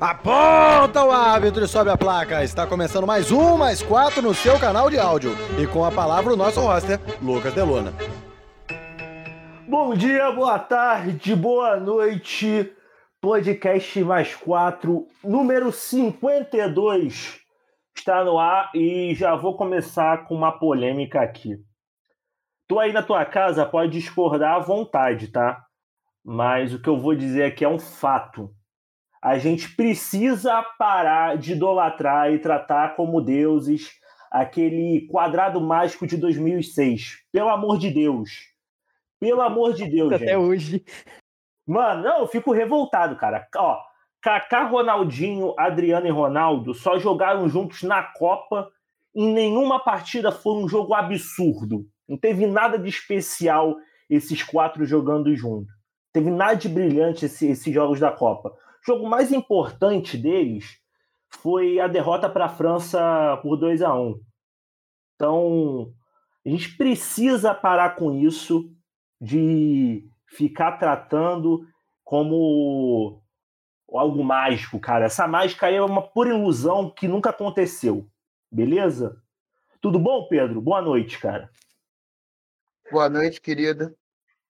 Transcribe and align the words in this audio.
Aponta 0.00 1.04
o 1.04 1.10
árbitro 1.10 1.64
e 1.64 1.68
sobe 1.68 1.90
a 1.90 1.96
placa. 1.96 2.42
Está 2.42 2.66
começando 2.66 3.06
mais 3.06 3.30
um, 3.30 3.56
mais 3.56 3.80
quatro 3.80 4.20
no 4.20 4.34
seu 4.34 4.58
canal 4.58 4.90
de 4.90 4.98
áudio. 4.98 5.32
E 5.58 5.66
com 5.66 5.84
a 5.84 5.92
palavra 5.92 6.32
o 6.32 6.36
nosso 6.36 6.60
roster, 6.60 6.98
Lucas 7.22 7.54
Delona. 7.54 7.92
Bom 9.68 9.94
dia, 9.94 10.30
boa 10.32 10.58
tarde, 10.58 11.34
boa 11.36 11.78
noite. 11.78 12.72
Podcast 13.20 14.02
mais 14.04 14.34
quatro, 14.34 15.06
número 15.22 15.72
52, 15.72 17.40
está 17.96 18.22
no 18.22 18.38
ar 18.38 18.70
e 18.74 19.14
já 19.14 19.34
vou 19.34 19.56
começar 19.56 20.26
com 20.26 20.34
uma 20.34 20.52
polêmica 20.52 21.22
aqui. 21.22 21.56
Tu 22.68 22.78
aí 22.78 22.92
na 22.92 23.02
tua 23.02 23.24
casa 23.24 23.64
pode 23.64 23.92
discordar 23.92 24.56
à 24.56 24.58
vontade, 24.58 25.28
tá? 25.28 25.64
Mas 26.22 26.74
o 26.74 26.80
que 26.80 26.88
eu 26.88 26.98
vou 26.98 27.14
dizer 27.14 27.44
aqui 27.44 27.64
é 27.64 27.68
um 27.68 27.78
fato. 27.78 28.50
A 29.24 29.38
gente 29.38 29.74
precisa 29.74 30.62
parar 30.78 31.38
de 31.38 31.52
idolatrar 31.52 32.30
e 32.30 32.38
tratar 32.38 32.94
como 32.94 33.22
deuses 33.22 33.90
aquele 34.30 35.06
quadrado 35.10 35.60
mágico 35.60 36.06
de 36.06 36.16
2006. 36.18 37.22
Pelo 37.32 37.48
amor 37.48 37.78
de 37.78 37.90
Deus. 37.90 38.30
Pelo 39.18 39.40
amor 39.40 39.72
de 39.72 39.88
Deus, 39.88 40.12
Até 40.12 40.26
gente. 40.26 40.36
hoje. 40.36 40.84
Mano, 41.66 42.02
não, 42.02 42.18
eu 42.18 42.26
fico 42.26 42.52
revoltado, 42.52 43.16
cara. 43.16 43.46
Ó, 43.56 43.78
Kaká, 44.20 44.64
Ronaldinho, 44.64 45.54
Adriano 45.58 46.06
e 46.06 46.10
Ronaldo 46.10 46.74
só 46.74 46.98
jogaram 46.98 47.48
juntos 47.48 47.82
na 47.82 48.02
Copa. 48.02 48.68
Em 49.14 49.32
nenhuma 49.32 49.78
partida 49.82 50.30
foi 50.32 50.52
um 50.62 50.68
jogo 50.68 50.92
absurdo. 50.92 51.86
Não 52.06 52.18
teve 52.18 52.46
nada 52.46 52.78
de 52.78 52.90
especial 52.90 53.74
esses 54.10 54.42
quatro 54.42 54.84
jogando 54.84 55.34
juntos. 55.34 55.72
Teve 56.12 56.30
nada 56.30 56.56
de 56.56 56.68
brilhante 56.68 57.24
esse- 57.24 57.48
esses 57.48 57.72
jogos 57.72 57.98
da 57.98 58.10
Copa. 58.12 58.52
O 58.84 58.92
jogo 58.92 59.08
mais 59.08 59.32
importante 59.32 60.18
deles 60.18 60.78
foi 61.30 61.80
a 61.80 61.88
derrota 61.88 62.28
para 62.28 62.44
a 62.44 62.50
França 62.50 63.38
por 63.42 63.56
2 63.56 63.80
a 63.80 63.94
1 63.94 64.20
Então, 65.14 65.92
a 66.44 66.48
gente 66.50 66.76
precisa 66.76 67.54
parar 67.54 67.96
com 67.96 68.12
isso 68.12 68.70
de 69.18 70.06
ficar 70.26 70.72
tratando 70.72 71.66
como 72.04 73.22
algo 73.90 74.22
mágico, 74.22 74.78
cara. 74.78 75.06
Essa 75.06 75.26
mágica 75.26 75.66
aí 75.66 75.76
é 75.76 75.82
uma 75.82 76.02
pura 76.02 76.30
ilusão 76.30 76.90
que 76.90 77.08
nunca 77.08 77.30
aconteceu. 77.30 78.06
Beleza? 78.52 79.16
Tudo 79.80 79.98
bom, 79.98 80.28
Pedro? 80.28 80.60
Boa 80.60 80.82
noite, 80.82 81.18
cara. 81.18 81.50
Boa 82.92 83.08
noite, 83.08 83.40
querida. 83.40 83.94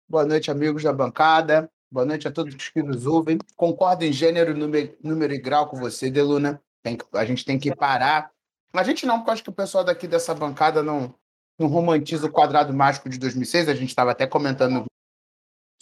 Boa 0.08 0.24
noite, 0.24 0.50
amigos 0.50 0.84
da 0.84 0.92
bancada. 0.92 1.70
Boa 1.92 2.06
noite 2.06 2.28
a 2.28 2.30
todos 2.30 2.54
que 2.68 2.82
nos 2.82 3.04
ouvem. 3.04 3.36
Concordo 3.56 4.04
em 4.04 4.12
gênero, 4.12 4.56
número, 4.56 4.96
número 5.02 5.34
e 5.34 5.38
grau 5.38 5.68
com 5.68 5.76
você, 5.76 6.08
Deluna. 6.08 6.62
Tem 6.84 6.96
que- 6.96 7.04
a 7.12 7.24
gente 7.24 7.44
tem 7.44 7.58
que 7.58 7.74
parar. 7.74 8.30
A 8.72 8.84
gente 8.84 9.04
não, 9.04 9.18
porque 9.18 9.32
acho 9.32 9.42
que 9.42 9.50
o 9.50 9.54
pessoal 9.54 9.82
daqui 9.82 10.06
dessa 10.06 10.32
bancada 10.32 10.84
não, 10.84 11.12
não 11.58 11.66
romantiza 11.66 12.26
o 12.28 12.30
quadrado 12.30 12.72
mágico 12.72 13.08
de 13.08 13.18
2006. 13.18 13.68
A 13.68 13.74
gente 13.74 13.88
estava 13.88 14.12
até 14.12 14.24
comentando 14.24 14.84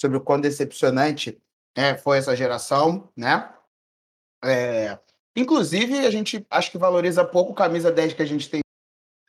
sobre 0.01 0.17
o 0.17 0.21
quão 0.23 0.41
decepcionante 0.41 1.39
é, 1.77 1.95
foi 1.99 2.17
essa 2.17 2.35
geração, 2.35 3.13
né? 3.15 3.53
É, 4.43 4.99
inclusive, 5.37 6.07
a 6.07 6.11
gente 6.11 6.47
acho 6.49 6.71
que 6.71 6.79
valoriza 6.79 7.23
pouco 7.23 7.53
camisa 7.53 7.93
10 7.93 8.15
que 8.15 8.23
a 8.23 8.27
gente 8.27 8.49
tem 8.49 8.61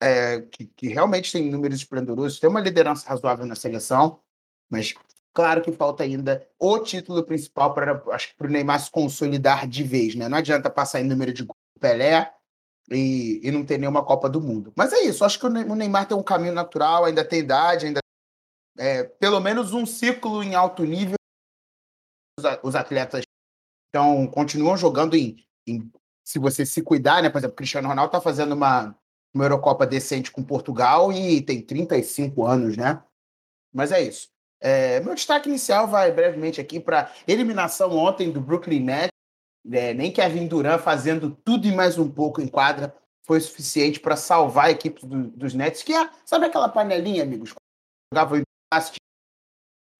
é, 0.01 0.41
que, 0.43 0.65
que 0.65 0.87
realmente 0.87 1.29
tem 1.29 1.51
números 1.51 1.79
esplendorosos, 1.79 2.39
tem 2.39 2.49
uma 2.49 2.61
liderança 2.61 3.09
razoável 3.09 3.45
na 3.45 3.55
seleção, 3.55 4.21
mas 4.69 4.93
claro 5.39 5.61
que 5.61 5.71
falta 5.71 6.03
ainda 6.03 6.45
o 6.59 6.79
título 6.79 7.23
principal 7.23 7.73
para 7.73 8.03
acho 8.13 8.35
para 8.35 8.47
o 8.47 8.49
Neymar 8.49 8.79
se 8.81 8.91
consolidar 8.91 9.65
de 9.67 9.83
vez, 9.83 10.15
né? 10.15 10.27
Não 10.27 10.37
adianta 10.37 10.69
passar 10.69 10.99
em 10.99 11.05
número 11.05 11.31
de 11.33 11.47
Pelé 11.79 12.33
e, 12.91 13.39
e 13.41 13.49
não 13.51 13.65
ter 13.65 13.77
nenhuma 13.77 14.03
Copa 14.03 14.29
do 14.29 14.41
Mundo. 14.41 14.73
Mas 14.75 14.91
é 14.91 14.99
isso, 15.03 15.23
acho 15.23 15.39
que 15.39 15.45
o 15.45 15.49
Ne- 15.49 15.63
o 15.63 15.75
Neymar 15.75 16.05
tem 16.07 16.17
um 16.17 16.23
caminho 16.23 16.53
natural, 16.53 17.05
ainda 17.05 17.23
tem 17.23 17.39
idade, 17.39 17.85
ainda 17.85 18.01
é, 18.77 19.03
pelo 19.03 19.39
menos 19.39 19.73
um 19.73 19.85
ciclo 19.85 20.43
em 20.43 20.55
alto 20.55 20.83
nível. 20.83 21.15
Os, 22.37 22.45
os 22.63 22.75
atletas 22.75 23.23
então 23.89 24.27
continuam 24.27 24.75
jogando 24.77 25.15
em, 25.15 25.37
em- 25.65 25.89
se 26.25 26.37
você 26.37 26.65
se 26.65 26.81
cuidar, 26.83 27.23
né? 27.23 27.29
Por 27.29 27.37
exemplo, 27.37 27.55
Cristiano 27.55 27.87
Ronaldo 27.87 28.09
está 28.09 28.21
fazendo 28.21 28.53
uma 28.53 28.95
uma 29.31 29.45
Eurocopa 29.45 29.85
decente 29.85 30.31
com 30.31 30.43
Portugal 30.43 31.13
e 31.13 31.39
tem 31.39 31.61
35 31.61 32.47
anos, 32.47 32.75
né? 32.75 32.99
Mas 33.71 33.91
é 33.91 34.01
isso. 34.01 34.27
É, 34.61 34.99
meu 34.99 35.15
destaque 35.15 35.47
inicial 35.47 35.87
vai 35.87 36.11
brevemente 36.11 36.59
aqui 36.59 36.79
para 36.79 37.11
eliminação 37.27 37.91
ontem 37.97 38.31
do 38.31 38.41
Brooklyn 38.41 38.81
Nets. 38.81 39.09
É, 39.71 39.93
nem 39.93 40.11
Kevin 40.11 40.47
Durant 40.47 40.81
fazendo 40.81 41.31
tudo 41.43 41.67
e 41.67 41.71
mais 41.71 41.97
um 41.97 42.09
pouco 42.09 42.41
em 42.41 42.47
quadra 42.47 42.95
foi 43.25 43.39
suficiente 43.39 43.99
para 43.99 44.15
salvar 44.15 44.65
a 44.65 44.71
equipe 44.71 45.05
do- 45.05 45.29
dos 45.29 45.53
Nets, 45.53 45.83
que 45.83 45.93
é, 45.93 46.09
sabe 46.25 46.45
aquela 46.47 46.67
panelinha, 46.67 47.21
amigos? 47.23 47.53
Jogava 48.11 48.41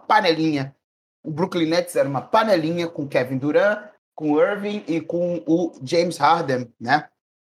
panelinha. 0.08 0.76
O 1.24 1.30
Brooklyn 1.32 1.68
Nets 1.68 1.96
era 1.96 2.08
uma 2.10 2.22
panelinha 2.22 2.88
com 2.88 3.08
Kevin 3.08 3.38
Durant, 3.38 3.92
com 4.16 4.40
Irving 4.40 4.84
e 4.88 5.00
com 5.00 5.44
o 5.46 5.74
James 5.84 6.18
Harden, 6.18 6.74
né? 6.80 7.08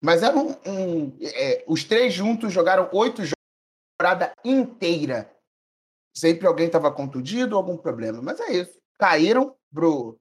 Mas 0.01 0.21
era 0.21 0.37
um. 0.37 0.51
um- 0.65 1.17
é, 1.21 1.63
os 1.67 1.83
três 1.83 2.13
juntos 2.13 2.51
jogaram 2.53 2.89
oito 2.91 3.23
jogos 3.23 3.33
a 3.33 4.03
temporada 4.03 4.33
inteira. 4.43 5.32
Sempre 6.13 6.47
alguém 6.47 6.67
estava 6.67 6.91
contundido 6.91 7.55
ou 7.55 7.61
algum 7.61 7.77
problema. 7.77 8.21
Mas 8.21 8.39
é 8.39 8.51
isso. 8.53 8.79
Caíram 8.99 9.55
pro, 9.73 10.19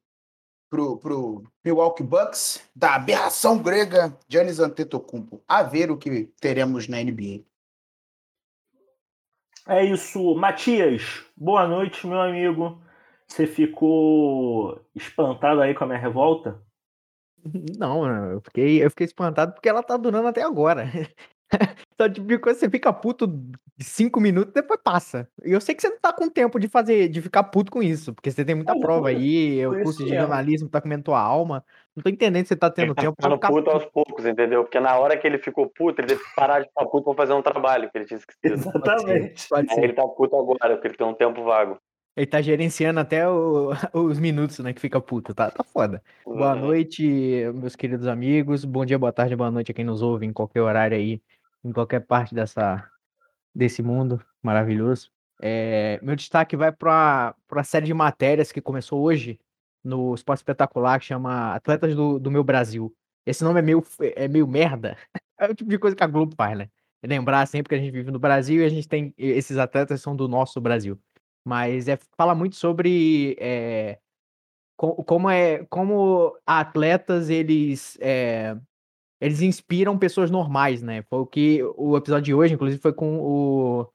pro, 0.70 0.97
pro 0.97 1.44
Milwaukee 1.64 2.03
Bucks 2.03 2.62
da 2.75 2.94
aberração 2.94 3.58
grega 3.62 4.16
Giannis 4.26 4.58
Antetokounmpo. 4.58 5.42
A 5.47 5.62
ver 5.62 5.91
o 5.91 5.98
que 5.98 6.30
teremos 6.41 6.88
na 6.88 7.03
NBA. 7.03 7.44
É 9.69 9.84
isso. 9.84 10.34
Matias, 10.34 11.25
boa 11.36 11.69
noite, 11.69 12.06
meu 12.06 12.20
amigo. 12.20 12.82
Você 13.28 13.47
ficou 13.47 14.84
espantado 14.94 15.60
aí 15.60 15.74
com 15.74 15.84
a 15.84 15.86
minha 15.86 15.98
revolta? 15.98 16.60
Não, 17.78 18.06
eu 18.30 18.41
fiquei, 18.41 18.84
eu 18.84 18.91
fiquei 18.91 19.06
espantado 19.06 19.53
porque 19.53 19.69
ela 19.69 19.82
tá 19.82 19.97
durando 19.97 20.28
até 20.28 20.42
agora. 20.42 20.84
Só 22.00 22.08
tipo 22.08 22.26
de 22.26 22.38
coisa, 22.38 22.58
você 22.58 22.70
fica 22.70 22.92
puto 22.92 23.26
cinco 23.80 24.20
minutos, 24.20 24.52
depois 24.52 24.80
passa. 24.82 25.28
E 25.44 25.52
eu 25.52 25.60
sei 25.60 25.74
que 25.74 25.82
você 25.82 25.88
não 25.88 25.98
tá 25.98 26.12
com 26.12 26.28
tempo 26.28 26.58
de 26.58 26.68
fazer, 26.68 27.08
de 27.08 27.20
ficar 27.20 27.44
puto 27.44 27.70
com 27.70 27.82
isso, 27.82 28.14
porque 28.14 28.30
você 28.30 28.44
tem 28.44 28.54
muita 28.54 28.74
É, 28.76 28.80
prova 28.80 29.08
aí, 29.08 29.64
por 29.66 29.78
o 29.78 29.82
curso 29.84 29.98
de 30.00 30.04
mesmo. 30.10 30.20
jornalismo 30.20 30.68
tá 30.68 30.80
comendo 30.80 31.04
tua 31.04 31.20
alma. 31.20 31.64
Não 31.94 32.02
tô 32.02 32.08
entendendo 32.10 32.44
se 32.44 32.48
você 32.50 32.56
tá 32.56 32.70
tendo 32.70 32.86
Ele 32.86 32.94
tá 32.94 33.02
tempo 33.02 33.16
pra 33.16 33.24
ficando 33.24 33.36
ficar 33.36 33.48
puto 33.48 33.64
puto. 33.64 33.70
aos 33.70 33.84
poucos, 33.86 34.26
entendeu? 34.26 34.62
Porque 34.64 34.80
na 34.80 34.96
hora 34.98 35.16
que 35.16 35.26
ele 35.26 35.38
ficou 35.38 35.68
puto, 35.68 36.00
ele 36.00 36.08
teve 36.08 36.20
que 36.20 36.34
parar 36.34 36.60
de 36.60 36.68
ficar 36.68 36.86
puto 36.86 37.04
pra 37.04 37.14
fazer 37.14 37.32
um 37.34 37.42
trabalho 37.42 37.91
que 37.91 37.98
ele 37.98 38.04
tinha 38.06 38.18
esquecido. 38.18 38.54
Exatamente. 38.54 39.48
Pode 39.48 39.68
Aí 39.70 39.74
ser. 39.74 39.84
ele 39.84 39.92
tá 39.92 40.06
puto 40.06 40.36
agora, 40.36 40.74
porque 40.76 40.88
ele 40.88 40.96
tem 40.96 41.06
um 41.06 41.14
tempo 41.14 41.44
vago. 41.44 41.78
Ele 42.14 42.26
tá 42.26 42.42
gerenciando 42.42 43.00
até 43.00 43.26
o- 43.28 43.70
os 43.94 44.18
minutos, 44.18 44.58
né, 44.58 44.72
que 44.72 44.80
fica 44.80 45.00
puto. 45.00 45.34
Tá, 45.34 45.50
tá 45.50 45.64
foda. 45.64 46.02
Boa 46.26 46.54
Uhum. 46.54 46.60
noite, 46.60 47.02
meus 47.54 47.74
queridos 47.74 48.06
amigos. 48.06 48.64
Bom 48.64 48.84
dia, 48.84 48.98
boa 48.98 49.12
tarde, 49.12 49.34
boa 49.36 49.50
noite 49.50 49.70
a 49.70 49.74
quem 49.74 49.84
nos 49.84 50.02
ouve 50.02 50.26
em 50.26 50.32
qualquer 50.32 50.60
horário 50.60 50.96
aí, 50.96 51.20
em 51.64 51.72
qualquer 51.72 52.00
parte 52.00 52.34
dessa, 52.34 52.88
desse 53.54 53.82
mundo 53.82 54.22
maravilhoso. 54.42 55.10
É, 55.40 55.98
meu 56.02 56.16
destaque 56.16 56.56
vai 56.56 56.70
para 56.72 57.34
a 57.50 57.64
série 57.64 57.86
de 57.86 57.94
matérias 57.94 58.52
que 58.52 58.60
começou 58.60 59.02
hoje 59.02 59.38
no 59.82 60.14
Esporte 60.14 60.38
Espetacular, 60.40 61.00
que 61.00 61.06
chama 61.06 61.54
Atletas 61.54 61.94
do, 61.94 62.18
do 62.18 62.30
Meu 62.30 62.44
Brasil. 62.44 62.94
Esse 63.26 63.44
nome 63.44 63.60
é 63.60 63.62
meio, 63.62 63.84
é 64.16 64.28
meio 64.28 64.46
merda. 64.46 64.96
É 65.40 65.50
o 65.50 65.54
tipo 65.56 65.68
de 65.68 65.76
coisa 65.78 65.96
que 65.96 66.04
a 66.04 66.06
Globo 66.06 66.36
faz, 66.36 66.56
né? 66.56 66.68
É 67.02 67.06
lembrar 67.08 67.44
sempre 67.48 67.68
que 67.68 67.74
a 67.74 67.78
gente 67.78 67.90
vive 67.90 68.12
no 68.12 68.18
Brasil 68.20 68.62
e 68.62 68.64
a 68.64 68.68
gente 68.68 68.86
tem. 68.86 69.12
Esses 69.18 69.58
atletas 69.58 70.00
são 70.00 70.14
do 70.14 70.28
nosso 70.28 70.60
Brasil. 70.60 70.96
Mas 71.44 71.88
é, 71.88 71.98
fala 72.16 72.32
muito 72.32 72.54
sobre 72.54 73.36
é, 73.40 73.98
co- 74.76 75.02
como 75.04 75.28
é 75.30 75.64
como 75.66 76.36
atletas 76.46 77.30
eles 77.30 77.98
é, 78.00 78.56
eles 79.22 79.41
inspiram 79.42 79.98
pessoas 79.98 80.30
normais, 80.30 80.83
né? 80.83 81.03
Foi 81.04 81.21
o 81.21 81.27
que 81.27 81.63
o 81.77 81.97
episódio 81.97 82.24
de 82.24 82.34
hoje, 82.34 82.54
inclusive, 82.54 82.80
foi 82.83 82.92
com 82.92 83.19
o 83.21 83.89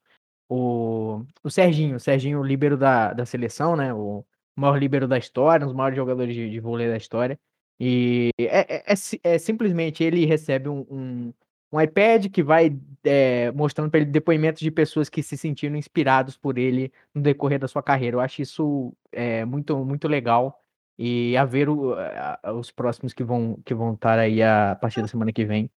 o, 0.50 1.25
o 1.44 1.50
Serginho, 1.50 1.97
o 1.97 2.00
Serginho, 2.00 2.39
o 2.39 2.44
líbero 2.44 2.77
da, 2.77 3.13
da 3.13 3.25
seleção, 3.25 3.75
né? 3.75 3.94
O 3.94 4.25
maior 4.56 4.77
líbero 4.77 5.07
da 5.07 5.18
história, 5.18 5.65
um 5.65 5.68
dos 5.68 5.75
maiores 5.75 5.95
jogadores 5.97 6.33
de, 6.35 6.50
de 6.50 6.59
vôlei 6.59 6.88
da 6.89 6.97
história. 6.97 7.39
E 7.79 8.31
é, 8.39 8.75
é- 8.77 8.94
é 8.94 9.35
é 9.35 9.38
simplesmente 9.39 10.03
ele 10.03 10.25
recebe 10.25 10.68
um, 10.69 10.79
um, 10.89 11.33
um 11.71 11.81
iPad 11.81 12.27
que 12.31 12.41
vai 12.44 12.75
é, 13.03 13.51
mostrando 13.51 13.91
para 13.91 14.00
ele 14.00 14.09
depoimentos 14.09 14.62
de 14.62 14.71
pessoas 14.71 15.09
que 15.09 15.21
se 15.21 15.38
sentiram 15.38 15.75
inspirados 15.75 16.38
por 16.38 16.57
ele 16.57 16.91
no 17.13 17.21
decorrer 17.21 17.59
da 17.59 17.68
sua 17.68 17.83
carreira. 17.83 18.15
Eu 18.18 18.21
acho 18.21 18.41
isso 18.41 18.94
é, 19.12 19.45
muito, 19.45 19.77
muito 19.85 20.07
legal. 20.07 20.63
E 20.97 21.38
a 21.38 21.45
ver 21.45 21.69
o- 21.69 21.94
a- 21.94 22.39
os 22.53 22.71
próximos 22.71 23.13
que 23.13 23.23
vão 23.23 23.59
que 23.65 23.73
vão 23.73 23.94
estar 23.94 24.17
aí 24.17 24.41
a 24.41 24.75
partir 24.79 25.01
da 25.01 25.07
semana 25.07 25.31
que 25.31 25.45
vem. 25.45 25.69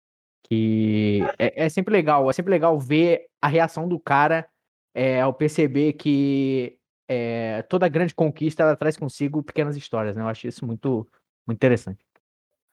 Que 0.42 1.20
é, 1.38 1.66
é 1.66 1.68
sempre 1.68 1.92
legal, 1.92 2.28
é 2.28 2.32
sempre 2.32 2.50
legal 2.50 2.78
ver 2.78 3.26
a 3.40 3.46
reação 3.46 3.86
do 3.86 4.00
cara 4.00 4.48
é, 4.94 5.20
ao 5.20 5.32
perceber 5.34 5.92
que 5.92 6.76
é, 7.08 7.62
toda 7.62 7.88
grande 7.88 8.14
conquista 8.14 8.62
ela 8.62 8.76
traz 8.76 8.96
consigo 8.96 9.42
pequenas 9.42 9.76
histórias, 9.76 10.16
né? 10.16 10.22
Eu 10.22 10.28
acho 10.28 10.46
isso 10.48 10.64
muito, 10.66 11.06
muito 11.46 11.58
interessante. 11.58 12.04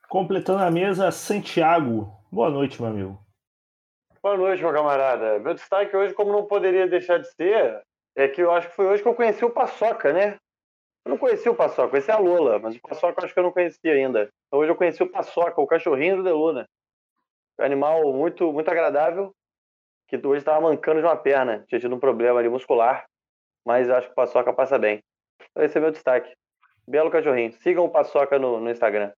Completando 0.09 0.63
a 0.63 0.71
mesa, 0.71 1.11
Santiago. 1.11 2.11
Boa 2.31 2.49
noite, 2.49 2.81
meu 2.81 2.89
amigo. 2.91 3.19
Boa 4.23 4.37
noite, 4.37 4.63
meu 4.63 4.73
camarada. 4.73 5.37
Meu 5.39 5.53
destaque 5.53 5.95
hoje, 5.95 6.13
como 6.13 6.31
não 6.31 6.45
poderia 6.45 6.87
deixar 6.87 7.17
de 7.17 7.27
ser, 7.33 7.81
é 8.15 8.27
que 8.27 8.41
eu 8.41 8.51
acho 8.51 8.69
que 8.69 8.75
foi 8.75 8.85
hoje 8.87 9.03
que 9.03 9.09
eu 9.09 9.13
conheci 9.15 9.43
o 9.43 9.49
Paçoca, 9.49 10.13
né? 10.13 10.37
Eu 11.07 11.11
não 11.11 11.17
conhecia 11.17 11.49
o 11.49 11.55
Paçoca, 11.55 11.87
conheci 11.87 12.11
a 12.11 12.17
Lola, 12.17 12.59
mas 12.59 12.75
o 12.75 12.81
Paçoca 12.81 13.21
eu 13.21 13.23
acho 13.23 13.33
que 13.33 13.39
eu 13.39 13.43
não 13.43 13.53
conhecia 13.53 13.93
ainda. 13.93 14.29
Então 14.45 14.59
hoje 14.59 14.69
eu 14.69 14.75
conheci 14.75 15.01
o 15.01 15.09
Paçoca, 15.09 15.61
o 15.61 15.65
cachorrinho 15.65 16.17
do 16.17 16.23
Deluna. 16.23 16.67
Um 17.57 17.63
animal 17.63 18.11
muito, 18.11 18.51
muito 18.51 18.69
agradável, 18.69 19.33
que 20.05 20.17
hoje 20.17 20.39
estava 20.39 20.59
mancando 20.59 20.99
de 20.99 21.07
uma 21.07 21.15
perna. 21.15 21.63
Tinha 21.69 21.79
tido 21.79 21.95
um 21.95 21.99
problema 21.99 22.37
ali 22.39 22.49
muscular, 22.49 23.05
mas 23.65 23.89
acho 23.89 24.07
que 24.07 24.11
o 24.11 24.15
Paçoca 24.15 24.51
passa 24.51 24.77
bem. 24.77 24.99
Então 25.49 25.63
esse 25.63 25.77
é 25.77 25.81
meu 25.81 25.91
destaque. 25.91 26.29
Belo 26.85 27.09
cachorrinho. 27.09 27.53
Sigam 27.53 27.85
o 27.85 27.89
Paçoca 27.89 28.37
no, 28.37 28.59
no 28.59 28.69
Instagram. 28.69 29.13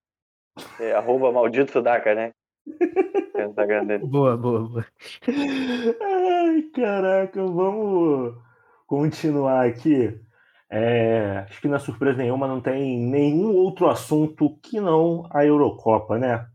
É, 0.80 0.92
arroba 0.94 1.32
maldito 1.32 1.72
Sudaca, 1.72 2.14
né? 2.14 2.34
É 3.34 3.48
o 3.48 3.50
Instagram 3.50 3.86
dele. 3.86 4.06
Boa, 4.06 4.38
boa, 4.38 4.70
boa. 4.70 4.86
Ai, 5.28 6.62
caraca, 6.72 7.44
vamos 7.44 8.38
continuar 8.86 9.66
aqui. 9.66 10.29
É, 10.72 11.46
acho 11.50 11.60
que 11.62 11.68
não 11.68 11.78
é 11.78 11.80
surpresa 11.80 12.18
nenhuma, 12.18 12.48
não 12.48 12.62
tem 12.62 13.00
nenhum 13.00 13.56
outro 13.56 13.88
assunto 13.88 14.56
que 14.62 14.80
não 14.80 15.28
a 15.34 15.44
Eurocopa, 15.44 16.20
né? 16.20 16.48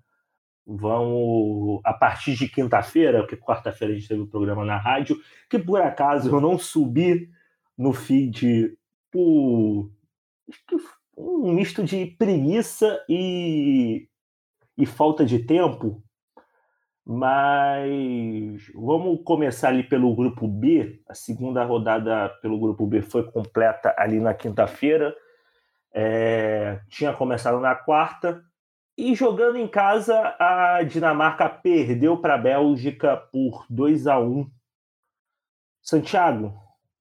Vamos, 0.64 1.80
a 1.84 1.92
partir 1.92 2.36
de 2.36 2.48
quinta-feira, 2.48 3.18
porque 3.20 3.36
quarta-feira 3.36 3.92
a 3.92 3.96
gente 3.96 4.08
teve 4.08 4.20
o 4.20 4.24
um 4.24 4.28
programa 4.28 4.64
na 4.64 4.78
rádio, 4.78 5.18
que 5.50 5.58
por 5.58 5.80
acaso 5.80 6.30
eu 6.30 6.40
não 6.40 6.56
subi 6.58 7.28
no 7.76 7.92
feed 7.92 8.76
por 9.10 9.90
um 11.16 11.52
misto 11.52 11.82
de 11.82 12.06
preguiça 12.06 13.04
e, 13.08 14.08
e 14.78 14.86
falta 14.86 15.24
de 15.24 15.40
tempo, 15.40 16.03
mas 17.06 18.66
vamos 18.74 19.20
começar 19.24 19.68
ali 19.68 19.82
pelo 19.82 20.14
grupo 20.14 20.48
B. 20.48 21.02
A 21.06 21.14
segunda 21.14 21.62
rodada 21.62 22.30
pelo 22.40 22.58
grupo 22.58 22.86
B 22.86 23.02
foi 23.02 23.30
completa 23.30 23.94
ali 23.98 24.18
na 24.18 24.32
quinta-feira. 24.32 25.14
É, 25.92 26.80
tinha 26.88 27.12
começado 27.12 27.60
na 27.60 27.74
quarta. 27.74 28.42
E 28.96 29.14
jogando 29.14 29.58
em 29.58 29.68
casa, 29.68 30.34
a 30.38 30.82
Dinamarca 30.82 31.48
perdeu 31.48 32.16
para 32.16 32.34
a 32.34 32.38
Bélgica 32.38 33.16
por 33.16 33.66
2 33.68 34.06
a 34.06 34.18
1 34.18 34.50
Santiago. 35.82 36.54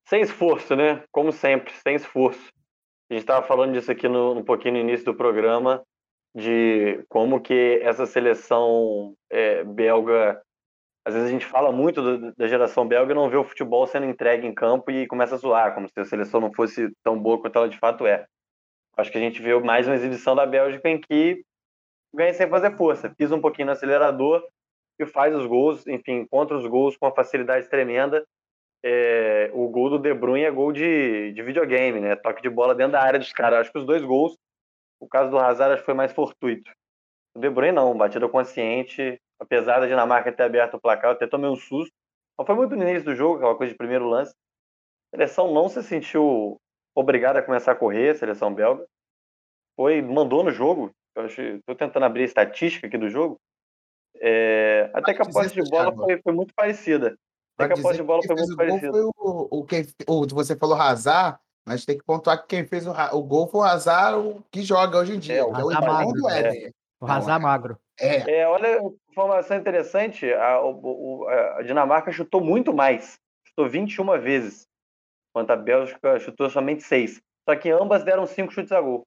Sem 0.05 0.21
esforço, 0.21 0.75
né? 0.75 1.03
Como 1.11 1.31
sempre, 1.31 1.71
sem 1.75 1.95
esforço. 1.95 2.51
A 3.09 3.13
gente 3.13 3.21
estava 3.21 3.45
falando 3.45 3.71
disso 3.71 3.91
aqui 3.91 4.09
no, 4.09 4.33
um 4.33 4.43
pouquinho 4.43 4.73
no 4.73 4.79
início 4.81 5.05
do 5.05 5.13
programa 5.13 5.81
de 6.35 7.03
como 7.09 7.39
que 7.41 7.79
essa 7.83 8.05
seleção 8.05 9.13
é, 9.29 9.63
belga 9.63 10.41
às 11.05 11.13
vezes 11.13 11.27
a 11.27 11.31
gente 11.31 11.45
fala 11.45 11.71
muito 11.71 12.01
do, 12.01 12.33
da 12.35 12.47
geração 12.47 12.87
belga 12.87 13.11
e 13.11 13.15
não 13.15 13.29
vê 13.29 13.35
o 13.35 13.43
futebol 13.43 13.85
sendo 13.85 14.05
entregue 14.05 14.47
em 14.47 14.53
campo 14.53 14.89
e 14.89 15.05
começa 15.05 15.35
a 15.35 15.37
zoar, 15.37 15.73
como 15.73 15.87
se 15.89 15.99
a 15.99 16.05
seleção 16.05 16.39
não 16.39 16.53
fosse 16.53 16.89
tão 17.03 17.19
boa 17.19 17.39
quanto 17.39 17.57
ela 17.57 17.67
de 17.67 17.77
fato 17.77 18.07
é. 18.07 18.25
Acho 18.95 19.11
que 19.11 19.17
a 19.17 19.21
gente 19.21 19.41
viu 19.41 19.59
mais 19.61 19.85
uma 19.85 19.95
exibição 19.95 20.35
da 20.35 20.45
Bélgica 20.45 20.87
em 20.87 20.99
que 20.99 21.43
ganha 22.13 22.33
sem 22.33 22.47
fazer 22.47 22.77
força, 22.77 23.13
pisa 23.17 23.35
um 23.35 23.41
pouquinho 23.41 23.65
no 23.65 23.71
acelerador 23.73 24.43
e 24.99 25.05
faz 25.05 25.35
os 25.35 25.45
gols, 25.45 25.85
enfim, 25.87 26.25
contra 26.29 26.55
os 26.55 26.65
gols 26.67 26.95
com 26.95 27.07
uma 27.07 27.15
facilidade 27.15 27.67
tremenda. 27.67 28.23
É, 28.85 29.49
o 29.53 29.67
gol 29.69 29.89
do 29.89 29.99
De 29.99 30.13
Bruyne 30.13 30.45
é 30.45 30.51
gol 30.51 30.71
de, 30.71 31.31
de 31.33 31.41
videogame, 31.41 31.99
né? 31.99 32.15
Toque 32.15 32.41
de 32.41 32.49
bola 32.49 32.75
dentro 32.75 32.93
da 32.93 33.01
área 33.01 33.17
dos 33.17 33.31
caras. 33.31 33.61
Acho 33.61 33.71
que 33.71 33.79
os 33.79 33.85
dois 33.85 34.03
gols 34.03 34.37
o 35.03 35.07
caso 35.07 35.29
do 35.29 35.37
Hazard 35.37 35.73
acho 35.73 35.81
que 35.81 35.85
foi 35.85 35.93
mais 35.93 36.13
fortuito. 36.13 36.71
O 37.35 37.39
De 37.39 37.49
Bruyne 37.49 37.75
não, 37.75 37.97
batida 37.97 38.29
consciente, 38.29 39.19
apesar 39.39 39.79
da 39.79 39.87
Dinamarca 39.87 40.31
ter 40.31 40.43
aberto 40.43 40.75
o 40.75 40.81
placar, 40.81 41.11
eu 41.11 41.15
até 41.15 41.27
tomei 41.27 41.49
um 41.49 41.55
susto. 41.55 41.93
Não 42.39 42.45
foi 42.45 42.55
muito 42.55 42.75
no 42.75 42.83
início 42.83 43.03
do 43.03 43.15
jogo, 43.15 43.35
aquela 43.35 43.55
coisa 43.55 43.71
de 43.71 43.77
primeiro 43.77 44.07
lance. 44.07 44.33
A 45.11 45.17
seleção 45.17 45.53
não 45.53 45.67
se 45.67 45.83
sentiu 45.83 46.59
obrigada 46.95 47.39
a 47.39 47.43
começar 47.43 47.73
a 47.73 47.75
correr, 47.75 48.11
a 48.11 48.15
seleção 48.15 48.53
belga. 48.53 48.85
Foi, 49.75 50.01
mandou 50.01 50.43
no 50.43 50.51
jogo. 50.51 50.91
Eu 51.15 51.25
estou 51.25 51.75
tentando 51.75 52.05
abrir 52.05 52.23
a 52.23 52.25
estatística 52.25 52.87
aqui 52.87 52.97
do 52.97 53.09
jogo. 53.09 53.39
É, 54.21 54.89
até 54.93 55.13
que 55.13 55.21
a 55.21 55.25
posse 55.25 55.53
de 55.53 55.69
bola 55.69 55.93
foi, 55.93 56.21
foi, 56.21 56.33
muito 56.33 56.53
parecida. 56.53 57.17
Até 57.57 57.73
que 57.73 57.79
a 57.79 57.83
posse 57.83 57.97
de 57.97 58.03
bola 58.03 58.21
foi 58.25 58.35
muito 58.35 58.55
parecida. 58.55 58.91
Foi 58.91 59.01
o, 59.01 59.47
o, 59.51 59.65
que, 59.65 59.85
o, 60.07 60.27
você 60.27 60.55
falou 60.55 60.75
Hazard, 60.75 61.37
mas 61.65 61.85
tem 61.85 61.97
que 61.97 62.03
pontuar 62.03 62.41
que 62.41 62.47
quem 62.47 62.65
fez 62.65 62.85
o, 62.85 62.91
o 62.91 63.23
gol 63.23 63.47
foi 63.47 63.61
o 63.61 63.63
Hazard, 63.63 64.27
o 64.27 64.43
que 64.51 64.61
joga 64.61 64.97
hoje 64.97 65.15
em 65.15 65.19
dia. 65.19 65.37
É, 65.37 65.43
o, 65.43 65.51
o 65.51 65.71
irmão 65.71 66.11
do 66.11 66.29
Éder. 66.29 66.67
É. 66.67 66.71
O 66.99 67.05
Hazard 67.05 67.41
magro. 67.41 67.77
É. 67.99 68.39
é. 68.39 68.47
olha, 68.47 68.79
informação 69.09 69.57
interessante, 69.57 70.31
a, 70.33 70.61
o, 70.61 71.27
a, 71.27 71.61
Dinamarca 71.63 72.11
chutou 72.11 72.41
muito 72.41 72.73
mais. 72.73 73.19
Chutou 73.45 73.69
21 73.69 74.19
vezes, 74.19 74.67
enquanto 75.29 75.51
a 75.51 75.55
Bélgica 75.55 76.19
chutou 76.19 76.49
somente 76.49 76.83
6. 76.83 77.21
Só 77.47 77.55
que 77.55 77.69
ambas 77.69 78.03
deram 78.03 78.25
5 78.25 78.51
chutes 78.51 78.71
a 78.71 78.81
gol. 78.81 79.05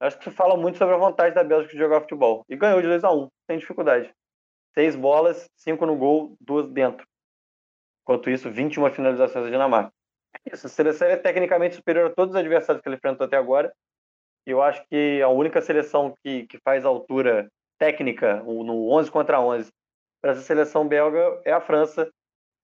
Acho 0.00 0.18
que 0.18 0.28
isso 0.28 0.36
fala 0.36 0.56
muito 0.56 0.76
sobre 0.76 0.94
a 0.94 0.98
vontade 0.98 1.34
da 1.34 1.42
Bélgica 1.42 1.72
de 1.72 1.78
jogar 1.78 2.00
futebol. 2.00 2.44
E 2.48 2.56
ganhou 2.56 2.80
de 2.80 2.86
2 2.86 3.04
a 3.04 3.10
1 3.10 3.28
sem 3.46 3.58
dificuldade. 3.58 4.12
6 4.74 4.96
bolas, 4.96 5.48
5 5.56 5.86
no 5.86 5.96
gol, 5.96 6.36
2 6.40 6.68
dentro. 6.68 7.06
Enquanto 8.02 8.28
isso, 8.28 8.50
21 8.50 8.90
finalizações 8.90 9.46
da 9.46 9.50
Dinamarca. 9.50 9.92
Isso, 10.52 10.66
a 10.66 10.70
seleção 10.70 11.08
é 11.08 11.16
tecnicamente 11.16 11.76
superior 11.76 12.10
a 12.10 12.14
todos 12.14 12.34
os 12.34 12.40
adversários 12.40 12.82
que 12.82 12.88
ele 12.88 12.96
enfrentou 12.96 13.26
até 13.26 13.36
agora. 13.36 13.72
E 14.46 14.50
eu 14.50 14.62
acho 14.62 14.84
que 14.88 15.22
a 15.22 15.28
única 15.28 15.62
seleção 15.62 16.14
que, 16.22 16.46
que 16.46 16.58
faz 16.58 16.84
altura 16.84 17.48
técnica 17.78 18.42
no 18.42 18.90
11 18.90 19.10
contra 19.10 19.40
11 19.40 19.70
para 20.20 20.32
essa 20.32 20.42
seleção 20.42 20.86
belga 20.86 21.40
é 21.44 21.52
a 21.52 21.60
França. 21.60 22.10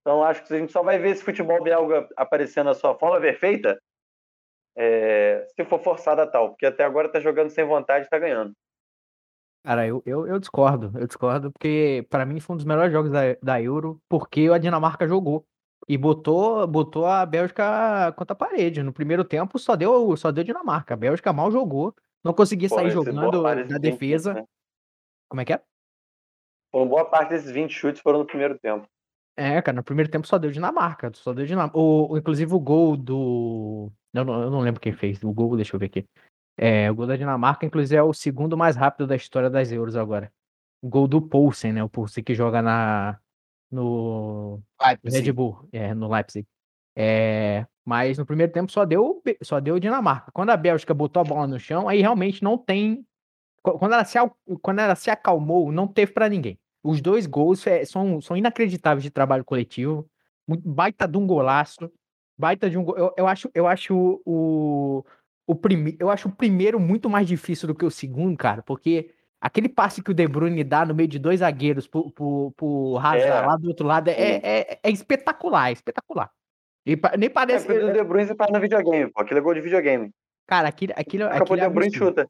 Então 0.00 0.22
acho 0.22 0.44
que 0.44 0.54
a 0.54 0.58
gente 0.58 0.72
só 0.72 0.82
vai 0.82 0.98
ver 0.98 1.10
esse 1.10 1.24
futebol 1.24 1.62
belga 1.62 2.08
aparecendo 2.16 2.66
na 2.66 2.74
sua 2.74 2.98
forma 2.98 3.20
perfeita 3.20 3.78
é, 4.76 5.46
se 5.54 5.64
for 5.64 5.82
forçada 5.82 6.22
a 6.22 6.26
tal, 6.26 6.50
porque 6.50 6.66
até 6.66 6.84
agora 6.84 7.06
está 7.06 7.20
jogando 7.20 7.50
sem 7.50 7.64
vontade 7.64 8.04
e 8.04 8.06
está 8.06 8.18
ganhando. 8.18 8.52
Cara, 9.62 9.86
eu, 9.86 10.02
eu, 10.06 10.26
eu, 10.26 10.38
discordo, 10.38 10.90
eu 10.98 11.06
discordo, 11.06 11.52
porque 11.52 12.06
para 12.08 12.24
mim 12.24 12.40
foi 12.40 12.54
um 12.54 12.56
dos 12.56 12.64
melhores 12.64 12.90
jogos 12.90 13.10
da, 13.10 13.20
da 13.42 13.60
Euro, 13.60 14.00
porque 14.08 14.48
a 14.52 14.56
Dinamarca 14.56 15.06
jogou. 15.06 15.44
E 15.88 15.96
botou, 15.96 16.66
botou 16.66 17.06
a 17.06 17.24
Bélgica 17.26 18.12
contra 18.12 18.32
a 18.32 18.36
parede. 18.36 18.82
No 18.82 18.92
primeiro 18.92 19.24
tempo 19.24 19.58
só 19.58 19.74
deu, 19.74 20.16
só 20.16 20.30
deu 20.30 20.44
Dinamarca. 20.44 20.94
A 20.94 20.96
Bélgica 20.96 21.32
mal 21.32 21.50
jogou, 21.50 21.94
não 22.22 22.32
conseguia 22.32 22.68
Pô, 22.68 22.76
sair 22.76 22.90
jogando 22.90 23.42
na 23.42 23.78
defesa. 23.78 24.34
né? 24.34 24.44
Como 25.28 25.40
é 25.40 25.44
que 25.44 25.52
é? 25.52 25.62
Uma 26.72 26.86
boa 26.86 27.04
parte 27.04 27.30
desses 27.30 27.50
20 27.50 27.72
chutes 27.72 28.02
foram 28.02 28.20
no 28.20 28.26
primeiro 28.26 28.58
tempo. 28.58 28.86
É, 29.36 29.60
cara, 29.62 29.76
no 29.76 29.82
primeiro 29.82 30.10
tempo 30.10 30.26
só 30.26 30.38
deu 30.38 30.50
Dinamarca. 30.50 31.10
Só 31.14 31.32
deu 31.32 31.46
Dinamarca. 31.46 31.78
O, 31.78 32.16
inclusive 32.16 32.54
o 32.54 32.60
gol 32.60 32.96
do. 32.96 33.90
Eu 34.12 34.24
não, 34.24 34.42
eu 34.42 34.50
não 34.50 34.60
lembro 34.60 34.80
quem 34.80 34.92
fez. 34.92 35.22
O 35.24 35.32
gol, 35.32 35.56
deixa 35.56 35.74
eu 35.74 35.80
ver 35.80 35.86
aqui. 35.86 36.06
É, 36.56 36.90
o 36.90 36.94
gol 36.94 37.06
da 37.06 37.16
Dinamarca, 37.16 37.64
inclusive, 37.64 37.96
é 37.96 38.02
o 38.02 38.12
segundo 38.12 38.56
mais 38.56 38.76
rápido 38.76 39.06
da 39.06 39.16
história 39.16 39.48
das 39.48 39.72
Euros 39.72 39.96
agora. 39.96 40.30
O 40.82 40.88
gol 40.88 41.08
do 41.08 41.22
Poulsen, 41.22 41.72
né? 41.72 41.82
O 41.82 41.88
Poulsen 41.88 42.22
que 42.22 42.34
joga 42.34 42.60
na, 42.60 43.18
no 43.70 44.60
Leipzig. 44.80 45.24
Red 45.24 45.32
Bull, 45.32 45.68
é, 45.72 45.94
no 45.94 46.08
Leipzig. 46.08 46.46
É, 46.96 47.66
mas 47.84 48.18
no 48.18 48.26
primeiro 48.26 48.52
tempo 48.52 48.70
só 48.70 48.84
deu 48.84 49.22
só 49.42 49.60
deu 49.60 49.78
Dinamarca. 49.78 50.30
Quando 50.32 50.50
a 50.50 50.56
Bélgica 50.56 50.92
botou 50.92 51.20
a 51.20 51.24
bola 51.24 51.46
no 51.46 51.58
chão, 51.58 51.88
aí 51.88 52.00
realmente 52.00 52.42
não 52.42 52.58
tem. 52.58 53.06
Quando 53.62 53.92
ela 53.92 54.04
se, 54.04 54.18
quando 54.62 54.78
ela 54.80 54.94
se 54.94 55.10
acalmou, 55.10 55.70
não 55.70 55.86
teve 55.86 56.12
para 56.12 56.28
ninguém. 56.28 56.58
Os 56.82 57.00
dois 57.00 57.26
gols 57.26 57.66
é, 57.66 57.84
são, 57.84 58.20
são 58.20 58.36
inacreditáveis 58.36 59.02
de 59.02 59.10
trabalho 59.10 59.44
coletivo. 59.44 60.08
Baita 60.46 61.06
de 61.06 61.18
um 61.18 61.26
golaço. 61.26 61.90
Baita 62.38 62.70
de 62.70 62.78
um 62.78 62.88
eu, 62.96 63.12
eu 63.16 63.26
acho, 63.26 63.50
eu 63.54 63.66
acho 63.66 64.22
o, 64.24 65.04
o 65.46 65.54
primeiro, 65.54 65.98
eu 66.00 66.10
acho 66.10 66.28
o 66.28 66.32
primeiro 66.32 66.80
muito 66.80 67.10
mais 67.10 67.28
difícil 67.28 67.68
do 67.68 67.74
que 67.74 67.84
o 67.84 67.90
segundo, 67.90 68.36
cara, 68.36 68.62
porque 68.62 69.10
Aquele 69.40 69.68
passe 69.68 70.02
que 70.02 70.10
o 70.10 70.14
De 70.14 70.28
Bruyne 70.28 70.62
dá 70.62 70.84
no 70.84 70.94
meio 70.94 71.08
de 71.08 71.18
dois 71.18 71.40
zagueiros 71.40 71.86
pro, 71.86 72.10
pro, 72.10 72.52
pro 72.56 72.98
Hazard 72.98 73.24
é. 73.24 73.46
lá 73.46 73.56
do 73.56 73.68
outro 73.68 73.86
lado 73.86 74.08
é, 74.08 74.12
é, 74.12 74.80
é, 74.82 74.90
espetacular, 74.90 75.70
é 75.70 75.72
espetacular. 75.72 76.30
E, 76.84 76.98
nem 77.18 77.30
parece. 77.30 77.70
É, 77.72 77.84
o 77.84 77.92
De 77.92 78.04
Bruyne 78.04 78.28
você 78.28 78.34
faz 78.34 78.50
no 78.52 78.60
videogame, 78.60 79.10
pô. 79.10 79.22
Aquilo 79.22 79.38
é 79.38 79.42
gol 79.42 79.54
de 79.54 79.60
videogame. 79.62 80.10
Cara, 80.46 80.68
aquilo, 80.68 80.92
aquilo, 80.94 81.24
aquilo, 81.24 81.42
aquilo 81.42 81.60
é 81.60 81.68
De 81.68 81.74
Bruyne 81.74 81.94
chuta. 81.94 82.28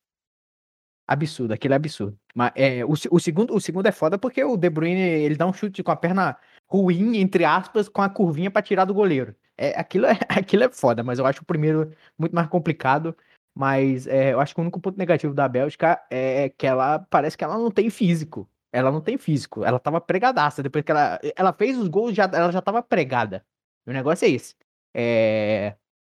Absurdo, 1.08 1.52
aquilo 1.52 1.74
é 1.74 1.76
absurdo. 1.76 2.16
Mas 2.32 2.52
é, 2.54 2.84
o, 2.84 2.92
o, 2.92 3.18
segundo, 3.18 3.52
o 3.52 3.60
segundo 3.60 3.86
é 3.86 3.92
foda 3.92 4.16
porque 4.16 4.44
o 4.44 4.56
De 4.56 4.70
Bruyne 4.70 5.00
ele 5.00 5.34
dá 5.34 5.46
um 5.46 5.52
chute 5.52 5.82
com 5.82 5.90
a 5.90 5.96
perna 5.96 6.36
ruim, 6.68 7.16
entre 7.16 7.44
aspas, 7.44 7.88
com 7.88 8.00
a 8.02 8.08
curvinha 8.08 8.50
para 8.50 8.62
tirar 8.62 8.84
do 8.84 8.94
goleiro. 8.94 9.34
É, 9.58 9.78
aquilo, 9.78 10.06
é, 10.06 10.12
aquilo 10.28 10.62
é 10.62 10.70
foda, 10.70 11.02
mas 11.02 11.18
eu 11.18 11.26
acho 11.26 11.42
o 11.42 11.44
primeiro 11.44 11.92
muito 12.16 12.32
mais 12.32 12.46
complicado. 12.46 13.16
Mas 13.60 14.06
é, 14.06 14.32
eu 14.32 14.40
acho 14.40 14.54
que 14.54 14.60
o 14.60 14.62
único 14.62 14.80
ponto 14.80 14.96
negativo 14.96 15.34
da 15.34 15.46
Bélgica 15.46 16.02
é 16.10 16.48
que 16.48 16.66
ela 16.66 16.98
parece 17.10 17.36
que 17.36 17.44
ela 17.44 17.58
não 17.58 17.70
tem 17.70 17.90
físico. 17.90 18.48
Ela 18.72 18.90
não 18.90 19.02
tem 19.02 19.18
físico. 19.18 19.62
Ela 19.62 19.78
tava 19.78 20.00
pregadaça. 20.00 20.62
Depois 20.62 20.82
que 20.82 20.90
ela, 20.90 21.20
ela 21.36 21.52
fez 21.52 21.76
os 21.76 21.86
gols, 21.86 22.14
já, 22.14 22.24
ela 22.24 22.50
já 22.50 22.62
tava 22.62 22.82
pregada. 22.82 23.44
O 23.86 23.92
negócio 23.92 24.24
é 24.24 24.30
esse. 24.30 24.54
É... 24.94 25.74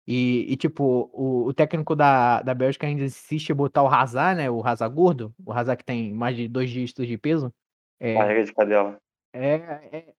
E, 0.07 0.53
e, 0.53 0.55
tipo, 0.55 1.09
o, 1.11 1.47
o 1.47 1.53
técnico 1.53 1.97
da, 1.97 2.41
da 2.41 2.53
Bélgica 2.53 2.87
ainda 2.87 3.03
insiste 3.03 3.49
em 3.49 3.55
botar 3.55 3.83
o 3.83 3.89
Hazard, 3.89 4.37
né? 4.37 4.49
O 4.49 4.65
Hazard 4.65 4.95
gordo, 4.95 5.35
o 5.45 5.51
Hazard 5.51 5.79
que 5.79 5.85
tem 5.85 6.13
mais 6.13 6.37
de 6.37 6.47
dois 6.47 6.69
dígitos 6.69 7.05
de 7.05 7.17
peso. 7.17 7.53
É, 7.99 8.13
Barriga 8.13 8.45
de 8.45 8.53
cadela. 8.53 8.97
é, 9.33 9.55
é- 9.91 10.13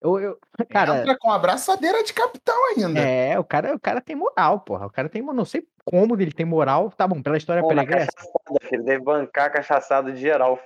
eu, 0.00 0.18
eu, 0.18 0.38
cara, 0.70 0.98
Entra 1.00 1.16
com 1.18 1.30
a 1.30 1.36
abraçadeira 1.36 2.02
de 2.02 2.12
capitão 2.12 2.54
ainda. 2.70 3.00
é, 3.00 3.38
o 3.38 3.44
cara, 3.44 3.74
o 3.74 3.80
cara 3.80 4.00
tem 4.00 4.14
moral, 4.16 4.60
porra. 4.60 4.86
O 4.86 4.90
cara 4.90 5.08
tem, 5.08 5.22
mo- 5.22 5.32
não 5.32 5.44
sei 5.44 5.66
como 5.84 6.14
ele 6.20 6.32
tem 6.32 6.46
moral. 6.46 6.90
Tá 6.90 7.06
bom, 7.06 7.22
pela 7.22 7.36
história 7.36 7.62
Pô, 7.62 7.68
pregressa. 7.68 8.12
cachaçada, 8.12 8.68
filho. 8.68 8.84
Deve 8.84 9.02
bancar 9.04 9.46
a 9.46 9.50
cachaçada 9.50 10.12
de 10.12 10.20
geral. 10.20 10.58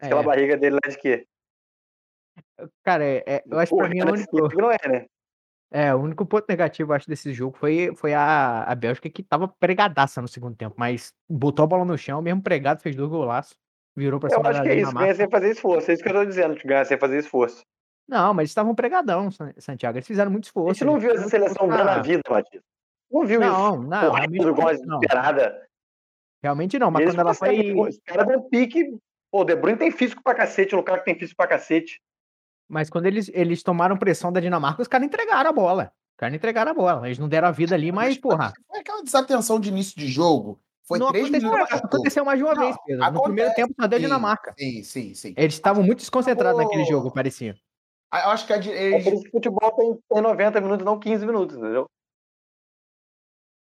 É, 0.00 0.06
Aquela 0.06 0.22
barriga 0.22 0.56
dele 0.56 0.76
lá 0.84 0.90
de 0.90 0.98
quê? 0.98 1.26
cara, 2.82 3.04
é, 3.04 3.22
é, 3.26 3.44
eu 3.46 3.58
acho 3.58 3.70
que 3.72 3.76
pra 3.78 3.88
mim 3.88 3.96
o 3.96 4.04
cara, 4.04 4.12
único, 4.12 4.46
esse 4.46 4.56
não 4.56 4.70
é, 4.70 4.76
né? 4.88 5.06
é, 5.70 5.94
o 5.94 5.98
único 5.98 6.24
ponto 6.26 6.44
negativo, 6.48 6.92
eu 6.92 6.96
acho, 6.96 7.08
desse 7.08 7.32
jogo 7.32 7.56
foi, 7.56 7.92
foi 7.96 8.14
a, 8.14 8.62
a 8.64 8.74
Bélgica 8.74 9.08
que 9.10 9.22
tava 9.22 9.48
pregadaça 9.48 10.20
no 10.20 10.28
segundo 10.28 10.56
tempo, 10.56 10.74
mas 10.78 11.12
botou 11.28 11.64
a 11.64 11.66
bola 11.66 11.84
no 11.84 11.96
chão, 11.98 12.20
mesmo 12.22 12.42
pregado, 12.42 12.80
fez 12.80 12.94
dois 12.96 13.08
golaços, 13.10 13.56
virou 13.96 14.18
pra 14.20 14.28
Eu 14.28 14.34
cima 14.36 14.48
acho 14.50 14.58
da 14.60 14.64
que 14.64 14.72
é 14.72 14.76
isso. 14.76 14.94
Ganha 14.94 15.14
sem 15.14 15.28
fazer 15.30 15.50
esforço. 15.50 15.90
É 15.90 15.94
isso 15.94 16.02
que 16.02 16.08
eu 16.08 16.14
tô 16.14 16.24
dizendo. 16.24 16.56
que 16.56 16.66
Ganha 16.66 16.84
sem 16.84 16.98
fazer 16.98 17.18
esforço. 17.18 17.62
Não, 18.06 18.34
mas 18.34 18.42
eles 18.42 18.50
estavam 18.50 18.74
pregadão, 18.74 19.30
San- 19.30 19.52
Santiago. 19.58 19.96
Eles 19.98 20.06
fizeram 20.06 20.30
muito 20.30 20.44
A 20.44 20.48
esforço. 20.48 20.74
gente 20.74 20.84
não 20.84 20.98
viu 21.00 21.10
essa 21.12 21.28
seleção 21.28 21.56
contra- 21.68 21.78
dando 21.78 21.88
a 21.88 22.02
vida, 22.02 22.22
Matias. 22.28 22.62
Não 23.10 23.24
viu 23.24 23.40
isso. 23.40 23.50
Não, 23.50 23.76
não, 23.82 24.00
realmente 24.12 24.38
Correndo 24.38 24.50
igual 24.50 24.68
uma 24.74 24.86
não. 24.86 24.98
desesperada. 25.00 25.68
Realmente 26.42 26.78
não, 26.78 26.90
mas 26.90 27.02
Eles 27.02 27.14
quando 27.14 27.20
ela 27.20 27.34
foi. 27.34 27.72
Os 27.72 27.98
caras 28.04 28.26
dão 28.26 28.42
pique. 28.48 28.84
Pô, 29.30 29.40
o 29.40 29.44
De 29.44 29.56
Bruyne 29.56 29.78
tem 29.78 29.90
físico 29.90 30.22
pra 30.22 30.34
cacete. 30.34 30.74
O 30.74 30.78
Lukaku 30.78 31.04
tem 31.04 31.18
físico 31.18 31.36
pra 31.36 31.46
cacete. 31.46 32.00
Mas 32.68 32.90
quando 32.90 33.06
eles, 33.06 33.30
eles 33.32 33.62
tomaram 33.62 33.96
pressão 33.96 34.32
da 34.32 34.40
Dinamarca, 34.40 34.82
os 34.82 34.88
caras 34.88 35.06
entregaram 35.06 35.48
a 35.50 35.52
bola. 35.52 35.92
Os 36.12 36.16
caras 36.18 36.34
entregaram 36.34 36.70
a 36.70 36.74
bola. 36.74 37.06
Eles 37.06 37.18
não 37.18 37.28
deram 37.28 37.48
a 37.48 37.50
vida 37.50 37.74
ali, 37.74 37.90
mas, 37.90 38.16
porra. 38.18 38.52
Foi 38.68 38.80
aquela 38.80 39.02
desatenção 39.02 39.58
de 39.58 39.70
início 39.70 39.96
de 39.98 40.06
jogo. 40.08 40.60
Foi 40.86 40.98
não 40.98 41.08
três 41.10 41.24
aconteceu, 41.28 41.50
minutos. 41.50 41.72
aconteceu 41.82 42.24
mais 42.26 42.38
de 42.38 42.44
uma 42.44 42.54
Não, 42.54 42.62
vez, 42.62 42.76
Pedro. 42.84 43.12
No 43.12 43.22
primeiro 43.22 43.50
acontece, 43.50 43.54
tempo 43.68 43.74
só 43.80 43.86
deu 43.88 43.98
sim. 43.98 44.04
Dinamarca. 44.04 44.54
Sim, 44.58 44.82
sim, 44.82 45.14
sim. 45.14 45.34
Eles 45.36 45.54
estavam 45.54 45.82
muito 45.82 45.98
desconcentrados 46.00 46.60
naquele 46.62 46.84
jogo, 46.84 47.10
parecia. 47.10 47.56
Eu 48.22 48.30
acho 48.30 48.46
que 48.46 48.52
a, 48.52 48.58
di- 48.58 48.70
É 48.72 48.82
eles, 48.92 49.04
por 49.04 49.12
isso 49.14 49.22
que 49.22 49.28
o 49.28 49.32
futebol 49.32 49.72
tem, 49.72 49.98
tem 50.12 50.22
90 50.22 50.60
minutos, 50.60 50.84
não 50.84 50.98
15 50.98 51.26
minutos, 51.26 51.56
entendeu? 51.56 51.86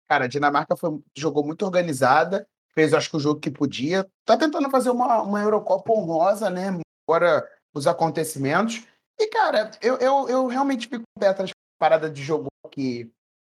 cara, 0.09 0.25
a 0.25 0.27
Dinamarca 0.27 0.75
foi- 0.75 0.99
jogou 1.15 1.45
muito 1.45 1.63
organizada, 1.63 2.47
fez 2.73 2.93
acho 2.93 3.09
que 3.11 3.17
o 3.17 3.19
jogo 3.19 3.39
que 3.39 3.51
podia. 3.51 4.09
Tá 4.25 4.35
tentando 4.37 4.69
fazer 4.69 4.89
uma, 4.89 5.21
uma 5.21 5.41
Eurocopa 5.41 5.91
honrosa, 5.93 6.49
né? 6.49 6.79
Fora 7.07 7.47
os 7.75 7.85
acontecimentos. 7.85 8.87
E, 9.19 9.27
cara, 9.27 9.69
eu, 9.81 9.97
eu, 9.97 10.29
eu 10.29 10.47
realmente 10.47 10.87
fico 10.87 11.03
com 11.03 11.17
o 11.17 11.19
pé 11.19 11.27
atrás 11.27 11.51
parada 11.77 12.09
de 12.09 12.23
jogo 12.23 12.47
que 12.71 13.11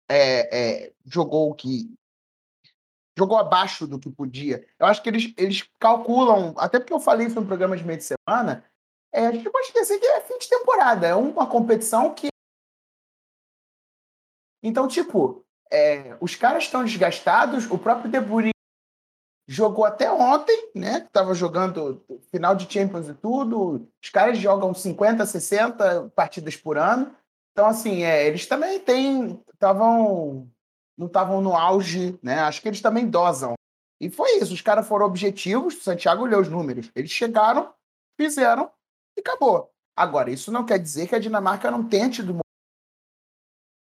é, 0.08 0.84
é, 0.86 0.92
jogou 1.04 1.50
o 1.50 1.54
que. 1.54 1.92
Jogou 3.18 3.36
abaixo 3.38 3.86
do 3.86 3.98
que 3.98 4.10
podia. 4.10 4.66
Eu 4.78 4.86
acho 4.86 5.02
que 5.02 5.08
eles, 5.08 5.32
eles 5.38 5.62
calculam, 5.80 6.54
até 6.58 6.78
porque 6.78 6.92
eu 6.92 7.00
falei 7.00 7.26
isso 7.26 7.40
no 7.40 7.46
programa 7.46 7.76
de 7.76 7.82
meio 7.84 7.98
de 7.98 8.04
semana, 8.04 8.62
é, 9.16 9.28
a 9.28 9.32
gente 9.32 9.48
pode 9.48 9.68
esquecer 9.68 9.98
que 9.98 10.04
é 10.04 10.20
fim 10.20 10.36
de 10.36 10.46
temporada, 10.46 11.06
é 11.06 11.14
uma 11.14 11.46
competição 11.46 12.12
que. 12.12 12.28
Então, 14.62 14.86
tipo, 14.86 15.42
é, 15.72 16.18
os 16.20 16.34
caras 16.34 16.64
estão 16.64 16.84
desgastados, 16.84 17.64
o 17.70 17.78
próprio 17.78 18.10
De 18.10 18.20
Bruyne 18.20 18.50
jogou 19.48 19.86
até 19.86 20.12
ontem, 20.12 20.70
né? 20.74 21.08
Tava 21.12 21.34
jogando 21.34 22.04
final 22.30 22.54
de 22.54 22.70
Champions 22.70 23.08
e 23.08 23.14
tudo. 23.14 23.88
Os 24.02 24.10
caras 24.10 24.36
jogam 24.36 24.74
50, 24.74 25.24
60 25.24 26.10
partidas 26.14 26.54
por 26.54 26.76
ano. 26.76 27.16
Então, 27.52 27.66
assim, 27.66 28.02
é, 28.02 28.26
eles 28.26 28.46
também 28.46 28.78
têm. 28.78 29.42
Estavam. 29.54 30.46
Não 30.98 31.06
estavam 31.06 31.40
no 31.40 31.56
auge, 31.56 32.18
né? 32.22 32.40
Acho 32.40 32.60
que 32.60 32.68
eles 32.68 32.82
também 32.82 33.08
dosam. 33.08 33.54
E 33.98 34.10
foi 34.10 34.38
isso. 34.40 34.52
Os 34.52 34.60
caras 34.60 34.86
foram 34.86 35.06
objetivos. 35.06 35.74
O 35.74 35.82
Santiago 35.82 36.26
leu 36.26 36.40
os 36.40 36.48
números. 36.48 36.90
Eles 36.94 37.10
chegaram, 37.10 37.72
fizeram 38.18 38.70
e 39.16 39.20
acabou. 39.20 39.70
Agora, 39.96 40.30
isso 40.30 40.52
não 40.52 40.64
quer 40.66 40.78
dizer 40.78 41.08
que 41.08 41.14
a 41.14 41.18
Dinamarca 41.18 41.70
não 41.70 41.88
tenha 41.88 42.10
tido. 42.10 42.38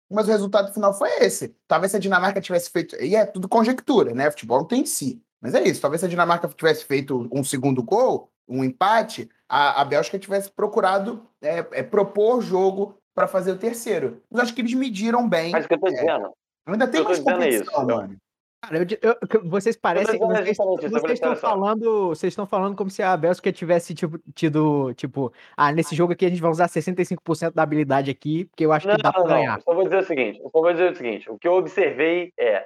Mas 0.10 0.28
o 0.28 0.32
resultado 0.32 0.74
final 0.74 0.94
foi 0.94 1.10
esse. 1.20 1.56
Talvez 1.68 1.92
se 1.92 1.98
a 1.98 2.00
Dinamarca 2.00 2.40
tivesse 2.40 2.70
feito. 2.70 2.96
E 2.96 3.16
é 3.16 3.26
tudo 3.26 3.50
conjectura, 3.50 4.14
né? 4.14 4.32
Futebol 4.32 4.60
não 4.60 4.66
tem 4.68 4.82
em 4.82 4.86
si. 4.86 5.22
Mas 5.42 5.54
é 5.54 5.62
isso. 5.64 5.82
Talvez 5.82 6.00
se 6.00 6.06
a 6.06 6.10
Dinamarca 6.10 6.48
tivesse 6.48 6.86
feito 6.86 7.28
um 7.32 7.44
segundo 7.44 7.84
gol, 7.84 8.32
um 8.48 8.64
empate, 8.64 9.30
a, 9.50 9.82
a 9.82 9.86
Bélgica 9.86 10.18
tivesse 10.18 10.50
procurado 10.50 11.28
é, 11.42 11.58
é, 11.72 11.84
propor 11.84 12.42
jogo 12.42 12.98
para 13.14 13.28
fazer 13.28 13.52
o 13.52 13.58
terceiro. 13.58 14.24
Mas 14.32 14.44
acho 14.44 14.56
que 14.56 14.62
eles 14.62 14.74
mediram 14.74 15.28
bem. 15.28 15.52
Mas 15.52 15.66
o 15.66 15.68
que 15.68 15.74
eu 15.74 15.80
tô 15.80 15.88
É. 15.88 15.92
dizendo. 15.92 16.32
Ainda 16.66 16.88
tem 16.88 17.00
eu 17.00 17.06
mais 17.06 17.18
dizendo 17.18 17.30
é 17.30 17.34
competição, 17.46 17.74
isso. 17.82 17.86
mano. 17.86 18.18
Cara, 18.62 18.78
eu 18.80 18.86
eu- 19.02 19.50
vocês 19.50 19.78
parecem. 19.78 20.18
Vocês, 20.18 20.58
vocês 20.58 21.14
estão 21.14 21.36
falando. 21.36 22.08
Vocês 22.10 22.32
estão 22.32 22.48
falando 22.48 22.76
como 22.76 22.90
se 22.90 23.04
a 23.04 23.16
Bélgica 23.16 23.52
tivesse 23.54 23.94
tipo, 23.94 24.18
tido, 24.34 24.94
tipo, 24.96 25.32
ah, 25.56 25.72
nesse 25.72 25.96
jogo 25.96 26.14
aqui 26.14 26.26
a 26.26 26.30
gente 26.30 26.42
vai 26.42 26.50
usar 26.50 26.68
65% 26.68 27.54
da 27.54 27.62
habilidade 27.64 28.10
aqui, 28.10 28.46
porque 28.46 28.66
eu 28.66 28.72
acho 28.74 28.88
Não, 28.88 28.96
que 28.96 29.04
dá 29.04 29.12
pra 29.12 29.22
não, 29.22 29.28
não. 29.30 29.36
ganhar. 29.36 29.58
Eu 29.58 29.62
só 29.62 29.74
vou 29.74 29.84
dizer 29.84 29.98
o 30.00 30.04
seguinte. 30.04 30.40
Eu 30.40 30.50
só 30.50 30.60
vou 30.62 30.72
dizer 30.72 30.92
o 30.92 30.96
seguinte. 30.96 31.30
O 31.32 31.38
que 31.38 31.48
eu 31.48 31.54
observei 31.54 32.32
é 32.40 32.66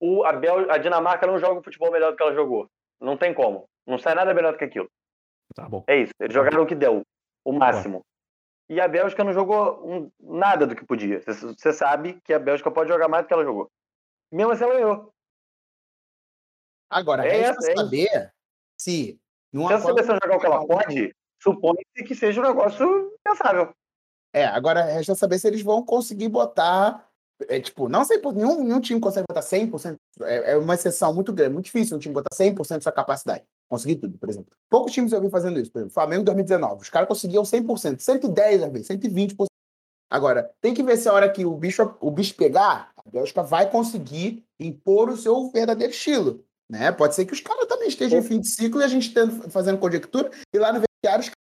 o, 0.00 0.24
a, 0.24 0.32
Bel, 0.32 0.70
a 0.70 0.78
Dinamarca 0.78 1.26
não 1.26 1.38
joga 1.38 1.60
um 1.60 1.62
futebol 1.62 1.92
melhor 1.92 2.10
do 2.10 2.16
que 2.16 2.22
ela 2.22 2.34
jogou. 2.34 2.68
Não 3.00 3.16
tem 3.16 3.32
como. 3.32 3.64
Não 3.86 3.98
sai 3.98 4.14
nada 4.16 4.34
melhor 4.34 4.52
do 4.52 4.58
que 4.58 4.64
aquilo. 4.64 4.88
Tá 5.54 5.68
bom. 5.68 5.84
É 5.86 5.98
isso. 5.98 6.12
Eles 6.20 6.34
jogaram 6.34 6.62
o 6.62 6.66
que 6.66 6.74
deu. 6.74 7.02
O 7.44 7.52
máximo. 7.52 8.02
E 8.68 8.80
a 8.80 8.88
Bélgica 8.88 9.22
não 9.22 9.32
jogou 9.32 9.86
um- 9.86 10.10
nada 10.20 10.66
do 10.66 10.74
que 10.74 10.84
podia. 10.84 11.20
Você 11.20 11.72
sabe 11.72 12.18
que 12.24 12.32
a 12.32 12.38
Bélgica 12.38 12.70
pode 12.70 12.88
jogar 12.90 13.06
mais 13.08 13.24
do 13.24 13.28
que 13.28 13.34
ela 13.34 13.44
jogou. 13.44 13.68
Mesmo 14.32 14.52
assim, 14.52 14.64
ela 14.64 14.74
ganhou. 14.74 15.12
Agora, 16.90 17.26
É 17.26 17.48
resta 17.48 17.70
é 17.70 17.76
saber 17.76 18.32
se. 18.78 19.20
Numa 19.52 19.68
Se 19.68 19.74
a 19.74 19.80
seleção 19.80 20.18
jogar 20.22 20.36
o 20.36 20.40
que 20.40 20.46
ela 20.46 20.66
pode, 20.66 21.14
supõe-se 21.42 22.04
que 22.04 22.14
seja 22.14 22.40
um 22.40 22.44
negócio 22.44 23.14
pensável. 23.22 23.74
É, 24.32 24.46
agora 24.46 24.82
resta 24.82 25.14
saber 25.14 25.38
se 25.38 25.46
eles 25.46 25.62
vão 25.62 25.84
conseguir 25.84 26.28
botar. 26.28 27.06
É, 27.48 27.60
tipo, 27.60 27.88
não 27.88 28.02
100%, 28.02 28.34
nenhum, 28.34 28.64
nenhum 28.64 28.80
time 28.80 29.00
consegue 29.00 29.26
botar 29.28 29.42
100%. 29.42 29.96
É, 30.22 30.52
é 30.52 30.56
uma 30.56 30.74
exceção 30.74 31.12
muito 31.12 31.32
grande, 31.32 31.52
muito 31.52 31.66
difícil 31.66 31.96
um 31.96 32.00
time 32.00 32.14
botar 32.14 32.34
100% 32.34 32.76
da 32.76 32.80
sua 32.80 32.92
capacidade. 32.92 33.44
Conseguir 33.68 33.96
tudo, 33.96 34.16
por 34.16 34.28
exemplo. 34.28 34.54
Poucos 34.70 34.92
times 34.92 35.12
eu 35.12 35.20
vi 35.20 35.28
fazendo 35.28 35.58
isso. 35.58 35.70
Por 35.70 35.78
exemplo, 35.78 35.92
Flamengo 35.92 36.22
em 36.22 36.24
2019. 36.24 36.82
Os 36.82 36.88
caras 36.88 37.08
conseguiam 37.08 37.42
100%, 37.42 38.00
110 38.00 38.62
às 38.62 38.72
vezes, 38.72 38.88
120%. 38.88 39.46
Agora, 40.08 40.50
tem 40.60 40.74
que 40.74 40.82
ver 40.82 40.98
se 40.98 41.08
a 41.08 41.12
hora 41.12 41.30
que 41.30 41.44
o 41.44 41.56
bicho, 41.56 41.96
o 42.00 42.10
bicho 42.10 42.34
pegar, 42.36 42.91
a 43.06 43.10
Bélgica 43.10 43.42
vai 43.42 43.70
conseguir 43.70 44.44
impor 44.58 45.08
o 45.08 45.16
seu 45.16 45.50
verdadeiro 45.50 45.92
estilo. 45.92 46.44
Né? 46.70 46.90
Pode 46.90 47.14
ser 47.14 47.26
que 47.26 47.32
os 47.32 47.40
caras 47.40 47.66
também 47.66 47.88
estejam 47.88 48.18
em 48.18 48.22
fim 48.22 48.40
de 48.40 48.48
ciclo 48.48 48.80
e 48.80 48.84
a 48.84 48.88
gente 48.88 49.12
tendo, 49.12 49.50
fazendo 49.50 49.78
conjectura, 49.78 50.30
e 50.52 50.58
lá 50.58 50.72
no 50.72 50.80
vestiário 50.80 51.20
os 51.20 51.28
caras. 51.28 51.42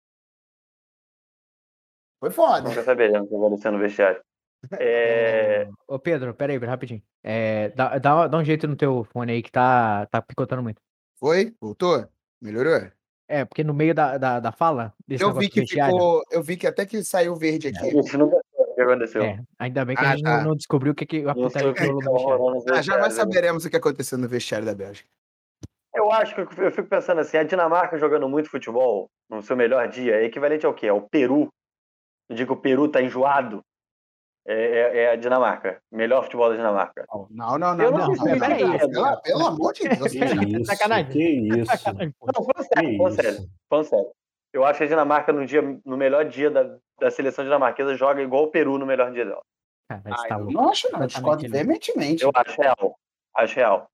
Foi 2.19 2.31
foda. 2.31 2.69
Nunca 2.69 2.83
saberemos 2.83 3.27
o 3.27 3.29
que 3.29 3.37
vai 3.37 3.47
acontecer 3.47 3.71
no 3.71 3.79
vestiário. 3.79 4.21
É, 4.79 5.69
Ô, 5.87 5.99
Pedro, 5.99 6.33
pera 6.33 6.51
aí, 6.51 6.57
rapidinho. 6.57 7.01
É, 7.23 7.69
dá, 7.69 7.99
dá, 7.99 8.27
dá 8.27 8.37
um 8.37 8.43
jeito 8.43 8.67
no 8.67 8.75
teu 8.75 9.03
fone 9.13 9.31
aí 9.31 9.43
que 9.43 9.51
tá, 9.51 10.07
tá 10.07 10.19
picotando 10.19 10.63
muito. 10.63 10.81
Foi? 11.19 11.53
Voltou? 11.61 12.07
Melhorou? 12.41 12.89
É, 13.27 13.45
porque 13.45 13.63
no 13.63 13.73
meio 13.73 13.93
da, 13.93 14.17
da, 14.17 14.39
da 14.39 14.51
fala 14.51 14.93
desse 15.05 15.23
Eu 15.23 15.33
vi 15.33 15.47
que 15.47 15.59
vestiário, 15.59 15.93
ficou. 15.93 16.23
Eu 16.31 16.41
vi 16.41 16.57
que 16.57 16.65
até 16.65 16.85
que 16.85 17.03
saiu 17.03 17.35
verde 17.35 17.67
aqui. 17.67 17.99
Isso 17.99 18.17
nunca 18.17 18.41
que 18.77 18.81
aconteceu. 18.91 19.23
é, 19.23 19.39
ainda 19.57 19.83
bem 19.85 19.95
que 19.95 20.05
Ah, 20.05 20.09
a 20.11 20.15
gente 20.15 20.23
tá. 20.23 20.37
não, 20.37 20.49
não 20.49 20.55
descobriu 20.55 20.91
o 20.91 20.95
que, 20.95 21.05
que 21.05 21.25
a 21.27 21.33
putaria 21.33 21.73
rolou 22.05 22.53
no 22.55 22.61
vestiário. 22.61 23.03
Ah, 23.05 23.09
saberemos 23.09 23.65
o 23.65 23.69
que 23.69 23.75
aconteceu 23.77 24.17
no 24.17 24.27
vestiário 24.27 24.65
da 24.65 24.75
Bélgica. 24.75 25.09
Eu 25.95 26.11
acho 26.11 26.35
que 26.35 26.41
eu 26.41 26.71
fico 26.71 26.87
pensando 26.87 27.21
assim, 27.21 27.37
a 27.37 27.43
Dinamarca 27.43 27.97
jogando 27.97 28.29
muito 28.29 28.49
futebol 28.51 29.09
no 29.29 29.41
seu 29.41 29.55
melhor 29.57 29.87
dia 29.87 30.17
é 30.17 30.25
equivalente 30.25 30.65
ao 30.65 30.73
quê? 30.73 30.87
Ao 30.87 31.01
Peru. 31.01 31.49
Eu 32.29 32.35
digo 32.35 32.53
que 32.53 32.59
o 32.59 32.61
Peru 32.61 32.87
tá 32.87 33.01
enjoado. 33.01 33.61
É, 34.49 34.53
é- 34.53 34.97
é 35.03 35.11
a 35.11 35.15
Dinamarca. 35.15 35.79
Melhor 35.91 36.23
futebol 36.23 36.49
da 36.49 36.55
Dinamarca. 36.55 37.03
Não, 37.31 37.57
não, 37.57 37.75
não. 37.75 37.83
Eu 37.83 37.91
não, 37.91 37.97
não 37.97 38.07
não, 38.07 38.25
não, 38.25 38.37
não, 38.37 38.89
pelo, 38.89 39.21
pelo 39.21 39.47
amor 39.47 39.73
de 39.73 39.89
Deus. 39.89 40.11
Que 40.13 40.57
isso, 40.57 40.65
sacanagem. 40.65 41.11
que 41.11 41.29
isso. 41.29 41.71
Não, 41.93 42.45
falando 42.45 43.13
sério, 43.13 43.47
falando 43.67 43.85
sério. 43.85 44.11
Eu 44.57 44.65
acho 44.65 44.79
que 44.79 44.85
a 44.85 44.87
Dinamarca, 44.87 45.31
no, 45.31 45.45
dia, 45.45 45.61
no 45.85 45.95
melhor 45.95 46.25
dia 46.27 46.49
da, 46.49 46.79
da 46.99 47.11
seleção 47.11 47.45
dinamarquesa, 47.45 47.93
joga 47.95 48.23
igual 48.23 48.45
o 48.45 48.47
Peru 48.51 48.79
no 48.79 48.87
melhor 48.87 49.11
dia 49.13 49.23
dela. 49.23 49.41
Cara, 49.87 50.01
Ah, 50.07 50.17
você 50.17 50.27
tá 50.27 50.39
não 50.39 50.69
acho, 50.69 50.91
não. 50.91 51.01
Eu 51.01 51.07
discordo 51.07 51.47
veementemente. 51.47 52.23
Eu 52.23 52.31
acho 52.33 52.59
real. 52.59 52.99
Acho 53.35 53.55
real. 53.55 53.91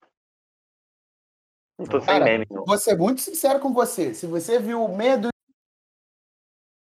Não 1.77 1.85
tô 1.85 1.99
sem 1.99 2.23
meme, 2.23 2.47
não. 2.49 2.63
Vou 2.63 2.77
ser 2.77 2.97
muito 2.97 3.19
sincero 3.19 3.59
com 3.59 3.73
você. 3.73 4.13
Se 4.13 4.25
você 4.25 4.57
viu 4.57 4.81
o 4.85 4.95
medo 4.95 5.27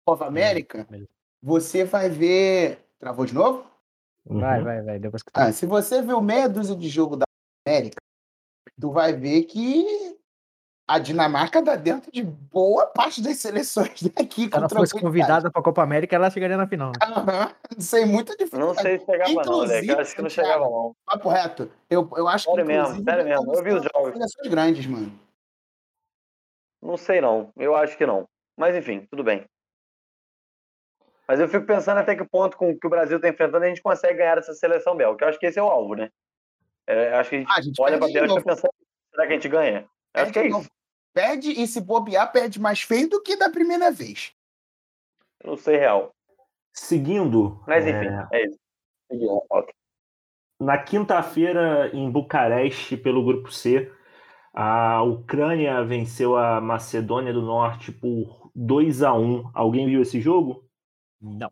Copa 0.06 0.28
América, 0.28 0.86
beleza. 0.88 1.10
você 1.42 1.84
vai 1.84 2.08
ver. 2.08 2.86
Travou 3.00 3.26
de 3.26 3.34
novo? 3.34 3.66
Vai, 4.24 4.60
Uhum. 4.60 4.64
vai, 4.64 4.82
vai. 4.84 5.00
Depois 5.00 5.24
que 5.24 5.32
tá. 5.32 5.46
Ah, 5.48 5.52
se 5.52 5.66
você 5.66 6.04
viu 6.04 6.22
meia 6.22 6.48
dúzia 6.48 6.76
de 6.76 6.88
jogo 6.88 7.16
da 7.16 7.26
América, 7.68 7.98
tu 8.80 8.92
vai 8.92 9.14
ver 9.14 9.46
que 9.46 10.20
a 10.92 11.00
Dinamarca 11.00 11.62
dá 11.62 11.78
dentro 11.78 12.12
de 12.12 12.22
boa 12.22 12.86
parte 12.86 13.22
das 13.22 13.38
seleções 13.38 14.02
daqui. 14.14 14.50
Se 14.50 14.56
ela 14.56 14.68
fosse 14.68 15.00
convidada 15.00 15.50
para 15.50 15.62
a 15.62 15.64
Copa 15.64 15.82
América, 15.82 16.18
ela 16.18 16.30
chegaria 16.30 16.58
na 16.58 16.68
final. 16.68 16.92
Né? 16.92 17.08
Uhum. 17.08 17.82
Sem 17.82 18.06
muita 18.06 18.36
dificuldade. 18.36 18.76
Não 18.76 18.82
sei 18.82 19.00
se 19.00 19.06
chegava 19.06 19.32
inclusive, 19.32 19.88
não, 19.88 19.88
né? 19.88 19.94
Eu 19.94 20.00
acho 20.00 20.16
que 20.16 20.22
não 20.22 20.30
chegava 20.30 20.66
não. 20.66 20.96
Papo 21.06 21.30
reto. 21.30 21.72
Eu, 21.90 22.10
eu 22.18 22.28
acho 22.28 22.46
sério 22.50 22.66
que 22.66 22.74
mesmo, 22.74 23.04
sério 23.04 23.24
mesmo. 23.24 23.56
Eu 23.56 23.64
vi 23.64 23.72
os 23.72 23.84
jogos. 23.84 24.12
Seleções 24.12 24.48
grandes, 24.48 24.86
mano. 24.86 25.20
Não 26.82 26.98
sei 26.98 27.22
não. 27.22 27.54
Eu 27.56 27.74
acho 27.74 27.98
que 27.98 28.06
não. 28.06 28.28
Mas 28.58 28.76
enfim, 28.76 29.08
tudo 29.10 29.24
bem. 29.24 29.46
Mas 31.26 31.40
eu 31.40 31.48
fico 31.48 31.66
pensando 31.66 32.00
até 32.00 32.18
que 32.18 32.26
ponto 32.26 32.58
com 32.58 32.78
que 32.78 32.86
o 32.86 32.90
Brasil 32.90 33.16
está 33.16 33.30
enfrentando 33.30 33.64
a 33.64 33.70
gente 33.70 33.82
consegue 33.82 34.18
ganhar 34.18 34.38
essa 34.38 34.54
seleção 34.54 34.98
belga. 34.98 35.24
Eu 35.24 35.30
acho 35.30 35.40
que 35.40 35.46
esse 35.46 35.58
é 35.58 35.64
o 35.64 35.68
alvo, 35.68 35.96
né? 35.96 36.10
É, 36.86 37.14
acho 37.14 37.30
que 37.30 37.36
a 37.38 37.40
gente, 37.40 37.50
ah, 37.50 37.56
a 37.58 37.62
gente 37.62 37.82
olha 37.82 37.98
para 37.98 38.08
a 38.08 38.12
Bélgica 38.12 38.42
pensando, 38.42 38.74
será 39.12 39.28
que 39.28 39.32
a 39.32 39.36
gente 39.36 39.48
ganha? 39.48 39.88
Eu 40.14 40.24
acho 40.24 40.34
que 40.34 40.40
é 40.40 40.48
isso. 40.48 40.70
Perde 41.14 41.52
e 41.52 41.68
se 41.68 41.82
bobear, 41.82 42.32
perde 42.32 42.60
mais 42.60 42.82
feio 42.82 43.10
do 43.10 43.22
que 43.22 43.36
da 43.36 43.50
primeira 43.50 43.92
vez. 43.92 44.34
Eu 45.44 45.52
não 45.52 45.58
sei 45.58 45.78
real. 45.78 46.14
Seguindo. 46.74 47.62
Mas 47.68 47.86
enfim, 47.86 48.08
é, 48.08 48.28
é 48.32 48.48
isso. 48.48 48.60
Na 50.60 50.78
quinta-feira, 50.78 51.90
em 51.94 52.10
Bucareste, 52.10 52.96
pelo 52.96 53.26
grupo 53.26 53.52
C, 53.52 53.92
a 54.54 55.02
Ucrânia 55.02 55.84
venceu 55.84 56.38
a 56.38 56.62
Macedônia 56.62 57.34
do 57.34 57.42
Norte 57.42 57.92
por 57.92 58.52
2 58.56 59.02
a 59.04 59.14
1 59.14 59.52
Alguém 59.54 59.88
viu 59.88 60.02
esse 60.02 60.22
jogo? 60.22 60.64
Não. 61.20 61.52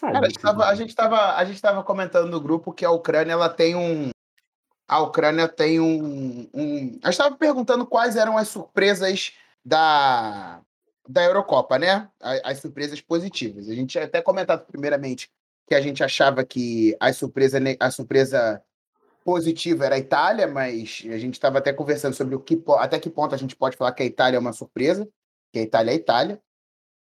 Cara, 0.00 0.18
a, 0.18 0.28
gente 0.28 0.40
tava, 0.40 0.66
a, 0.66 0.74
gente 0.74 0.94
tava, 0.94 1.36
a 1.36 1.44
gente 1.44 1.62
tava 1.62 1.84
comentando 1.84 2.30
no 2.30 2.40
grupo 2.40 2.72
que 2.72 2.84
a 2.84 2.90
Ucrânia 2.90 3.32
ela 3.32 3.48
tem 3.48 3.76
um, 3.76 4.10
a 4.92 5.00
Ucrânia 5.00 5.48
tem 5.48 5.80
um. 5.80 6.46
um... 6.52 6.78
Gente 6.92 7.08
estava 7.08 7.34
perguntando 7.34 7.86
quais 7.86 8.14
eram 8.14 8.36
as 8.36 8.48
surpresas 8.48 9.32
da, 9.64 10.60
da 11.08 11.24
Eurocopa, 11.24 11.78
né? 11.78 12.10
As, 12.20 12.40
as, 12.44 12.58
surpresas 12.58 13.00
positivas. 13.00 13.70
A 13.70 13.74
gente 13.74 13.98
até 13.98 14.20
comentado 14.20 14.66
primeiramente 14.66 15.30
que 15.66 15.74
a 15.74 15.80
gente 15.80 16.04
achava 16.04 16.44
que 16.44 16.94
a 17.00 17.10
surpresa, 17.10 17.58
a 17.80 17.90
surpresa 17.90 18.62
positiva 19.24 19.86
era 19.86 19.94
a 19.94 19.98
Itália, 19.98 20.46
mas 20.46 21.02
a 21.06 21.16
gente 21.16 21.34
estava 21.34 21.56
até 21.56 21.72
conversando 21.72 22.14
sobre 22.14 22.34
o 22.34 22.40
que, 22.40 22.62
até 22.76 22.98
que 22.98 23.08
ponto 23.08 23.34
a 23.34 23.38
gente 23.38 23.56
pode 23.56 23.78
falar 23.78 23.92
que 23.92 24.02
a 24.02 24.06
Itália 24.06 24.36
é 24.36 24.40
uma 24.40 24.52
surpresa, 24.52 25.08
que 25.50 25.58
a 25.58 25.62
Itália 25.62 25.92
é 25.92 25.94
a 25.94 25.96
Itália. 25.96 26.42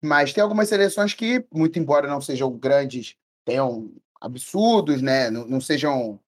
Mas 0.05 0.35
tem 0.35 0.43
algumas 0.43 0.69
seleções 0.69 1.15
que, 1.15 1.43
muito 1.51 1.79
embora 1.79 2.07
não 2.07 2.21
sejam 2.21 2.53
grandes, 2.53 3.17
tenham 3.47 3.91
absurdos, 4.21 5.01
né? 5.01 5.31
Não, 5.31 5.47
não 5.47 5.61
sejam 5.61 6.21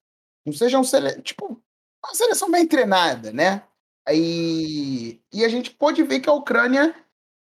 não 0.44 0.52
sejam 0.52 0.82
sele... 0.84 1.20
tipo 1.22 1.60
uma 2.04 2.14
seleção 2.14 2.50
bem 2.50 2.66
treinada, 2.66 3.32
né? 3.32 3.62
E, 4.10 5.20
e 5.32 5.44
a 5.44 5.48
gente 5.48 5.70
pode 5.70 6.02
ver 6.02 6.20
que 6.20 6.28
a 6.28 6.32
Ucrânia 6.32 6.94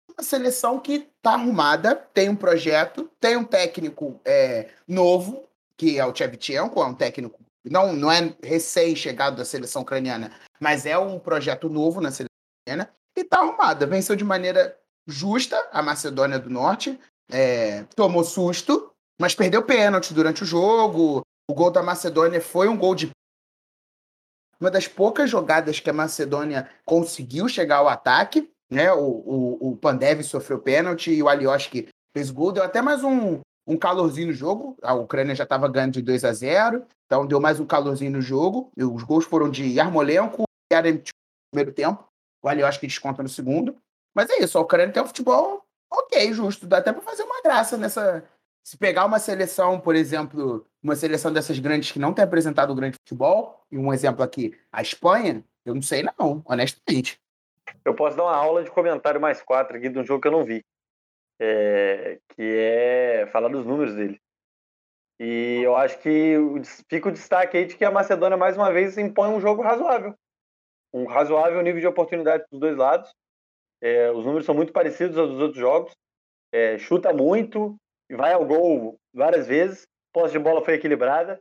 é 0.10 0.12
uma 0.12 0.24
seleção 0.24 0.80
que 0.80 1.10
está 1.18 1.34
arrumada, 1.34 1.96
tem 1.96 2.30
um 2.30 2.36
projeto, 2.36 3.10
tem 3.20 3.36
um 3.36 3.44
técnico 3.44 4.22
é, 4.24 4.70
novo, 4.88 5.44
que 5.76 5.98
é 5.98 6.06
o 6.06 6.16
Chevchenko, 6.16 6.82
é 6.82 6.86
um 6.86 6.94
técnico, 6.94 7.40
não, 7.66 7.94
não 7.94 8.12
é 8.12 8.36
recém-chegado 8.44 9.38
da 9.38 9.46
seleção 9.46 9.82
ucraniana, 9.82 10.32
mas 10.60 10.86
é 10.86 10.98
um 10.98 11.18
projeto 11.20 11.68
novo 11.68 12.00
na 12.00 12.12
seleção 12.12 12.28
ucraniana, 12.62 12.94
e 13.18 13.22
está 13.22 13.40
arrumada. 13.40 13.88
Venceu 13.88 14.16
de 14.16 14.24
maneira 14.24 14.78
justa 15.08 15.58
a 15.72 15.82
Macedônia 15.82 16.40
do 16.40 16.50
Norte, 16.50 17.00
é, 17.32 17.84
tomou 17.96 18.24
susto, 18.24 18.92
mas 19.20 19.36
perdeu 19.36 19.64
pênalti 19.64 20.14
durante 20.14 20.44
o 20.44 20.46
jogo, 20.46 21.26
o 21.50 21.54
gol 21.54 21.72
da 21.72 21.84
Macedônia 21.84 22.42
foi 22.42 22.68
um 22.68 22.78
gol 22.78 22.96
de. 22.96 23.12
Uma 24.60 24.72
das 24.72 24.88
poucas 24.88 25.30
jogadas 25.30 25.80
que 25.80 25.90
a 25.90 25.94
Macedônia 25.94 26.70
conseguiu 26.86 27.50
chegar 27.50 27.78
ao 27.78 27.90
ataque. 27.90 28.50
Né? 28.72 28.92
O, 28.94 29.06
o, 29.06 29.72
o 29.72 29.78
Pandev 29.78 30.24
sofreu 30.24 30.60
pênalti 30.60 31.12
e 31.12 31.22
o 31.22 31.28
Alioski 31.28 31.90
fez 32.16 32.32
gol. 32.32 32.52
Deu 32.52 32.64
até 32.64 32.82
mais 32.82 33.04
um, 33.04 33.42
um 33.68 33.78
calorzinho 33.78 34.28
no 34.28 34.34
jogo. 34.34 34.78
A 34.82 34.94
Ucrânia 34.94 35.36
já 35.36 35.44
estava 35.44 35.68
ganhando 35.68 35.94
de 35.94 36.02
2 36.02 36.24
a 36.24 36.34
0 36.34 36.86
então 37.06 37.28
deu 37.28 37.40
mais 37.40 37.60
um 37.60 37.66
calorzinho 37.66 38.12
no 38.12 38.22
jogo. 38.22 38.72
E 38.78 38.84
os 38.84 39.04
gols 39.04 39.26
foram 39.26 39.50
de 39.50 39.66
Yarmolenko 39.66 40.44
e 40.44 40.74
Yaremchuk 40.74 41.12
no 41.12 41.52
primeiro 41.52 41.74
tempo. 41.74 42.08
O 42.42 42.48
Alioski 42.48 42.88
desconta 42.88 43.22
no 43.22 43.30
segundo. 43.30 43.76
Mas 44.16 44.30
é 44.30 44.44
isso, 44.44 44.58
a 44.58 44.62
Ucrânia 44.62 44.94
tem 44.94 45.04
um 45.04 45.08
futebol 45.08 45.64
ok, 45.92 46.34
justo. 46.34 46.66
Dá 46.66 46.78
até 46.78 46.92
para 46.92 47.02
fazer 47.02 47.24
uma 47.24 47.42
graça 47.42 47.78
nessa, 47.78 48.24
se 48.64 48.78
pegar 48.78 49.06
uma 49.06 49.20
seleção, 49.20 49.80
por 49.80 49.94
exemplo, 49.94 50.66
uma 50.82 50.96
seleção 50.96 51.34
dessas 51.34 51.60
grandes 51.60 51.92
que 51.92 52.00
não 52.00 52.14
tem 52.14 52.24
apresentado 52.24 52.72
o 52.72 52.76
grande 52.76 52.98
futebol, 52.98 53.62
e 53.70 53.78
um 53.78 53.94
exemplo 53.94 54.24
aqui, 54.24 54.58
a 54.72 54.82
Espanha, 54.82 55.44
eu 55.66 55.76
não 55.76 55.82
sei 55.82 56.04
não, 56.18 56.42
honestamente. 56.46 57.20
Eu 57.84 57.94
posso 57.94 58.16
dar 58.16 58.24
uma 58.24 58.36
aula 58.36 58.64
de 58.64 58.72
comentário 58.72 59.20
mais 59.20 59.42
quatro 59.42 59.76
aqui 59.76 59.90
de 59.90 60.00
um 60.00 60.06
jogo 60.06 60.22
que 60.22 60.28
eu 60.30 60.32
não 60.32 60.46
vi, 60.46 60.64
é, 61.40 62.20
que 62.30 62.42
é 62.42 63.28
falar 63.32 63.50
dos 63.50 63.66
números 63.66 63.96
dele. 63.96 64.20
E 65.20 65.62
eu 65.64 65.76
acho 65.76 66.00
que 66.00 66.36
fica 66.90 67.10
o 67.10 67.12
destaque 67.12 67.58
aí 67.58 67.66
de 67.66 67.76
que 67.76 67.86
a 67.86 67.92
Macedônia, 67.92 68.38
mais 68.38 68.56
uma 68.58 68.72
vez, 68.72 68.98
impõe 68.98 69.30
um 69.30 69.42
jogo 69.42 69.62
razoável. 69.62 70.16
Um 70.94 71.06
razoável 71.06 71.62
nível 71.62 71.82
de 71.82 71.88
oportunidade 71.88 72.46
dos 72.50 72.60
dois 72.60 72.78
lados. 72.78 73.14
É, 73.82 74.10
os 74.12 74.26
números 74.26 74.46
são 74.46 74.56
muito 74.56 74.72
parecidos 74.72 75.18
aos 75.18 75.30
dos 75.30 75.40
outros 75.40 75.60
jogos. 75.60 75.94
É, 76.52 76.78
chuta 76.78 77.14
muito, 77.14 77.76
vai 78.12 78.34
ao 78.34 78.46
gol 78.46 79.00
várias 79.14 79.48
vezes, 79.48 79.88
posse 80.12 80.34
de 80.34 80.40
bola 80.40 80.64
foi 80.64 80.76
equilibrada. 80.76 81.40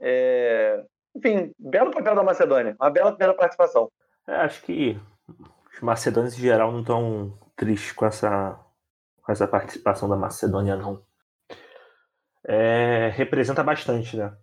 É... 0.00 0.84
Enfim, 1.14 1.52
belo 1.58 1.90
papel 1.90 2.14
da 2.14 2.22
Macedônia, 2.22 2.76
uma 2.78 2.90
bela 2.90 3.12
primeira 3.12 3.34
participação. 3.34 3.90
É, 4.28 4.34
acho 4.36 4.62
que 4.62 5.00
os 5.72 5.80
macedônios 5.80 6.36
em 6.36 6.40
geral 6.40 6.72
não 6.72 6.80
estão 6.80 7.38
tristes 7.54 7.92
com 7.92 8.04
essa, 8.04 8.58
com 9.22 9.32
essa 9.32 9.48
participação 9.48 10.08
da 10.08 10.16
Macedônia, 10.16 10.76
não. 10.76 11.02
É, 12.44 13.10
representa 13.14 13.62
bastante, 13.62 14.16
né? 14.16 14.36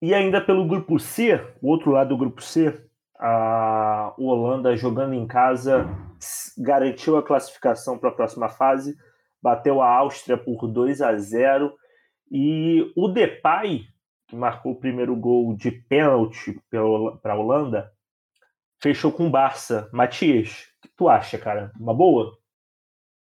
E 0.00 0.14
ainda 0.14 0.40
pelo 0.40 0.66
grupo 0.66 0.98
C, 0.98 1.34
o 1.60 1.68
outro 1.68 1.90
lado 1.90 2.08
do 2.08 2.16
grupo 2.16 2.40
C, 2.40 2.82
a 3.18 4.14
Holanda 4.16 4.74
jogando 4.74 5.12
em 5.12 5.26
casa 5.26 5.86
garantiu 6.56 7.18
a 7.18 7.22
classificação 7.22 7.98
para 7.98 8.08
a 8.08 8.14
próxima 8.14 8.48
fase 8.48 8.96
bateu 9.42 9.80
a 9.80 9.88
Áustria 9.88 10.36
por 10.36 10.66
2 10.66 11.00
a 11.00 11.16
0 11.16 11.72
e 12.30 12.92
o 12.96 13.08
Depay, 13.08 13.84
que 14.28 14.36
marcou 14.36 14.72
o 14.72 14.80
primeiro 14.80 15.16
gol 15.16 15.54
de 15.54 15.70
pênalti 15.70 16.60
para 16.70 17.32
a 17.32 17.36
Holanda, 17.36 17.92
fechou 18.80 19.12
com 19.12 19.26
o 19.26 19.30
Barça. 19.30 19.88
Matias, 19.92 20.68
o 20.78 20.82
que 20.82 20.94
tu 20.96 21.08
acha, 21.08 21.38
cara? 21.38 21.72
Uma 21.78 21.92
boa? 21.92 22.38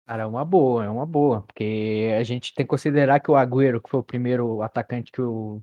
Cara, 0.06 0.24
é 0.24 0.26
uma 0.26 0.46
boa, 0.46 0.86
é 0.86 0.90
uma 0.90 1.06
boa, 1.06 1.42
porque 1.42 2.16
a 2.18 2.24
gente 2.24 2.54
tem 2.54 2.66
que 2.66 2.70
considerar 2.70 3.20
que 3.20 3.30
o 3.30 3.36
Agüero, 3.36 3.82
que 3.82 3.90
foi 3.90 4.00
o 4.00 4.04
primeiro 4.04 4.62
atacante 4.62 5.12
que 5.12 5.22
o, 5.22 5.62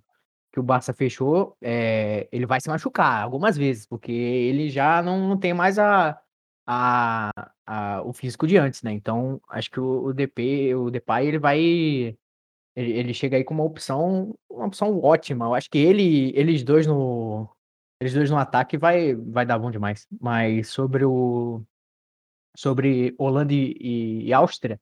que 0.53 0.61
o 0.61 0.63
Barça 0.63 0.93
fechou, 0.93 1.57
é, 1.63 2.29
ele 2.31 2.45
vai 2.45 2.61
se 2.61 2.69
machucar 2.69 3.23
algumas 3.23 3.57
vezes, 3.57 3.87
porque 3.87 4.13
ele 4.13 4.69
já 4.69 5.03
não, 5.03 5.29
não 5.29 5.39
tem 5.39 5.55
mais 5.55 5.79
a, 5.79 6.21
a, 6.67 7.31
a, 7.67 8.03
o 8.03 8.13
físico 8.13 8.47
de 8.47 8.57
antes, 8.57 8.83
né? 8.83 8.93
Então, 8.93 9.41
acho 9.49 9.71
que 9.71 9.81
o, 9.81 10.07
o 10.07 10.13
DP, 10.13 10.75
o 10.75 10.91
Depay, 10.91 11.27
ele 11.27 11.39
vai. 11.39 11.59
Ele, 12.77 12.93
ele 12.93 13.15
chega 13.15 13.37
aí 13.37 13.45
com 13.45 13.55
uma 13.55 13.65
opção, 13.65 14.35
uma 14.51 14.67
opção 14.67 15.01
ótima. 15.01 15.47
Eu 15.47 15.55
acho 15.55 15.71
que 15.71 15.79
ele, 15.79 16.33
eles 16.37 16.63
dois 16.63 16.87
no. 16.87 17.49
Eles 18.01 18.13
dois 18.15 18.31
no 18.31 18.37
ataque 18.37 18.77
vai, 18.77 19.15
vai 19.15 19.47
dar 19.47 19.59
bom 19.59 19.71
demais. 19.71 20.07
Mas 20.21 20.69
sobre 20.69 21.05
o. 21.05 21.63
Sobre 22.57 23.15
Holanda 23.19 23.53
e, 23.53 24.27
e 24.27 24.33
Áustria, 24.33 24.81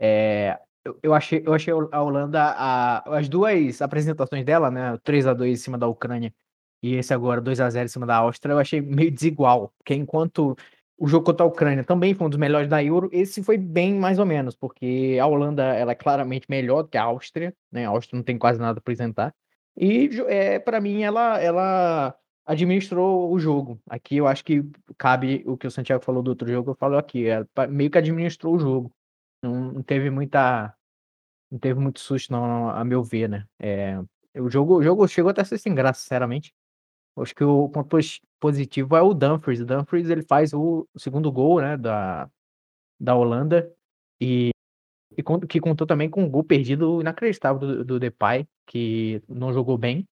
é, 0.00 0.58
eu, 0.84 0.98
eu, 1.02 1.14
achei, 1.14 1.42
eu 1.44 1.52
achei 1.52 1.72
a 1.72 2.02
Holanda, 2.02 2.40
a, 2.40 3.18
as 3.18 3.28
duas 3.28 3.82
apresentações 3.82 4.44
dela, 4.44 4.70
né? 4.70 4.96
3 5.02 5.26
a 5.26 5.34
2 5.34 5.52
em 5.60 5.62
cima 5.62 5.78
da 5.78 5.88
Ucrânia 5.88 6.32
e 6.82 6.94
esse 6.94 7.12
agora 7.12 7.40
2 7.40 7.60
a 7.60 7.68
0 7.70 7.84
em 7.84 7.88
cima 7.88 8.06
da 8.06 8.16
Áustria, 8.16 8.54
eu 8.54 8.58
achei 8.58 8.80
meio 8.80 9.10
desigual. 9.10 9.72
Porque 9.78 9.94
enquanto 9.94 10.56
o 11.00 11.08
jogo 11.08 11.24
contra 11.24 11.44
a 11.46 11.48
Ucrânia 11.48 11.82
também 11.82 12.12
foi 12.14 12.26
um 12.26 12.30
dos 12.30 12.38
melhores 12.38 12.68
da 12.68 12.84
Euro. 12.84 13.08
Esse 13.10 13.42
foi 13.42 13.56
bem 13.56 13.94
mais 13.94 14.18
ou 14.18 14.26
menos, 14.26 14.54
porque 14.54 15.18
a 15.20 15.26
Holanda 15.26 15.62
ela 15.64 15.92
é 15.92 15.94
claramente 15.94 16.46
melhor 16.48 16.82
do 16.82 16.90
que 16.90 16.98
a 16.98 17.04
Áustria, 17.04 17.56
né? 17.72 17.86
A 17.86 17.88
Áustria 17.88 18.18
não 18.18 18.22
tem 18.22 18.36
quase 18.38 18.60
nada 18.60 18.78
a 18.78 18.80
apresentar. 18.80 19.34
E 19.74 20.10
é, 20.28 20.58
para 20.58 20.78
mim 20.78 21.02
ela 21.02 21.40
ela 21.40 22.14
administrou 22.44 23.32
o 23.32 23.38
jogo. 23.40 23.80
Aqui 23.88 24.18
eu 24.18 24.26
acho 24.26 24.44
que 24.44 24.62
cabe 24.98 25.42
o 25.46 25.56
que 25.56 25.66
o 25.66 25.70
Santiago 25.70 26.04
falou 26.04 26.22
do 26.22 26.28
outro 26.28 26.46
jogo, 26.46 26.72
eu 26.72 26.76
falo 26.76 26.98
aqui, 26.98 27.26
ela 27.26 27.46
meio 27.70 27.90
que 27.90 27.96
administrou 27.98 28.56
o 28.56 28.58
jogo. 28.58 28.92
Não, 29.42 29.72
não 29.72 29.82
teve 29.82 30.10
muita 30.10 30.74
não 31.50 31.58
teve 31.58 31.80
muito 31.80 32.00
susto 32.00 32.32
não, 32.32 32.70
a 32.70 32.84
meu 32.84 33.02
ver, 33.02 33.28
né? 33.28 33.46
É, 33.58 33.98
o 34.36 34.50
jogo 34.50 34.78
o 34.78 34.82
jogo 34.82 35.08
chegou 35.08 35.30
até 35.30 35.40
a 35.42 35.44
ser 35.46 35.58
sem 35.58 35.74
graça, 35.74 36.00
sinceramente. 36.02 36.52
Acho 37.16 37.34
que 37.34 37.44
o 37.44 37.68
ponto 37.68 37.96
positivo 38.38 38.96
é 38.96 39.02
o 39.02 39.12
Dumfries. 39.12 39.60
O 39.60 39.66
Dumfries 39.66 40.08
ele 40.08 40.22
faz 40.22 40.52
o 40.54 40.88
segundo 40.96 41.30
gol 41.30 41.60
né, 41.60 41.76
da, 41.76 42.28
da 42.98 43.14
Holanda 43.14 43.70
e, 44.20 44.50
e 45.16 45.22
que 45.46 45.60
contou 45.60 45.86
também 45.86 46.08
com 46.08 46.24
um 46.24 46.30
gol 46.30 46.44
perdido 46.44 47.00
inacreditável 47.00 47.58
do, 47.58 47.84
do 47.84 48.00
Depay, 48.00 48.46
que 48.66 49.22
não 49.28 49.52
jogou 49.52 49.76
bem. 49.76 50.06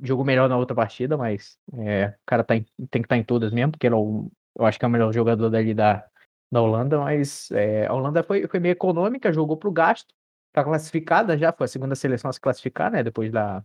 jogou 0.00 0.24
melhor 0.24 0.48
na 0.48 0.56
outra 0.58 0.74
partida, 0.74 1.16
mas 1.16 1.58
é, 1.74 2.08
o 2.08 2.26
cara 2.26 2.44
tá 2.44 2.56
em, 2.56 2.64
tem 2.90 3.02
que 3.02 3.06
estar 3.06 3.16
tá 3.16 3.18
em 3.18 3.24
todas 3.24 3.52
mesmo, 3.52 3.72
porque 3.72 3.86
ele 3.86 3.94
é 3.94 3.98
o, 3.98 4.30
eu 4.58 4.66
acho 4.66 4.78
que 4.78 4.84
é 4.84 4.88
o 4.88 4.90
melhor 4.90 5.12
jogador 5.12 5.50
dali 5.50 5.74
da, 5.74 6.04
da 6.50 6.60
Holanda, 6.62 6.98
mas 6.98 7.50
é, 7.52 7.86
a 7.86 7.94
Holanda 7.94 8.22
foi, 8.22 8.46
foi 8.48 8.60
meio 8.60 8.72
econômica, 8.72 9.32
jogou 9.32 9.56
pro 9.56 9.72
gasto, 9.72 10.14
tá 10.52 10.64
classificada 10.64 11.36
já, 11.38 11.52
foi 11.52 11.66
a 11.66 11.68
segunda 11.68 11.94
seleção 11.94 12.30
a 12.30 12.32
se 12.32 12.40
classificar, 12.40 12.90
né, 12.90 13.02
depois 13.02 13.30
da, 13.30 13.62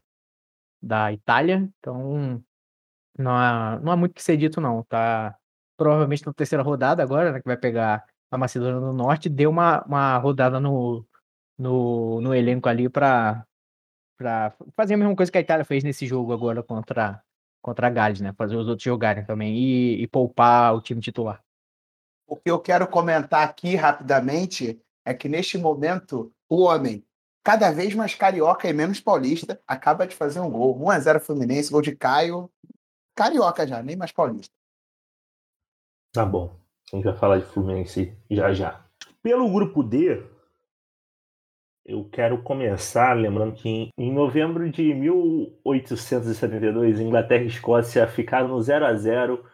da 0.82 1.12
Itália, 1.14 1.70
então 1.80 2.44
não 3.18 3.32
há, 3.32 3.80
não 3.82 3.92
há 3.92 3.98
muito 3.98 4.14
que 4.14 4.24
ser 4.24 4.38
dito 4.38 4.62
não, 4.62 4.84
tá 4.84 5.36
provavelmente 5.78 6.26
na 6.26 6.34
terceira 6.34 6.64
rodada 6.64 7.02
agora, 7.04 7.32
né, 7.32 7.40
que 7.40 7.48
vai 7.48 7.58
pegar 7.58 8.06
a 8.30 8.38
Macedônia 8.38 8.80
do 8.80 8.94
Norte, 8.94 9.30
deu 9.30 9.50
uma, 9.50 9.84
uma 9.86 10.18
rodada 10.18 10.60
no, 10.60 11.06
no, 11.58 12.22
no 12.22 12.36
elenco 12.36 12.70
ali 12.70 12.88
para 12.90 13.46
fazer 14.76 14.94
a 14.94 14.98
mesma 14.98 15.16
coisa 15.16 15.32
que 15.32 15.38
a 15.38 15.42
Itália 15.42 15.66
fez 15.66 15.84
nesse 15.84 16.06
jogo 16.06 16.34
agora 16.34 16.64
contra 16.64 17.22
contra 17.62 17.88
a 17.88 17.90
Gales, 17.90 18.20
né? 18.20 18.34
Fazer 18.34 18.56
os 18.56 18.68
outros 18.68 18.84
jogarem 18.84 19.24
também 19.24 19.56
e, 19.56 20.02
e 20.02 20.08
poupar 20.08 20.74
o 20.76 20.82
time 20.82 21.00
titular. 21.00 21.42
O 22.28 22.36
que 22.36 22.50
eu 22.50 22.60
quero 22.60 22.88
comentar 22.88 23.48
aqui 23.48 23.76
rapidamente 23.76 24.82
é 25.06 25.14
que 25.14 25.30
neste 25.30 25.58
momento 25.58 26.34
o 26.50 26.62
homem, 26.64 27.06
cada 27.44 27.72
vez 27.72 27.94
mais 27.94 28.16
carioca 28.16 28.68
e 28.68 28.74
menos 28.74 29.00
paulista, 29.00 29.62
acaba 29.68 30.08
de 30.08 30.16
fazer 30.16 30.40
um 30.40 30.50
gol. 30.50 30.78
1x0 30.80 31.20
Fluminense, 31.20 31.72
gol 31.72 31.82
de 31.82 31.96
Caio. 31.96 32.50
Carioca 33.22 33.68
já, 33.68 33.84
nem 33.84 33.96
mais 33.96 34.12
paulista. 34.12 34.56
Tá 36.12 36.26
bom. 36.26 36.60
A 36.92 36.96
gente 36.96 37.06
vai 37.06 37.16
falar 37.16 37.38
de 37.38 37.46
Fluminense 37.46 38.18
já 38.32 38.52
já. 38.52 38.84
Pelo 39.22 39.48
grupo 39.54 39.84
D, 39.84 40.26
eu 41.86 42.10
quero 42.10 42.42
começar 42.42 43.16
lembrando 43.16 43.54
que 43.54 43.92
em 43.96 44.12
novembro 44.12 44.72
de 44.72 44.92
1872, 44.96 47.00
Inglaterra 47.00 47.44
e 47.44 47.48
Escócia 47.48 48.08
ficaram 48.08 48.48
no 48.48 48.60
0 48.60 48.88
a 48.88 48.96
0 48.96 49.46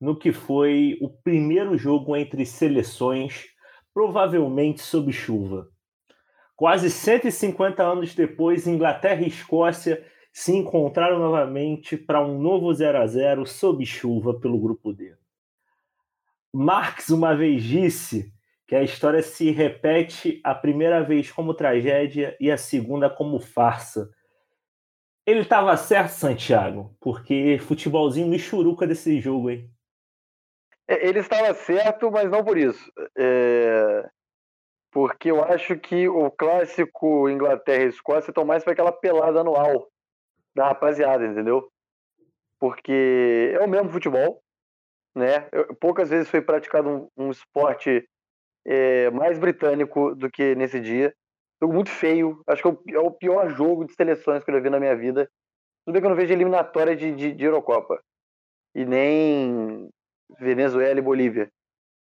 no 0.00 0.18
que 0.18 0.32
foi 0.32 0.98
o 1.00 1.08
primeiro 1.08 1.78
jogo 1.78 2.16
entre 2.16 2.44
seleções, 2.44 3.44
provavelmente 3.94 4.80
sob 4.80 5.12
chuva. 5.12 5.68
Quase 6.56 6.90
150 6.90 7.84
anos 7.84 8.16
depois, 8.16 8.66
Inglaterra 8.66 9.22
e 9.22 9.28
Escócia 9.28 10.04
se 10.36 10.54
encontraram 10.54 11.18
novamente 11.18 11.96
para 11.96 12.22
um 12.22 12.38
novo 12.38 12.70
0 12.70 12.98
a 12.98 13.06
0 13.06 13.46
sob 13.46 13.86
chuva 13.86 14.38
pelo 14.38 14.60
grupo 14.60 14.92
D. 14.92 15.16
Marx 16.52 17.08
uma 17.08 17.34
vez 17.34 17.64
disse 17.64 18.30
que 18.66 18.76
a 18.76 18.82
história 18.82 19.22
se 19.22 19.50
repete 19.50 20.38
a 20.44 20.54
primeira 20.54 21.02
vez 21.02 21.32
como 21.32 21.54
tragédia 21.54 22.36
e 22.38 22.50
a 22.50 22.58
segunda 22.58 23.08
como 23.08 23.40
farsa. 23.40 24.10
Ele 25.24 25.40
estava 25.40 25.74
certo, 25.74 26.10
Santiago, 26.10 26.94
porque 27.00 27.58
futebolzinho 27.58 28.28
me 28.28 28.38
churuca 28.38 28.86
desse 28.86 29.18
jogo, 29.18 29.48
hein? 29.48 29.70
É, 30.86 31.08
ele 31.08 31.20
estava 31.20 31.54
certo, 31.54 32.10
mas 32.10 32.30
não 32.30 32.44
por 32.44 32.58
isso. 32.58 32.92
É... 33.16 34.06
Porque 34.92 35.30
eu 35.30 35.42
acho 35.42 35.78
que 35.78 36.06
o 36.06 36.30
clássico 36.30 37.26
Inglaterra 37.26 37.84
e 37.84 37.88
Escócia 37.88 38.30
estão 38.30 38.44
mais 38.44 38.62
para 38.62 38.74
aquela 38.74 38.92
pelada 38.92 39.40
anual 39.40 39.88
da 40.56 40.68
rapaziada, 40.68 41.26
entendeu? 41.26 41.70
Porque 42.58 43.52
é 43.54 43.60
o 43.60 43.68
mesmo 43.68 43.90
futebol, 43.90 44.42
né? 45.14 45.46
Eu, 45.52 45.74
poucas 45.76 46.08
vezes 46.08 46.30
foi 46.30 46.40
praticado 46.40 46.88
um, 46.88 47.26
um 47.26 47.30
esporte 47.30 48.08
é, 48.66 49.10
mais 49.10 49.38
britânico 49.38 50.14
do 50.14 50.30
que 50.30 50.54
nesse 50.54 50.80
dia. 50.80 51.14
Jogo 51.60 51.74
muito 51.74 51.90
feio. 51.90 52.42
Acho 52.46 52.62
que 52.62 52.94
é 52.94 52.98
o, 52.98 53.08
é 53.08 53.10
pior 53.10 53.50
jogo 53.50 53.84
de 53.84 53.92
seleções 53.92 54.42
que 54.42 54.50
eu 54.50 54.54
já 54.54 54.60
vi 54.60 54.70
na 54.70 54.80
minha 54.80 54.96
vida. 54.96 55.30
Tudo 55.84 55.92
bem 55.92 56.00
que 56.00 56.06
eu 56.06 56.10
não 56.10 56.16
vejo 56.16 56.32
eliminatória 56.32 56.96
de, 56.96 57.14
de, 57.14 57.32
de 57.34 57.44
Eurocopa. 57.44 58.02
E 58.74 58.84
nem 58.84 59.90
Venezuela 60.40 60.98
e 60.98 61.02
Bolívia. 61.02 61.50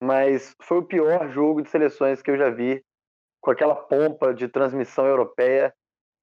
Mas 0.01 0.53
foi 0.61 0.79
o 0.79 0.85
pior 0.85 1.29
jogo 1.29 1.61
de 1.61 1.69
seleções 1.69 2.21
que 2.21 2.29
eu 2.29 2.37
já 2.37 2.49
vi. 2.49 2.83
Com 3.41 3.51
aquela 3.51 3.75
pompa 3.75 4.33
de 4.33 4.49
transmissão 4.49 5.05
europeia. 5.05 5.73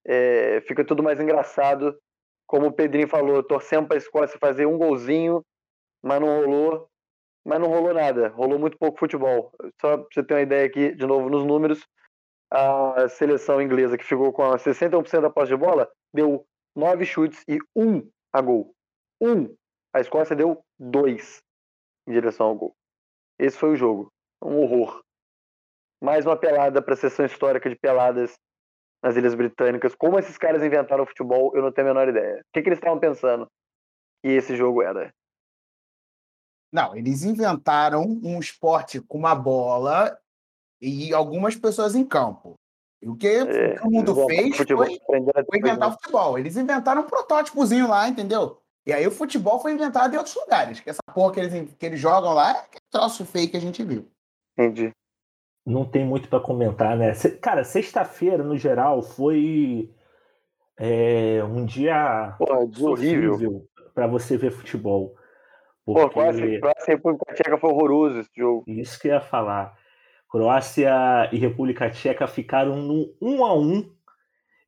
É, 0.06 0.61
fica 0.62 0.85
tudo 0.85 1.02
mais 1.02 1.18
engraçado. 1.18 1.98
Como 2.50 2.66
o 2.66 2.72
Pedrinho 2.72 3.06
falou, 3.06 3.44
torcemos 3.44 3.86
para 3.86 3.96
a 3.96 3.98
Escócia 3.98 4.36
fazer 4.36 4.66
um 4.66 4.76
golzinho, 4.76 5.46
mas 6.02 6.20
não 6.20 6.40
rolou 6.40 6.90
mas 7.46 7.60
não 7.60 7.68
rolou 7.68 7.94
nada. 7.94 8.28
Rolou 8.30 8.58
muito 8.58 8.76
pouco 8.76 8.98
futebol. 8.98 9.52
Só 9.80 9.98
pra 9.98 10.06
você 10.12 10.22
ter 10.24 10.34
uma 10.34 10.40
ideia 10.40 10.66
aqui, 10.66 10.92
de 10.92 11.06
novo, 11.06 11.30
nos 11.30 11.44
números, 11.44 11.86
a 12.50 13.08
seleção 13.08 13.62
inglesa, 13.62 13.96
que 13.96 14.04
ficou 14.04 14.32
com 14.32 14.42
61% 14.42 15.20
da 15.20 15.30
posse 15.30 15.50
de 15.50 15.56
bola, 15.56 15.88
deu 16.12 16.44
nove 16.76 17.06
chutes 17.06 17.42
e 17.48 17.58
um 17.74 18.10
a 18.32 18.40
gol. 18.40 18.74
Um. 19.20 19.54
A 19.94 20.00
Escócia 20.00 20.34
deu 20.34 20.60
dois 20.78 21.40
em 22.08 22.12
direção 22.12 22.46
ao 22.46 22.56
gol. 22.56 22.76
Esse 23.38 23.56
foi 23.56 23.70
o 23.70 23.76
jogo. 23.76 24.12
Um 24.42 24.58
horror. 24.58 25.02
Mais 26.02 26.26
uma 26.26 26.36
pelada 26.36 26.82
para 26.82 26.94
a 26.94 26.96
sessão 26.96 27.24
histórica 27.24 27.70
de 27.70 27.76
peladas 27.76 28.36
nas 29.02 29.16
Ilhas 29.16 29.34
Britânicas. 29.34 29.94
Como 29.94 30.18
esses 30.18 30.36
caras 30.36 30.62
inventaram 30.62 31.04
o 31.04 31.06
futebol, 31.06 31.52
eu 31.54 31.62
não 31.62 31.72
tenho 31.72 31.88
a 31.88 31.94
menor 31.94 32.08
ideia. 32.08 32.40
O 32.40 32.52
que, 32.52 32.62
que 32.62 32.68
eles 32.68 32.78
estavam 32.78 32.98
pensando 32.98 33.46
que 34.22 34.30
esse 34.30 34.56
jogo 34.56 34.82
era? 34.82 35.12
Não, 36.72 36.94
eles 36.94 37.24
inventaram 37.24 38.02
um 38.22 38.38
esporte 38.38 39.00
com 39.00 39.18
uma 39.18 39.34
bola 39.34 40.16
e 40.80 41.12
algumas 41.12 41.56
pessoas 41.56 41.94
em 41.94 42.04
campo. 42.04 42.54
E 43.02 43.08
o 43.08 43.16
que, 43.16 43.26
é, 43.26 43.80
o 43.82 43.90
mundo 43.90 44.14
fez 44.26 44.56
futebol, 44.56 44.84
foi, 44.84 45.00
foi 45.44 45.58
inventar 45.58 45.88
o 45.88 45.92
futebol. 45.92 46.38
Eles 46.38 46.56
inventaram 46.56 47.02
um 47.02 47.06
protótipozinho 47.06 47.88
lá, 47.88 48.06
entendeu? 48.08 48.60
E 48.86 48.92
aí 48.92 49.06
o 49.06 49.10
futebol 49.10 49.58
foi 49.58 49.72
inventado 49.72 50.14
em 50.14 50.18
outros 50.18 50.36
lugares. 50.36 50.80
Que 50.80 50.90
essa 50.90 51.00
porra 51.14 51.32
que 51.32 51.40
eles, 51.40 51.74
que 51.76 51.86
eles 51.86 51.98
jogam 51.98 52.34
lá 52.34 52.52
é 52.52 52.66
troço 52.90 53.24
feio 53.24 53.50
que 53.50 53.56
a 53.56 53.60
gente 53.60 53.82
viu. 53.82 54.06
Entendi. 54.56 54.92
Não 55.70 55.85
tem 55.85 56.04
muito 56.04 56.28
para 56.28 56.40
comentar, 56.40 56.96
né? 56.96 57.12
Cara, 57.40 57.62
sexta-feira, 57.62 58.42
no 58.42 58.56
geral, 58.56 59.02
foi 59.02 59.90
é, 60.78 61.42
um 61.44 61.64
dia, 61.64 62.35
Porra, 62.38 62.59
horrível 62.80 63.66
para 63.94 64.06
você 64.06 64.37
ver 64.37 64.50
futebol. 64.50 65.14
Porque... 65.85 66.00
Pô, 66.02 66.11
Croácia, 66.11 66.61
Croácia 66.61 66.92
e 66.92 66.94
República 66.94 67.35
Tcheca 67.35 67.59
foi 67.59 67.70
horroroso 67.70 68.20
esse 68.20 68.30
jogo. 68.37 68.64
Isso 68.66 68.98
que 68.98 69.09
eu 69.09 69.12
ia 69.12 69.20
falar. 69.20 69.76
Croácia 70.28 71.28
e 71.33 71.38
República 71.38 71.90
Tcheca 71.90 72.26
ficaram 72.26 72.76
no 72.76 73.14
1 73.20 73.44
a 73.44 73.59
1 73.59 73.92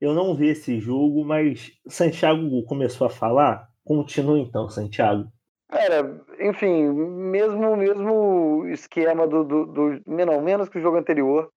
Eu 0.00 0.14
não 0.14 0.34
vi 0.34 0.48
esse 0.48 0.78
jogo, 0.80 1.24
mas 1.24 1.72
Santiago 1.86 2.62
começou 2.64 3.06
a 3.06 3.10
falar. 3.10 3.68
Continua 3.84 4.38
então, 4.38 4.68
Santiago. 4.68 5.30
Cara, 5.72 6.22
enfim, 6.38 6.86
mesmo 6.92 7.74
mesmo 7.74 8.68
esquema 8.68 9.26
do, 9.26 9.42
do, 9.42 9.66
do 9.66 10.02
menos 10.42 10.68
que 10.68 10.76
o 10.76 10.82
jogo 10.82 10.98
anterior, 10.98 11.50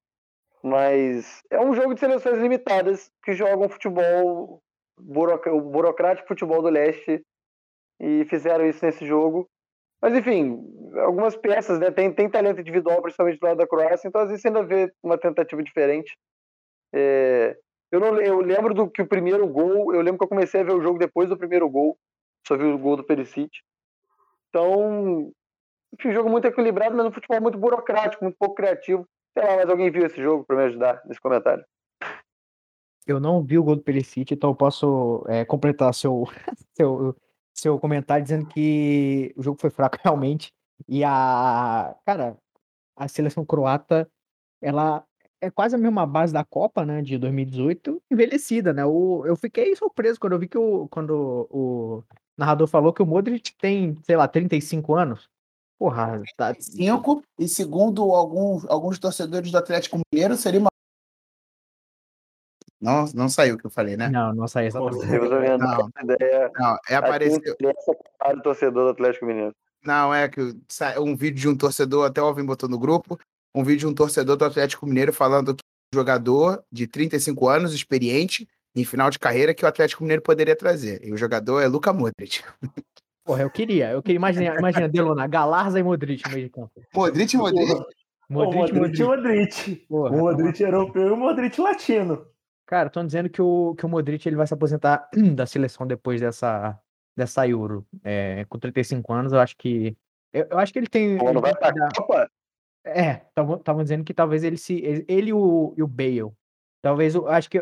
mas 0.63 1.43
é 1.51 1.59
um 1.59 1.75
jogo 1.75 1.93
de 1.93 1.99
seleções 1.99 2.37
limitadas 2.37 3.11
que 3.21 3.33
jogam 3.33 3.67
futebol 3.67 4.61
o 4.97 5.61
burocrático 5.61 6.29
futebol 6.29 6.61
do 6.61 6.69
leste 6.69 7.21
e 7.99 8.23
fizeram 8.29 8.65
isso 8.65 8.85
nesse 8.85 9.05
jogo. 9.05 9.49
Mas 10.01 10.15
enfim, 10.15 10.63
algumas 10.95 11.35
peças, 11.35 11.77
né? 11.77 11.91
Tem, 11.91 12.09
tem 12.09 12.29
talento 12.29 12.61
individual, 12.61 13.01
principalmente 13.01 13.37
do 13.37 13.45
lado 13.45 13.57
da 13.57 13.67
Croácia, 13.67 14.07
então 14.07 14.21
às 14.21 14.29
vezes 14.29 14.45
ainda 14.45 14.63
vê 14.63 14.89
uma 15.03 15.17
tentativa 15.17 15.61
diferente. 15.61 16.17
É, 16.93 17.57
eu, 17.91 17.99
não, 17.99 18.17
eu 18.21 18.39
lembro 18.39 18.73
do 18.73 18.89
que 18.89 19.01
o 19.01 19.07
primeiro 19.07 19.45
gol, 19.45 19.93
eu 19.93 19.99
lembro 19.99 20.19
que 20.19 20.23
eu 20.23 20.29
comecei 20.29 20.61
a 20.61 20.63
ver 20.63 20.73
o 20.73 20.81
jogo 20.81 20.97
depois 20.97 21.27
do 21.27 21.37
primeiro 21.37 21.69
gol, 21.69 21.97
só 22.47 22.55
vi 22.55 22.63
o 22.63 22.77
gol 22.77 22.95
do 22.95 23.03
Perisic. 23.03 23.51
Então, 24.55 25.33
enfim, 25.93 26.13
jogo 26.13 26.29
muito 26.29 26.45
equilibrado, 26.45 26.95
mas 26.95 27.05
um 27.05 27.11
futebol 27.11 27.41
muito 27.41 27.57
burocrático, 27.57 28.23
muito 28.23 28.37
pouco 28.37 28.55
criativo. 28.55 29.05
Sei 29.37 29.45
lá, 29.45 29.57
mas 29.57 29.69
alguém 29.69 29.91
viu 29.91 30.05
esse 30.05 30.15
jogo 30.15 30.45
para 30.45 30.55
me 30.55 30.63
ajudar 30.63 31.01
nesse 31.05 31.19
comentário? 31.19 31.65
Eu 33.05 33.19
não 33.19 33.43
vi 33.43 33.59
o 33.59 33.63
gol 33.63 33.75
do 33.75 33.81
Perisic, 33.81 34.33
então 34.33 34.51
eu 34.51 34.55
posso 34.55 35.25
é, 35.27 35.43
completar 35.43 35.93
seu, 35.93 36.23
seu, 36.73 37.13
seu 37.53 37.77
comentário 37.77 38.23
dizendo 38.23 38.45
que 38.47 39.33
o 39.35 39.43
jogo 39.43 39.59
foi 39.59 39.69
fraco 39.69 39.97
realmente. 40.01 40.53
E 40.87 41.03
a. 41.03 41.93
Cara, 42.05 42.37
a 42.95 43.09
seleção 43.09 43.45
croata, 43.45 44.09
ela 44.61 45.05
é 45.41 45.51
quase 45.51 45.75
a 45.75 45.77
mesma 45.77 46.07
base 46.07 46.31
da 46.31 46.45
Copa, 46.45 46.85
né, 46.85 47.01
de 47.01 47.17
2018, 47.17 48.01
envelhecida, 48.09 48.71
né? 48.71 48.85
O, 48.85 49.25
eu 49.25 49.35
fiquei 49.35 49.75
surpreso 49.75 50.17
quando 50.17 50.33
eu 50.33 50.39
vi 50.39 50.47
que 50.47 50.57
o, 50.57 50.87
quando 50.87 51.45
o 51.51 52.03
narrador 52.37 52.67
falou 52.67 52.93
que 52.93 53.01
o 53.01 53.05
Modric 53.05 53.53
tem, 53.57 53.97
sei 54.03 54.15
lá, 54.15 54.27
35 54.27 54.95
anos. 54.95 55.29
Porra, 55.77 56.21
tá. 56.37 56.53
5, 56.57 57.23
e 57.37 57.47
segundo 57.47 58.01
alguns, 58.13 58.65
alguns 58.69 58.97
torcedores 58.97 59.51
do 59.51 59.57
Atlético 59.57 59.99
Mineiro, 60.13 60.35
seria 60.37 60.59
uma 60.59 60.69
não, 62.85 63.05
não 63.15 63.29
saiu 63.29 63.55
o 63.55 63.57
que 63.57 63.65
eu 63.65 63.71
falei, 63.71 63.97
né? 63.97 64.09
Não, 64.09 64.33
não 64.33 64.47
saiu 64.47 64.67
exatamente. 64.67 65.07
Não, 65.57 65.89
ideia, 66.03 66.51
não, 66.53 66.77
é 66.87 66.95
apareceu. 66.95 67.55
o 68.23 68.41
torcedor 68.41 68.83
do 68.83 68.89
Atlético 68.89 69.25
Mineiro. 69.25 69.55
Não, 69.83 70.13
é 70.13 70.27
que 70.27 70.41
um 70.99 71.15
vídeo 71.15 71.39
de 71.39 71.47
um 71.47 71.57
torcedor, 71.57 72.05
até 72.05 72.21
o 72.21 72.25
Alvin 72.25 72.45
botou 72.45 72.69
no 72.69 72.77
grupo, 72.77 73.19
um 73.55 73.63
vídeo 73.63 73.79
de 73.79 73.87
um 73.87 73.93
torcedor 73.93 74.35
do 74.35 74.45
Atlético 74.45 74.85
Mineiro 74.85 75.11
falando 75.11 75.55
que 75.55 75.63
um 75.93 75.97
jogador 75.97 76.63
de 76.71 76.85
35 76.85 77.47
anos, 77.47 77.73
experiente, 77.73 78.47
em 78.75 78.83
final 78.83 79.09
de 79.09 79.17
carreira 79.17 79.53
que 79.53 79.63
o 79.63 79.67
Atlético 79.67 80.03
Mineiro 80.03 80.21
poderia 80.21 80.55
trazer. 80.55 80.99
E 81.03 81.13
o 81.13 81.17
jogador 81.17 81.61
é 81.61 81.67
Luca 81.67 81.93
Modric. 81.93 82.43
Porra, 83.23 83.41
eu 83.41 83.49
queria. 83.49 83.91
Eu 83.91 84.03
queria 84.03 84.17
imaginar, 84.17 84.59
imagina, 84.59 84.87
Delona, 84.87 85.25
Galarza 85.25 85.79
e 85.79 85.83
Modric 85.83 86.23
no 86.25 86.33
meio 86.33 86.45
de 86.45 86.51
campo. 86.51 86.71
Modric 86.93 87.33
e 87.33 87.37
Modric. 87.37 87.73
Modric, 88.29 88.71
o 88.71 88.75
Modric, 88.75 89.03
Modric. 89.03 89.75
Porra, 89.87 90.15
o 90.15 90.19
Modric 90.19 90.61
europeu 90.61 91.07
e 91.07 91.11
o 91.11 91.17
Modric 91.17 91.59
latino. 91.59 92.25
Cara, 92.65 92.87
estão 92.87 93.05
dizendo 93.05 93.29
que 93.29 93.41
o, 93.41 93.75
que 93.75 93.85
o 93.85 93.89
Modric 93.89 94.27
ele 94.27 94.35
vai 94.35 94.47
se 94.47 94.53
aposentar 94.53 95.09
da 95.35 95.45
seleção 95.45 95.87
depois 95.87 96.19
dessa, 96.19 96.79
dessa 97.15 97.47
Euro. 97.47 97.85
É, 98.03 98.45
com 98.49 98.59
35 98.59 99.13
anos, 99.13 99.33
eu 99.33 99.39
acho 99.39 99.55
que. 99.57 99.95
Eu, 100.33 100.47
eu 100.51 100.59
acho 100.59 100.73
que 100.73 100.79
ele 100.79 100.87
tem. 100.87 101.17
Pô, 101.17 101.31
não 101.31 101.41
vai 101.41 101.55
pra 101.55 101.71
dar... 101.71 101.89
Copa? 101.95 102.29
É, 102.83 103.21
estavam 103.57 103.81
dizendo 103.81 104.03
que 104.03 104.13
talvez 104.13 104.43
ele 104.43 104.57
se. 104.57 105.05
Ele 105.07 105.29
e 105.29 105.33
o, 105.33 105.73
e 105.77 105.81
o 105.81 105.87
Bale. 105.87 106.31
Talvez, 106.85 107.15
eu 107.15 107.27
acho 107.27 107.49
que, 107.49 107.59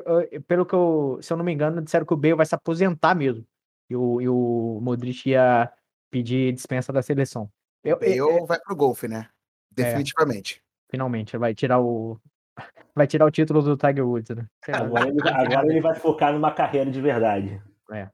pelo 0.50 0.66
que 0.66 0.76
eu. 0.76 1.18
Se 1.22 1.32
eu 1.32 1.38
não 1.38 1.46
me 1.46 1.54
engano, 1.54 1.82
disseram 1.82 2.06
que 2.06 2.14
o 2.14 2.18
Bale 2.18 2.34
vai 2.34 2.46
se 2.46 2.54
aposentar 2.54 3.16
mesmo. 3.16 3.48
E 3.90 3.96
o, 3.96 4.20
e 4.20 4.28
o 4.28 4.80
Modric 4.82 5.30
ia 5.30 5.72
pedir 6.12 6.52
dispensa 6.52 6.92
da 6.92 7.02
seleção. 7.02 7.50
Eu, 7.86 7.98
eu, 8.02 8.30
eu 8.32 8.46
vai 8.46 8.60
pro 8.60 8.76
golfe, 8.76 9.08
né? 9.08 9.30
Definitivamente. 9.72 10.58
É, 10.58 10.92
finalmente, 10.92 11.38
vai 11.38 11.56
tirar 11.56 11.80
o. 11.80 12.20
Vai 12.94 13.08
tirar 13.08 13.26
o 13.26 13.32
título 13.32 13.62
do 13.62 13.78
Tiger 13.78 14.06
Woods, 14.06 14.36
né? 14.36 14.46
Agora 14.68 15.08
ele, 15.08 15.20
agora 15.28 15.68
ele 15.68 15.82
vai 15.82 15.96
focar 15.96 16.32
numa 16.32 16.52
carreira 16.52 16.92
de 16.92 17.02
verdade. 17.02 17.60
É. 17.92 18.08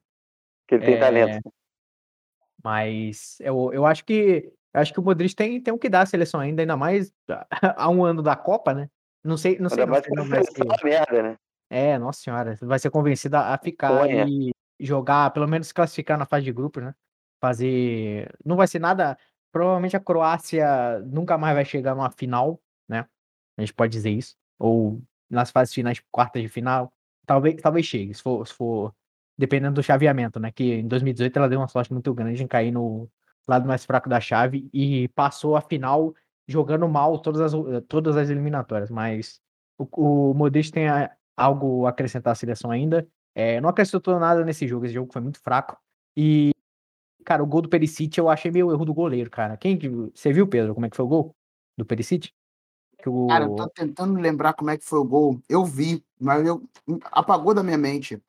Que 0.67 0.75
ele 0.75 0.85
tem 0.85 0.93
é, 0.93 0.99
talento. 0.99 1.53
Mas 2.63 3.35
eu, 3.41 3.73
eu 3.73 3.85
acho 3.85 4.05
que 4.05 4.53
acho 4.73 4.93
que 4.93 4.99
o 4.99 5.03
Modric 5.03 5.35
tem, 5.35 5.59
tem 5.59 5.73
o 5.73 5.77
que 5.77 5.89
dar 5.89 6.03
à 6.03 6.05
seleção 6.05 6.39
ainda, 6.39 6.61
ainda 6.61 6.77
mais 6.77 7.11
há 7.75 7.89
um 7.89 8.05
ano 8.05 8.21
da 8.21 8.35
Copa, 8.35 8.73
né? 8.73 8.89
Não 9.23 9.38
sei, 9.38 9.60
não 9.60 9.69
sei. 9.69 9.86
Não, 9.86 9.97
não, 10.15 10.25
merda, 10.25 11.23
né? 11.23 11.38
É, 11.69 11.97
nossa 11.99 12.21
senhora, 12.21 12.58
vai 12.62 12.79
ser 12.79 12.89
convencida 12.89 13.39
a 13.39 13.58
ficar 13.58 14.10
e 14.10 14.51
jogar, 14.79 15.32
pelo 15.32 15.47
menos 15.47 15.71
classificar 15.71 16.17
na 16.17 16.25
fase 16.25 16.45
de 16.45 16.51
grupo, 16.51 16.79
né? 16.79 16.95
Fazer. 17.39 18.34
Não 18.43 18.55
vai 18.55 18.67
ser 18.67 18.79
nada. 18.79 19.17
Provavelmente 19.51 19.95
a 19.95 19.99
Croácia 19.99 20.99
nunca 21.05 21.38
mais 21.38 21.55
vai 21.55 21.65
chegar 21.65 21.95
numa 21.95 22.10
final, 22.12 22.60
né? 22.88 23.05
A 23.58 23.62
gente 23.62 23.73
pode 23.73 23.91
dizer 23.91 24.12
isso. 24.12 24.36
Ou 24.58 25.01
nas 25.29 25.51
fases 25.51 25.73
finais, 25.73 26.01
quartas 26.12 26.41
de 26.41 26.49
final. 26.49 26.91
Talvez, 27.25 27.62
talvez 27.62 27.86
chegue, 27.86 28.13
se 28.13 28.21
for, 28.21 28.47
se 28.47 28.53
for. 28.53 28.93
Dependendo 29.38 29.75
do 29.75 29.84
chaveamento, 29.84 30.39
né? 30.39 30.51
Que 30.51 30.75
em 30.75 30.88
2018 30.88 31.38
ela 31.38 31.49
deu 31.49 31.60
uma 31.60 31.67
sorte 31.67 31.93
muito 31.93 32.13
grande 32.13 32.43
em 32.43 32.47
cair 32.47 32.71
no 32.71 33.10
lado 33.47 33.67
mais 33.67 33.86
fraco 33.86 34.10
da 34.10 34.19
chave 34.19 34.69
e 34.73 35.08
passou 35.10 35.55
a 35.55 35.62
final 35.62 36.13
jogando 36.49 36.89
mal 36.89 37.19
todas 37.19 37.41
as, 37.41 37.53
todas 37.88 38.17
as 38.17 38.29
eliminatórias. 38.29 38.89
Mas 38.89 39.39
o, 39.77 40.31
o 40.31 40.33
Modric 40.33 40.71
tem 40.71 40.88
a, 40.88 41.12
algo 41.38 41.85
a 41.85 41.89
acrescentar 41.91 42.33
à 42.33 42.35
seleção 42.35 42.71
ainda. 42.71 43.07
É, 43.35 43.62
não 43.62 43.69
acrescentou 43.69 44.19
nada 44.19 44.43
nesse 44.43 44.67
jogo, 44.67 44.85
esse 44.85 44.95
jogo 44.95 45.13
foi 45.13 45.21
muito 45.21 45.39
fraco. 45.39 45.77
E, 46.17 46.51
cara, 47.23 47.43
o 47.43 47.45
gol 47.45 47.62
do 47.62 47.69
Perisic 47.69 48.17
eu 48.17 48.29
achei 48.29 48.49
meio 48.49 48.71
erro 48.71 48.83
do 48.83 48.93
goleiro, 48.93 49.29
cara. 49.29 49.55
Quem 49.55 49.77
que. 49.77 49.88
Você 49.88 50.33
viu, 50.33 50.47
Pedro, 50.47 50.73
como 50.73 50.88
é 50.88 50.89
que 50.89 50.97
foi 50.97 51.05
o 51.05 51.09
gol 51.09 51.35
do 51.77 51.85
Perisic? 51.85 52.31
O... 53.05 53.27
Cara, 53.27 53.45
eu 53.45 53.55
tô 53.55 53.69
tentando 53.69 54.19
lembrar 54.19 54.53
como 54.53 54.71
é 54.71 54.77
que 54.77 54.83
foi 54.83 54.99
o 54.99 55.05
gol. 55.05 55.39
Eu 55.47 55.63
vi, 55.63 56.03
mas 56.19 56.45
eu 56.45 56.62
apagou 57.12 57.53
da 57.53 57.63
minha 57.63 57.77
mente. 57.77 58.21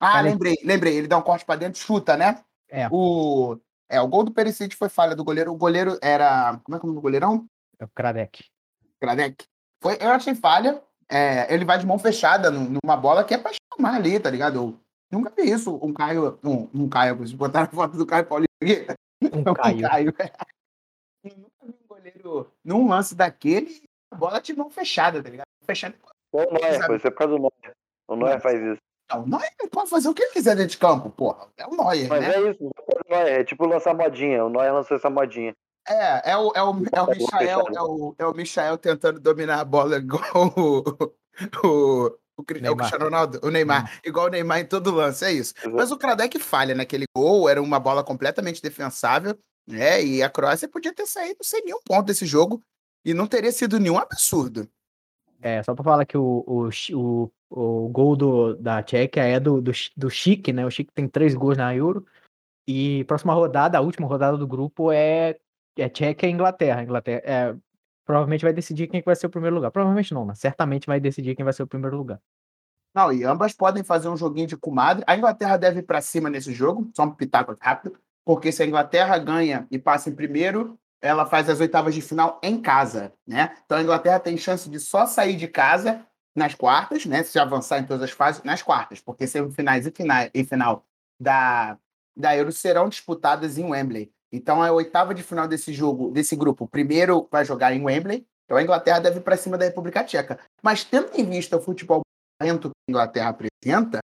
Ah, 0.00 0.12
cara, 0.12 0.22
lembrei, 0.22 0.56
lembrei. 0.64 0.96
Ele 0.96 1.06
dá 1.06 1.18
um 1.18 1.22
corte 1.22 1.44
para 1.44 1.60
dentro, 1.60 1.78
chuta, 1.78 2.16
né? 2.16 2.42
É. 2.68 2.88
O, 2.90 3.58
é, 3.88 4.00
o 4.00 4.08
gol 4.08 4.24
do 4.24 4.32
Perisic 4.32 4.74
foi 4.74 4.88
falha 4.88 5.14
do 5.14 5.22
goleiro. 5.22 5.52
O 5.52 5.56
goleiro 5.56 5.98
era. 6.02 6.58
Como 6.64 6.76
é 6.76 6.80
que 6.80 6.86
é 6.86 6.86
o 6.86 6.88
nome 6.88 6.98
do 6.98 7.02
goleirão? 7.02 7.48
É 7.80 7.84
o 7.84 7.88
Kradek. 7.88 8.44
Kradek. 9.00 9.44
Foi, 9.82 9.96
eu 10.00 10.10
achei 10.10 10.34
falha. 10.34 10.82
É, 11.10 11.52
ele 11.52 11.64
vai 11.64 11.78
de 11.78 11.86
mão 11.86 11.98
fechada 11.98 12.50
numa 12.50 12.96
bola 12.96 13.24
que 13.24 13.32
é 13.32 13.38
pra 13.38 13.52
chamar 13.72 13.94
ali, 13.94 14.20
tá 14.20 14.30
ligado? 14.30 14.56
Eu 14.56 14.80
nunca 15.10 15.32
vi 15.34 15.50
isso. 15.50 15.78
Um 15.82 15.92
Caio. 15.92 16.38
Um, 16.44 16.68
um 16.74 16.88
Caio, 16.88 17.16
vocês 17.16 17.32
botaram 17.32 17.66
a 17.66 17.74
foto 17.74 17.96
do 17.96 18.06
Caio 18.06 18.26
Paulinho 18.26 18.48
aqui. 18.62 18.86
Um 19.22 19.54
Caio. 19.54 19.78
Um 19.78 19.88
Caio. 19.88 20.14
Eu 21.24 21.36
nunca 21.36 21.66
vi 21.66 21.74
um 21.84 21.88
goleiro 21.88 22.52
num 22.64 22.88
lance 22.88 23.14
daquele, 23.14 23.82
a 24.10 24.16
bola 24.16 24.40
de 24.40 24.54
mão 24.54 24.70
fechada, 24.70 25.22
tá 25.22 25.30
ligado? 25.30 25.46
Fechada. 25.64 25.94
O 26.32 26.44
Noia, 26.44 26.84
foi 26.84 26.98
ser 26.98 27.10
por 27.10 27.18
causa 27.18 27.34
do 27.34 27.40
Noia. 27.40 27.72
O 28.06 28.16
Noia 28.16 28.40
faz 28.40 28.60
isso. 28.60 28.80
Não, 29.10 29.22
o 29.22 29.26
Noia 29.26 29.50
pode 29.70 29.88
fazer 29.88 30.08
o 30.08 30.14
que 30.14 30.22
ele 30.22 30.32
quiser 30.32 30.54
dentro 30.54 30.72
de 30.72 30.78
campo, 30.78 31.10
porra. 31.10 31.48
É 31.56 31.66
o 31.66 31.70
Noia, 31.70 32.08
Mas 32.08 32.20
né? 32.20 32.34
é 32.34 32.50
isso, 32.50 32.70
é 33.10 33.44
tipo 33.44 33.66
lançar 33.66 33.94
modinha. 33.94 34.44
O 34.44 34.50
Noia 34.50 34.72
lançou 34.72 34.96
essa 34.96 35.08
modinha. 35.08 35.54
É, 35.88 36.32
é 36.32 36.36
o, 36.36 36.52
é 36.54 36.62
o, 36.62 36.84
é 36.92 37.02
o 37.02 37.06
Michael, 37.08 37.64
é 37.74 37.82
o, 37.82 38.14
é 38.18 38.26
o 38.26 38.34
Michael 38.34 38.76
tentando 38.76 39.18
dominar 39.18 39.60
a 39.60 39.64
bola 39.64 39.96
igual 39.96 40.52
o, 40.56 40.84
o, 41.64 42.18
o, 42.36 42.42
o 42.42 42.44
Cristiano 42.44 43.04
Ronaldo, 43.04 43.40
o 43.42 43.50
Neymar, 43.50 43.84
hum. 43.84 43.98
igual 44.04 44.26
o 44.26 44.30
Neymar 44.30 44.60
em 44.60 44.66
todo 44.66 44.90
lance, 44.90 45.24
é 45.24 45.32
isso. 45.32 45.54
Uhum. 45.64 45.76
Mas 45.76 45.90
o 45.90 45.96
Kradek 45.96 46.38
falha 46.38 46.74
naquele 46.74 47.06
gol, 47.16 47.48
era 47.48 47.62
uma 47.62 47.80
bola 47.80 48.04
completamente 48.04 48.62
defensável, 48.62 49.38
né? 49.66 50.04
E 50.04 50.22
a 50.22 50.28
Croácia 50.28 50.68
podia 50.68 50.94
ter 50.94 51.06
saído 51.06 51.42
sem 51.42 51.64
nenhum 51.64 51.80
ponto 51.84 52.06
desse 52.06 52.26
jogo 52.26 52.62
e 53.04 53.14
não 53.14 53.26
teria 53.26 53.50
sido 53.50 53.78
nenhum 53.78 53.98
absurdo. 53.98 54.68
É, 55.40 55.62
só 55.62 55.74
para 55.74 55.84
falar 55.84 56.04
que 56.04 56.18
o, 56.18 56.44
o, 56.46 56.68
o, 56.94 57.30
o 57.50 57.88
gol 57.88 58.16
do, 58.16 58.54
da 58.56 58.82
Tchequia 58.82 59.22
é 59.22 59.40
do, 59.40 59.60
do, 59.60 59.72
do 59.96 60.10
Chique, 60.10 60.52
né? 60.52 60.66
O 60.66 60.70
Chique 60.70 60.92
tem 60.92 61.08
três 61.08 61.34
gols 61.34 61.56
na 61.56 61.74
Euro. 61.74 62.04
E 62.66 63.04
próxima 63.04 63.32
rodada, 63.32 63.78
a 63.78 63.80
última 63.80 64.06
rodada 64.06 64.36
do 64.36 64.46
grupo 64.46 64.92
é 64.92 65.38
é 65.82 65.88
Tchequia 65.88 66.28
e 66.28 66.32
Inglaterra. 66.32 66.82
Inglaterra 66.82 67.22
é, 67.24 67.54
provavelmente 68.04 68.42
vai 68.42 68.52
decidir 68.52 68.86
quem 68.86 69.02
vai 69.04 69.16
ser 69.16 69.26
o 69.26 69.30
primeiro 69.30 69.56
lugar. 69.56 69.70
Provavelmente 69.70 70.14
não, 70.14 70.24
mas 70.24 70.38
certamente 70.38 70.86
vai 70.86 71.00
decidir 71.00 71.34
quem 71.34 71.44
vai 71.44 71.52
ser 71.52 71.62
o 71.62 71.66
primeiro 71.66 71.96
lugar. 71.96 72.20
Não, 72.94 73.12
e 73.12 73.22
ambas 73.22 73.52
podem 73.52 73.84
fazer 73.84 74.08
um 74.08 74.16
joguinho 74.16 74.46
de 74.46 74.56
comadre. 74.56 75.04
A 75.06 75.16
Inglaterra 75.16 75.56
deve 75.56 75.80
ir 75.80 75.82
para 75.82 76.00
cima 76.00 76.30
nesse 76.30 76.52
jogo, 76.52 76.90
só 76.96 77.04
um 77.04 77.10
pitaco 77.10 77.56
rápido, 77.60 77.98
porque 78.24 78.50
se 78.50 78.62
a 78.62 78.66
Inglaterra 78.66 79.18
ganha 79.18 79.66
e 79.70 79.78
passa 79.78 80.10
em 80.10 80.14
primeiro, 80.14 80.78
ela 81.00 81.26
faz 81.26 81.48
as 81.48 81.60
oitavas 81.60 81.94
de 81.94 82.02
final 82.02 82.40
em 82.42 82.60
casa, 82.60 83.12
né? 83.26 83.56
Então 83.64 83.78
a 83.78 83.82
Inglaterra 83.82 84.18
tem 84.18 84.36
chance 84.36 84.68
de 84.68 84.80
só 84.80 85.06
sair 85.06 85.36
de 85.36 85.46
casa 85.46 86.04
nas 86.34 86.54
quartas, 86.54 87.06
né? 87.06 87.22
Se 87.22 87.38
avançar 87.38 87.78
em 87.78 87.84
todas 87.84 88.02
as 88.02 88.10
fases, 88.10 88.42
nas 88.42 88.62
quartas, 88.62 89.00
porque 89.00 89.26
semifinais 89.26 89.86
e 89.86 89.90
final, 89.90 90.28
e 90.34 90.44
final 90.44 90.84
da, 91.20 91.78
da 92.16 92.36
Euro 92.36 92.50
serão 92.52 92.88
disputadas 92.88 93.58
em 93.58 93.64
Wembley. 93.64 94.12
Então, 94.32 94.64
é 94.64 94.68
a 94.68 94.72
oitava 94.72 95.14
de 95.14 95.22
final 95.22 95.48
desse 95.48 95.72
jogo, 95.72 96.10
desse 96.10 96.36
grupo. 96.36 96.64
O 96.64 96.68
primeiro 96.68 97.26
vai 97.30 97.44
jogar 97.44 97.72
em 97.72 97.82
Wembley. 97.82 98.26
Então, 98.44 98.56
a 98.56 98.62
Inglaterra 98.62 98.98
deve 98.98 99.18
ir 99.18 99.22
para 99.22 99.36
cima 99.36 99.58
da 99.58 99.64
República 99.64 100.04
Tcheca. 100.04 100.38
Mas, 100.62 100.84
tendo 100.84 101.10
em 101.14 101.24
vista 101.24 101.56
o 101.56 101.60
futebol 101.60 102.02
lento 102.40 102.70
que 102.70 102.74
a 102.88 102.92
Inglaterra 102.92 103.30
apresenta, 103.30 103.98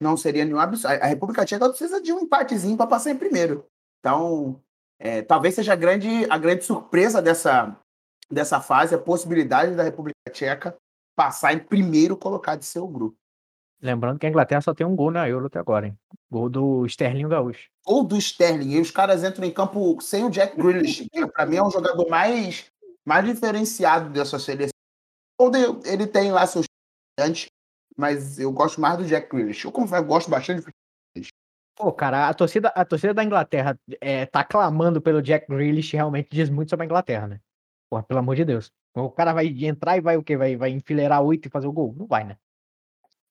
não 0.00 0.16
seria 0.16 0.44
nenhum 0.44 0.58
absurdo. 0.58 0.94
A 1.00 1.06
República 1.06 1.44
Tcheca 1.44 1.68
precisa 1.68 2.00
de 2.00 2.12
um 2.12 2.20
empatezinho 2.20 2.76
para 2.76 2.86
passar 2.86 3.10
em 3.10 3.18
primeiro. 3.18 3.66
Então, 4.00 4.60
é, 4.98 5.22
talvez 5.22 5.54
seja 5.54 5.72
a 5.72 5.76
grande, 5.76 6.08
a 6.30 6.38
grande 6.38 6.64
surpresa 6.64 7.22
dessa, 7.22 7.76
dessa 8.30 8.60
fase, 8.60 8.94
a 8.94 8.98
possibilidade 8.98 9.74
da 9.74 9.82
República 9.82 10.16
Tcheca 10.30 10.76
passar 11.14 11.52
em 11.52 11.58
primeiro 11.58 12.16
colocado 12.16 12.60
de 12.60 12.66
seu 12.66 12.86
grupo. 12.88 13.16
Lembrando 13.82 14.20
que 14.20 14.26
a 14.26 14.28
Inglaterra 14.28 14.60
só 14.60 14.72
tem 14.72 14.86
um 14.86 14.94
gol 14.94 15.10
na 15.10 15.28
Euro 15.28 15.46
até 15.46 15.58
agora, 15.58 15.88
hein? 15.88 15.98
Gol 16.30 16.48
do 16.48 16.86
Sterling 16.86 17.28
Gaúcho. 17.28 17.68
Gol 17.84 18.04
do 18.04 18.16
Sterling. 18.16 18.76
E 18.76 18.80
os 18.80 18.92
caras 18.92 19.24
entram 19.24 19.44
em 19.44 19.50
campo 19.50 20.00
sem 20.00 20.24
o 20.24 20.30
Jack 20.30 20.56
Grealish, 20.56 21.08
que 21.10 21.26
para 21.26 21.44
mim 21.44 21.56
é 21.56 21.62
um 21.62 21.70
jogador 21.70 22.08
mais, 22.08 22.70
mais 23.04 23.24
diferenciado 23.24 24.10
dessa 24.10 24.38
seleção. 24.38 24.72
Ele 25.84 26.06
tem 26.06 26.30
lá 26.30 26.46
seus 26.46 26.66
antes, 27.18 27.48
mas 27.96 28.38
eu 28.38 28.52
gosto 28.52 28.80
mais 28.80 28.98
do 28.98 29.04
Jack 29.04 29.28
Grealish. 29.28 29.64
Eu 29.64 29.72
confesso, 29.72 30.04
gosto 30.04 30.30
bastante 30.30 30.64
do 30.64 30.72
Pô, 31.74 31.90
cara, 31.90 32.28
a 32.28 32.34
torcida, 32.34 32.68
a 32.68 32.84
torcida 32.84 33.14
da 33.14 33.24
Inglaterra 33.24 33.76
é, 34.00 34.26
tá 34.26 34.44
clamando 34.44 35.00
pelo 35.00 35.22
Jack 35.22 35.48
Grealish 35.48 35.94
realmente 35.94 36.28
diz 36.30 36.48
muito 36.48 36.68
sobre 36.68 36.84
a 36.84 36.86
Inglaterra, 36.86 37.26
né? 37.26 37.40
Porra, 37.90 38.04
pelo 38.04 38.20
amor 38.20 38.36
de 38.36 38.44
Deus. 38.44 38.70
O 38.94 39.10
cara 39.10 39.32
vai 39.32 39.46
entrar 39.48 39.96
e 39.96 40.00
vai 40.00 40.16
o 40.16 40.22
quê? 40.22 40.36
Vai, 40.36 40.54
vai 40.54 40.70
enfileirar 40.70 41.22
oito 41.22 41.48
e 41.48 41.50
fazer 41.50 41.66
o 41.66 41.72
gol? 41.72 41.94
Não 41.98 42.06
vai, 42.06 42.24
né? 42.24 42.36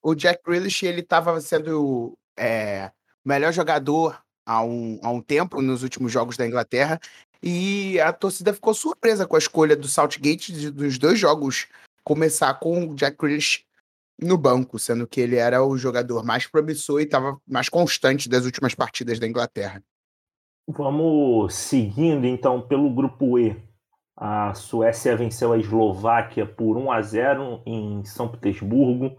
O 0.02 0.16
Jack 0.16 0.42
Grealish 0.46 0.86
ele 0.86 1.02
estava 1.02 1.40
sendo 1.42 2.18
é, 2.38 2.92
o 3.24 3.30
melhor 3.30 3.52
jogador 3.54 4.22
há 4.46 4.64
um, 4.64 5.00
há 5.04 5.10
um 5.10 5.22
tempo 5.22 5.62
nos 5.62 5.84
últimos 5.84 6.12
jogos 6.12 6.38
da 6.38 6.48
Inglaterra 6.48 7.00
e 7.44 8.00
a 8.00 8.12
torcida 8.14 8.54
ficou 8.54 8.74
surpresa 8.74 9.26
com 9.28 9.36
a 9.36 9.40
escolha 9.40 9.76
do 9.76 9.88
Southgate 9.88 10.52
de, 10.52 10.72
dos 10.72 10.98
dois 10.98 11.20
jogos 11.20 11.68
começar 12.04 12.54
com 12.56 12.88
o 12.88 12.96
Jack 12.96 13.18
Grealish 13.18 13.66
no 14.20 14.38
banco, 14.38 14.78
sendo 14.78 15.08
que 15.08 15.20
ele 15.20 15.36
era 15.36 15.64
o 15.64 15.78
jogador 15.78 16.24
mais 16.24 16.46
promissor 16.46 17.02
e 17.02 17.06
estava 17.06 17.40
mais 17.48 17.70
constante 17.70 18.30
das 18.30 18.46
últimas 18.46 18.76
partidas 18.76 19.20
da 19.20 19.28
Inglaterra. 19.28 19.84
Vamos 20.68 21.56
seguindo 21.56 22.26
então 22.26 22.62
pelo 22.62 22.94
grupo 22.94 23.40
E. 23.40 23.56
A 24.16 24.54
Suécia 24.54 25.18
venceu 25.18 25.52
a 25.52 25.58
Eslováquia 25.58 26.46
por 26.46 26.78
1 26.78 26.92
a 26.92 27.02
0 27.02 27.64
em 27.66 28.04
São 28.06 28.28
Petersburgo. 28.28 29.18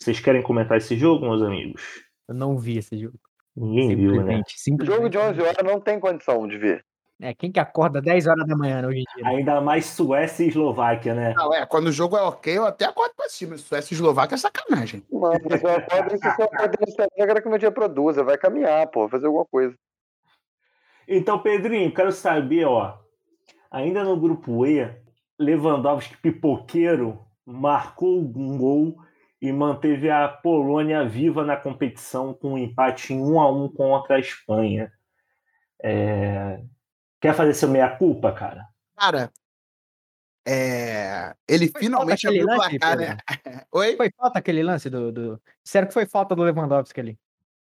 Vocês 0.00 0.18
querem 0.18 0.42
comentar 0.42 0.78
esse 0.78 0.96
jogo, 0.96 1.26
meus 1.26 1.42
amigos? 1.42 1.82
Eu 2.26 2.34
não 2.34 2.56
vi 2.56 2.78
esse 2.78 2.96
jogo. 2.96 3.18
Ninguém 3.54 3.94
viu, 3.94 4.24
né? 4.24 4.42
O 4.80 4.84
jogo 4.84 5.10
de 5.10 5.18
11 5.18 5.40
horas 5.42 5.62
não 5.62 5.78
tem 5.78 6.00
condição 6.00 6.48
de 6.48 6.56
ver. 6.56 6.84
É, 7.20 7.34
quem 7.34 7.52
que 7.52 7.60
acorda 7.60 8.00
10 8.00 8.26
horas 8.26 8.46
da 8.46 8.56
manhã 8.56 8.86
hoje 8.86 9.00
em 9.00 9.04
dia? 9.14 9.28
Ainda 9.28 9.60
mais 9.60 9.84
Suécia 9.84 10.42
e 10.42 10.48
Eslováquia, 10.48 11.14
né? 11.14 11.34
Não, 11.36 11.52
é, 11.52 11.66
quando 11.66 11.88
o 11.88 11.92
jogo 11.92 12.16
é 12.16 12.22
ok, 12.22 12.56
eu 12.56 12.64
até 12.64 12.86
acordo 12.86 13.12
pra 13.14 13.28
cima. 13.28 13.58
Suécia 13.58 13.92
e 13.92 13.96
Eslováquia 13.96 14.36
é 14.36 14.38
sacanagem. 14.38 15.04
Mano, 15.12 15.38
mas 15.50 15.62
eu 15.62 15.70
acordo 15.70 16.12
se 16.12 16.34
só 16.34 16.44
acordo 16.44 16.78
no 16.80 16.88
Instagram 16.88 17.42
que 17.42 17.48
meu 17.50 17.58
dia 17.58 17.70
produza. 17.70 18.24
Vai 18.24 18.38
caminhar, 18.38 18.86
pô, 18.86 19.06
fazer 19.06 19.26
alguma 19.26 19.44
coisa. 19.44 19.76
Então, 21.06 21.38
Pedrinho, 21.40 21.92
quero 21.92 22.10
saber, 22.10 22.64
ó. 22.64 22.96
Ainda 23.70 24.02
no 24.02 24.18
grupo 24.18 24.64
E, 24.64 24.90
Lewandowski 25.38 26.16
pipoqueiro 26.16 27.18
marcou 27.44 28.18
um 28.18 28.56
gol 28.56 28.96
e 29.40 29.52
manteve 29.52 30.10
a 30.10 30.28
Polônia 30.28 31.06
viva 31.08 31.44
na 31.44 31.56
competição 31.56 32.34
com 32.34 32.54
um 32.54 32.58
empate 32.58 33.14
em 33.14 33.20
1 33.20 33.40
a 33.40 33.50
1 33.50 33.68
contra 33.68 34.16
a 34.16 34.20
Espanha. 34.20 34.92
É... 35.82 36.60
Quer 37.20 37.34
fazer 37.34 37.54
seu 37.54 37.68
meia-culpa, 37.68 38.32
cara? 38.32 38.66
Cara, 38.96 39.30
é... 40.46 41.34
ele 41.48 41.68
Foi 41.68 41.82
finalmente 41.82 42.26
abriu 42.26 42.44
o 42.44 42.48
lance, 42.48 42.78
placar, 42.78 42.96
né? 42.96 43.16
Oi? 43.72 43.96
Foi 43.96 44.10
falta 44.10 44.38
aquele 44.38 44.62
lance 44.62 44.88
do. 44.90 45.12
do... 45.12 45.42
Sério 45.64 45.88
que 45.88 45.94
foi 45.94 46.06
falta 46.06 46.34
do 46.34 46.42
Lewandowski 46.42 47.00
ali? 47.00 47.18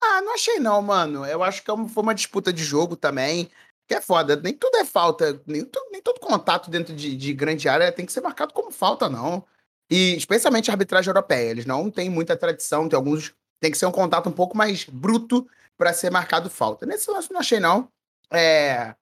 Ah, 0.02 0.22
não 0.22 0.34
achei 0.34 0.58
não, 0.58 0.80
mano. 0.80 1.26
Eu 1.26 1.42
acho 1.42 1.62
que 1.62 1.70
é 1.70 1.74
foi 1.88 2.02
uma 2.02 2.14
disputa 2.14 2.52
de 2.52 2.64
jogo 2.64 2.96
também. 2.96 3.50
Que 3.86 3.94
é 3.94 4.00
foda. 4.00 4.36
Nem 4.36 4.54
tudo 4.54 4.76
é 4.76 4.84
falta. 4.84 5.40
Nem, 5.46 5.64
tu- 5.64 5.88
nem 5.90 6.00
todo 6.00 6.20
contato 6.20 6.70
dentro 6.70 6.94
de, 6.94 7.16
de 7.16 7.32
grande 7.32 7.68
área 7.68 7.92
tem 7.92 8.06
que 8.06 8.12
ser 8.12 8.20
marcado 8.20 8.54
como 8.54 8.70
falta, 8.70 9.08
não. 9.08 9.44
E 9.90 10.16
especialmente 10.16 10.70
a 10.70 10.74
arbitragem 10.74 11.10
europeia. 11.10 11.50
Eles 11.50 11.66
não 11.66 11.90
têm 11.90 12.08
muita 12.08 12.36
tradição. 12.36 12.88
Tem 12.88 12.96
alguns. 12.96 13.34
Tem 13.60 13.70
que 13.70 13.78
ser 13.78 13.86
um 13.86 13.92
contato 13.92 14.28
um 14.28 14.32
pouco 14.32 14.56
mais 14.56 14.84
bruto 14.84 15.46
para 15.76 15.92
ser 15.92 16.10
marcado 16.10 16.48
falta. 16.48 16.86
Nesse 16.86 17.10
lance 17.10 17.32
não 17.32 17.40
achei, 17.40 17.58
não. 17.58 17.88
É, 18.32 18.94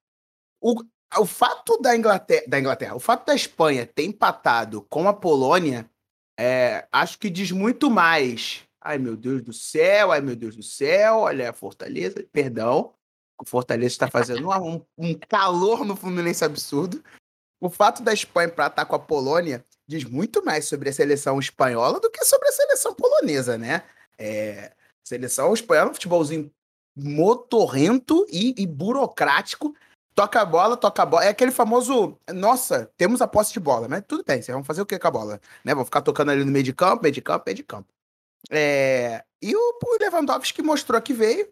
o, 0.60 0.82
o 1.18 1.26
fato 1.26 1.78
da 1.80 1.96
Inglaterra, 1.96 2.44
da 2.48 2.58
Inglaterra, 2.58 2.94
o 2.94 3.00
fato 3.00 3.26
da 3.26 3.34
Espanha 3.34 3.86
ter 3.86 4.04
empatado 4.04 4.82
com 4.82 5.08
a 5.08 5.12
Polônia, 5.12 5.88
é, 6.38 6.86
acho 6.92 7.18
que 7.18 7.28
diz 7.28 7.50
muito 7.50 7.90
mais. 7.90 8.62
Ai, 8.80 8.96
meu 8.96 9.16
Deus 9.16 9.42
do 9.42 9.52
céu, 9.52 10.12
ai, 10.12 10.20
meu 10.20 10.36
Deus 10.36 10.56
do 10.56 10.62
céu, 10.62 11.18
olha 11.18 11.50
a 11.50 11.52
Fortaleza, 11.52 12.24
perdão. 12.32 12.94
O 13.40 13.44
Fortaleza 13.44 13.92
está 13.92 14.08
fazendo 14.08 14.48
um, 14.50 14.80
um 14.96 15.14
calor 15.14 15.84
no 15.84 15.96
Fluminense 15.96 16.44
absurdo. 16.44 17.02
O 17.60 17.68
fato 17.68 18.02
da 18.02 18.12
Espanha 18.12 18.48
empatar 18.48 18.86
com 18.86 18.94
a 18.94 19.00
Polônia 19.00 19.64
diz 19.88 20.04
muito 20.04 20.44
mais 20.44 20.66
sobre 20.66 20.90
a 20.90 20.92
seleção 20.92 21.38
espanhola 21.38 21.98
do 21.98 22.10
que 22.10 22.24
sobre 22.24 22.46
a 22.48 22.52
seleção 22.52 22.94
polonesa, 22.94 23.56
né? 23.56 23.82
É, 24.18 24.72
seleção 25.02 25.54
espanhola, 25.54 25.90
um 25.90 25.94
futebolzinho 25.94 26.52
motorrento 26.94 28.26
e, 28.30 28.54
e 28.58 28.66
burocrático. 28.66 29.74
Toca 30.14 30.40
a 30.40 30.44
bola, 30.44 30.76
toca 30.76 31.02
a 31.02 31.06
bola. 31.06 31.24
É 31.24 31.28
aquele 31.28 31.52
famoso. 31.52 32.18
Nossa, 32.34 32.90
temos 32.96 33.22
a 33.22 33.28
posse 33.28 33.52
de 33.52 33.60
bola, 33.60 33.88
mas 33.88 34.02
tudo 34.06 34.24
bem, 34.26 34.42
vocês 34.42 34.54
vão 34.54 34.64
fazer 34.64 34.82
o 34.82 34.86
que 34.86 34.98
com 34.98 35.08
a 35.08 35.10
bola? 35.10 35.40
Né? 35.64 35.74
Vão 35.74 35.84
ficar 35.84 36.02
tocando 36.02 36.30
ali 36.32 36.44
no 36.44 36.50
meio 36.50 36.64
de 36.64 36.74
campo, 36.74 37.02
meio 37.02 37.14
de 37.14 37.22
campo, 37.22 37.44
meio 37.46 37.56
de 37.56 37.62
campo. 37.62 37.88
É, 38.50 39.24
E 39.40 39.54
o, 39.54 39.78
o 39.82 39.98
Lewandowski 40.00 40.60
mostrou 40.60 41.00
que 41.00 41.14
veio. 41.14 41.48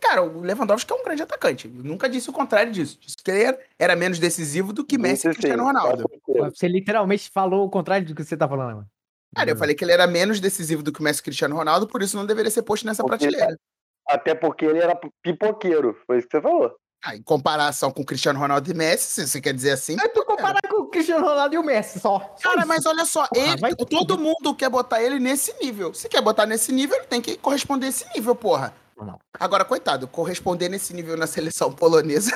Cara, 0.00 0.22
o 0.22 0.40
Lewandowski 0.40 0.92
é 0.92 0.96
um 0.96 1.02
grande 1.02 1.22
atacante. 1.22 1.66
Eu 1.66 1.82
nunca 1.84 2.08
disse 2.08 2.30
o 2.30 2.32
contrário 2.32 2.70
disso. 2.72 2.98
Disse 3.00 3.16
que 3.16 3.30
ele 3.30 3.58
era, 3.78 3.96
menos 3.96 4.18
decisivo 4.18 4.72
do 4.72 4.84
que 4.84 4.96
Messi 4.96 5.26
e 5.26 5.30
Cristiano 5.30 5.64
Ronaldo. 5.64 6.08
Você 6.26 6.68
literalmente 6.68 7.28
falou 7.30 7.66
o 7.66 7.70
contrário 7.70 8.06
do 8.06 8.14
que 8.14 8.22
você 8.22 8.36
tá 8.36 8.48
falando, 8.48 8.76
mano. 8.76 8.86
Cara, 9.34 9.50
eu 9.50 9.56
falei 9.56 9.74
que 9.74 9.82
ele 9.84 9.92
era 9.92 10.06
menos 10.06 10.38
decisivo 10.40 10.82
do 10.82 10.92
que 10.92 11.00
o 11.00 11.02
Messi 11.02 11.20
e 11.20 11.24
Cristiano 11.24 11.56
Ronaldo, 11.56 11.88
por 11.88 12.02
isso 12.02 12.16
não 12.16 12.26
deveria 12.26 12.50
ser 12.50 12.62
posto 12.62 12.86
nessa 12.86 13.02
Porque- 13.02 13.26
prateleira. 13.26 13.58
Até 14.06 14.34
porque 14.34 14.64
ele 14.64 14.78
era 14.78 14.98
pipoqueiro, 15.22 15.96
foi 16.06 16.18
isso 16.18 16.28
que 16.28 16.36
você 16.36 16.42
falou. 16.42 16.74
Ah, 17.04 17.16
em 17.16 17.22
comparação 17.22 17.90
com 17.90 18.04
Cristiano 18.04 18.38
Ronaldo 18.38 18.70
e 18.70 18.74
Messi, 18.74 19.04
se 19.22 19.26
você 19.26 19.40
quer 19.40 19.52
dizer 19.54 19.70
assim. 19.72 19.96
É 20.00 20.08
tu 20.08 20.24
comparar 20.24 20.60
com 20.68 20.82
o 20.82 20.86
Cristiano 20.86 21.24
Ronaldo 21.26 21.54
e 21.54 21.58
o 21.58 21.62
Messi 21.64 21.98
só. 21.98 22.18
Cara, 22.40 22.64
mas 22.66 22.84
olha 22.86 23.04
só, 23.04 23.26
Porra, 23.26 23.46
ele- 23.52 23.60
vai 23.60 23.74
todo 23.74 24.16
mundo 24.18 24.54
quer 24.54 24.68
botar 24.68 25.02
ele 25.02 25.18
nesse 25.18 25.52
nível. 25.60 25.92
Se 25.94 26.08
quer 26.08 26.20
botar 26.20 26.46
nesse 26.46 26.70
nível, 26.72 26.96
ele 26.98 27.06
tem 27.06 27.20
que 27.20 27.36
corresponder 27.36 27.86
a 27.86 27.88
esse 27.88 28.04
nível, 28.14 28.34
porra. 28.36 28.72
Não. 29.04 29.18
Agora, 29.38 29.64
coitado, 29.64 30.06
corresponder 30.08 30.68
nesse 30.68 30.94
nível 30.94 31.16
na 31.16 31.26
seleção 31.26 31.72
polonesa 31.72 32.30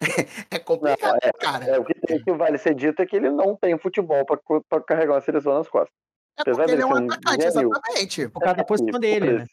é 0.50 0.58
complicado, 0.58 1.18
Não, 1.22 1.32
cara. 1.40 1.64
É, 1.64 1.78
o 1.78 1.84
que 1.84 1.94
tem 1.94 2.22
que 2.22 2.32
vale 2.32 2.58
ser 2.58 2.74
dito 2.74 3.00
é 3.00 3.06
que 3.06 3.16
ele 3.16 3.30
não 3.30 3.56
tem 3.56 3.78
futebol 3.78 4.24
pra, 4.24 4.80
carregar 4.80 5.14
uma 5.14 5.20
seleção 5.20 5.54
nas 5.54 5.68
costas. 5.68 5.94
É 6.38 6.44
porque 6.44 6.70
ele 6.70 6.82
é 6.82 6.86
um 6.86 6.96
atacante, 6.96 7.46
exatamente. 7.46 8.24
O 8.24 8.30
Por 8.30 8.40
causa 8.40 8.56
da 8.56 8.64
posição 8.64 9.00
dele, 9.00 9.38
né? 9.38 9.46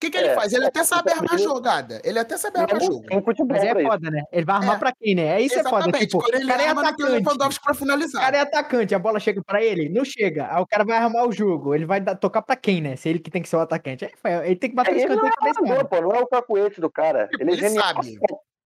Que, 0.00 0.10
que 0.10 0.18
ele 0.18 0.28
É, 0.28 0.34
faz? 0.34 0.52
Ele 0.52 0.66
até 0.66 0.84
sabe 0.84 1.10
é, 1.10 1.14
armar 1.14 1.34
ele- 1.34 1.42
jogada. 1.42 2.00
Ele 2.04 2.18
até 2.18 2.36
sabe 2.36 2.56
Ele 2.58 2.64
armar 2.64 2.80
não 2.80 2.86
jogo. 2.86 3.06
tem 3.06 3.22
futebol 3.22 3.56
Mas 3.56 3.62
é 3.64 3.72
isso. 3.72 3.82
foda, 3.90 4.10
né? 4.10 4.22
Ele 4.32 4.44
vai 4.44 4.56
armar 4.56 4.76
É. 4.76 4.78
pra 4.78 4.92
quem, 4.92 5.14
né? 5.14 5.22
É 5.26 5.40
isso 5.40 5.58
é 5.58 5.62
foda. 5.62 5.76
Exatamente. 5.78 6.06
Tipo, 6.06 6.22
Quando 6.22 6.34
o 6.34 6.36
ele 6.36 6.46
cara 6.46 6.62
é 6.62 6.68
arma, 6.68 6.82
não 6.82 6.88
o 6.88 6.92
atacante. 6.92 7.60
Pra 7.62 7.72
O 7.72 7.74
finalizar. 7.74 8.22
cara 8.22 8.36
é 8.36 8.40
atacante, 8.40 8.94
a 8.94 8.98
bola 8.98 9.20
chega 9.20 9.42
pra 9.44 9.62
ele, 9.62 9.88
não 9.88 10.04
chega. 10.04 10.54
Aí 10.54 10.60
o 10.62 10.66
cara 10.66 10.84
vai 10.84 10.98
armar 10.98 11.26
o 11.26 11.32
jogo. 11.32 11.74
Ele 11.74 11.86
vai 11.86 12.00
dar- 12.00 12.16
tocar 12.16 12.42
pra 12.42 12.56
quem, 12.56 12.80
né? 12.80 12.96
Se 12.96 13.08
ele 13.08 13.18
que 13.18 13.30
tem 13.30 13.40
que 13.42 13.48
ser 13.48 13.56
o 13.56 13.60
atacante. 13.60 14.04
Aí, 14.04 14.46
ele 14.46 14.56
tem 14.56 14.70
que 14.70 14.76
bater 14.76 14.92
o 14.92 14.98
Ele 14.98 15.06
não 15.06 15.14
escanteio 15.14 15.26
é 15.26 15.32
e 15.32 15.36
cabeça. 15.54 15.60
armador, 15.72 15.88
pô, 15.88 16.00
não 16.02 16.12
é 16.12 16.20
o 16.22 16.26
cacuete 16.26 16.80
do 16.80 16.90
cara. 16.90 17.28
Tipo, 17.28 17.42
Ele 17.42 17.50
é 17.50 17.54
ele 17.54 17.62
genial. 17.62 17.84
sabe. 17.84 18.18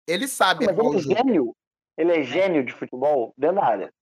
Ele 0.09 0.27
sabe 0.29 0.67
Mas 0.67 0.77
armar 0.79 0.87
ele 0.87 0.97
o 0.97 0.99
é 0.99 1.17
gênio. 1.17 1.57
Ele 1.97 2.13
é 2.13 2.23
gênio 2.23 2.65
de 2.65 2.73
futebol 2.73 3.33
dentro 3.37 3.57
da 3.57 3.65
área. 3.65 3.93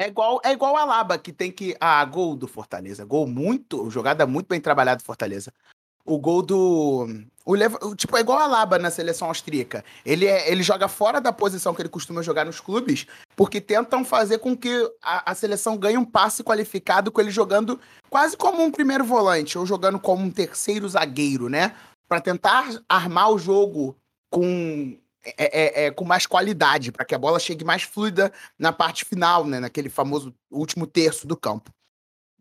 É 0.00 0.06
igual, 0.06 0.40
é 0.44 0.52
igual 0.52 0.76
a 0.76 0.84
Laba, 0.84 1.18
que 1.18 1.32
tem 1.32 1.50
que. 1.50 1.74
Ah, 1.80 2.04
gol 2.04 2.36
do 2.36 2.46
Fortaleza. 2.46 3.04
Gol 3.04 3.26
muito. 3.26 3.90
Jogada 3.90 4.24
muito 4.28 4.46
bem 4.46 4.60
trabalhada 4.60 4.98
do 4.98 5.04
Fortaleza. 5.04 5.52
O 6.08 6.18
gol 6.18 6.42
do. 6.42 7.06
O, 7.44 7.54
o- 7.86 7.94
tipo, 7.96 8.16
é 8.16 8.20
igual 8.20 8.38
a 8.38 8.46
Laba 8.46 8.78
na 8.78 8.90
seleção 8.90 9.28
austríaca. 9.28 9.84
Ele, 10.04 10.26
é, 10.26 10.50
ele 10.50 10.62
joga 10.62 10.88
fora 10.88 11.20
da 11.20 11.32
posição 11.32 11.74
que 11.74 11.82
ele 11.82 11.88
costuma 11.88 12.22
jogar 12.22 12.44
nos 12.44 12.60
clubes, 12.60 13.06
porque 13.36 13.60
tentam 13.60 14.04
fazer 14.04 14.38
com 14.38 14.56
que 14.56 14.70
a, 15.02 15.30
a 15.30 15.34
seleção 15.34 15.76
ganhe 15.76 15.96
um 15.98 16.04
passe 16.04 16.42
qualificado 16.42 17.10
com 17.12 17.20
ele 17.20 17.30
jogando 17.30 17.78
quase 18.10 18.36
como 18.36 18.62
um 18.62 18.70
primeiro 18.70 19.04
volante, 19.04 19.56
ou 19.58 19.64
jogando 19.66 19.98
como 19.98 20.24
um 20.24 20.30
terceiro 20.30 20.88
zagueiro, 20.88 21.48
né? 21.48 21.74
Pra 22.08 22.20
tentar 22.20 22.68
armar 22.88 23.30
o 23.30 23.38
jogo 23.38 23.94
com. 24.30 24.96
é- 25.24 25.34
é- 25.36 25.86
é, 25.86 25.90
com 25.90 26.04
mais 26.04 26.26
qualidade, 26.26 26.90
para 26.92 27.04
que 27.04 27.14
a 27.14 27.18
bola 27.18 27.38
chegue 27.38 27.64
mais 27.64 27.82
fluida 27.82 28.32
na 28.58 28.72
parte 28.72 29.04
final, 29.04 29.44
né? 29.44 29.60
Naquele 29.60 29.90
famoso 29.90 30.34
último 30.50 30.86
terço 30.86 31.26
do 31.26 31.36
campo. 31.36 31.70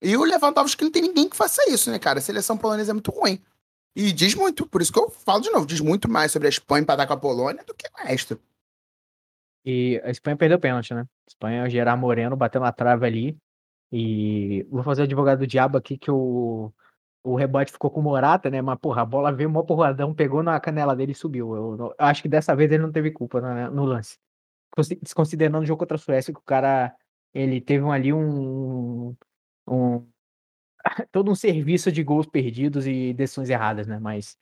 E 0.01 0.15
o 0.15 0.23
Lewandowski 0.23 0.83
não 0.83 0.91
tem 0.91 1.01
ninguém 1.01 1.27
que 1.27 1.35
faça 1.35 1.69
isso, 1.69 1.89
né, 1.91 1.97
cara? 1.97 2.19
A 2.19 2.21
seleção 2.21 2.55
polonesa 2.55 2.91
é 2.91 2.93
muito 2.93 3.09
ruim. 3.11 3.41
E 3.99 4.13
diz 4.13 4.35
muito, 4.35 4.67
por 4.67 4.79
isso 4.79 4.93
que 4.93 4.99
eu 4.99 5.09
falo 5.09 5.41
de 5.41 5.49
novo, 5.49 5.65
diz 5.65 5.81
muito 5.81 6.07
mais 6.07 6.31
sobre 6.31 6.47
a 6.47 6.49
Espanha 6.49 6.83
empatar 6.83 7.07
com 7.07 7.13
a 7.13 7.17
Polônia 7.17 7.63
do 7.65 7.73
que 7.73 7.87
o 7.87 8.07
resto. 8.07 8.39
E 9.65 9.99
a 10.03 10.11
Espanha 10.11 10.37
perdeu 10.37 10.59
o 10.59 10.61
pênalti, 10.61 10.93
né? 10.93 11.01
A 11.01 11.27
Espanha, 11.27 11.67
Gerard 11.67 11.99
Moreno 11.99 12.35
bateu 12.35 12.61
na 12.61 12.71
trave 12.71 13.07
ali. 13.07 13.37
E 13.91 14.63
vou 14.69 14.83
fazer 14.83 15.01
o 15.01 15.05
advogado 15.05 15.39
do 15.39 15.47
diabo 15.47 15.79
aqui 15.79 15.97
que 15.97 16.11
o, 16.11 16.71
o 17.23 17.35
rebote 17.35 17.71
ficou 17.71 17.89
com 17.89 17.99
o 17.99 18.03
Morata, 18.03 18.51
né? 18.51 18.61
Mas, 18.61 18.77
porra, 18.79 19.01
a 19.01 19.05
bola 19.05 19.31
veio 19.33 19.49
mó 19.49 19.63
porradão, 19.63 20.13
pegou 20.13 20.43
na 20.43 20.59
canela 20.59 20.95
dele 20.95 21.13
e 21.13 21.15
subiu. 21.15 21.55
Eu, 21.55 21.77
eu 21.79 21.95
acho 21.97 22.21
que 22.21 22.29
dessa 22.29 22.55
vez 22.55 22.71
ele 22.71 22.83
não 22.83 22.91
teve 22.91 23.09
culpa 23.09 23.41
na- 23.41 23.71
no 23.71 23.83
lance. 23.83 24.19
Consi- 24.75 24.99
Desconsiderando 25.01 25.57
o 25.59 25.65
jogo 25.65 25.79
contra 25.79 25.95
a 25.95 25.99
Suécia, 25.99 26.31
que 26.31 26.39
o 26.39 26.43
cara 26.43 26.95
ele 27.33 27.59
teve 27.59 27.83
ali 27.89 28.13
um, 28.13 29.15
um 29.67 30.07
todo 31.11 31.31
um 31.31 31.35
serviço 31.35 31.91
de 31.91 32.03
gols 32.03 32.27
perdidos 32.27 32.87
e 32.87 33.13
decisões 33.13 33.49
erradas, 33.49 33.87
né? 33.87 33.99
Mas 33.99 34.37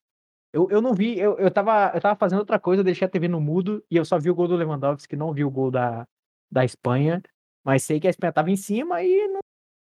eu, 0.54 0.70
eu 0.70 0.82
não 0.82 0.94
vi, 0.94 1.20
eu, 1.20 1.38
eu, 1.38 1.52
tava, 1.52 1.92
eu 1.94 2.02
tava 2.02 2.16
fazendo 2.18 2.40
outra 2.40 2.60
coisa, 2.60 2.84
deixei 2.84 3.06
a 3.06 3.10
TV 3.10 3.28
no 3.28 3.42
mudo 3.42 3.84
e 3.92 3.98
eu 3.98 4.06
só 4.06 4.18
vi 4.18 4.30
o 4.30 4.36
gol 4.36 4.48
do 4.48 4.56
Lewandowski, 4.56 5.16
não 5.16 5.34
vi 5.34 5.44
o 5.44 5.52
gol 5.52 5.70
da, 5.70 6.08
da 6.52 6.64
Espanha, 6.64 7.22
mas 7.64 7.84
sei 7.84 8.00
que 8.00 8.08
a 8.08 8.10
Espanha 8.10 8.32
tava 8.34 8.52
em 8.52 8.56
cima 8.56 9.04
e 9.04 9.28
não, 9.28 9.40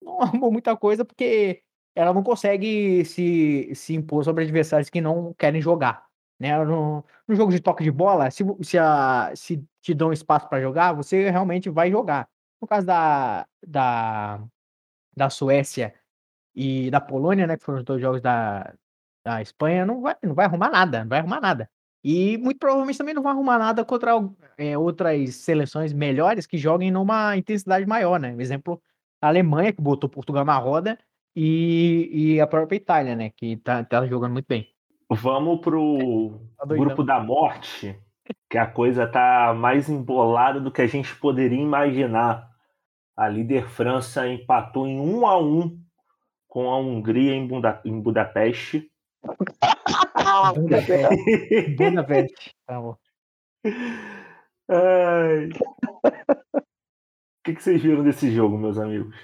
não 0.03 0.23
arrumou 0.23 0.51
muita 0.51 0.77
coisa 0.77 1.05
porque 1.05 1.63
ela 1.95 2.13
não 2.13 2.23
consegue 2.23 3.05
se, 3.05 3.73
se 3.75 3.95
impor 3.95 4.25
sobre 4.25 4.45
adversários 4.45 4.91
que 4.91 5.01
não 5.01 5.35
querem 5.39 5.61
jogar. 5.63 6.07
Né? 6.39 6.63
No, 6.65 7.05
no 7.27 7.35
jogo 7.35 7.53
de 7.53 7.61
toque 7.61 7.85
de 7.85 7.91
bola, 7.91 8.31
se, 8.31 8.45
se, 8.63 8.77
a, 8.79 9.33
se 9.35 9.65
te 9.81 9.95
dão 9.95 10.13
espaço 10.13 10.49
para 10.49 10.61
jogar, 10.61 10.93
você 10.93 11.31
realmente 11.31 11.71
vai 11.71 11.91
jogar. 11.91 12.29
No 12.61 12.67
caso 12.67 12.87
da, 12.87 13.47
da, 13.67 14.45
da 15.17 15.31
Suécia 15.31 15.95
e 16.57 16.91
da 16.91 17.01
Polônia, 17.01 17.47
né, 17.47 17.57
que 17.57 17.65
foram 17.65 17.79
os 17.79 17.85
dois 17.85 18.01
jogos 18.01 18.21
da, 18.23 18.73
da 19.25 19.43
Espanha, 19.43 19.85
não 19.87 20.01
vai, 20.01 20.17
não 20.23 20.35
vai 20.35 20.47
arrumar 20.47 20.71
nada, 20.71 21.01
não 21.01 21.09
vai 21.11 21.19
arrumar 21.21 21.41
nada. 21.41 21.71
E 22.03 22.39
muito 22.39 22.59
provavelmente 22.59 22.99
também 22.99 23.15
não 23.15 23.23
vai 23.23 23.33
arrumar 23.33 23.59
nada 23.59 23.85
contra 23.85 24.13
é, 24.57 24.79
outras 24.79 25.35
seleções 25.37 25.93
melhores 25.93 26.47
que 26.47 26.57
joguem 26.57 26.91
numa 26.91 27.37
intensidade 27.37 27.85
maior, 27.87 28.19
né? 28.21 28.35
Exemplo, 28.39 28.81
a 29.21 29.29
Alemanha, 29.29 29.73
que 29.73 29.83
botou 29.83 30.09
Portugal 30.09 30.45
na 30.45 30.57
roda, 30.57 30.99
e, 31.35 32.09
e 32.37 32.41
a 32.41 32.47
própria 32.47 32.77
Itália, 32.77 33.15
né? 33.17 33.31
Que 33.37 33.57
tá, 33.59 33.85
tá 33.85 34.07
jogando 34.07 34.33
muito 34.33 34.47
bem. 34.49 34.69
Vamos 35.11 35.61
pro 35.61 36.41
Tá 36.57 36.65
doidão. 36.65 36.87
grupo 36.87 37.03
da 37.03 37.21
morte, 37.21 38.01
que 38.49 38.57
a 38.59 38.67
coisa 38.67 39.07
tá 39.07 39.53
mais 39.55 39.89
embolada 39.89 40.61
do 40.61 40.71
que 40.73 40.83
a 40.83 40.87
gente 40.87 41.15
poderia 41.17 41.61
imaginar. 41.61 42.49
A 43.17 43.29
líder 43.29 43.69
França 43.69 44.29
empatou 44.29 44.87
em 44.87 44.99
1 45.01 45.27
a 45.27 45.39
1 45.39 45.86
com 46.57 46.71
a 46.71 46.79
Hungria 46.79 47.35
em, 47.35 47.47
Buda- 47.47 47.83
em 47.85 48.01
Budapeste. 48.01 48.91
Budapeste. 50.55 51.77
Budapeste. 51.77 52.55
Tá. 52.67 52.97
Ai. 54.71 55.51
O 56.55 56.63
que, 57.45 57.55
que 57.57 57.63
vocês 57.63 57.83
viram 57.83 58.03
desse 58.03 58.31
jogo, 58.31 58.57
meus 58.57 58.79
amigos? 58.79 59.15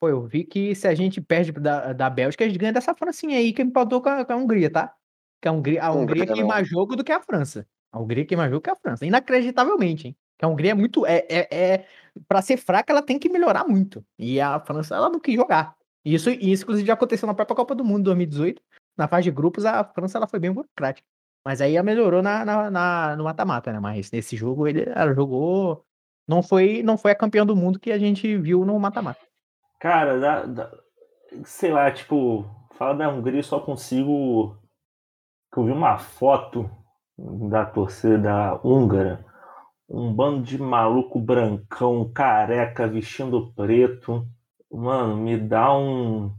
Pô, 0.00 0.08
eu 0.08 0.22
vi 0.26 0.42
que 0.42 0.74
se 0.74 0.88
a 0.88 0.94
gente 0.94 1.20
perde 1.20 1.52
da, 1.52 1.92
da 1.92 2.08
Bélgica, 2.08 2.44
a 2.44 2.48
gente 2.48 2.58
ganha 2.58 2.72
dessa 2.72 2.94
Francinha 2.94 3.36
aí 3.36 3.52
que 3.52 3.60
empatou 3.60 4.00
com 4.00 4.08
a, 4.08 4.24
com 4.24 4.32
a 4.32 4.36
Hungria, 4.36 4.70
tá? 4.72 4.94
Que 5.42 5.48
a 5.48 5.52
Hungria, 5.52 5.84
a 5.84 5.92
Hungria 5.92 6.24
Hungria 6.24 6.46
não. 6.46 6.64
jogo 6.64 6.96
do 6.96 7.04
que 7.04 7.12
a 7.12 7.20
França. 7.20 7.68
A 7.92 8.00
Hungria 8.00 8.24
queima 8.24 8.48
jogo 8.48 8.62
que 8.62 8.70
a 8.70 8.76
França. 8.76 9.04
Inacreditavelmente, 9.04 10.08
hein? 10.08 10.16
Que 10.38 10.46
a 10.46 10.48
Hungria 10.48 10.70
é 10.70 10.74
muito. 10.74 11.04
É, 11.04 11.26
é, 11.28 11.48
é, 11.54 11.86
pra 12.26 12.40
ser 12.40 12.56
fraca, 12.56 12.90
ela 12.90 13.02
tem 13.02 13.18
que 13.18 13.28
melhorar 13.28 13.68
muito. 13.68 14.02
E 14.18 14.40
a 14.40 14.58
França, 14.60 14.96
ela 14.96 15.10
não 15.10 15.20
quis 15.20 15.34
jogar. 15.34 15.76
Isso, 16.04 16.30
isso 16.30 16.62
inclusive, 16.64 16.86
já 16.86 16.94
aconteceu 16.94 17.26
na 17.26 17.34
própria 17.34 17.56
Copa 17.56 17.74
do 17.74 17.84
Mundo 17.84 18.04
2018. 18.04 18.62
Na 18.96 19.08
fase 19.08 19.24
de 19.24 19.30
grupos, 19.30 19.64
a 19.64 19.82
França 19.84 20.18
ela 20.18 20.26
foi 20.26 20.38
bem 20.38 20.52
burocrática. 20.52 21.06
Mas 21.44 21.60
aí 21.60 21.76
ela 21.76 21.84
melhorou 21.84 22.22
na, 22.22 22.44
na, 22.44 22.70
na- 22.70 23.16
no 23.16 23.24
mata-mata, 23.24 23.72
né? 23.72 23.80
Mas 23.80 24.10
nesse 24.10 24.36
jogo, 24.36 24.66
ele 24.66 24.84
ela 24.88 25.12
jogou. 25.14 25.84
Não 26.26 26.42
foi, 26.42 26.82
não 26.82 26.96
foi 26.96 27.10
a 27.12 27.14
campeã 27.16 27.44
do 27.44 27.54
mundo 27.56 27.78
que 27.78 27.92
a 27.92 27.98
gente 27.98 28.36
viu 28.38 28.64
no 28.64 28.78
mata-mata. 28.78 29.20
Cara, 29.80 30.18
da, 30.18 30.46
da- 30.46 30.70
sei 31.44 31.70
lá, 31.70 31.90
tipo, 31.90 32.44
fala 32.76 32.94
da 32.94 33.08
Hungria, 33.08 33.40
eu 33.40 33.42
só 33.44 33.60
consigo. 33.60 34.56
que 35.52 35.58
Eu 35.58 35.64
vi 35.64 35.72
uma 35.72 35.98
foto 35.98 36.70
da 37.18 37.64
torcida 37.66 38.58
húngara, 38.64 39.24
um 39.88 40.12
bando 40.12 40.42
de 40.42 40.58
maluco 40.58 41.20
brancão, 41.20 42.10
careca, 42.12 42.88
vestindo 42.88 43.52
preto. 43.54 44.26
Mano, 44.76 45.16
me 45.16 45.38
dá 45.38 45.76
um, 45.76 46.32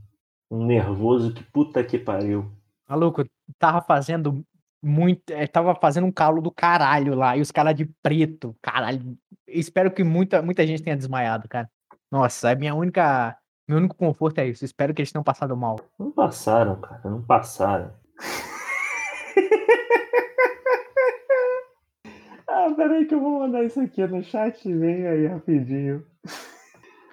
um 0.51 0.65
nervoso 0.65 1.33
que 1.33 1.43
puta 1.43 1.83
que 1.83 1.97
pariu. 1.97 2.51
Maluco, 2.87 3.23
tava 3.57 3.81
fazendo 3.81 4.45
muito. 4.83 5.31
eh, 5.31 5.47
Tava 5.47 5.73
fazendo 5.75 6.05
um 6.05 6.11
calo 6.11 6.41
do 6.41 6.51
caralho 6.51 7.15
lá. 7.15 7.37
E 7.37 7.41
os 7.41 7.51
caras 7.51 7.75
de 7.75 7.85
preto. 8.03 8.55
Caralho. 8.61 9.17
Espero 9.47 9.91
que 9.91 10.03
muita, 10.03 10.41
muita 10.41 10.65
gente 10.67 10.83
tenha 10.83 10.97
desmaiado, 10.97 11.47
cara. 11.47 11.69
Nossa, 12.11 12.51
é 12.51 12.55
minha 12.55 12.75
única. 12.75 13.37
Meu 13.67 13.77
único 13.77 13.95
conforto 13.95 14.39
é 14.39 14.47
isso. 14.47 14.65
Espero 14.65 14.93
que 14.93 15.01
eles 15.01 15.11
tenham 15.11 15.23
passado 15.23 15.55
mal. 15.55 15.77
Não 15.97 16.11
passaram, 16.11 16.79
cara, 16.79 17.01
não 17.05 17.21
passaram. 17.21 17.91
ah, 22.47 22.67
peraí 22.75 23.05
que 23.05 23.15
eu 23.15 23.21
vou 23.21 23.39
mandar 23.39 23.63
isso 23.63 23.79
aqui 23.79 24.05
no 24.05 24.23
chat, 24.23 24.71
vem 24.71 25.07
aí 25.07 25.25
rapidinho. 25.25 26.05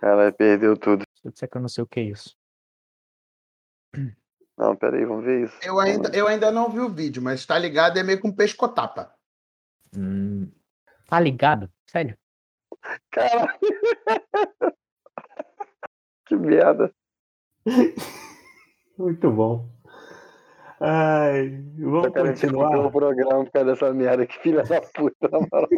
Caralho, 0.00 0.32
perdeu 0.34 0.76
tudo. 0.76 1.04
Se 1.22 1.28
eu 1.28 1.32
disser 1.32 1.48
que 1.48 1.56
eu 1.56 1.62
não 1.62 1.68
sei 1.68 1.84
o 1.84 1.86
que 1.86 2.00
é 2.00 2.02
isso. 2.02 2.36
Não, 4.58 4.74
peraí, 4.74 5.04
vamos 5.04 5.24
ver 5.24 5.44
isso. 5.44 5.56
Eu 5.62 5.78
ainda, 5.78 6.08
eu 6.10 6.26
ainda 6.26 6.50
não 6.50 6.68
vi 6.68 6.80
o 6.80 6.88
vídeo, 6.88 7.22
mas 7.22 7.46
tá 7.46 7.56
ligado, 7.56 7.96
é 7.96 8.02
meio 8.02 8.20
com 8.20 8.34
pescotapa. 8.34 9.14
Hum, 9.96 10.50
tá 11.06 11.20
ligado? 11.20 11.70
Sério? 11.86 12.18
Caralho. 13.10 13.58
que 16.26 16.34
merda. 16.34 16.92
Muito 18.98 19.30
bom. 19.30 19.68
Ai, 20.84 21.48
vamos 21.78 22.04
Eu 22.04 22.08
interromper 22.10 22.20
o 22.20 22.26
continuar. 22.32 22.90
programa 22.90 23.44
por 23.44 23.52
causa 23.52 23.70
dessa 23.70 23.92
merda. 23.94 24.26
Que 24.26 24.38
filha 24.40 24.62
da 24.64 24.80
puta, 24.80 25.28
na 25.30 25.38
moral. 25.38 25.68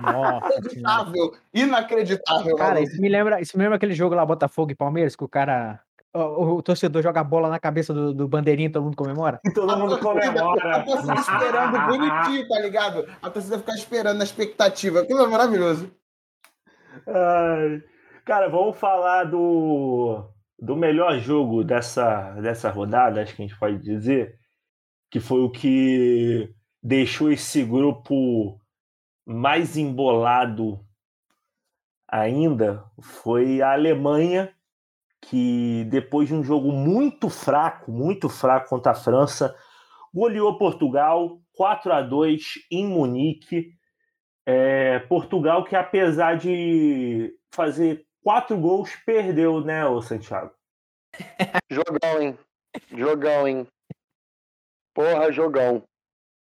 Nossa 0.00 0.62
senhora. 0.70 0.70
Inacreditável, 0.72 1.32
inacreditável. 1.52 2.56
Cara, 2.56 2.80
isso 2.80 3.00
me 3.00 3.08
lembra, 3.08 3.40
isso 3.40 3.56
me 3.56 3.62
lembra 3.64 3.76
aquele 3.76 3.94
jogo 3.94 4.14
lá, 4.14 4.24
Botafogo 4.24 4.70
e 4.70 4.74
Palmeiras, 4.74 5.16
que 5.16 5.24
o 5.24 5.28
cara. 5.28 5.80
O, 6.16 6.54
o 6.58 6.62
torcedor 6.62 7.02
joga 7.02 7.20
a 7.20 7.24
bola 7.24 7.48
na 7.48 7.58
cabeça 7.58 7.92
do, 7.92 8.14
do 8.14 8.28
bandeirinho 8.28 8.68
e 8.68 8.72
todo 8.72 8.84
mundo 8.84 8.96
comemora. 8.96 9.40
Todo 9.52 9.76
mundo 9.76 9.94
A 9.96 9.98
torcida- 9.98 10.30
A 10.30 10.32
comemora. 10.44 10.84
torcida 10.84 11.14
esperando 11.14 11.86
bonitinho, 11.88 12.48
tá 12.48 12.60
ligado? 12.60 13.08
A 13.20 13.30
torcida 13.30 13.58
ficar 13.58 13.74
esperando 13.74 14.18
na 14.18 14.24
expectativa. 14.24 15.00
Aquilo 15.00 15.22
é 15.22 15.26
maravilhoso. 15.26 15.90
Ai. 17.08 17.82
Cara, 18.24 18.48
vamos 18.48 18.78
falar 18.78 19.24
do, 19.24 20.24
do 20.58 20.76
melhor 20.76 21.18
jogo 21.18 21.64
dessa, 21.64 22.32
dessa 22.40 22.70
rodada, 22.70 23.22
acho 23.22 23.34
que 23.34 23.42
a 23.42 23.46
gente 23.46 23.58
pode 23.58 23.78
dizer, 23.78 24.38
que 25.10 25.20
foi 25.20 25.40
o 25.40 25.50
que 25.50 26.52
deixou 26.82 27.30
esse 27.30 27.64
grupo 27.64 28.60
mais 29.26 29.76
embolado 29.76 30.80
ainda, 32.08 32.84
foi 33.00 33.62
a 33.62 33.72
Alemanha, 33.72 34.54
que 35.22 35.84
depois 35.90 36.28
de 36.28 36.34
um 36.34 36.44
jogo 36.44 36.70
muito 36.70 37.28
fraco, 37.28 37.90
muito 37.90 38.28
fraco 38.28 38.68
contra 38.68 38.92
a 38.92 38.94
França, 38.94 39.54
goleou 40.12 40.58
Portugal 40.58 41.40
4 41.54 41.92
a 41.92 42.02
2 42.02 42.42
em 42.70 42.86
Munique. 42.86 43.72
É, 44.46 44.98
Portugal 45.00 45.64
que 45.64 45.74
apesar 45.74 46.36
de 46.36 47.32
fazer 47.50 48.03
quatro 48.24 48.56
gols 48.56 48.96
perdeu, 49.04 49.60
né, 49.60 49.84
o 49.86 50.00
Santiago? 50.00 50.52
Jogão, 51.70 52.22
hein? 52.22 52.38
Jogão, 52.90 53.46
hein? 53.46 53.66
Porra, 54.94 55.30
jogão. 55.30 55.82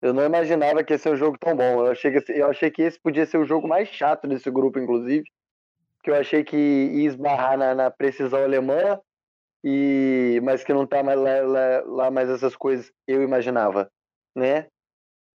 Eu 0.02 0.14
não 0.14 0.24
imaginava 0.24 0.84
que 0.84 0.94
ia 0.94 0.98
ser 0.98 1.10
um 1.10 1.16
jogo 1.16 1.38
tão 1.38 1.56
bom. 1.56 1.86
Eu 1.86 1.92
achei 1.92 2.12
que, 2.12 2.32
eu 2.32 2.48
achei 2.48 2.72
que 2.72 2.82
esse 2.82 3.00
podia 3.00 3.26
ser 3.26 3.38
o 3.38 3.46
jogo 3.46 3.68
mais 3.68 3.90
chato 3.90 4.28
desse 4.28 4.50
grupo, 4.50 4.80
inclusive. 4.80 5.26
Que 6.04 6.12
eu 6.12 6.16
achei 6.16 6.44
que 6.44 6.56
ia 6.56 7.08
esbarrar 7.08 7.58
na, 7.58 7.74
na 7.74 7.92
precisão 7.92 8.44
alemã, 8.44 9.00
e, 9.64 10.40
mas 10.44 10.64
que 10.64 10.72
não 10.72 10.86
tá 10.86 11.02
mais 11.02 11.20
lá, 11.20 11.42
lá, 11.42 11.84
lá 11.86 12.12
mais 12.12 12.30
essas 12.30 12.56
coisas 12.56 12.92
eu 13.08 13.24
imaginava, 13.24 13.90
né? 14.36 14.68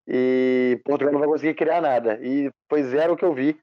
E 0.06 0.80
Portugal 0.84 1.12
não 1.12 1.20
vai 1.20 1.28
conseguir 1.28 1.54
criar 1.54 1.80
nada. 1.80 2.20
E 2.22 2.48
foi 2.68 2.84
zero 2.84 3.16
que 3.16 3.24
eu 3.24 3.34
vi, 3.34 3.60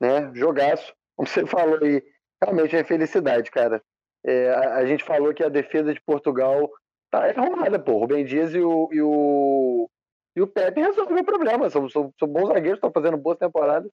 né? 0.00 0.32
Jogaço. 0.32 0.94
Como 1.20 1.28
você 1.28 1.44
falou 1.46 1.78
aí, 1.82 2.02
realmente 2.42 2.74
é 2.74 2.82
felicidade, 2.82 3.50
cara. 3.50 3.82
É, 4.24 4.48
a, 4.54 4.76
a 4.76 4.86
gente 4.86 5.04
falou 5.04 5.34
que 5.34 5.44
a 5.44 5.50
defesa 5.50 5.92
de 5.92 6.00
Portugal 6.00 6.70
tá 7.10 7.26
arrumada, 7.26 7.78
pô. 7.78 7.92
O 7.92 7.98
Rubem 7.98 8.24
Dias 8.24 8.54
e 8.54 8.60
o, 8.60 8.88
e 8.90 9.02
o, 9.02 9.90
e 10.34 10.40
o 10.40 10.46
Pepe 10.46 10.80
resolvem 10.80 11.18
o 11.18 11.24
problema. 11.24 11.68
São, 11.68 11.86
são, 11.90 12.10
são 12.18 12.26
bons 12.26 12.48
zagueiros, 12.48 12.78
estão 12.78 12.90
fazendo 12.90 13.18
boas 13.18 13.36
temporadas. 13.36 13.90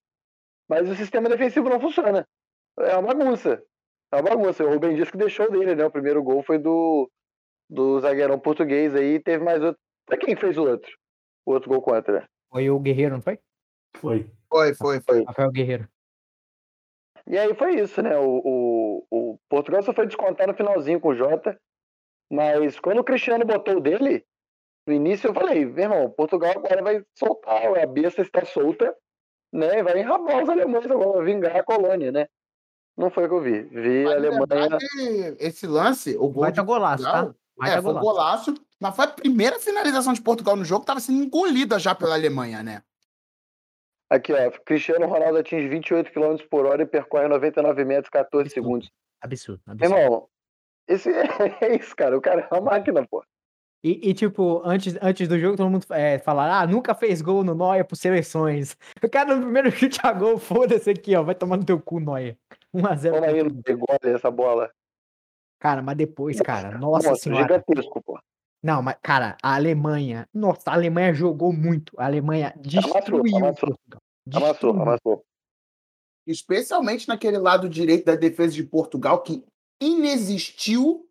Mas 0.70 0.90
o 0.90 0.96
sistema 0.96 1.28
defensivo 1.28 1.68
não 1.68 1.82
funciona. 1.82 2.26
É 2.80 2.96
uma 2.96 3.14
bagunça. 3.14 3.62
É 4.10 4.16
uma 4.16 4.30
bagunça. 4.30 4.64
O 4.64 4.70
Rubem 4.70 4.96
Dias 4.96 5.12
que 5.12 5.18
deixou 5.18 5.52
dele, 5.52 5.76
né? 5.76 5.86
O 5.86 5.92
primeiro 5.92 6.24
gol 6.24 6.42
foi 6.44 6.58
do, 6.58 7.12
do 7.70 8.00
zagueirão 8.00 8.40
português 8.40 8.96
aí. 8.96 9.20
Teve 9.20 9.44
mais 9.44 9.62
outro. 9.62 9.82
Pra 10.06 10.18
quem 10.18 10.34
fez 10.34 10.58
o 10.58 10.64
outro? 10.64 10.90
O 11.46 11.52
outro 11.52 11.70
gol 11.70 11.82
contra. 11.82 12.26
Foi 12.50 12.70
o 12.70 12.80
Guerreiro, 12.80 13.16
não 13.16 13.22
foi? 13.22 13.38
Foi. 13.98 14.32
Foi, 14.50 14.74
foi, 14.74 15.02
foi. 15.02 15.26
Rafael 15.26 15.52
Guerreiro. 15.52 15.90
E 17.28 17.38
aí 17.38 17.54
foi 17.56 17.76
isso, 17.76 18.02
né? 18.02 18.18
O, 18.18 18.42
o, 18.44 19.06
o 19.10 19.40
Portugal 19.50 19.84
só 19.84 19.94
foi 19.94 20.08
descontar 20.08 20.48
no 20.48 20.54
finalzinho 20.54 21.00
com 21.00 21.10
o 21.10 21.16
Jota. 21.16 21.60
Mas 22.32 22.80
quando 22.80 23.00
o 23.00 23.04
Cristiano 23.04 23.46
botou 23.46 23.78
o 23.78 23.82
dele, 23.82 24.26
no 24.88 24.94
início 24.94 25.30
eu 25.30 25.34
falei, 25.34 25.66
meu 25.66 25.84
irmão, 25.84 26.10
Portugal 26.10 26.52
agora 26.52 26.82
vai 26.82 27.04
soltar, 27.14 27.78
a 27.78 27.86
besta 27.86 28.22
está 28.22 28.46
solta, 28.46 28.94
né? 29.52 29.84
Vai 29.84 30.00
enrabar 30.00 30.44
os 30.44 30.50
alemães 30.50 30.86
agora, 30.86 31.24
vingar 31.24 31.56
a 31.56 31.64
colônia, 31.64 32.12
né? 32.12 32.28
Não 32.98 33.10
foi 33.10 33.26
o 33.26 33.30
que 33.30 33.36
eu 33.36 33.42
vi. 33.42 33.62
Vi 33.64 34.02
a 34.02 34.10
Mas, 34.10 34.22
na 34.22 34.28
Alemanha. 34.28 34.46
verdade, 34.48 34.86
esse 35.40 35.68
lance, 35.68 36.18
o 36.18 36.30
gol 36.30 36.44
Vai 36.44 36.52
de 36.52 36.62
golaço, 36.62 37.04
tá? 37.04 37.12
Portugal, 37.12 37.36
Vai 37.58 37.70
é, 37.70 37.74
foi 37.74 37.82
golaço. 37.82 38.06
golaço, 38.06 38.54
mas 38.80 38.96
foi 38.96 39.06
a 39.06 39.10
primeira 39.10 39.60
finalização 39.60 40.14
de 40.14 40.22
Portugal 40.22 40.56
no 40.56 40.66
jogo 40.66 40.82
que 40.82 40.84
estava 40.86 41.00
sendo 41.00 41.24
engolida 41.24 41.80
já 41.80 41.94
pela 41.94 42.16
Alemanha, 42.16 42.64
né? 42.64 42.82
Aqui, 44.10 44.34
ó. 44.34 44.51
Cristiano 44.66 45.05
Ronaldo 45.05 45.39
atinge 45.39 45.68
28 45.68 46.12
km 46.12 46.38
por 46.49 46.66
hora 46.66 46.84
e 46.84 46.86
percorre 46.86 47.28
99 47.28 47.84
metros 47.86 48.10
14 48.10 48.47
Absurdo. 48.47 48.53
segundos. 48.53 48.91
Absurdo, 49.22 49.62
absurdo. 49.68 49.95
irmão, 49.95 50.30
esse 50.88 51.10
é 51.62 51.76
isso, 51.76 51.95
cara. 51.95 52.18
O 52.18 52.22
cara 52.22 52.47
é 52.49 52.53
uma 52.55 52.62
máquina, 52.72 53.05
pô. 53.05 53.24
E, 53.84 54.10
e, 54.10 54.14
tipo, 54.14 54.62
antes, 54.66 54.97
antes 55.01 55.28
do 55.28 55.38
jogo, 55.38 55.55
todo 55.55 55.70
mundo 55.70 55.86
é, 55.91 56.18
fala, 56.20 56.62
ah, 56.62 56.66
nunca 56.68 56.95
fez 56.95 57.22
gol 57.22 57.43
no 57.43 57.53
Noia 57.53 57.86
por 57.86 57.95
seleções. 57.95 58.76
O 59.03 59.10
cara 59.10 59.36
no 59.36 59.43
primeiro 59.43 59.72
chute 59.72 59.99
a 60.03 60.12
gol, 60.12 60.38
foda-se 60.39 60.89
aqui, 60.89 61.16
ó, 61.16 61.22
vai 61.24 61.36
tomar 61.36 61.58
no 61.58 61.66
teu 61.66 61.80
cu, 61.80 61.99
Noia. 61.99 62.38
1x0. 62.74 63.12
Toma 63.14 63.28
aí 63.28 63.43
no 63.43 63.51
gole 63.51 64.16
essa 64.16 64.32
bola. 64.32 64.72
Cara, 65.60 65.82
mas 65.82 65.95
depois, 65.97 66.39
cara, 66.41 66.78
nossa 66.78 67.10
Nossa, 67.10 67.22
senhora. 67.22 67.43
gigantesco, 67.43 68.01
pô. 68.01 68.20
Não, 68.64 68.82
mas, 68.82 68.97
cara, 69.01 69.38
a 69.41 69.55
Alemanha, 69.55 70.28
nossa, 70.34 70.72
a 70.72 70.74
Alemanha 70.74 71.14
jogou 71.14 71.53
muito. 71.53 71.93
A 71.99 72.05
Alemanha 72.05 72.53
destruiu 72.58 73.36
amassou. 73.38 73.76
Amassou, 74.26 74.49
Destruiu. 74.51 74.82
amassou. 74.82 75.24
Especialmente 76.26 77.08
naquele 77.08 77.38
lado 77.38 77.70
direito 77.70 78.05
da 78.05 78.16
defesa 78.16 78.53
de 78.53 78.64
Portugal, 78.64 79.22
que 79.22 79.43
inexistiu. 79.82 81.03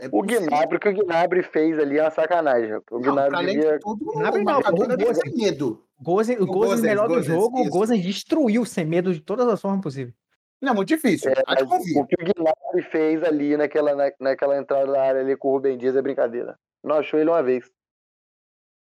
É 0.00 0.08
O 0.10 0.22
Gnabry, 0.22 0.76
o 0.76 0.80
que 0.80 0.88
o 0.88 1.04
Gnabry 1.04 1.42
fez 1.42 1.78
ali 1.78 1.98
é 1.98 2.02
uma 2.04 2.10
sacanagem. 2.10 2.72
O 2.90 2.98
Não, 2.98 3.00
pra 3.02 3.12
Gnabry 3.28 3.36
além 3.36 3.56
devia. 3.56 3.72
de 3.72 3.78
tudo, 3.80 4.04
Gnabry 4.12 4.40
o 4.40 4.44
não, 4.44 4.58
o 4.60 5.36
medo. 5.36 5.84
Gozes, 6.00 6.38
o 6.38 6.42
O 6.44 6.46
Gozes, 6.46 6.68
Gozes, 6.70 6.84
melhor 6.84 7.08
do 7.08 7.14
Gozes, 7.14 7.26
jogo, 7.26 7.58
o 7.58 7.62
isso. 7.62 7.70
Gozes 7.70 8.02
destruiu 8.02 8.64
sem 8.64 8.84
medo 8.86 9.12
de 9.12 9.20
todas 9.20 9.46
as 9.48 9.60
formas 9.60 9.82
possíveis. 9.82 10.14
Não, 10.62 10.74
muito 10.74 10.88
difícil. 10.88 11.30
É, 11.30 11.42
o 11.64 12.06
que 12.06 12.14
o 12.14 12.24
Gnabry 12.24 12.82
fez 12.90 13.22
ali 13.24 13.56
naquela, 13.56 13.94
na, 13.96 14.12
naquela 14.20 14.56
entrada 14.56 14.90
da 14.92 15.02
área 15.02 15.20
ali 15.20 15.36
com 15.36 15.48
o 15.48 15.52
Rubem 15.52 15.76
Dias 15.76 15.96
é 15.96 16.00
brincadeira. 16.02 16.56
Não 16.84 16.96
achou 16.96 17.18
ele 17.18 17.28
uma 17.30 17.42
vez. 17.42 17.68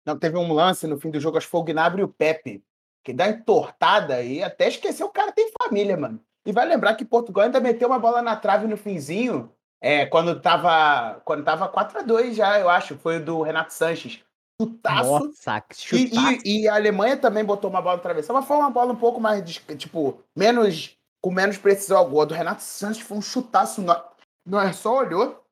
Não, 0.04 0.18
teve 0.18 0.36
um 0.36 0.52
lance 0.52 0.86
no 0.86 0.98
fim 0.98 1.10
do 1.10 1.20
jogo, 1.20 1.36
acho 1.38 1.46
que 1.46 1.50
foi 1.50 1.60
o 1.60 1.64
Gnabry 1.64 2.00
e 2.00 2.04
o 2.04 2.08
Pepe. 2.08 2.62
que 3.04 3.12
dá 3.14 3.28
entortada 3.28 4.20
e 4.22 4.42
até 4.42 4.68
esquecer 4.68 5.04
o 5.04 5.08
cara 5.08 5.32
tem 5.32 5.50
família, 5.62 5.96
mano. 5.96 6.20
E 6.44 6.52
vai 6.52 6.66
lembrar 6.66 6.94
que 6.96 7.04
Portugal 7.04 7.44
ainda 7.44 7.58
meteu 7.60 7.88
uma 7.88 7.98
bola 7.98 8.20
na 8.20 8.36
trave 8.36 8.66
no 8.66 8.76
finzinho, 8.76 9.50
é, 9.80 10.04
quando 10.06 10.38
tava 10.40 11.20
quando 11.24 11.42
tava 11.44 11.66
4 11.68 12.00
a 12.00 12.02
2 12.02 12.36
já, 12.36 12.58
eu 12.60 12.68
acho, 12.68 12.96
foi 12.98 13.16
o 13.16 13.24
do 13.24 13.40
Renato 13.42 13.72
Sanches. 13.72 14.20
Chutaço. 14.60 15.10
Nossa, 15.10 15.60
que 15.62 15.74
E, 15.74 16.08
chutaço. 16.08 16.38
e- 16.44 16.62
e 16.64 16.68
a 16.68 16.74
Alemanha 16.74 17.16
também 17.16 17.42
botou 17.44 17.70
uma 17.70 17.80
bola 17.80 17.96
no 17.96 18.02
travessão, 18.02 18.34
mas 18.36 18.44
foi 18.44 18.56
uma 18.58 18.70
bola 18.70 18.92
um 18.92 18.96
pouco 18.96 19.18
mais, 19.18 19.42
tipo, 19.78 20.22
menos, 20.36 20.94
com 21.22 21.30
menos 21.30 21.58
precisão 21.58 21.98
ao 21.98 22.08
gol. 22.08 22.26
Do 22.26 22.34
Renato 22.34 22.62
Sanches 22.62 23.02
foi 23.02 23.18
um 23.18 23.22
chutaço. 23.22 23.82
Não, 23.82 24.04
não 24.46 24.60
é 24.60 24.72
só 24.72 24.98
olhou. 24.98 25.42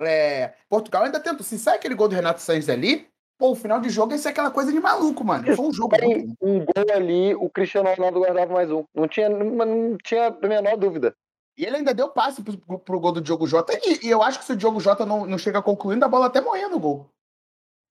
É, 0.00 0.54
Portugal 0.68 1.04
ainda 1.04 1.20
tentou. 1.20 1.44
Se 1.44 1.58
sai 1.58 1.76
aquele 1.76 1.94
gol 1.94 2.08
do 2.08 2.14
Renato 2.14 2.40
Sanches 2.40 2.68
ali, 2.68 3.08
pô, 3.38 3.50
o 3.50 3.56
final 3.56 3.80
de 3.80 3.90
jogo 3.90 4.12
ia 4.12 4.18
ser 4.18 4.28
aquela 4.28 4.50
coisa 4.50 4.70
de 4.72 4.78
maluco, 4.80 5.24
mano. 5.24 5.54
Foi 5.56 5.66
um 5.66 5.72
jogo 5.72 5.96
muito 6.02 6.36
Tem 6.36 6.36
um 6.40 6.58
gol 6.64 6.94
ali, 6.94 7.34
o 7.34 7.50
Cristiano 7.50 7.88
Ronaldo 7.94 8.20
guardava 8.20 8.52
mais 8.52 8.70
um. 8.70 8.84
Não 8.94 9.08
tinha, 9.08 9.28
não, 9.28 9.44
não 9.66 9.98
tinha 9.98 10.28
a 10.28 10.46
menor 10.46 10.76
dúvida. 10.76 11.14
E 11.56 11.64
ele 11.64 11.78
ainda 11.78 11.92
deu 11.92 12.08
passe 12.08 12.40
pro, 12.40 12.56
pro- 12.56 12.78
pro 12.78 13.00
gol 13.00 13.10
do 13.10 13.20
Diogo 13.20 13.44
Jota. 13.44 13.72
E, 13.82 14.06
e 14.06 14.10
eu 14.10 14.22
acho 14.22 14.38
que 14.38 14.44
se 14.44 14.52
o 14.52 14.56
Diogo 14.56 14.78
Jota 14.78 15.04
não, 15.04 15.26
não 15.26 15.36
chega 15.36 15.60
concluindo, 15.60 16.04
a 16.04 16.08
bola 16.08 16.26
até 16.26 16.40
morria 16.40 16.68
no 16.68 16.78
gol. 16.78 17.10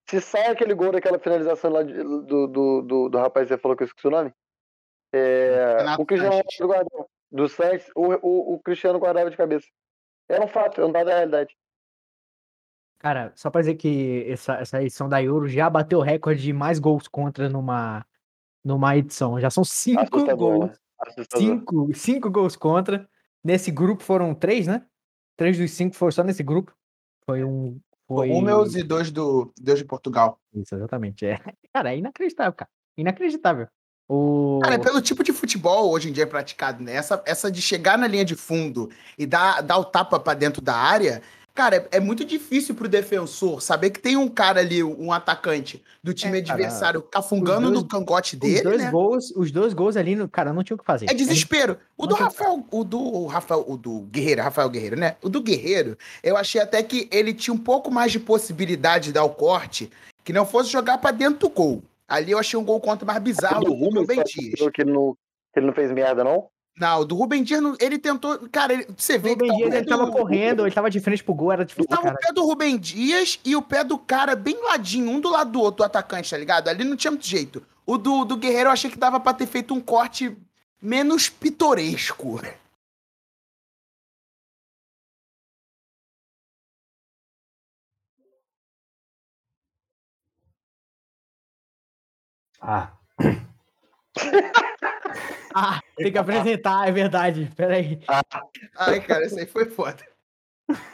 Se 0.10 0.22
sai 0.22 0.48
aquele 0.48 0.74
gol 0.74 0.94
daquela 0.94 1.20
finalização 1.20 1.70
lá 1.70 1.84
de- 1.84 2.02
do, 2.02 2.48
do, 2.48 2.82
do, 2.82 3.10
do 3.10 3.18
rapaz 3.18 3.46
que 3.46 3.54
você 3.54 3.60
falou 3.60 3.76
que 3.76 3.84
eu 3.84 3.88
esqueci 3.88 4.08
o 4.08 4.12
nome, 4.12 4.32
é, 5.14 5.76
Renato 5.80 6.02
o 6.02 6.06
Cristiano. 6.06 6.32
Ronaldo 6.36 6.68
guardava. 6.68 7.08
Do 7.32 7.48
Santos, 7.48 7.90
o, 7.96 8.14
o, 8.22 8.54
o 8.56 8.60
Cristiano 8.60 9.00
guardava 9.00 9.30
de 9.30 9.38
cabeça. 9.38 9.68
Era 10.30 10.44
um 10.44 10.48
fato, 10.48 10.82
é 10.82 10.86
um 10.86 10.92
dado 10.92 11.06
da 11.08 11.16
realidade. 11.16 11.56
Cara, 13.00 13.32
só 13.36 13.50
pra 13.50 13.62
dizer 13.62 13.76
que 13.76 14.26
essa, 14.28 14.56
essa 14.56 14.82
edição 14.82 15.08
da 15.08 15.22
Euro 15.22 15.48
já 15.48 15.70
bateu 15.70 16.00
o 16.00 16.02
recorde 16.02 16.42
de 16.42 16.52
mais 16.52 16.80
gols 16.80 17.08
contra 17.08 17.48
numa, 17.48 18.06
numa 18.64 18.98
edição. 18.98 19.40
Já 19.40 19.50
são 19.50 19.64
cinco 19.64 20.02
Assustador, 20.02 20.38
gols. 20.38 20.66
né? 20.72 20.76
Assustador. 21.00 21.48
Cinco, 21.48 21.94
cinco 21.94 22.32
gols 22.32 22.56
contra. 22.56 23.08
Nesse 23.44 23.72
grupo 23.72 24.04
foram 24.04 24.34
três, 24.34 24.66
né? 24.66 24.86
Três 25.36 25.58
dos 25.58 25.72
cinco 25.72 25.96
foram 25.96 26.12
só 26.12 26.24
nesse 26.24 26.42
grupo. 26.42 26.76
Foi 27.26 27.44
um. 27.44 27.80
Foi... 28.08 28.30
Um 28.32 28.42
meus 28.42 28.74
e 28.76 28.84
dois 28.84 29.12
do 29.12 29.54
Deus 29.60 29.80
de 29.80 29.86
Portugal. 29.86 30.40
Isso, 30.54 30.74
exatamente. 30.74 31.26
É. 31.26 31.38
Cara, 31.74 31.94
é 31.94 31.98
inacreditável, 31.98 32.54
cara. 32.54 32.72
Inacreditável. 32.98 33.68
O... 34.10 34.60
Cara, 34.64 34.76
é 34.76 34.78
pelo 34.78 35.02
tipo 35.02 35.24
de 35.24 35.34
futebol 35.34 35.90
hoje 35.92 36.10
em 36.10 36.14
dia 36.14 36.26
praticado, 36.26 36.82
né? 36.84 36.96
Essa, 36.96 37.22
essa 37.26 37.52
de 37.52 37.62
chegar 37.62 37.98
na 37.98 38.08
linha 38.08 38.24
de 38.24 38.36
fundo 38.36 38.90
e 39.18 39.26
dar, 39.26 39.62
dar 39.62 39.78
o 39.78 39.84
tapa 39.86 40.18
pra 40.20 40.34
dentro 40.34 40.62
da 40.62 40.76
área, 40.76 41.22
cara, 41.54 41.76
é, 41.92 41.98
é 41.98 42.00
muito 42.00 42.24
difícil 42.24 42.74
pro 42.74 42.88
defensor 42.88 43.62
saber 43.62 43.90
que 43.90 44.00
tem 44.00 44.16
um 44.16 44.30
cara 44.30 44.62
ali, 44.62 44.82
um 44.82 45.12
atacante 45.12 45.84
do 46.02 46.14
time 46.14 46.38
É, 46.38 46.42
cara, 46.42 46.54
adversário 46.54 47.02
cafungando 47.02 47.66
os 47.68 47.72
dois- 47.74 47.82
no 47.82 47.88
cangote 47.88 48.36
os 48.36 48.40
dele, 48.40 48.62
dois 48.62 48.82
né? 48.82 48.92
gols, 48.92 49.32
os 49.36 49.52
dois 49.52 49.74
gols 49.74 49.98
ali, 49.98 50.16
no, 50.16 50.30
cara, 50.30 50.54
não 50.54 50.64
tinha 50.64 50.76
o 50.76 50.80
que 50.80 50.86
fazer. 50.86 51.08
É 51.10 51.14
desespero. 51.14 51.78
O 51.98 52.04
Não 52.04 52.10
do 52.10 52.16
Rafael, 52.16 52.66
o 52.72 52.84
do 52.86 53.26
Rafael, 53.26 53.66
o 53.68 53.76
do 53.76 54.02
Guerreiro, 54.04 54.42
Rafael 54.42 54.70
Guerreiro, 54.70 54.98
né? 54.98 55.18
O 55.22 55.28
do 55.28 55.42
Guerreiro, 55.42 55.98
eu 56.24 56.38
achei 56.38 56.62
até 56.62 56.82
que 56.82 57.10
ele 57.12 57.34
tinha 57.34 57.54
um 57.54 57.58
pouco 57.58 57.92
mais 57.92 58.12
de 58.14 58.20
possibilidade 58.22 59.06
de 59.08 59.14
dar 59.14 59.26
o 59.26 59.32
corte, 59.32 59.90
que 60.24 60.32
não 60.32 60.46
fosse 60.46 60.70
jogar 60.70 60.98
pra 61.00 61.12
dentro 61.12 61.40
do 61.40 61.50
gol. 61.50 61.84
Ali 62.08 62.32
eu 62.32 62.40
achei 62.40 62.58
um 62.60 62.64
gol 62.64 62.80
contra 62.80 63.06
mais 63.06 63.20
bizarro 63.22 63.64
do 63.66 63.74
Rubem 63.74 64.24
Dias. 64.24 64.72
Que 64.74 64.82
ele, 64.82 64.92
não, 64.94 65.14
que 65.54 65.60
ele 65.60 65.68
não 65.68 65.74
fez 65.74 65.92
merda, 65.92 66.24
não? 66.24 66.48
Não, 66.80 67.02
o 67.02 67.06
do 67.06 67.16
Rubem 67.16 67.44
Dias, 67.44 67.60
não- 67.62 67.76
ele 67.82 67.98
tentou. 67.98 68.38
Cara, 68.52 68.72
ele- 68.74 68.88
você 68.96 69.18
O 69.18 69.20
vê 69.20 69.30
Rubem 69.32 69.48
que 69.48 69.54
tá 69.54 69.58
Dias, 69.58 69.74
o 69.74 69.78
ele 69.78 69.86
tava 69.88 70.06
do- 70.06 70.12
correndo, 70.12 70.66
ele 70.66 70.74
tava 70.76 70.90
de 70.92 71.00
frente 71.00 71.24
pro 71.24 71.34
gol, 71.34 71.52
era 71.52 71.66
difícil 71.66 71.90
Tava 71.90 72.10
o 72.12 72.16
pé 72.18 72.32
do 72.32 72.46
Rubem 72.46 72.78
Dias 72.78 73.40
e 73.44 73.56
o 73.56 73.62
pé 73.62 73.84
do 73.84 73.98
cara 73.98 74.36
bem 74.36 74.56
ladinho, 74.64 75.10
um 75.10 75.20
do 75.20 75.30
lado 75.30 75.52
do 75.52 75.60
outro, 75.60 75.78
do 75.78 75.84
atacante, 75.84 76.30
tá 76.30 76.38
ligado? 76.38 76.68
Ali 76.68 76.84
não 76.84 76.96
tinha 76.96 77.10
muito 77.12 77.26
jeito. 77.28 77.64
O 77.86 77.98
do, 77.98 78.24
do 78.26 78.38
Guerreiro 78.38 78.70
eu 78.70 78.74
achei 78.74 78.92
que 78.92 78.98
dava 78.98 79.20
pra 79.20 79.34
ter 79.34 79.48
feito 79.48 79.74
um 79.74 79.82
corte 79.82 80.38
menos 80.82 81.30
pitoresco. 81.30 82.40
Ah, 92.62 92.94
Ah, 95.60 95.82
tem 95.96 96.12
que 96.12 96.18
apresentar, 96.20 96.88
é 96.88 96.92
verdade. 96.92 97.50
Peraí. 97.56 98.00
Ai, 98.78 99.02
cara, 99.02 99.26
isso 99.26 99.40
aí 99.40 99.48
foi 99.48 99.66
foda. 99.66 100.06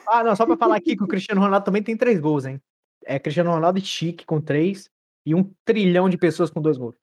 Ah, 0.08 0.24
não, 0.24 0.34
só 0.38 0.46
pra 0.46 0.56
falar 0.56 0.78
aqui 0.78 0.96
que 0.96 1.04
o 1.04 1.08
Cristiano 1.08 1.42
Ronaldo 1.42 1.66
também 1.66 1.84
tem 1.84 1.98
três 1.98 2.18
gols, 2.18 2.46
hein? 2.46 2.62
É 3.06 3.20
Cristiano 3.20 3.52
Ronaldo 3.52 3.80
e 3.80 3.82
Chique 3.82 4.26
com 4.26 4.40
três 4.40 4.90
e 5.26 5.36
um 5.36 5.44
trilhão 5.66 6.10
de 6.10 6.18
pessoas 6.18 6.50
com 6.50 6.62
dois 6.62 6.78
gols. 6.78 6.96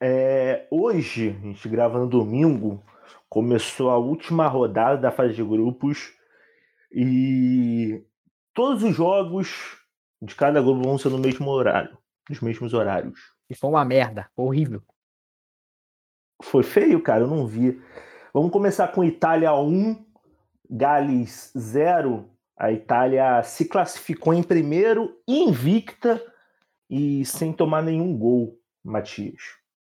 é, 0.00 0.66
hoje, 0.70 1.36
a 1.38 1.46
gente 1.46 1.68
grava 1.68 1.98
no 1.98 2.06
domingo, 2.06 2.82
começou 3.28 3.90
a 3.90 3.98
última 3.98 4.46
rodada 4.48 4.96
da 4.96 5.10
fase 5.10 5.34
de 5.34 5.44
grupos 5.44 6.14
e 6.90 8.02
todos 8.54 8.82
os 8.82 8.96
jogos 8.96 9.83
de 10.24 10.34
cada 10.34 10.60
grupo 10.60 10.82
vão 10.82 10.98
ser 10.98 11.10
no 11.10 11.18
mesmo 11.18 11.50
horário, 11.50 11.96
nos 12.28 12.40
mesmos 12.40 12.72
horários. 12.72 13.20
E 13.48 13.54
foi 13.54 13.70
uma 13.70 13.84
merda, 13.84 14.28
horrível. 14.34 14.82
Foi 16.42 16.62
feio, 16.62 17.02
cara, 17.02 17.22
eu 17.22 17.28
não 17.28 17.46
vi. 17.46 17.80
Vamos 18.32 18.50
começar 18.50 18.88
com 18.88 19.04
Itália 19.04 19.54
1, 19.54 20.04
Gales 20.68 21.52
0. 21.56 22.28
A 22.56 22.72
Itália 22.72 23.42
se 23.42 23.66
classificou 23.66 24.32
em 24.32 24.42
primeiro, 24.42 25.20
invicta 25.28 26.20
e 26.88 27.24
sem 27.24 27.52
tomar 27.52 27.82
nenhum 27.82 28.16
gol, 28.16 28.58
Matias. 28.82 29.42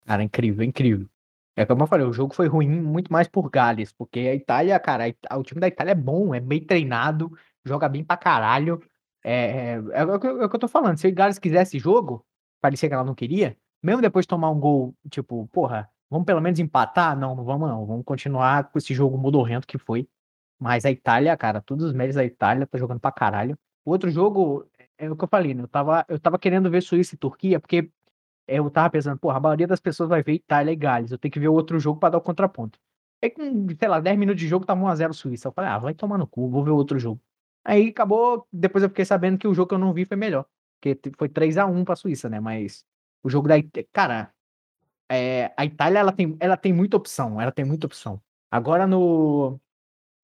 Cara, 0.06 0.24
incrível, 0.24 0.64
incrível. 0.64 1.08
É 1.56 1.66
como 1.66 1.84
eu 1.84 1.88
falei, 1.88 2.06
o 2.06 2.14
jogo 2.14 2.34
foi 2.34 2.48
ruim 2.48 2.68
muito 2.82 3.14
mais 3.14 3.28
por 3.28 3.50
Gales, 3.50 3.92
porque 3.92 4.20
a 4.20 4.34
Itália, 4.36 4.80
cara, 4.80 5.06
a 5.30 5.38
o 5.38 5.44
time 5.44 5.62
da 5.62 5.68
Itália 5.68 5.92
é 5.92 5.96
bom, 5.96 6.34
é 6.34 6.40
bem 6.40 6.66
treinado, 6.66 7.32
joga 7.64 7.88
bem 7.88 8.04
pra 8.04 8.18
caralho. 8.18 8.82
É, 9.24 9.76
é, 9.76 9.82
é 9.94 10.06
o 10.06 10.20
que 10.20 10.28
é 10.28 10.32
o 10.46 10.50
que 10.50 10.56
eu 10.56 10.60
tô 10.60 10.68
falando. 10.68 10.98
Se 10.98 11.08
o 11.08 11.14
Gales 11.14 11.40
quisesse 11.40 11.80
jogo, 11.80 12.26
parecia 12.62 12.90
que 12.90 12.96
ela 12.96 13.04
não 13.04 13.16
queria, 13.16 13.58
mesmo 13.82 14.02
depois 14.02 14.24
de 14.24 14.30
tomar 14.30 14.50
um 14.50 14.60
gol, 14.60 14.96
tipo, 15.10 15.48
porra, 15.48 15.90
vamos 16.10 16.26
pelo 16.26 16.42
menos 16.42 16.60
empatar? 16.60 17.18
Não, 17.18 17.36
não 17.36 17.44
vamos 17.44 17.70
não. 17.70 17.86
Vamos 17.86 18.06
continuar 18.06 18.70
com 18.72 18.78
esse 18.78 18.94
jogo 18.94 19.18
modorrento 19.18 19.68
que 19.68 19.78
foi. 19.78 20.08
Mas 20.60 20.86
a 20.86 20.92
Itália, 20.92 21.36
cara, 21.38 21.62
todos 21.62 21.86
os 21.86 21.94
méritos 21.94 22.16
da 22.16 22.26
Itália, 22.26 22.68
tá 22.68 22.78
jogando 22.78 23.00
pra 23.00 23.12
caralho. 23.12 23.58
O 23.86 23.92
outro 23.92 24.10
jogo, 24.10 24.66
é 24.98 25.10
o 25.12 25.16
que 25.16 25.24
eu 25.24 25.28
falei, 25.28 25.54
né? 25.54 25.64
Eu 25.64 25.68
tava, 25.68 26.06
eu 26.08 26.20
tava 26.20 26.40
querendo 26.40 26.70
ver 26.70 26.82
Suíça 26.82 27.16
e 27.16 27.18
Turquia, 27.18 27.60
porque 27.60 27.90
eu 28.48 28.70
tava 28.70 28.90
pensando, 28.90 29.20
porra, 29.20 29.38
a 29.38 29.40
maioria 29.42 29.68
das 29.68 29.80
pessoas 29.80 30.10
vai 30.10 30.24
ver 30.24 30.34
Itália 30.34 30.72
e 30.72 30.76
Gales. 30.76 31.12
Eu 31.12 31.18
tenho 31.18 31.32
que 31.32 31.40
ver 31.40 31.50
outro 31.50 31.80
jogo 31.80 32.00
pra 32.00 32.10
dar 32.10 32.18
o 32.20 32.22
contraponto. 32.22 32.80
Aí 33.22 33.30
com, 33.30 33.68
sei 33.78 33.88
lá, 33.88 34.00
10 34.00 34.18
minutos 34.18 34.42
de 34.42 34.48
jogo 34.48 34.66
tava 34.66 34.82
1x0 34.82 35.14
Suíça. 35.14 35.48
Eu 35.50 35.54
falei, 35.54 35.70
ah, 35.72 35.80
vai 35.80 35.94
tomar 35.94 36.18
no 36.18 36.28
cu, 36.28 36.50
vou 36.50 36.64
ver 36.64 36.72
outro 36.72 37.00
jogo. 37.00 37.22
Aí 37.64 37.90
acabou, 37.90 38.48
depois 38.52 38.84
eu 38.84 38.90
fiquei 38.90 39.06
sabendo 39.06 39.38
que 39.38 39.48
o 39.48 39.54
jogo 39.54 39.70
que 39.70 39.76
eu 39.76 39.80
não 39.80 39.94
vi 39.94 40.06
foi 40.06 40.18
melhor. 40.18 40.46
Porque 40.80 41.00
foi 41.18 41.30
3x1 41.30 41.86
pra 41.86 41.96
Suíça, 41.96 42.30
né? 42.30 42.40
Mas 42.40 42.86
o 43.24 43.30
jogo 43.30 43.48
da 43.48 43.58
Itália, 43.58 43.88
cara, 43.94 44.34
é, 45.10 45.54
a 45.58 45.66
Itália 45.66 46.00
ela 46.00 46.12
tem, 46.12 46.36
ela 46.40 46.58
tem 46.58 46.74
muita 46.74 46.98
opção, 46.98 47.40
ela 47.40 47.52
tem 47.52 47.66
muita 47.66 47.88
opção. 47.88 48.22
Agora 48.52 48.86
no, 48.88 49.60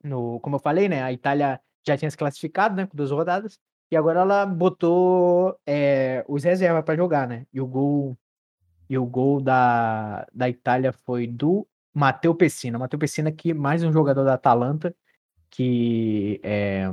no, 0.03 0.39
como 0.41 0.57
eu 0.57 0.59
falei, 0.59 0.89
né? 0.89 1.03
A 1.03 1.13
Itália 1.13 1.61
já 1.85 1.97
tinha 1.97 2.11
se 2.11 2.17
classificado, 2.17 2.75
né? 2.75 2.85
Com 2.87 2.97
duas 2.97 3.11
rodadas. 3.11 3.59
E 3.91 3.95
agora 3.97 4.21
ela 4.21 4.45
botou 4.45 5.59
é, 5.65 6.23
os 6.27 6.43
reservas 6.43 6.83
pra 6.83 6.95
jogar, 6.95 7.27
né? 7.27 7.47
E 7.53 7.59
o 7.61 7.65
gol, 7.67 8.17
e 8.89 8.97
o 8.97 9.05
gol 9.05 9.41
da, 9.41 10.27
da 10.33 10.49
Itália 10.49 10.91
foi 10.93 11.25
do 11.27 11.67
Matteo 11.93 12.35
Pessina. 12.35 12.77
Matteo 12.77 12.99
Pessina, 12.99 13.31
que 13.31 13.53
mais 13.53 13.83
um 13.83 13.91
jogador 13.91 14.23
da 14.23 14.35
Atalanta, 14.35 14.95
que 15.49 16.39
é, 16.43 16.91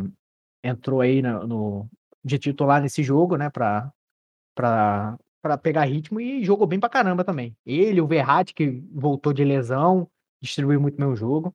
entrou 0.62 1.00
aí 1.00 1.22
no, 1.22 1.46
no- 1.46 1.90
de 2.24 2.38
titular 2.38 2.82
nesse 2.82 3.02
jogo, 3.02 3.36
né? 3.36 3.50
Pra, 3.50 3.92
pra, 4.54 5.18
pra 5.42 5.58
pegar 5.58 5.84
ritmo 5.86 6.20
e 6.20 6.44
jogou 6.44 6.66
bem 6.66 6.80
pra 6.80 6.88
caramba 6.88 7.24
também. 7.24 7.56
Ele, 7.66 8.00
o 8.00 8.06
Verratti, 8.06 8.54
que 8.54 8.82
voltou 8.92 9.32
de 9.32 9.44
lesão, 9.44 10.08
distribuiu 10.42 10.80
muito 10.80 11.00
meu 11.00 11.16
jogo. 11.16 11.54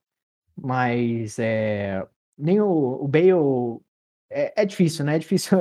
Mas 0.56 1.39
é, 1.39 2.06
nem 2.38 2.62
o, 2.62 2.68
o 3.04 3.08
Bale. 3.08 3.82
É, 4.30 4.62
é 4.64 4.66
difícil, 4.66 5.06
né? 5.06 5.16
É 5.16 5.20
difícil, 5.20 5.58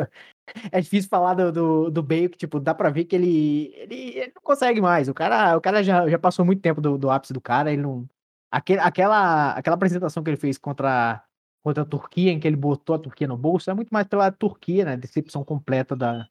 é 0.73 0.81
difícil 0.81 1.09
falar 1.11 1.35
do, 1.35 1.53
do, 1.53 1.91
do 1.91 2.03
Bale, 2.03 2.29
que, 2.29 2.39
tipo, 2.39 2.61
dá 2.61 2.75
pra 2.75 2.91
ver 2.91 3.05
que 3.05 3.17
ele, 3.17 3.73
ele, 3.77 3.95
ele 4.19 4.33
não 4.35 4.43
consegue 4.43 4.81
mais. 4.81 5.09
O 5.09 5.15
cara, 5.15 5.57
o 5.57 5.61
cara 5.61 5.83
já, 5.83 6.09
já 6.09 6.19
passou 6.19 6.45
muito 6.45 6.63
tempo 6.63 6.81
do, 6.81 6.97
do 6.99 7.11
ápice 7.11 7.33
do 7.33 7.41
cara, 7.41 7.73
ele 7.73 7.83
não. 7.83 8.09
Aquele, 8.51 8.81
aquela, 8.81 9.53
aquela 9.53 9.75
apresentação 9.77 10.23
que 10.25 10.31
ele 10.31 10.37
fez 10.37 10.59
contra, 10.59 11.23
contra 11.63 11.83
a 11.83 11.87
Turquia, 11.87 12.31
em 12.33 12.41
que 12.41 12.47
ele 12.47 12.57
botou 12.57 12.97
a 12.97 12.99
Turquia 12.99 13.27
no 13.27 13.37
bolso, 13.37 13.71
é 13.71 13.75
muito 13.75 13.91
mais 13.91 14.07
pela 14.07 14.31
Turquia, 14.33 14.85
né? 14.85 14.97
Decepção 14.97 15.45
completa 15.45 15.95
da. 15.97 16.29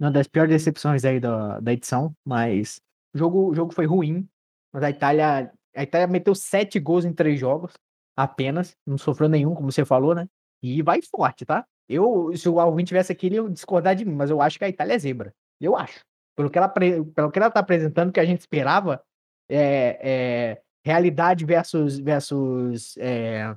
Uma 0.00 0.12
das 0.12 0.28
piores 0.28 0.50
decepções 0.50 1.04
aí 1.04 1.18
da, 1.18 1.58
da 1.58 1.72
edição, 1.72 2.14
mas 2.24 2.80
o 3.14 3.18
jogo, 3.18 3.50
o 3.50 3.54
jogo 3.54 3.74
foi 3.74 3.84
ruim. 3.84 4.28
Mas 4.72 4.82
a 4.84 4.90
Itália, 4.90 5.52
a 5.74 5.82
Itália 5.82 6.06
meteu 6.06 6.34
sete 6.34 6.78
gols 6.78 7.04
em 7.04 7.12
três 7.12 7.40
jogos 7.40 7.72
apenas, 8.16 8.76
não 8.86 8.98
sofreu 8.98 9.28
nenhum, 9.28 9.54
como 9.54 9.70
você 9.70 9.84
falou, 9.84 10.14
né? 10.14 10.28
E 10.62 10.82
vai 10.82 11.00
forte, 11.02 11.44
tá? 11.44 11.64
Eu, 11.88 12.36
se 12.36 12.48
o 12.48 12.58
Alvin 12.60 12.84
tivesse 12.84 13.12
aqui, 13.12 13.26
ele 13.26 13.36
ia 13.36 13.48
discordar 13.48 13.94
de 13.94 14.04
mim, 14.04 14.14
mas 14.14 14.28
eu 14.28 14.42
acho 14.42 14.58
que 14.58 14.64
a 14.64 14.68
Itália 14.68 14.94
é 14.94 14.98
zebra. 14.98 15.34
Eu 15.60 15.76
acho. 15.76 16.04
Pelo 16.36 16.50
que 16.50 16.58
ela, 16.58 16.68
pelo 16.68 17.30
que 17.30 17.38
ela 17.38 17.50
tá 17.50 17.60
apresentando, 17.60 18.12
que 18.12 18.20
a 18.20 18.24
gente 18.24 18.40
esperava, 18.40 19.02
é, 19.48 19.98
é 20.02 20.62
realidade 20.84 21.44
versus, 21.44 21.98
versus 21.98 22.96
é, 22.98 23.56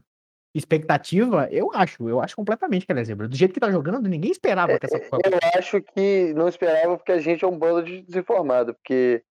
expectativa, 0.53 1.47
eu 1.51 1.71
acho, 1.73 2.09
eu 2.09 2.19
acho 2.19 2.35
completamente 2.35 2.85
que 2.85 2.91
ela 2.91 3.01
é 3.01 3.03
zebra. 3.03 3.27
Do 3.27 3.35
jeito 3.35 3.53
que 3.53 3.59
tá 3.59 3.71
jogando, 3.71 4.07
ninguém 4.09 4.31
esperava 4.31 4.77
que 4.77 4.85
essa 4.85 4.97
é, 4.97 5.07
Eu 5.07 5.59
acho 5.59 5.81
que 5.81 6.33
não 6.33 6.47
esperava 6.47 6.97
porque 6.97 7.11
a 7.11 7.19
gente 7.19 7.43
é 7.43 7.47
um 7.47 7.57
bando 7.57 7.83
de 7.83 8.01
desinformado, 8.01 8.73
porque 8.73 9.23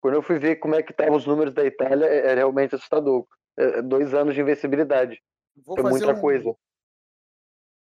quando 0.00 0.14
eu 0.14 0.22
fui 0.22 0.38
ver 0.38 0.56
como 0.56 0.74
é 0.74 0.82
que 0.82 0.92
estavam 0.92 1.16
os 1.16 1.26
números 1.26 1.54
da 1.54 1.64
Itália, 1.64 2.06
é, 2.06 2.32
é 2.32 2.34
realmente 2.34 2.74
assustador. 2.74 3.26
É, 3.58 3.78
é 3.78 3.82
dois 3.82 4.12
anos 4.12 4.34
de 4.34 4.40
invencibilidade. 4.40 5.20
Vou 5.64 5.78
é 5.78 5.82
muita 5.82 6.12
um... 6.12 6.20
coisa. 6.20 6.54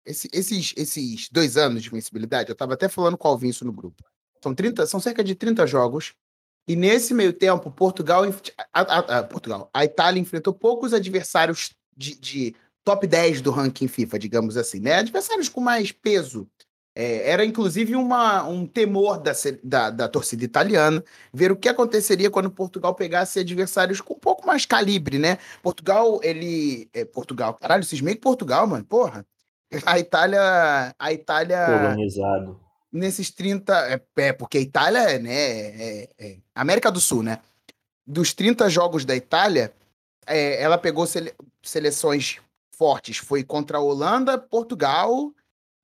Esse, 0.06 0.30
esses, 0.32 0.74
esses 0.78 1.30
dois 1.30 1.58
anos 1.58 1.84
de 1.84 1.90
invencibilidade, 1.90 2.50
eu 2.50 2.54
estava 2.54 2.74
até 2.74 2.88
falando 2.88 3.18
com 3.18 3.28
o 3.28 3.32
Alvin 3.32 3.50
isso 3.50 3.66
no 3.66 3.74
grupo. 3.74 4.02
São, 4.42 4.56
30, 4.56 4.86
são 4.86 5.00
cerca 5.00 5.24
de 5.24 5.36
30 5.36 5.68
jogos. 5.68 6.16
E 6.66 6.76
nesse 6.76 7.14
meio 7.14 7.34
tempo, 7.34 7.70
Portugal, 7.72 8.24
a, 8.74 8.82
a, 8.82 9.20
a, 9.20 9.24
Portugal, 9.24 9.70
a 9.74 9.84
Itália 9.84 10.20
enfrentou 10.20 10.54
poucos 10.54 10.94
adversários 10.94 11.74
de, 11.96 12.20
de 12.20 12.56
top 12.88 13.06
10 13.06 13.42
do 13.42 13.52
ranking 13.52 13.90
FIFA, 13.90 14.18
digamos 14.18 14.56
assim, 14.56 14.80
né? 14.80 14.94
Adversários 14.94 15.50
com 15.50 15.60
mais 15.60 15.92
peso. 15.92 16.48
É, 16.96 17.30
era 17.30 17.44
inclusive 17.44 17.94
uma, 17.98 18.48
um 18.48 18.66
temor 18.66 19.20
da, 19.20 19.34
da, 19.62 19.90
da, 19.90 20.08
torcida 20.08 20.46
italiana 20.46 21.04
ver 21.34 21.52
o 21.52 21.58
que 21.58 21.68
aconteceria 21.68 22.32
quando 22.32 22.50
Portugal 22.50 22.96
pegasse 22.96 23.42
adversários 23.42 24.00
com 24.00 24.14
um 24.14 24.20
pouco 24.20 24.48
mais 24.48 24.66
calibre, 24.66 25.20
né? 25.20 25.38
Portugal, 25.62 26.22
ele. 26.24 26.90
É, 26.94 27.04
Portugal, 27.04 27.56
caralho, 27.56 27.84
cismei 27.84 28.16
que 28.16 28.22
Portugal, 28.22 28.66
mano, 28.66 28.86
porra. 28.86 29.26
A 29.86 30.00
Itália. 30.00 30.96
A 30.98 31.12
Itália. 31.12 31.66
Colonizado. 31.66 32.58
Nesses 32.90 33.30
30. 33.32 33.74
É, 33.90 34.02
é 34.16 34.32
porque 34.32 34.60
a 34.60 34.62
Itália, 34.62 35.20
né? 35.20 35.34
É, 35.34 36.10
é, 36.18 36.38
América 36.56 36.90
do 36.90 37.02
Sul, 37.02 37.22
né? 37.22 37.40
Dos 38.08 38.34
30 38.34 38.70
jogos 38.70 39.04
da 39.04 39.14
Itália, 39.14 39.74
é, 40.26 40.64
ela 40.64 40.78
pegou 40.78 41.06
sele, 41.06 41.34
seleções 41.62 42.40
fortes. 42.78 43.18
Foi 43.18 43.44
contra 43.44 43.78
a 43.78 43.82
Holanda, 43.82 44.38
Portugal 44.38 45.34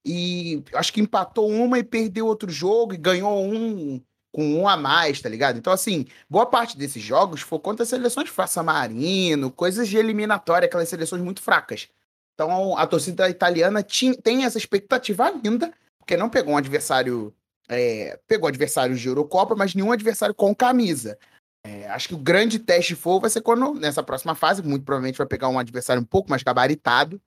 e 0.05 0.63
acho 0.73 0.91
que 0.91 1.01
empatou 1.01 1.49
uma 1.49 1.79
e 1.79 1.83
perdeu 1.83 2.27
outro 2.27 2.49
jogo 2.51 2.93
e 2.93 2.97
ganhou 2.97 3.43
um 3.43 4.01
com 4.33 4.43
um 4.55 4.67
a 4.67 4.75
mais, 4.75 5.21
tá 5.21 5.29
ligado? 5.29 5.59
Então, 5.59 5.71
assim, 5.71 6.07
boa 6.27 6.45
parte 6.47 6.75
desses 6.75 7.03
jogos 7.03 7.41
foi 7.41 7.59
contra 7.59 7.85
seleções 7.85 8.25
de 8.25 8.31
Faça 8.31 8.63
Marino, 8.63 9.51
coisas 9.51 9.87
de 9.87 9.95
eliminatória, 9.95 10.65
aquelas 10.65 10.89
seleções 10.89 11.21
muito 11.21 11.39
fracas. 11.39 11.87
Então, 12.33 12.75
a 12.75 12.87
torcida 12.87 13.29
italiana 13.29 13.83
tinha, 13.83 14.15
tem 14.15 14.43
essa 14.43 14.57
expectativa 14.57 15.27
ainda, 15.27 15.71
porque 15.99 16.17
não 16.17 16.29
pegou 16.29 16.55
um 16.55 16.57
adversário. 16.57 17.33
É, 17.69 18.19
pegou 18.27 18.49
adversários 18.49 18.99
de 18.99 19.07
Eurocopa, 19.07 19.55
mas 19.55 19.73
nenhum 19.73 19.91
adversário 19.91 20.35
com 20.35 20.53
camisa. 20.53 21.17
É, 21.66 21.88
acho 21.88 22.09
que 22.09 22.14
o 22.14 22.20
grande 22.20 22.59
teste 22.59 22.95
for 22.95 23.20
vai 23.20 23.30
ser 23.30 23.41
quando, 23.41 23.74
nessa 23.76 24.03
próxima 24.03 24.36
fase, 24.36 24.61
muito 24.61 24.84
provavelmente 24.84 25.18
vai 25.18 25.28
pegar 25.28 25.47
um 25.47 25.59
adversário 25.59 26.01
um 26.01 26.05
pouco 26.05 26.30
mais 26.30 26.43
gabaritado. 26.43 27.22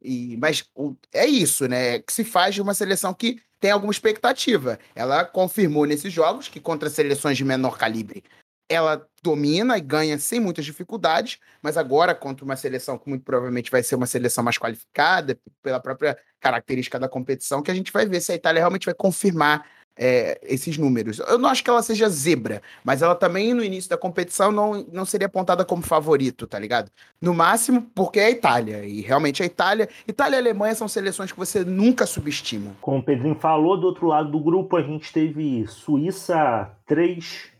E, 0.00 0.36
mas 0.38 0.64
o, 0.74 0.96
é 1.12 1.26
isso, 1.26 1.68
né? 1.68 1.98
Que 2.00 2.12
se 2.12 2.24
faz 2.24 2.54
de 2.54 2.62
uma 2.62 2.74
seleção 2.74 3.14
que 3.14 3.40
tem 3.60 3.70
alguma 3.70 3.92
expectativa. 3.92 4.78
Ela 4.94 5.24
confirmou 5.24 5.86
nesses 5.86 6.12
jogos 6.12 6.48
que 6.48 6.58
contra 6.58 6.90
seleções 6.90 7.36
de 7.36 7.44
menor 7.44 7.78
calibre 7.78 8.24
ela 8.72 9.06
domina 9.22 9.76
e 9.76 9.80
ganha 9.80 10.18
sem 10.18 10.40
muitas 10.40 10.64
dificuldades, 10.64 11.38
mas 11.60 11.76
agora 11.76 12.14
contra 12.14 12.44
uma 12.44 12.56
seleção 12.56 12.98
que 12.98 13.08
muito 13.08 13.24
provavelmente 13.24 13.70
vai 13.70 13.82
ser 13.82 13.94
uma 13.94 14.06
seleção 14.06 14.42
mais 14.42 14.58
qualificada 14.58 15.38
pela 15.62 15.78
própria 15.78 16.18
característica 16.40 16.98
da 16.98 17.08
competição, 17.08 17.62
que 17.62 17.70
a 17.70 17.74
gente 17.74 17.92
vai 17.92 18.06
ver 18.06 18.20
se 18.20 18.32
a 18.32 18.34
Itália 18.34 18.60
realmente 18.60 18.86
vai 18.86 18.94
confirmar 18.94 19.66
é, 19.96 20.40
esses 20.42 20.78
números. 20.78 21.18
Eu 21.18 21.38
não 21.38 21.48
acho 21.48 21.62
que 21.62 21.70
ela 21.70 21.82
seja 21.82 22.08
zebra, 22.08 22.62
mas 22.84 23.02
ela 23.02 23.14
também 23.14 23.52
no 23.54 23.62
início 23.62 23.90
da 23.90 23.96
competição 23.96 24.50
não, 24.50 24.84
não 24.92 25.04
seria 25.04 25.26
apontada 25.26 25.64
como 25.64 25.82
favorito, 25.82 26.46
tá 26.46 26.58
ligado? 26.58 26.90
No 27.20 27.34
máximo, 27.34 27.82
porque 27.94 28.18
é 28.18 28.26
a 28.26 28.30
Itália. 28.30 28.84
E 28.84 29.00
realmente 29.00 29.42
a 29.42 29.46
Itália. 29.46 29.88
Itália 30.06 30.36
e 30.36 30.38
Alemanha 30.38 30.74
são 30.74 30.88
seleções 30.88 31.32
que 31.32 31.38
você 31.38 31.64
nunca 31.64 32.06
subestima. 32.06 32.72
Como 32.80 32.98
o 32.98 33.02
Pedrinho 33.02 33.34
falou, 33.34 33.78
do 33.78 33.86
outro 33.86 34.06
lado 34.06 34.30
do 34.30 34.40
grupo 34.40 34.76
a 34.76 34.82
gente 34.82 35.12
teve 35.12 35.66
Suíça 35.66 36.70
3, 36.86 37.50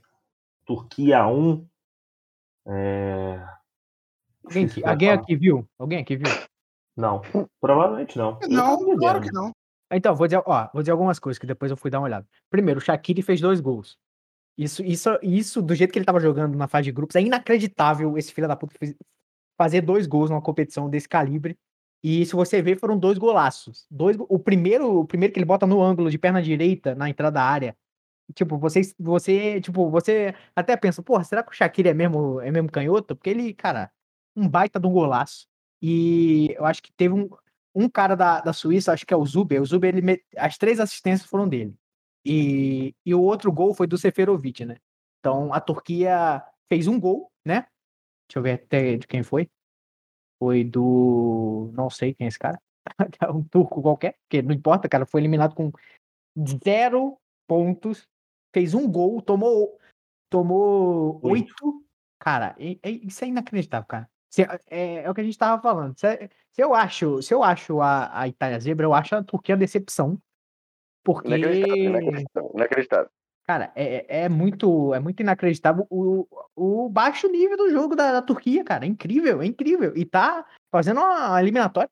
Turquia 0.65 1.27
1. 1.27 1.67
É... 2.67 3.45
Alguém 4.85 5.11
aqui 5.11 5.37
viu? 5.37 5.67
Alguém 5.79 5.99
aqui 6.01 6.17
viu? 6.17 6.27
Não, 6.97 7.23
provavelmente 7.61 8.19
não. 8.19 8.39
Não, 8.49 8.97
claro 8.97 9.21
que 9.21 9.33
não. 9.33 9.53
Então, 9.93 10.15
vou 10.15 10.27
dizer, 10.27 10.43
ó, 10.47 10.69
vou 10.73 10.83
dizer 10.83 10.93
algumas 10.93 11.19
coisas 11.19 11.39
que 11.39 11.47
depois 11.47 11.71
eu 11.71 11.77
fui 11.77 11.91
dar 11.91 12.01
uma 12.01 12.07
olhada. 12.07 12.27
Primeiro, 12.51 12.79
o 12.79 12.83
Shaqiri 12.83 13.23
fez 13.23 13.41
dois 13.41 13.61
gols. 13.61 13.99
Isso, 14.57 14.83
isso, 14.83 15.19
isso, 15.23 15.63
do 15.63 15.75
jeito 15.75 15.93
que 15.93 15.99
ele 15.99 16.07
tava 16.07 16.21
jogando 16.21 16.57
na 16.57 16.69
fase 16.69 16.85
de 16.85 16.93
grupos, 16.93 17.17
é 17.17 17.23
inacreditável 17.23 18.17
esse 18.19 18.33
filho 18.33 18.49
da 18.49 18.57
puta 18.57 18.75
fazer 19.57 19.81
dois 19.81 20.07
gols 20.07 20.31
numa 20.31 20.43
competição 20.43 20.89
desse 20.91 21.09
calibre. 21.09 21.59
E 22.03 22.27
se 22.27 22.35
você 22.35 22.61
ver, 22.61 22.79
foram 22.79 22.99
dois 22.99 23.17
golaços. 23.17 23.87
Dois, 23.91 24.17
o 24.19 24.39
primeiro, 24.39 25.01
o 25.01 25.07
primeiro 25.07 25.33
que 25.33 25.39
ele 25.39 25.47
bota 25.47 25.67
no 25.67 25.81
ângulo 25.83 26.11
de 26.11 26.19
perna 26.19 26.43
direita, 26.43 26.95
na 26.95 27.09
entrada 27.09 27.35
da 27.35 27.45
área. 27.45 27.77
Tipo, 28.35 28.59
você, 28.59 28.81
você, 28.99 29.61
tipo, 29.61 29.91
você 29.91 30.35
até 30.57 30.77
pensa, 30.77 31.03
porra, 31.03 31.25
será 31.25 31.43
que 31.43 31.51
o 31.51 31.55
Shaqiri 31.55 31.91
é 31.91 31.95
mesmo, 31.95 32.41
é 32.41 32.51
mesmo 32.51 32.71
canhoto? 32.71 33.15
Porque 33.17 33.31
ele, 33.31 33.55
cara, 33.55 33.91
um 34.37 34.49
baita 34.49 34.81
de 34.81 34.87
um 34.87 34.93
golaço. 34.93 35.47
E 35.81 36.55
eu 36.57 36.65
acho 36.65 36.83
que 36.83 36.93
teve 36.93 37.15
um, 37.15 37.29
um 37.75 37.89
cara 37.89 38.15
da, 38.15 38.41
da 38.41 38.53
Suíça, 38.53 38.93
acho 38.93 39.07
que 39.07 39.15
é 39.15 39.17
o 39.17 39.25
Zuber, 39.25 39.61
o 39.63 39.67
Zuber, 39.67 39.95
ele, 39.97 40.23
as 40.37 40.59
três 40.59 40.79
assistências 40.79 41.29
foram 41.29 41.49
dele. 41.49 41.75
E, 42.25 42.95
e 43.05 43.15
o 43.15 43.21
outro 43.21 43.51
gol 43.53 43.75
foi 43.75 43.87
do 43.87 43.99
Seferovic, 43.99 44.65
né? 44.65 44.77
Então 45.19 45.53
a 45.53 45.61
Turquia 45.61 46.43
fez 46.69 46.87
um 46.87 46.99
gol, 46.99 47.31
né? 47.45 47.67
Deixa 48.29 48.39
eu 48.39 48.43
ver 48.43 48.53
até 48.53 48.97
de 48.97 49.07
quem 49.07 49.23
foi. 49.23 49.51
Foi 50.39 50.65
do. 50.65 51.71
Não 51.75 51.91
sei 51.91 52.15
quem 52.15 52.27
é 52.27 52.29
esse 52.29 52.39
cara. 52.39 52.61
um 53.35 53.45
turco 53.45 53.83
qualquer, 53.83 54.17
porque 54.23 54.43
não 54.43 54.55
importa, 54.55 54.89
cara. 54.89 55.07
Foi 55.07 55.21
eliminado 55.21 55.55
com 55.55 55.73
zero 56.65 57.19
pontos. 57.47 58.09
Fez 58.55 58.75
um 58.75 58.91
gol, 58.91 59.23
tomou, 59.23 59.79
tomou 60.31 61.21
oito. 61.23 61.55
Cara, 62.19 62.55
é, 62.59 62.79
é, 62.83 62.91
isso 62.91 63.25
é 63.25 63.29
inacreditável, 63.29 63.87
cara. 63.87 64.11
Se, 64.33 64.43
é, 64.71 65.05
é, 65.05 65.11
o 65.11 65.15
que 65.15 65.21
a 65.21 65.25
gente 65.25 65.37
tava 65.37 65.61
falando. 65.61 65.95
Se, 65.99 66.31
se, 66.51 66.63
eu 66.63 66.75
acho, 66.75 67.21
se 67.21 67.35
eu 67.35 67.43
acho 67.43 67.83
a, 67.83 68.21
a 68.21 68.27
Itália 68.27 68.59
zebra, 68.59 68.87
eu 68.87 68.95
acho 68.95 69.15
a 69.15 69.23
Turquia 69.23 69.57
decepção. 69.57 70.19
Porque. 71.05 71.29
Inacreditável, 71.29 71.77
inacreditável. 71.77 72.53
inacreditável. 72.55 73.11
Cara, 73.45 73.73
é, 73.75 74.21
é, 74.21 74.25
é 74.25 74.29
muito, 74.31 74.95
é 74.95 75.01
muito 75.01 75.21
inacreditável 75.21 75.87
o, 75.91 76.27
o 76.57 76.89
baixo 76.89 77.29
nível 77.29 77.59
do 77.59 77.71
jogo 77.71 77.95
da, 77.95 78.13
da, 78.13 78.23
Turquia, 78.23 78.65
cara. 78.65 78.87
É 78.87 78.89
incrível, 78.89 79.43
é 79.43 79.47
incrível. 79.47 79.93
E 79.95 80.07
tá 80.07 80.47
fazendo 80.71 81.01
uma 81.01 81.39
eliminatória 81.39 81.91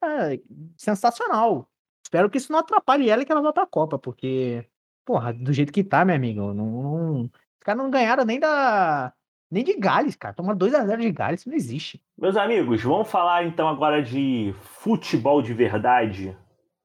sensacional. 0.78 1.68
Espero 2.03 2.30
que 2.30 2.38
isso 2.38 2.51
não 2.53 2.61
atrapalhe 2.61 3.11
ela 3.11 3.22
e 3.22 3.26
que 3.26 3.32
ela 3.32 3.43
vá 3.43 3.53
pra 3.53 3.66
Copa, 3.66 3.99
porque, 3.99 4.66
porra, 5.05 5.34
do 5.34 5.53
jeito 5.53 5.72
que 5.72 5.84
tá, 5.84 6.05
meu 6.05 6.16
amigo, 6.16 6.55
não, 6.55 6.66
não, 6.66 7.22
os 7.24 7.30
caras 7.61 7.82
não 7.82 7.91
ganharam 7.91 8.24
nem 8.24 8.41
da, 8.41 9.12
nem 9.51 9.64
de 9.64 9.76
Gales, 9.76 10.14
cara. 10.16 10.34
Tomar 10.34 10.55
2x0 10.55 11.01
de 11.01 11.12
Gales, 11.12 11.40
isso 11.40 11.48
não 11.48 11.57
existe. 11.57 12.03
Meus 12.16 12.36
amigos, 12.36 12.82
vamos 12.82 13.11
falar 13.11 13.44
então 13.44 13.68
agora 13.68 14.03
de 14.03 14.55
futebol 14.61 15.42
de 15.42 15.53
verdade. 15.53 16.36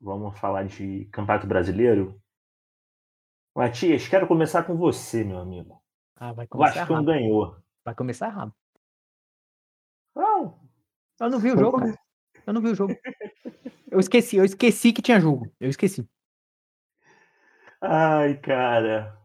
Vamos 0.01 0.37
falar 0.39 0.63
de 0.63 1.05
Campeonato 1.11 1.47
Brasileiro. 1.47 2.19
Matias, 3.55 4.07
quero 4.07 4.27
começar 4.27 4.63
com 4.63 4.75
você, 4.75 5.23
meu 5.23 5.39
amigo. 5.39 5.81
Ah, 6.15 6.33
vai 6.33 6.47
começar. 6.47 6.85
Vasco 6.85 7.03
ganhou. 7.03 7.57
Vai 7.83 7.95
começar 7.95 8.29
rápido. 8.29 8.55
Não. 10.15 10.59
Eu 11.19 11.29
não 11.29 11.39
vi 11.39 11.51
o 11.51 11.57
jogo, 11.57 11.79
cara. 11.79 11.97
Eu 12.45 12.53
não 12.53 12.61
vi 12.61 12.69
o 12.69 12.75
jogo. 12.75 12.95
Eu 13.89 13.99
esqueci, 13.99 14.35
eu 14.35 14.45
esqueci 14.45 14.91
que 14.91 15.01
tinha 15.01 15.19
jogo. 15.19 15.49
Eu 15.59 15.69
esqueci. 15.69 16.07
Ai, 17.81 18.37
cara. 18.37 19.17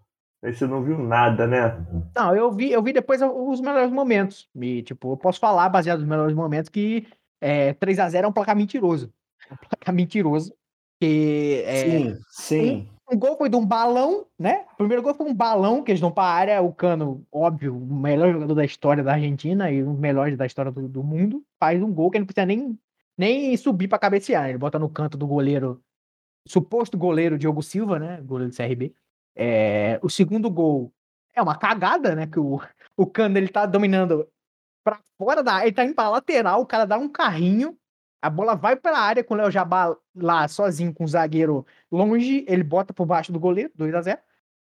Aí 0.43 0.55
você 0.55 0.67
não 0.67 0.83
viu 0.83 0.99
nada, 0.99 1.47
né? 1.47 1.85
Não, 2.17 2.35
eu 2.35 2.51
vi, 2.51 2.73
eu 2.73 2.83
vi 2.83 2.93
depois 2.93 3.21
os 3.21 3.61
melhores 3.61 3.93
momentos. 3.93 4.49
E, 4.57 4.83
tipo, 4.83 5.13
eu 5.13 5.17
posso 5.17 5.39
falar, 5.39 5.69
baseado 5.69 5.99
nos 5.99 6.09
melhores 6.09 6.35
momentos, 6.35 6.71
que 6.71 7.07
é, 7.41 7.75
3x0 7.75 8.25
é 8.25 8.27
um 8.27 8.33
placar 8.33 8.57
mentiroso. 8.57 9.13
Um 9.51 9.57
placar 9.57 9.95
mentiroso. 9.95 10.55
Que, 10.99 11.63
é, 11.67 11.77
sim, 11.77 12.19
sim. 12.31 12.89
Um, 13.11 13.15
um, 13.15 13.19
gol 13.19 13.37
foi 13.37 13.51
de 13.51 13.57
um 13.57 13.65
balão, 13.65 14.27
né? 14.39 14.65
O 14.75 14.77
primeiro 14.77 15.03
gol 15.03 15.15
foi 15.15 15.27
um 15.27 15.35
balão 15.35 15.83
que 15.83 15.91
eles 15.91 16.01
dão 16.01 16.11
pra 16.11 16.25
área. 16.25 16.63
O 16.63 16.73
Cano, 16.73 17.27
óbvio, 17.31 17.77
o 17.77 17.95
melhor 17.95 18.33
jogador 18.33 18.55
da 18.55 18.65
história 18.65 19.05
da 19.05 19.13
Argentina 19.13 19.71
e 19.71 19.83
um 19.83 19.93
dos 19.93 20.01
melhores 20.01 20.39
da 20.39 20.47
história 20.47 20.73
do, 20.73 20.89
do 20.89 21.03
mundo, 21.03 21.45
faz 21.59 21.83
um 21.83 21.93
gol 21.93 22.11
que 22.11 22.17
ele 22.17 22.23
não 22.23 22.27
precisa 22.27 22.47
nem, 22.47 22.79
nem 23.17 23.57
subir 23.59 23.89
pra 23.89 23.99
cabecear. 23.99 24.49
Ele 24.49 24.59
bota 24.59 24.79
no 24.79 24.89
canto 24.89 25.19
do 25.19 25.27
goleiro, 25.27 25.83
suposto 26.47 26.97
goleiro 26.97 27.39
Diogo 27.39 27.63
Silva, 27.63 27.99
né? 27.99 28.23
Goleiro 28.23 28.51
do 28.51 28.57
CRB. 28.57 28.95
É, 29.37 29.99
o 30.03 30.09
segundo 30.11 30.51
gol 30.51 30.93
é 31.35 31.41
uma 31.43 31.57
cagada, 31.57 32.15
né? 32.15 32.27
Que 32.27 32.39
o, 32.39 32.61
o 32.97 33.07
Cano 33.07 33.39
ele 33.39 33.49
tá 33.49 33.67
dominando 33.67 34.27
para 34.85 34.99
fora 35.19 35.43
da 35.43 35.55
área, 35.55 35.67
ele 35.67 35.75
tá 35.77 35.85
indo 35.85 35.95
pra 35.95 36.09
lateral, 36.09 36.61
o 36.63 36.67
cara 36.67 36.85
dá 36.87 36.97
um 36.99 37.09
carrinho, 37.09 37.77
a 38.23 38.31
bola 38.31 38.55
vai 38.55 38.77
pra 38.77 38.99
área 38.99 39.23
com 39.23 39.35
o 39.35 39.37
Léo 39.37 39.51
Jabá 39.51 39.95
lá 40.15 40.49
sozinho 40.49 40.93
com 40.93 41.05
o 41.05 41.09
zagueiro 41.09 41.67
longe, 41.91 42.45
ele 42.49 42.63
bota 42.63 42.93
por 42.93 43.07
baixo 43.07 43.33
do 43.33 43.39
goleiro, 43.41 43.71
2 43.75 43.95
a 43.95 44.01
0 44.03 44.19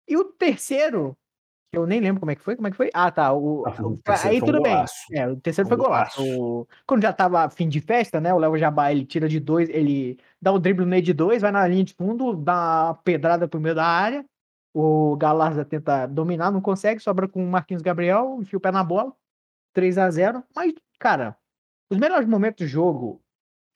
E 0.07 0.18
o 0.18 0.24
terceiro 0.26 1.15
Eu 1.74 1.86
nem 1.86 1.99
lembro 1.99 2.20
como 2.20 2.32
é 2.32 2.36
que 2.36 2.41
foi. 2.41 2.55
Como 2.55 2.68
é 2.68 2.72
que 2.72 2.78
foi? 2.78 2.89
Ah, 2.93 3.11
tá. 3.11 3.34
O, 3.34 3.63
Ah, 3.68 3.76
o 3.82 3.99
aí 4.24 4.39
tudo 4.39 4.61
bem. 4.61 4.74
É, 5.11 5.28
o 5.28 5.36
terceiro 5.38 5.68
Foi 5.68 5.78
golaço. 5.78 6.22
O- 6.24 6.68
Quando 6.88 7.01
já 7.03 7.11
tava 7.13 7.49
fim 7.49 7.68
de 7.68 7.82
festa, 7.82 8.20
né? 8.22 8.34
O 8.34 8.39
Léo 8.39 8.57
Jabá 8.57 8.91
ele 8.91 9.05
tira 9.05 9.28
de 9.28 9.39
dois, 9.39 9.70
ele 9.70 10.18
dá 10.41 10.51
o 10.51 10.59
drible 10.59 10.84
no 10.86 10.89
meio 10.89 11.03
de 11.03 11.13
dois, 11.13 11.41
vai 11.41 11.51
na 11.51 11.68
linha 11.68 11.84
de 11.84 11.93
fundo, 11.93 12.34
dá 12.36 12.86
uma 12.86 12.93
pedrada 12.95 13.47
pro 13.47 13.59
meio 13.59 13.76
da 13.76 13.86
área. 13.86 14.26
O 14.74 15.15
Galarza 15.18 15.65
tenta 15.65 16.05
dominar, 16.05 16.51
não 16.51 16.61
consegue, 16.61 16.99
sobra 17.01 17.28
com 17.28 17.43
o 17.43 17.47
Marquinhos 17.47 17.82
Gabriel, 17.82 18.38
enfia 18.41 18.57
o 18.57 18.61
pé 18.61 18.72
na 18.72 18.84
bola. 18.84 19.13
3 19.74 19.97
a 19.97 20.09
0 20.09 20.43
Mas, 20.55 20.74
cara, 20.99 21.36
os 21.89 21.97
melhores 21.97 22.28
momentos 22.28 22.65
do 22.65 22.70
jogo 22.70 23.22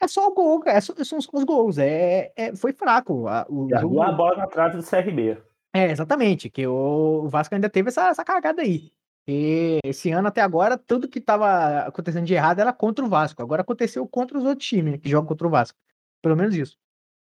é 0.02 0.08
só 0.08 0.28
o 0.28 0.34
gol, 0.34 0.60
cara. 0.62 0.78
É 0.78 0.82
só- 0.82 0.94
são 1.04 1.20
os 1.20 1.44
gols. 1.44 1.78
É, 1.78 2.32
é- 2.36 2.56
foi 2.56 2.74
fraco. 2.74 3.28
a- 3.28 3.46
O 3.50 3.68
Já 3.70 3.82
jogo... 3.82 4.02
a 4.02 4.12
bola 4.12 4.36
na 4.38 4.48
trave 4.48 4.78
do 4.78 4.84
CRB. 4.84 5.38
É, 5.74 5.90
exatamente, 5.92 6.50
que 6.50 6.66
o 6.68 7.24
o 7.24 7.30
Vasco 7.30 7.54
ainda 7.56 7.70
teve 7.70 7.90
essa, 7.90 8.10
essa 8.10 8.24
cagada 8.26 8.62
aí. 8.62 8.92
E 9.28 9.78
esse 9.86 10.10
ano 10.12 10.28
até 10.28 10.42
agora, 10.42 10.76
tudo 10.78 11.08
que 11.08 11.20
estava 11.20 11.82
acontecendo 11.82 12.26
de 12.26 12.34
errado 12.34 12.60
era 12.60 12.74
contra 12.74 13.06
o 13.06 13.08
Vasco. 13.08 13.42
Agora 13.42 13.62
aconteceu 13.62 14.06
contra 14.08 14.38
os 14.38 14.44
outros 14.44 14.68
times 14.68 14.94
né, 14.94 14.98
que 14.98 15.08
jogam 15.10 15.28
contra 15.28 15.46
o 15.48 15.50
Vasco. 15.50 15.78
Pelo 16.22 16.36
menos 16.36 16.56
isso. 16.56 16.78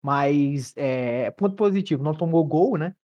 Mas, 0.03 0.73
é, 0.77 1.31
ponto 1.33 1.55
positivo, 1.55 2.03
não 2.03 2.15
tomou 2.15 2.43
gol, 2.45 2.77
né? 2.79 2.95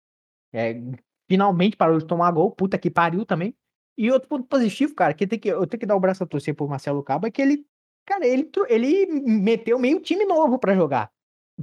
É, 0.53 0.81
finalmente 1.29 1.77
parou 1.77 1.99
de 1.99 2.07
tomar 2.07 2.31
gol. 2.31 2.51
Puta 2.51 2.79
que 2.79 2.91
pariu 2.91 3.25
também. 3.25 3.55
E 3.97 4.11
outro 4.11 4.29
ponto 4.29 4.47
positivo, 4.47 4.95
cara, 4.95 5.13
que, 5.13 5.27
tem 5.27 5.39
que 5.39 5.49
eu 5.49 5.67
tenho 5.67 5.81
que 5.81 5.87
dar 5.87 5.97
o 5.97 6.01
braço 6.01 6.23
a 6.23 6.27
torcer 6.27 6.55
pro 6.55 6.69
Marcelo 6.69 7.03
Cabo, 7.03 7.27
é 7.27 7.31
que 7.31 7.43
ele, 7.43 7.67
cara, 8.07 8.25
ele, 8.27 8.49
ele 8.69 9.07
meteu 9.07 9.79
meio 9.79 10.01
time 10.01 10.25
novo 10.25 10.59
pra 10.59 10.75
jogar. 10.75 11.11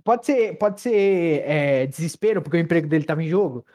Pode 0.03 0.25
ser, 0.25 0.57
pode 0.57 0.81
ser 0.81 1.43
é, 1.45 1.87
desespero, 1.87 2.41
porque 2.41 2.57
o 2.57 2.59
emprego 2.59 2.87
dele 2.87 3.05
estava 3.05 3.23
em 3.23 3.29
jogo. 3.29 3.65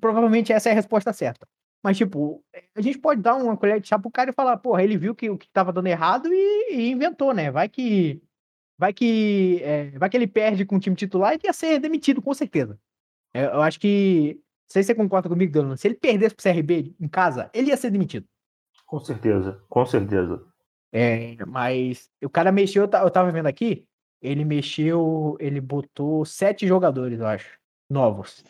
Provavelmente 0.00 0.52
essa 0.52 0.68
é 0.68 0.72
a 0.72 0.74
resposta 0.74 1.12
certa. 1.12 1.46
Mas, 1.82 1.96
tipo, 1.96 2.44
a 2.74 2.80
gente 2.80 2.98
pode 2.98 3.22
dar 3.22 3.36
uma 3.36 3.56
colher 3.56 3.80
de 3.80 3.88
chá 3.88 3.98
pro 3.98 4.10
cara 4.10 4.30
e 4.30 4.34
falar, 4.34 4.56
porra, 4.56 4.82
ele 4.82 4.98
viu 4.98 5.14
que 5.14 5.30
o 5.30 5.38
que 5.38 5.46
estava 5.46 5.72
dando 5.72 5.86
errado 5.86 6.28
e, 6.32 6.74
e 6.74 6.90
inventou, 6.90 7.32
né? 7.32 7.50
Vai 7.50 7.68
que. 7.68 8.20
Vai 8.76 8.92
que. 8.92 9.60
é, 9.62 9.90
vai 9.98 10.10
que 10.10 10.16
ele 10.16 10.26
perde 10.26 10.64
com 10.64 10.76
o 10.76 10.80
time 10.80 10.96
titular 10.96 11.34
e 11.34 11.40
ia 11.44 11.52
ser 11.52 11.78
demitido, 11.78 12.20
com 12.20 12.34
certeza. 12.34 12.78
É, 13.32 13.44
eu 13.44 13.62
acho 13.62 13.78
que. 13.78 14.40
Não 14.68 14.72
sei 14.72 14.82
se 14.82 14.88
você 14.88 14.94
concorda 14.94 15.30
comigo, 15.30 15.50
Delano. 15.50 15.78
Se 15.78 15.88
ele 15.88 15.94
perdesse 15.94 16.34
pro 16.34 16.42
CRB 16.42 16.94
em 17.00 17.08
casa, 17.08 17.50
ele 17.54 17.68
ia 17.68 17.76
ser 17.76 17.90
demitido. 17.90 18.26
Com 18.84 19.00
certeza, 19.00 19.62
com 19.68 19.86
certeza. 19.86 20.44
É, 20.92 21.36
mas 21.46 22.10
o 22.22 22.28
cara 22.28 22.52
mexeu, 22.52 22.82
eu 22.84 22.88
ta- 22.88 23.02
eu 23.02 23.10
tava 23.10 23.30
vendo 23.32 23.46
aqui, 23.46 23.86
ele 24.20 24.44
mexeu, 24.44 25.36
ele 25.40 25.60
botou 25.60 26.24
sete 26.24 26.66
jogadores, 26.66 27.18
eu 27.20 27.26
acho, 27.26 27.58
novos. 27.88 28.44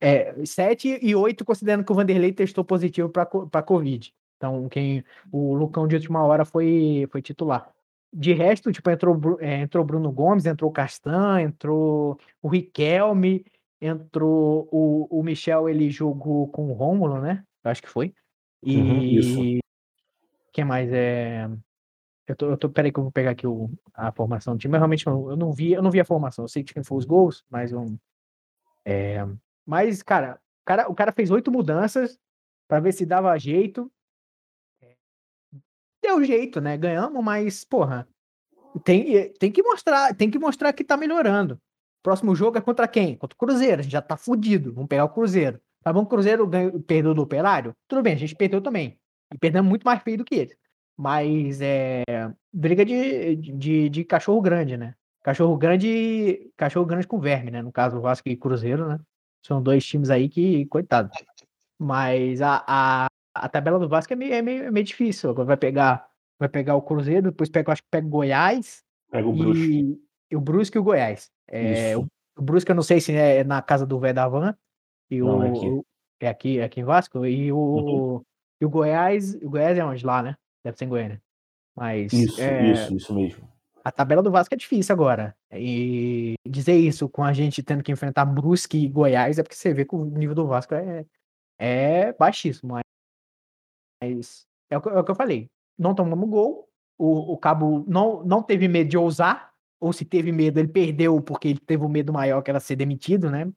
É, 0.00 0.34
sete 0.46 0.98
e 1.02 1.14
oito, 1.14 1.44
considerando 1.44 1.84
que 1.84 1.92
o 1.92 1.94
Vanderlei 1.94 2.32
testou 2.32 2.64
positivo 2.64 3.08
para 3.10 3.62
Covid. 3.62 4.12
Então, 4.36 4.68
quem 4.68 5.04
o 5.32 5.54
Lucão 5.54 5.88
de 5.88 5.96
última 5.96 6.22
hora 6.24 6.44
foi, 6.44 7.06
foi 7.10 7.20
titular. 7.20 7.70
De 8.12 8.32
resto, 8.32 8.72
tipo, 8.72 8.88
entrou, 8.88 9.38
é, 9.40 9.60
entrou 9.60 9.84
Bruno 9.84 10.10
Gomes, 10.10 10.46
entrou 10.46 10.70
Castan, 10.70 11.42
entrou 11.42 12.18
o 12.40 12.48
Riquelme, 12.48 13.44
entrou 13.80 14.68
o, 14.72 15.06
o 15.10 15.22
Michel, 15.22 15.68
ele 15.68 15.90
jogou 15.90 16.48
com 16.48 16.70
o 16.70 16.72
Rômulo, 16.72 17.20
né? 17.20 17.44
Eu 17.64 17.70
acho 17.70 17.82
que 17.82 17.88
foi. 17.88 18.14
E 18.62 18.76
Uhum, 18.76 19.02
isso. 19.02 19.40
quem 20.52 20.64
mais 20.64 20.92
é. 20.92 21.48
Eu 22.26 22.36
tô, 22.36 22.50
eu 22.50 22.56
tô, 22.58 22.68
peraí 22.68 22.92
que 22.92 22.98
eu 22.98 23.04
vou 23.04 23.12
pegar 23.12 23.30
aqui 23.30 23.46
o, 23.46 23.70
a 23.94 24.12
formação 24.12 24.54
do 24.54 24.58
time. 24.58 24.74
Eu 24.74 24.78
realmente 24.80 25.06
eu 25.06 25.36
não 25.36 25.52
vi, 25.52 25.72
eu 25.72 25.82
não 25.82 25.90
vi 25.90 26.00
a 26.00 26.04
formação. 26.04 26.44
Eu 26.44 26.48
sei 26.48 26.62
de 26.62 26.74
quem 26.74 26.82
foi 26.82 26.98
os 26.98 27.04
gols, 27.04 27.44
mas 27.48 27.72
eu, 27.72 27.86
é, 28.84 29.18
mas 29.64 30.02
cara, 30.02 30.40
o 30.62 30.64
cara, 30.64 30.90
o 30.90 30.94
cara 30.94 31.12
fez 31.12 31.30
oito 31.30 31.50
mudanças 31.50 32.18
para 32.66 32.80
ver 32.80 32.92
se 32.92 33.06
dava 33.06 33.36
jeito. 33.38 33.90
Deu 36.02 36.22
jeito, 36.24 36.60
né? 36.60 36.76
Ganhamos, 36.76 37.22
mas 37.24 37.64
porra, 37.64 38.08
tem, 38.84 39.32
tem 39.34 39.50
que 39.50 39.62
mostrar, 39.62 40.14
tem 40.14 40.30
que 40.30 40.38
mostrar 40.38 40.72
que 40.72 40.84
tá 40.84 40.96
melhorando. 40.96 41.60
Próximo 42.02 42.34
jogo 42.34 42.58
é 42.58 42.60
contra 42.60 42.86
quem? 42.88 43.16
Contra 43.16 43.34
o 43.34 43.38
Cruzeiro. 43.38 43.80
A 43.80 43.82
gente 43.82 43.92
já 43.92 44.02
tá 44.02 44.16
fudido. 44.16 44.72
Vamos 44.72 44.88
pegar 44.88 45.04
o 45.04 45.08
Cruzeiro. 45.08 45.60
Tá 45.82 45.92
bom, 45.92 46.02
o 46.02 46.06
Cruzeiro 46.06 46.46
ganhou, 46.46 46.80
perdeu 46.80 47.14
do 47.14 47.22
Operário? 47.22 47.74
Tudo 47.86 48.02
bem, 48.02 48.14
a 48.14 48.16
gente 48.16 48.34
perdeu 48.34 48.60
também. 48.60 48.98
E 49.32 49.38
perdemos 49.38 49.68
muito 49.68 49.84
mais 49.84 50.02
feio 50.02 50.18
do 50.18 50.24
que 50.24 50.34
eles. 50.34 50.56
Mas 50.96 51.60
é 51.60 52.02
briga 52.52 52.84
de, 52.84 53.36
de, 53.36 53.88
de 53.88 54.04
cachorro 54.04 54.40
grande, 54.40 54.76
né? 54.76 54.94
Cachorro 55.22 55.56
grande, 55.56 56.50
cachorro 56.56 56.86
grande 56.86 57.06
com 57.06 57.20
verme, 57.20 57.50
né? 57.50 57.62
No 57.62 57.70
caso, 57.70 57.98
o 57.98 58.00
Vasco 58.00 58.28
e 58.28 58.36
Cruzeiro, 58.36 58.88
né? 58.88 58.98
São 59.44 59.62
dois 59.62 59.84
times 59.84 60.10
aí 60.10 60.28
que, 60.28 60.66
coitado. 60.66 61.10
Mas 61.78 62.42
a, 62.42 62.64
a, 62.66 63.06
a 63.34 63.48
tabela 63.48 63.78
do 63.78 63.88
Vasco 63.88 64.12
é 64.12 64.16
meio, 64.16 64.34
é 64.34 64.42
meio, 64.42 64.64
é 64.64 64.70
meio 64.70 64.84
difícil. 64.84 65.30
Agora 65.30 65.46
vai 65.46 65.56
pegar, 65.56 66.08
vai 66.38 66.48
pegar 66.48 66.74
o 66.74 66.82
Cruzeiro, 66.82 67.30
depois 67.30 67.48
pega, 67.48 67.72
acho 67.72 67.82
que 67.82 67.88
pega 67.90 68.06
o 68.06 68.10
Goiás 68.10 68.82
Pega 69.10 69.28
o 69.28 69.32
Brusque. 69.32 69.64
e, 69.64 70.00
e 70.30 70.36
o 70.36 70.40
Brusque 70.40 70.76
e 70.76 70.80
o 70.80 70.84
Goiás. 70.84 71.30
É, 71.48 71.96
o, 71.96 72.06
o 72.36 72.42
Brusque 72.42 72.70
eu 72.70 72.74
não 72.76 72.82
sei 72.82 73.00
se 73.00 73.12
é 73.14 73.42
na 73.44 73.60
casa 73.62 73.86
do 73.86 73.98
Vé 73.98 74.12
da 74.12 74.28
Van. 74.28 74.56
E 75.10 75.20
Não, 75.20 75.38
o, 75.38 75.42
é 75.42 75.48
aqui. 75.50 75.66
o- 75.68 75.84
é 76.20 76.28
aqui, 76.28 76.58
é 76.58 76.64
aqui 76.64 76.80
em 76.80 76.84
Vasco. 76.84 77.24
E 77.24 77.50
o, 77.52 77.56
Uhum. 77.58 78.22
e 78.60 78.64
o 78.66 78.70
Goiás, 78.70 79.34
o 79.36 79.48
Goiás 79.50 79.78
é 79.78 79.84
onde? 79.84 80.04
Lá, 80.04 80.22
né? 80.22 80.34
Deve 80.64 80.76
ser 80.76 80.84
em 80.84 80.88
Goiânia. 80.88 81.22
Mas 81.76 82.12
Isso, 82.12 82.40
é, 82.40 82.72
isso, 82.72 82.94
isso 82.96 83.14
mesmo. 83.14 83.48
a 83.84 83.92
tabela 83.92 84.20
do 84.22 84.30
Vasco 84.32 84.52
é 84.52 84.56
difícil 84.58 84.92
agora. 84.92 85.34
E 85.52 86.34
dizer 86.46 86.74
isso 86.76 87.08
com 87.08 87.22
a 87.22 87.32
gente 87.32 87.62
tendo 87.62 87.82
que 87.84 87.92
enfrentar 87.92 88.24
Brusque 88.26 88.76
e 88.76 88.88
Goiás 88.88 89.38
é 89.38 89.42
porque 89.42 89.54
você 89.56 89.72
vê 89.72 89.84
que 89.84 89.94
o 89.94 90.04
nível 90.04 90.34
do 90.34 90.46
Vasco 90.46 90.74
é, 90.74 91.06
é 91.58 92.12
baixíssimo. 92.14 92.74
Mas 94.02 94.44
é 94.70 94.76
o, 94.76 94.82
que, 94.82 94.88
é 94.88 94.98
o 94.98 95.04
que 95.04 95.10
eu 95.10 95.14
falei. 95.14 95.48
Não 95.78 95.94
tomamos 95.94 96.28
gol. 96.28 96.68
O, 96.98 97.32
o 97.32 97.38
Cabo 97.38 97.84
não, 97.86 98.24
não 98.24 98.42
teve 98.42 98.66
medo 98.68 98.90
de 98.90 98.98
ousar. 98.98 99.52
Ou 99.80 99.92
se 99.92 100.04
teve 100.04 100.32
medo, 100.32 100.58
ele 100.58 100.68
perdeu 100.68 101.20
porque 101.20 101.48
ele 101.48 101.60
teve 101.60 101.84
o 101.84 101.88
medo 101.88 102.12
maior 102.12 102.42
que 102.42 102.50
era 102.50 102.60
ser 102.60 102.76
demitido, 102.76 103.30
né? 103.30 103.50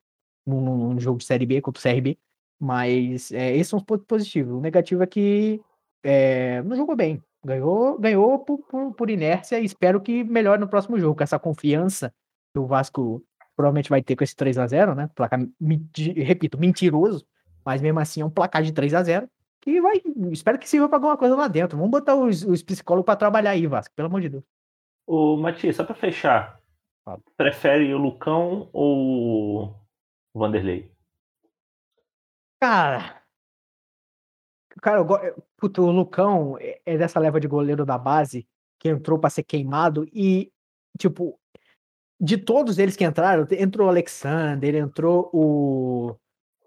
Num, 0.45 0.61
num 0.61 0.99
jogo 0.99 1.17
de 1.17 1.25
Série 1.25 1.45
B 1.45 1.61
contra 1.61 1.79
o 1.79 1.83
CRB. 1.83 2.17
Mas 2.59 3.31
é, 3.31 3.55
esses 3.55 3.67
são 3.69 3.79
os 3.79 3.85
pontos 3.85 4.05
positivos. 4.05 4.53
O 4.53 4.61
negativo 4.61 5.01
é 5.03 5.07
que 5.07 5.59
é, 6.03 6.61
não 6.63 6.75
jogou 6.75 6.95
bem. 6.95 7.21
Ganhou, 7.43 7.99
ganhou 7.99 8.39
por, 8.39 8.59
por, 8.59 8.93
por 8.93 9.09
inércia 9.09 9.59
e 9.59 9.65
espero 9.65 9.99
que 9.99 10.23
melhore 10.23 10.59
no 10.59 10.67
próximo 10.67 10.99
jogo, 10.99 11.15
com 11.15 11.23
essa 11.23 11.39
confiança 11.39 12.13
que 12.53 12.59
o 12.59 12.67
Vasco 12.67 13.23
provavelmente 13.55 13.89
vai 13.89 14.01
ter 14.01 14.15
com 14.15 14.23
esse 14.23 14.35
3 14.35 14.57
a 14.59 14.67
0 14.67 14.95
né? 14.95 15.09
Placar, 15.15 15.39
repito, 16.15 16.59
mentiroso, 16.59 17.25
mas 17.65 17.81
mesmo 17.81 17.99
assim 17.99 18.21
é 18.21 18.25
um 18.25 18.29
placar 18.29 18.61
de 18.61 18.71
3 18.71 18.93
a 18.93 19.03
0 19.03 19.29
que 19.61 19.79
vai, 19.79 20.01
espero 20.31 20.57
que 20.57 20.67
sirva 20.67 20.89
para 20.89 20.97
alguma 20.97 21.15
coisa 21.17 21.35
lá 21.35 21.47
dentro. 21.47 21.77
Vamos 21.77 21.91
botar 21.91 22.15
os, 22.15 22.43
os 22.43 22.63
psicólogos 22.63 23.05
para 23.05 23.15
trabalhar 23.15 23.51
aí, 23.51 23.67
Vasco, 23.67 23.93
pelo 23.95 24.07
amor 24.07 24.21
de 24.21 24.29
Deus. 24.29 24.43
Ô, 25.13 25.35
Matias, 25.35 25.75
só 25.75 25.83
pra 25.83 25.93
fechar. 25.93 26.57
Prefere 27.35 27.93
o 27.93 27.97
Lucão 27.97 28.69
ou 28.71 29.75
o 30.33 30.39
Vanderlei? 30.39 30.89
Cara, 32.61 33.21
cara, 34.81 34.99
eu, 34.99 35.03
go- 35.05 35.19
o 35.79 35.91
Lucão 35.91 36.57
é 36.61 36.79
é 36.85 36.97
dessa 36.97 37.19
leva 37.19 37.41
de 37.41 37.47
goleiro 37.49 37.85
da 37.85 37.97
base 37.97 38.47
que 38.79 38.87
entrou 38.87 39.19
pra 39.19 39.29
ser 39.29 39.43
queimado 39.43 40.07
e, 40.13 40.49
tipo, 40.97 41.37
de 42.17 42.37
todos 42.37 42.77
eles 42.79 42.95
que 42.95 43.03
entraram, 43.03 43.45
entrou 43.51 43.87
o 43.87 43.89
Alexander, 43.89 44.75
entrou 44.75 45.29
o, 45.33 46.15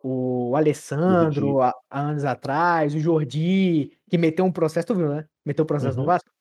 o 0.02 0.54
Alessandro 0.54 1.62
há, 1.62 1.72
anos 1.90 2.26
atrás, 2.26 2.94
o 2.94 2.98
Jordi, 3.00 3.96
que 4.10 4.18
meteu 4.18 4.44
um 4.44 4.52
processo, 4.52 4.88
tu 4.88 4.94
viu, 4.94 5.08
né? 5.08 5.26
Meteu 5.46 5.62
um 5.62 5.66
processo 5.66 5.96
no 5.96 6.02
Uhum. 6.02 6.08
Vasco. 6.08 6.33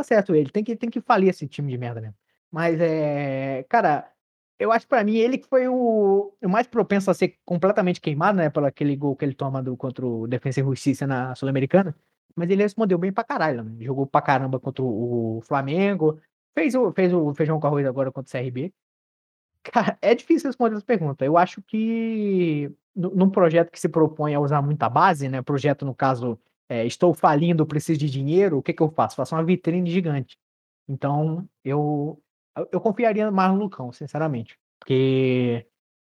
Tá 0.00 0.04
certo 0.04 0.34
ele, 0.34 0.50
tem 0.50 0.64
que, 0.64 0.74
tem 0.74 0.88
que 0.88 1.00
falir 1.02 1.28
esse 1.28 1.46
time 1.46 1.70
de 1.70 1.76
merda 1.76 2.00
mesmo. 2.00 2.16
Mas, 2.50 2.80
é, 2.80 3.64
cara, 3.68 4.10
eu 4.58 4.72
acho 4.72 4.88
pra 4.88 5.04
mim 5.04 5.16
ele 5.16 5.36
que 5.36 5.46
foi 5.46 5.68
o, 5.68 6.34
o 6.42 6.48
mais 6.48 6.66
propenso 6.66 7.10
a 7.10 7.14
ser 7.14 7.38
completamente 7.44 8.00
queimado, 8.00 8.38
né? 8.38 8.48
Pelo 8.48 8.64
aquele 8.66 8.96
gol 8.96 9.14
que 9.14 9.26
ele 9.26 9.34
toma 9.34 9.62
do, 9.62 9.76
contra 9.76 10.06
o 10.06 10.26
Defensa 10.26 10.60
e 10.60 10.64
Justiça 10.64 11.06
na 11.06 11.34
Sul-Americana. 11.34 11.94
Mas 12.34 12.48
ele 12.48 12.62
respondeu 12.62 12.96
bem 12.96 13.12
pra 13.12 13.22
caralho, 13.24 13.62
né? 13.62 13.84
Jogou 13.84 14.06
pra 14.06 14.22
caramba 14.22 14.58
contra 14.58 14.82
o, 14.82 15.42
Flamengo. 15.42 16.18
Fez 16.54 16.74
o, 16.74 16.90
fez 16.92 17.12
o 17.12 17.34
feijão 17.34 17.60
com 17.60 17.66
arroz 17.66 17.86
agora 17.86 18.10
contra 18.10 18.28
o 18.28 18.32
CRB. 18.42 18.72
Cara, 19.62 19.98
é 20.00 20.14
difícil 20.14 20.48
responder 20.48 20.76
essa 20.76 20.84
pergunta. 20.86 21.24
Eu 21.26 21.36
acho 21.36 21.60
que 21.62 22.72
nu- 22.96 23.14
num 23.14 23.30
projeto 23.30 23.70
que 23.70 23.78
se 23.80 23.88
propõe 23.88 24.34
a 24.34 24.40
usar 24.40 24.62
muita 24.62 24.88
base, 24.88 25.28
né? 25.28 25.42
Projeto, 25.42 25.84
no 25.84 25.94
caso, 25.94 26.38
é, 26.70 26.86
estou 26.86 27.12
falindo, 27.12 27.66
preciso 27.66 27.98
de 27.98 28.08
dinheiro, 28.08 28.58
o 28.58 28.62
que 28.62 28.72
que 28.72 28.80
eu 28.82 28.88
faço? 28.92 29.16
Faço 29.16 29.34
uma 29.34 29.44
vitrine 29.44 29.90
gigante. 29.90 30.38
Então, 30.88 31.48
eu, 31.64 32.22
eu- 32.72 32.80
confiaria 32.80 33.28
mais 33.30 33.52
no 33.52 33.58
Lucão, 33.58 33.92
sinceramente. 33.92 34.56
Porque 34.78 35.66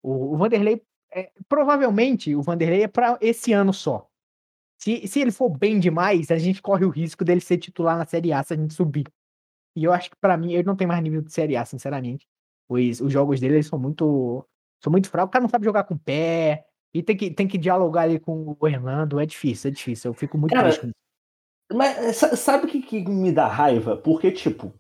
o, 0.03 0.35
o 0.35 0.37
Vanderlei, 0.37 0.83
é, 1.15 1.31
provavelmente, 1.49 2.35
o 2.35 2.43
Vanderlei 2.43 2.83
é 2.83 2.89
para 2.89 3.17
esse 3.21 3.53
ano 3.53 3.73
só. 3.73 4.09
Se, 4.83 5.07
se 5.07 5.21
ele 5.21 5.31
for 5.31 5.51
bem 5.51 5.79
demais, 5.79 6.31
a 6.31 6.39
gente 6.39 6.61
corre 6.61 6.85
o 6.85 6.91
risco 6.91 7.25
dele 7.25 7.41
ser 7.41 7.59
titular 7.59 7.97
na 7.97 8.07
Série 8.07 8.33
A 8.33 8.43
se 8.43 8.55
a 8.55 8.57
gente 8.57 8.75
subir. 8.75 9.07
E 9.77 9.85
eu 9.85 9.93
acho 9.93 10.11
que, 10.11 10.17
pra 10.17 10.37
mim, 10.37 10.53
ele 10.55 10.65
não 10.65 10.77
tem 10.77 10.87
mais 10.87 11.03
nível 11.03 11.23
de 11.23 11.33
Série 11.33 11.57
A, 11.57 11.65
sinceramente. 11.65 12.27
Pois 12.69 13.01
os 13.01 13.13
jogos 13.13 13.41
dele 13.41 13.55
eles 13.57 13.67
são 13.67 13.79
muito 13.79 14.45
são 14.83 14.91
muito 14.91 15.09
fracos. 15.11 15.29
O 15.29 15.33
cara 15.33 15.43
não 15.43 15.49
sabe 15.49 15.65
jogar 15.65 15.85
com 15.85 15.95
o 15.95 15.99
pé. 15.99 16.67
E 16.93 17.03
tem 17.03 17.17
que, 17.17 17.31
tem 17.31 17.47
que 17.47 17.57
dialogar 17.59 18.03
ali 18.03 18.19
com 18.19 18.57
o 18.59 18.69
Hernando. 18.69 19.21
É 19.21 19.27
difícil, 19.27 19.71
é 19.71 19.73
difícil. 19.73 20.11
Eu 20.11 20.15
fico 20.15 20.37
muito 20.37 20.53
Cara, 20.53 20.65
triste 20.65 20.81
com 20.81 20.87
isso. 20.89 20.95
Mas 21.73 21.99
eh, 21.99 22.13
sa- 22.13 22.37
sabe 22.37 22.67
o 22.67 22.69
que, 22.69 22.83
que 22.83 23.01
me 23.09 23.31
dá 23.31 23.47
raiva? 23.47 23.97
Porque, 23.97 24.33
tipo, 24.33 24.73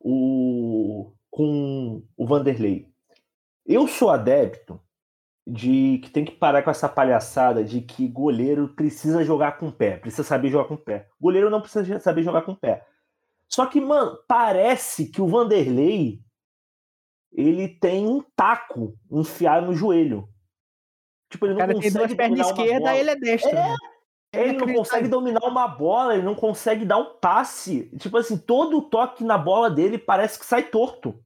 o 0.00 1.12
com 1.30 2.02
o 2.16 2.26
Vanderlei, 2.26 2.86
eu 3.64 3.88
sou 3.88 4.10
adepto 4.10 4.78
de 5.46 5.98
que 6.04 6.10
tem 6.10 6.24
que 6.24 6.32
parar 6.32 6.62
com 6.62 6.70
essa 6.70 6.88
palhaçada 6.88 7.64
de 7.64 7.80
que 7.80 8.06
goleiro 8.06 8.68
precisa 8.68 9.24
jogar 9.24 9.58
com 9.58 9.68
o 9.68 9.72
pé, 9.72 9.96
precisa 9.96 10.22
saber 10.22 10.50
jogar 10.50 10.66
com 10.68 10.74
o 10.74 10.78
pé. 10.78 11.08
Goleiro 11.20 11.48
não 11.50 11.60
precisa 11.60 11.98
saber 11.98 12.22
jogar 12.22 12.42
com 12.42 12.52
o 12.52 12.56
pé. 12.56 12.84
Só 13.48 13.66
que, 13.66 13.80
mano, 13.80 14.18
parece 14.28 15.06
que 15.06 15.20
o 15.22 15.26
Vanderlei 15.26 16.20
ele 17.32 17.66
tem 17.66 18.06
um 18.06 18.22
taco 18.36 18.94
enfiado 19.10 19.66
no 19.66 19.74
joelho. 19.74 20.28
Tipo, 21.32 21.46
ele 21.46 21.54
não 21.54 21.60
cara 21.60 21.72
tem 21.72 21.80
duas 21.80 21.92
consegue 21.94 22.16
pernas 22.16 22.52
bola. 22.52 22.94
ele 22.94 23.10
é 23.10 23.16
destro. 23.16 23.50
É, 23.50 23.54
né? 23.54 23.76
Ele 24.34 24.52
não 24.52 24.74
consegue 24.74 25.08
dominar 25.08 25.44
uma 25.44 25.66
bola, 25.66 26.14
ele 26.14 26.22
não 26.22 26.34
consegue 26.34 26.84
dar 26.84 26.98
um 26.98 27.14
passe. 27.14 27.90
Tipo 27.98 28.18
assim, 28.18 28.36
todo 28.36 28.78
o 28.78 28.82
toque 28.82 29.24
na 29.24 29.38
bola 29.38 29.70
dele 29.70 29.96
parece 29.96 30.38
que 30.38 30.44
sai 30.44 30.62
torto. 30.64 31.18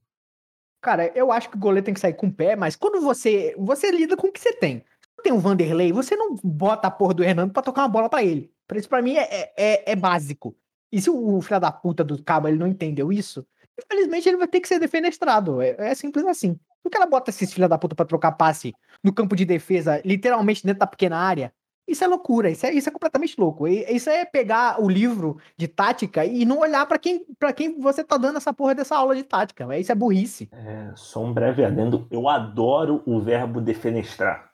Cara, 0.81 1.11
eu 1.13 1.29
acho 1.29 1.49
que 1.49 1.57
o 1.57 1.59
goleiro 1.59 1.83
tem 1.83 1.93
que 1.93 1.99
sair 1.99 2.13
com 2.13 2.27
o 2.27 2.33
pé, 2.33 2.55
mas 2.55 2.75
quando 2.75 3.01
você 3.01 3.53
você 3.57 3.91
lida 3.91 4.15
com 4.15 4.27
o 4.27 4.31
que 4.31 4.39
você 4.39 4.53
tem. 4.53 4.79
Se 5.15 5.23
tem 5.23 5.33
um 5.33 5.39
Vanderlei, 5.39 5.91
você 5.91 6.15
não 6.15 6.35
bota 6.41 6.87
a 6.87 6.91
porra 6.91 7.13
do 7.13 7.23
Hernando 7.23 7.51
pra 7.51 7.63
tocar 7.63 7.81
uma 7.81 7.89
bola 7.89 8.09
pra 8.09 8.23
ele. 8.23 8.49
Isso 8.75 8.87
pra 8.87 9.01
mim 9.01 9.15
é, 9.17 9.51
é, 9.57 9.91
é 9.91 9.95
básico. 9.95 10.55
E 10.89 11.01
se 11.01 11.09
o 11.09 11.41
filho 11.41 11.59
da 11.59 11.71
puta 11.71 12.03
do 12.03 12.21
cabo 12.23 12.47
ele 12.47 12.57
não 12.57 12.67
entendeu 12.67 13.11
isso, 13.11 13.45
infelizmente 13.85 14.27
ele 14.27 14.37
vai 14.37 14.47
ter 14.47 14.59
que 14.59 14.67
ser 14.67 14.79
defenestrado. 14.79 15.61
É, 15.61 15.75
é 15.77 15.95
simples 15.95 16.25
assim. 16.25 16.59
Por 16.81 16.89
que 16.89 16.97
ela 16.97 17.05
bota 17.05 17.29
esses 17.29 17.53
filha 17.53 17.67
da 17.67 17.77
puta 17.77 17.95
pra 17.95 18.05
trocar 18.05 18.31
passe 18.31 18.73
no 19.03 19.13
campo 19.13 19.35
de 19.35 19.45
defesa, 19.45 20.01
literalmente 20.05 20.65
dentro 20.65 20.79
da 20.79 20.87
pequena 20.87 21.17
área? 21.17 21.53
Isso 21.87 22.03
é 22.03 22.07
loucura, 22.07 22.49
isso 22.49 22.65
é, 22.65 22.73
isso 22.73 22.89
é 22.89 22.91
completamente 22.91 23.39
louco. 23.39 23.65
Isso 23.65 24.09
é 24.09 24.25
pegar 24.25 24.81
o 24.81 24.89
livro 24.89 25.37
de 25.55 25.69
tática 25.69 26.25
e 26.25 26.43
não 26.43 26.59
olhar 26.59 26.85
pra 26.85 26.99
quem, 26.99 27.25
pra 27.39 27.53
quem 27.53 27.79
você 27.79 28.03
tá 28.03 28.17
dando 28.17 28.37
essa 28.37 28.53
porra 28.53 28.75
dessa 28.75 28.97
aula 28.97 29.15
de 29.15 29.23
tática. 29.23 29.77
Isso 29.77 29.91
é 29.91 29.95
burrice. 29.95 30.49
É, 30.51 30.91
só 30.95 31.23
um 31.23 31.33
breve 31.33 31.63
adendo. 31.63 32.05
Eu 32.11 32.27
adoro 32.27 33.01
o 33.05 33.21
verbo 33.21 33.61
defenestrar. 33.61 34.51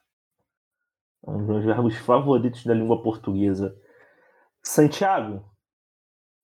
É 1.25 1.31
um 1.31 1.37
dos 1.37 1.47
meus 1.47 1.65
verbos 1.65 1.97
favoritos 1.97 2.65
da 2.65 2.73
língua 2.73 3.01
portuguesa. 3.01 3.75
Santiago, 4.61 5.43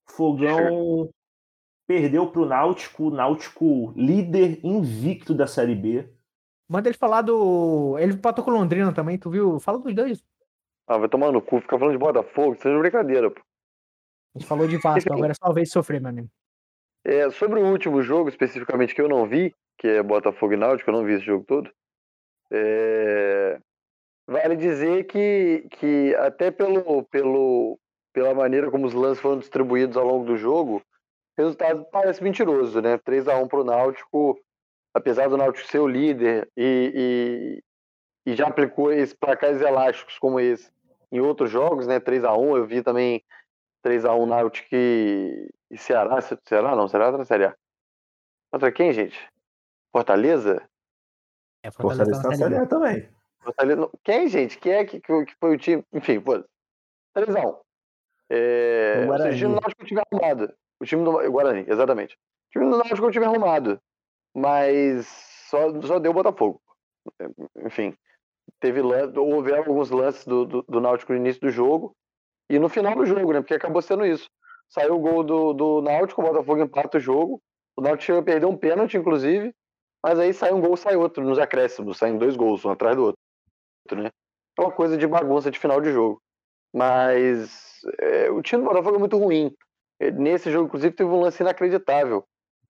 Fogão 0.08 1.08
perdeu 1.90 2.24
pro 2.30 2.46
Náutico, 2.46 3.08
o 3.08 3.10
Náutico 3.10 3.92
líder 3.96 4.64
invicto 4.64 5.34
da 5.34 5.48
Série 5.48 5.74
B. 5.74 6.08
Manda 6.68 6.88
ele 6.88 6.96
falar 6.96 7.20
do. 7.20 7.98
Ele 7.98 8.12
empatou 8.12 8.44
com 8.44 8.52
o 8.52 8.54
Londrina 8.54 8.94
também, 8.94 9.18
tu 9.18 9.28
viu? 9.28 9.58
Fala 9.58 9.80
dos 9.80 9.92
dois. 9.92 10.24
Ah, 10.86 10.98
vai 10.98 11.08
tomar 11.08 11.32
no 11.32 11.42
cu, 11.42 11.60
ficar 11.60 11.80
falando 11.80 11.94
de 11.94 11.98
Botafogo, 11.98 12.52
isso 12.52 12.68
é 12.68 12.78
brincadeira, 12.78 13.28
pô. 13.28 13.40
A 13.40 14.38
gente 14.38 14.46
falou 14.46 14.68
de 14.68 14.76
Vasco, 14.76 15.12
agora 15.12 15.32
é 15.32 15.34
só 15.34 15.50
a 15.50 15.52
vez 15.52 15.66
de 15.66 15.72
sofrer, 15.72 16.00
meu 16.00 16.10
amigo. 16.10 16.28
É, 17.04 17.28
sobre 17.30 17.58
o 17.58 17.66
último 17.66 18.00
jogo, 18.02 18.28
especificamente, 18.28 18.94
que 18.94 19.02
eu 19.02 19.08
não 19.08 19.26
vi, 19.26 19.52
que 19.76 19.88
é 19.88 20.00
Botafogo 20.00 20.52
e 20.52 20.56
Náutico, 20.56 20.90
eu 20.90 20.94
não 20.94 21.04
vi 21.04 21.14
esse 21.14 21.24
jogo 21.24 21.44
todo. 21.44 21.68
é, 22.52 23.58
Vale 24.28 24.54
dizer 24.54 25.08
que, 25.08 25.66
que 25.72 26.14
até 26.14 26.52
pelo, 26.52 27.02
pelo, 27.06 27.80
pela 28.12 28.32
maneira 28.32 28.70
como 28.70 28.86
os 28.86 28.94
lances 28.94 29.20
foram 29.20 29.40
distribuídos 29.40 29.96
ao 29.96 30.06
longo 30.06 30.24
do 30.24 30.36
jogo, 30.36 30.76
o 30.76 30.82
resultado 31.40 31.84
parece 31.90 32.22
mentiroso, 32.22 32.80
né? 32.80 32.98
3x1 32.98 33.48
pro 33.48 33.64
Náutico, 33.64 34.38
apesar 34.94 35.28
do 35.28 35.36
Náutico 35.36 35.66
ser 35.68 35.78
o 35.78 35.86
líder 35.88 36.50
e, 36.56 37.60
e, 38.26 38.32
e 38.32 38.36
já 38.36 38.46
aplicou 38.48 38.92
esses 38.92 39.14
placares 39.14 39.60
elásticos 39.60 40.18
como 40.18 40.38
esse 40.40 40.70
em 41.12 41.20
outros 41.20 41.50
jogos, 41.50 41.86
né? 41.86 41.98
3x1, 41.98 42.56
eu 42.56 42.66
vi 42.66 42.82
também 42.82 43.22
3x1 43.84 44.26
Náutico 44.26 44.68
e, 44.72 45.48
e 45.70 45.76
Ceará. 45.78 46.20
Ce- 46.20 46.38
Ceará 46.46 46.76
não, 46.76 46.86
Ceará 46.88 47.10
tá 47.12 47.18
na 47.18 47.24
Série 47.24 47.46
A. 47.46 47.56
Contra 48.52 48.70
quem, 48.72 48.92
gente? 48.92 49.18
Fortaleza? 49.92 50.62
É, 51.64 51.70
Fortaleza 51.70 52.22
tá 52.22 52.28
na 52.28 52.34
Série 52.36 52.56
A 52.56 52.66
também. 52.66 53.08
Fortaleza 53.42 53.90
Quem, 54.04 54.28
gente? 54.28 54.58
Quem 54.58 54.72
é 54.72 54.84
que, 54.84 55.00
que 55.00 55.34
foi 55.40 55.54
o 55.54 55.58
time? 55.58 55.84
Enfim, 55.92 56.20
pô. 56.20 56.44
3x1. 57.16 57.58
É, 58.32 59.06
O 59.08 59.18
seja, 59.18 59.48
o. 59.48 59.52
Náutico 59.52 59.84
time 59.84 60.00
arrumado. 60.12 60.54
O 60.80 60.84
time 60.84 61.04
do 61.04 61.10
o 61.10 61.30
Guarani, 61.30 61.64
exatamente. 61.68 62.14
O 62.14 62.50
time 62.52 62.70
do 62.70 62.78
Náutico 62.78 63.04
é 63.04 63.08
um 63.08 63.10
time 63.10 63.26
arrumado. 63.26 63.80
Mas 64.34 65.06
só, 65.48 65.80
só 65.82 65.98
deu 65.98 66.12
Botafogo. 66.12 66.60
Enfim, 67.64 67.94
teve 68.60 68.80
houve 68.80 69.54
alguns 69.54 69.90
lances 69.90 70.24
do, 70.24 70.44
do, 70.44 70.62
do 70.62 70.80
Náutico 70.80 71.12
no 71.12 71.18
início 71.18 71.40
do 71.40 71.50
jogo 71.50 71.94
e 72.48 72.58
no 72.58 72.68
final 72.68 72.94
do 72.94 73.06
jogo, 73.06 73.32
né? 73.32 73.40
Porque 73.40 73.54
acabou 73.54 73.82
sendo 73.82 74.06
isso. 74.06 74.28
Saiu 74.68 74.94
o 74.94 75.00
gol 75.00 75.22
do, 75.24 75.52
do 75.52 75.82
Náutico, 75.82 76.22
o 76.22 76.24
Botafogo 76.24 76.62
empata 76.62 76.98
o 76.98 77.00
jogo. 77.00 77.42
O 77.76 77.82
Náutico 77.82 78.04
chegou 78.04 78.20
a 78.20 78.24
perder 78.24 78.46
um 78.46 78.56
pênalti, 78.56 78.96
inclusive. 78.96 79.52
Mas 80.02 80.18
aí 80.18 80.32
sai 80.32 80.52
um 80.52 80.60
gol, 80.60 80.76
sai 80.76 80.96
outro 80.96 81.24
nos 81.24 81.38
acréscimos. 81.38 81.98
Saem 81.98 82.16
dois 82.16 82.36
gols, 82.36 82.64
um 82.64 82.70
atrás 82.70 82.96
do 82.96 83.04
outro, 83.04 84.02
né? 84.02 84.10
É 84.58 84.62
uma 84.62 84.72
coisa 84.72 84.96
de 84.96 85.06
bagunça 85.06 85.50
de 85.50 85.58
final 85.58 85.80
de 85.80 85.92
jogo. 85.92 86.22
Mas 86.72 87.80
é, 87.98 88.30
o 88.30 88.40
time 88.42 88.62
do 88.62 88.68
Botafogo 88.68 88.96
é 88.96 88.98
muito 88.98 89.18
ruim. 89.18 89.54
Nesse 90.00 90.50
jogo, 90.50 90.66
inclusive, 90.66 90.94
teve 90.94 91.10
um 91.10 91.20
lance 91.20 91.42
inacreditável. 91.42 92.24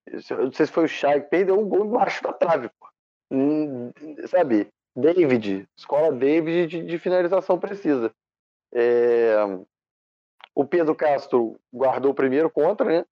Eu 0.06 0.44
não 0.44 0.52
sei 0.52 0.66
se 0.66 0.72
foi 0.72 0.84
o 0.84 0.88
Chay 0.88 1.20
que 1.20 1.28
perdeu 1.28 1.58
um 1.58 1.68
gol 1.68 1.86
embaixo 1.86 2.22
da 2.22 2.32
trave, 2.32 2.68
pô. 2.80 2.88
Hum, 3.30 3.92
Sabe? 4.26 4.68
David, 4.96 5.68
escola 5.76 6.12
David 6.12 6.66
de, 6.66 6.82
de 6.84 6.98
finalização 6.98 7.58
precisa. 7.58 8.12
É, 8.74 9.36
o 10.54 10.64
Pedro 10.64 10.94
Castro 10.94 11.56
guardou 11.72 12.10
o 12.10 12.14
primeiro 12.14 12.50
contra, 12.50 12.86
né? 12.86 13.04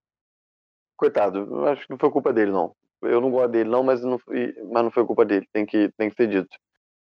Coitado, 0.97 1.65
acho 1.67 1.85
que 1.85 1.91
não 1.91 1.97
foi 1.97 2.11
culpa 2.11 2.33
dele, 2.33 2.51
não. 2.51 2.75
Eu 3.01 3.21
não 3.21 3.31
gosto 3.31 3.51
dele, 3.51 3.69
não, 3.69 3.81
mas 3.81 4.03
não, 4.03 4.19
foi- 4.19 4.53
mas 4.69 4.83
não 4.83 4.91
foi 4.91 5.05
culpa 5.05 5.23
dele, 5.23 5.47
tem 5.53 5.65
que, 5.65 5.89
tem 5.97 6.09
que 6.09 6.15
ser 6.17 6.27
dito. 6.27 6.57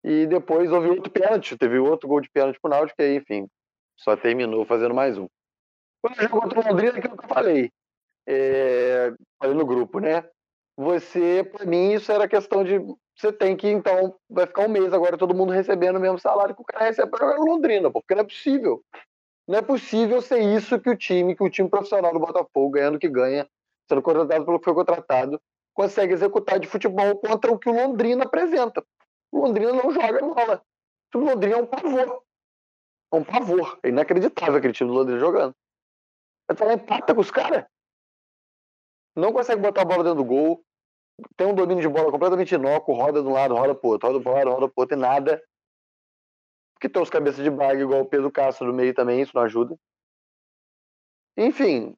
E 0.03 0.27
depois 0.27 0.73
houve 0.73 0.89
outro 0.89 1.11
pênalti, 1.13 1.57
teve 1.59 1.79
outro 1.79 2.09
gol 2.09 2.21
de 2.21 2.31
pênalti 2.31 2.59
pro 2.61 2.71
Náutico, 2.71 3.01
e 3.01 3.05
aí, 3.05 3.17
enfim, 3.17 3.47
só 3.99 4.17
terminou 4.17 4.65
fazendo 4.65 4.95
mais 4.95 5.19
um. 5.19 5.29
Quando 6.05 6.21
jogou 6.21 6.43
contra 6.43 6.61
o 6.61 6.69
Londrina, 6.69 6.99
aquilo 6.99 7.17
que 7.17 7.25
eu 7.25 7.29
falei, 7.31 7.73
é, 8.29 9.11
falei 9.41 9.57
no 9.57 9.65
grupo, 9.65 10.01
né? 10.01 10.23
Você, 10.77 11.43
pra 11.51 11.65
mim, 11.65 11.93
isso 11.93 12.13
era 12.13 12.29
questão 12.29 12.63
de. 12.63 12.79
Você 13.17 13.33
tem 13.33 13.57
que, 13.57 13.69
então, 13.69 14.15
vai 14.29 14.47
ficar 14.47 14.67
um 14.67 14.69
mês 14.69 14.93
agora 14.93 15.17
todo 15.17 15.35
mundo 15.35 15.51
recebendo 15.51 15.97
o 15.97 16.01
mesmo 16.01 16.19
salário 16.19 16.55
que 16.55 16.61
o 16.61 16.65
cara 16.65 16.85
recebe 16.85 17.11
pra 17.11 17.27
jogar 17.27 17.39
no 17.39 17.47
Londrina, 17.47 17.91
pô, 17.91 18.03
porque 18.03 18.15
não 18.15 18.21
é 18.21 18.27
possível. 18.27 18.85
Não 19.49 19.59
é 19.59 19.63
possível 19.63 20.21
ser 20.21 20.41
isso 20.41 20.79
que 20.79 20.91
o 20.91 20.97
time, 20.97 21.35
que 21.35 21.43
o 21.43 21.49
time 21.49 21.71
profissional 21.71 22.13
do 22.13 22.21
Botafogo, 22.21 22.73
ganhando 22.73 22.97
o 22.97 22.99
que 22.99 23.09
ganha, 23.09 23.49
sendo 23.89 24.03
contratado 24.03 24.45
pelo 24.45 24.59
que 24.59 24.65
foi 24.67 24.75
contratado, 24.75 25.41
consegue 25.73 26.13
executar 26.13 26.61
de 26.61 26.69
futebol 26.69 27.17
contra 27.17 27.51
o 27.51 27.59
que 27.59 27.71
o 27.71 27.73
Londrina 27.73 28.25
apresenta. 28.25 28.85
O 29.33 29.39
Londrina 29.39 29.73
não 29.73 29.91
joga 29.91 30.21
bola. 30.21 30.63
O 31.15 31.19
Londrina 31.19 31.57
é 31.57 31.63
um 31.63 31.67
pavor. 31.67 32.23
É 33.11 33.17
um 33.17 33.25
pavor. 33.25 33.79
É 33.83 33.89
inacreditável 33.89 34.57
aquele 34.57 34.75
time 34.75 34.91
do 34.91 34.97
Londrina 34.97 35.19
jogando. 35.19 35.55
Vai 36.55 36.57
falar 36.57 36.75
empata 36.75 37.15
com 37.15 37.21
os 37.21 37.31
caras. 37.31 37.65
Não 39.17 39.33
consegue 39.33 39.61
botar 39.61 39.83
a 39.83 39.85
bola 39.85 40.05
dentro 40.05 40.23
do 40.23 40.25
gol. 40.25 40.65
Tem 41.37 41.47
um 41.47 41.55
domínio 41.55 41.83
de 41.83 41.89
bola 41.89 42.11
completamente 42.11 42.55
inócuo, 42.55 42.95
roda 42.95 43.23
de 43.23 43.29
um 43.29 43.33
lado, 43.33 43.55
roda 43.55 43.75
pro 43.75 43.91
outro, 43.91 44.09
roda 44.09 44.23
pro 44.23 44.33
lado, 44.33 44.51
roda 44.51 44.69
pro 44.69 44.83
outro 44.83 44.97
e 44.97 45.01
nada. 45.01 45.43
Porque 46.75 46.89
tem 46.89 47.03
os 47.03 47.11
cabeças 47.11 47.43
de 47.43 47.51
baga 47.51 47.81
igual 47.81 48.01
o 48.01 48.07
Pedro 48.07 48.31
Castro 48.31 48.67
no 48.67 48.73
meio 48.73 48.95
também, 48.95 49.21
isso 49.21 49.33
não 49.35 49.43
ajuda. 49.43 49.77
Enfim, 51.37 51.97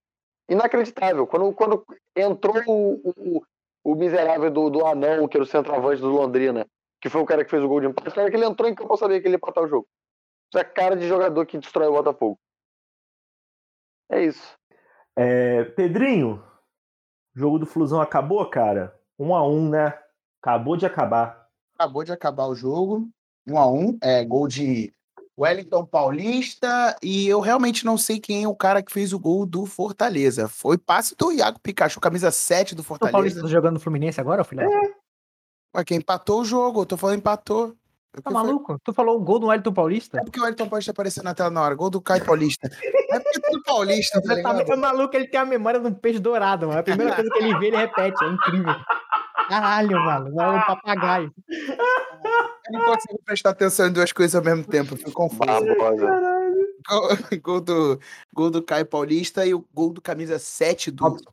inacreditável. 0.48 1.26
Quando, 1.26 1.52
quando 1.54 1.86
entrou 2.14 2.62
o, 2.66 3.12
o, 3.16 3.42
o 3.84 3.94
miserável 3.94 4.50
do, 4.50 4.70
do 4.70 4.86
anão, 4.86 5.28
que 5.28 5.36
era 5.36 5.44
o 5.44 5.46
centroavante 5.46 6.00
do 6.00 6.08
Londrina, 6.08 6.66
que 7.00 7.08
foi 7.08 7.20
o 7.20 7.26
cara 7.26 7.44
que 7.44 7.50
fez 7.50 7.62
o 7.62 7.68
gol 7.68 7.80
de 7.80 7.86
empate, 7.86 8.16
na 8.16 8.22
hora 8.22 8.30
que 8.30 8.36
ele 8.36 8.46
entrou 8.46 8.68
em 8.68 8.74
campo, 8.74 8.92
eu 8.92 8.98
sabia 8.98 9.20
que 9.20 9.26
ele 9.26 9.34
ia 9.34 9.38
empatar 9.38 9.64
o 9.64 9.68
jogo. 9.68 9.86
Isso 10.50 10.58
é 10.58 10.64
cara 10.64 10.94
de 10.94 11.08
jogador 11.08 11.44
que 11.46 11.58
destrói 11.58 11.88
o 11.88 11.92
Botafogo. 11.92 12.38
É 14.10 14.24
isso. 14.24 14.56
É, 15.16 15.64
Pedrinho, 15.64 16.42
o 17.34 17.38
jogo 17.38 17.58
do 17.58 17.66
Flusão 17.66 18.00
acabou, 18.00 18.44
cara? 18.48 18.94
Um 19.18 19.34
a 19.34 19.46
um, 19.46 19.68
né? 19.68 19.98
Acabou 20.42 20.76
de 20.76 20.86
acabar. 20.86 21.48
Acabou 21.74 22.04
de 22.04 22.12
acabar 22.12 22.46
o 22.46 22.54
jogo. 22.54 23.08
Um 23.46 23.58
a 23.58 23.70
um. 23.70 23.98
É, 24.02 24.24
gol 24.24 24.46
de 24.46 24.92
Wellington 25.38 25.84
Paulista. 25.86 26.96
E 27.02 27.26
eu 27.26 27.40
realmente 27.40 27.84
não 27.84 27.98
sei 27.98 28.20
quem 28.20 28.44
é 28.44 28.48
o 28.48 28.54
cara 28.54 28.82
que 28.82 28.92
fez 28.92 29.12
o 29.12 29.18
gol 29.18 29.46
do 29.46 29.66
Fortaleza. 29.66 30.48
Foi 30.48 30.78
passe 30.78 31.14
do 31.16 31.32
Iago 31.32 31.58
Pikachu, 31.60 32.00
camisa 32.00 32.30
7 32.30 32.74
do 32.74 32.82
O 32.82 32.84
Paulista 32.84 33.08
Fortaleza. 33.10 33.42
tá 33.42 33.48
jogando 33.48 33.74
no 33.74 33.80
Fluminense 33.80 34.20
agora, 34.20 34.44
filho? 34.44 34.68
Ué, 35.74 35.84
quem 35.84 35.98
empatou 35.98 36.40
o 36.40 36.44
jogo, 36.44 36.82
eu 36.82 36.86
tô 36.86 36.96
falando 36.96 37.18
empatou. 37.18 37.74
Tá 38.12 38.22
foi- 38.24 38.32
maluco? 38.32 38.78
Tu 38.82 38.92
falou 38.94 39.16
o 39.16 39.20
gol 39.20 39.38
do 39.38 39.46
Wellington 39.48 39.72
Paulista? 39.72 40.18
É 40.18 40.24
porque 40.24 40.40
o 40.40 40.42
Wellington 40.42 40.68
Paulista 40.68 40.90
apareceu 40.90 41.22
na 41.22 41.34
tela 41.34 41.50
na 41.50 41.62
hora. 41.62 41.74
Gol 41.74 41.90
do 41.90 42.00
Caio 42.00 42.24
Paulista. 42.24 42.70
É 43.10 43.20
porque 43.20 43.40
tudo 43.40 43.62
paulista, 43.62 44.20
tá 44.22 44.28
tá 44.28 44.34
ligado? 44.34 44.72
é 44.72 44.76
maluco, 44.76 45.14
ele 45.16 45.28
tem 45.28 45.40
a 45.40 45.44
memória 45.44 45.78
de 45.78 45.86
um 45.86 45.94
peixe 45.94 46.18
dourado, 46.18 46.66
mano. 46.66 46.80
A 46.80 46.82
primeira 46.82 47.14
coisa 47.14 47.30
que 47.30 47.38
ele 47.38 47.58
vê, 47.58 47.66
ele 47.68 47.76
repete. 47.76 48.24
É 48.24 48.28
incrível. 48.28 48.74
Caralho, 49.48 49.98
mano. 49.98 50.40
É 50.40 50.48
um 50.48 50.60
papagaio. 50.60 51.32
Eu 51.48 52.72
não 52.78 52.84
consigo 52.84 53.20
prestar 53.24 53.50
atenção 53.50 53.86
em 53.86 53.92
duas 53.92 54.12
coisas 54.12 54.34
ao 54.34 54.42
mesmo 54.42 54.64
tempo, 54.64 54.94
eu 54.94 54.98
fico 54.98 55.12
confuso. 55.12 55.44
Gol, 56.88 57.08
gol 57.42 57.60
do, 57.60 58.00
gol 58.32 58.50
do 58.50 58.62
Caio 58.62 58.86
Paulista 58.86 59.44
e 59.46 59.54
o 59.54 59.64
gol 59.72 59.92
do 59.92 60.00
camisa 60.00 60.38
7 60.38 60.90
do 60.90 61.04
Robson. 61.04 61.30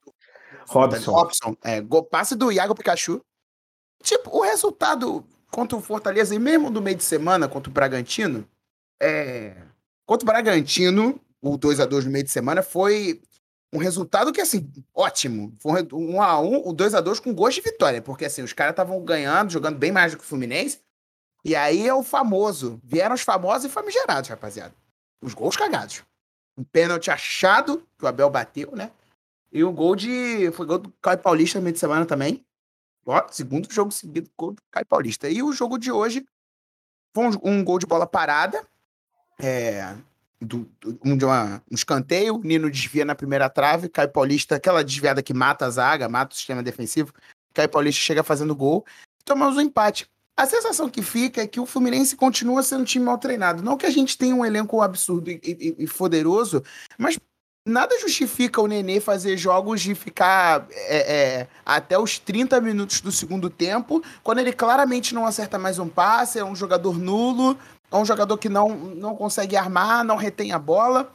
Robson. 0.68 1.12
Robson. 1.12 1.58
É, 1.64 1.82
gol, 1.82 2.04
passe 2.04 2.36
do 2.36 2.52
Iago 2.52 2.76
Pikachu. 2.76 3.22
Tipo, 4.02 4.38
o 4.38 4.42
resultado 4.42 5.24
contra 5.54 5.78
o 5.78 5.82
Fortaleza, 5.82 6.34
e 6.34 6.40
mesmo 6.40 6.72
do 6.72 6.82
meio 6.82 6.98
de 6.98 7.04
semana 7.04 7.48
contra 7.48 7.70
o 7.70 7.74
Bragantino, 7.74 8.44
é, 9.00 9.56
contra 10.04 10.26
o 10.26 10.26
Bragantino, 10.26 11.22
o 11.40 11.56
2 11.58 11.80
a 11.80 11.86
2 11.86 12.06
no 12.06 12.12
meio 12.12 12.26
de 12.26 12.32
semana, 12.32 12.64
foi 12.64 13.22
um 13.72 13.78
resultado 13.78 14.34
que, 14.34 14.42
assim, 14.42 14.68
ótimo. 14.96 15.54
Foi 15.60 15.84
um 15.94 16.14
1x1, 16.16 16.62
o 16.66 16.74
2x2 16.74 17.22
com 17.22 17.34
gosto 17.36 17.62
de 17.62 17.70
vitória, 17.70 18.02
porque, 18.02 18.26
assim, 18.26 18.42
os 18.42 18.52
caras 18.52 18.74
estavam 18.74 19.00
ganhando, 19.06 19.52
jogando 19.52 19.78
bem 19.78 19.92
mais 19.92 20.12
do 20.12 20.18
que 20.18 20.24
o 20.24 20.28
Fluminense, 20.28 20.80
e 21.46 21.56
aí 21.56 21.88
é 21.88 21.94
o 21.94 22.02
famoso. 22.02 22.80
Vieram 22.84 23.14
os 23.14 23.22
famosos 23.22 23.66
e 23.66 23.70
famigerados, 23.70 24.32
rapaziada. 24.32 24.74
Os 25.22 25.36
gols 25.36 25.56
cagados. 25.56 26.02
Um 26.58 26.64
pênalti 26.64 27.12
achado, 27.12 27.86
que 27.98 28.06
o 28.06 28.08
Abel 28.08 28.30
bateu, 28.30 28.72
né? 28.76 28.90
E 29.52 29.64
o 29.64 29.72
gol 29.72 29.96
de. 29.96 30.50
Foi 30.54 30.66
gol 30.66 30.80
do 30.80 30.92
Caio 31.00 31.20
Paulista 31.20 31.60
no 31.60 31.64
meio 31.64 31.74
de 31.74 31.80
semana 31.80 32.08
também. 32.08 32.44
Ó, 33.06 33.28
segundo 33.30 33.72
jogo 33.72 33.92
seguido, 33.92 34.30
gol 34.38 34.54
do 34.54 34.62
Caio 34.72 34.86
Paulista. 34.86 35.30
E 35.30 35.42
o 35.44 35.52
jogo 35.52 35.78
de 35.78 35.92
hoje 35.92 36.26
foi 37.14 37.26
um, 37.28 37.32
um 37.44 37.64
gol 37.64 37.80
de 37.80 37.86
bola 37.86 38.08
parada. 38.08 38.66
É, 39.40 39.96
do, 40.40 40.70
do- 40.80 41.00
um, 41.04 41.18
de 41.18 41.26
uma, 41.26 41.62
um 41.72 41.76
escanteio, 41.76 42.36
o 42.36 42.40
Nino 42.44 42.70
desvia 42.70 43.04
na 43.06 43.16
primeira 43.16 43.50
trave, 43.50 43.90
Caio 43.90 44.10
Paulista, 44.10 44.56
aquela 44.56 44.84
desviada 44.84 45.24
que 45.24 45.34
mata 45.34 45.66
a 45.66 45.70
zaga, 45.70 46.08
mata 46.08 46.34
o 46.34 46.38
sistema 46.38 46.62
defensivo. 46.64 47.14
Caio 47.54 47.70
Paulista 47.70 48.02
chega 48.02 48.24
fazendo 48.24 48.56
gol. 48.56 48.86
Tomamos 49.26 49.58
um 49.58 49.62
empate. 49.62 50.08
A 50.36 50.48
sensação 50.48 50.90
que 50.90 51.02
fica 51.04 51.42
é 51.44 51.48
que 51.48 51.60
o 51.60 51.66
Fluminense 51.66 52.16
continua 52.16 52.64
sendo 52.64 52.82
um 52.82 52.86
time 52.86 53.06
mal 53.06 53.18
treinado. 53.20 53.62
Não 53.62 53.78
que 53.78 53.86
a 53.86 53.90
gente 53.92 54.18
tenha 54.18 54.36
um 54.36 54.44
elenco 54.44 54.82
absurdo 54.82 55.30
e, 55.30 55.40
e- 55.44 55.76
e 55.84 55.88
poderoso, 55.88 56.64
mas 56.98 57.20
nada 57.66 57.98
justifica 58.00 58.62
o 58.62 58.68
Nenê 58.68 59.00
fazer 59.00 59.38
jogos 59.38 59.82
de 59.82 59.96
ficar 59.96 60.68
é, 60.72 60.98
é, 60.98 61.48
até 61.66 61.98
os 61.98 62.20
30 62.20 62.60
minutos 62.62 63.02
do 63.02 63.12
segundo 63.12 63.50
tempo, 63.50 64.04
quando 64.22 64.40
ele 64.40 64.52
claramente 64.52 65.14
não 65.14 65.26
acerta 65.26 65.58
mais 65.58 65.80
um 65.80 65.88
passe, 65.88 66.40
é 66.40 66.46
um 66.46 66.56
jogador 66.56 66.98
nulo, 66.98 67.58
é 67.92 67.96
um 67.96 68.06
jogador 68.06 68.38
que 68.38 68.50
não, 68.50 68.70
não 68.70 69.16
consegue 69.16 69.56
armar, 69.56 70.04
não 70.04 70.18
retém 70.18 70.52
a 70.52 70.60
bola. 70.60 71.12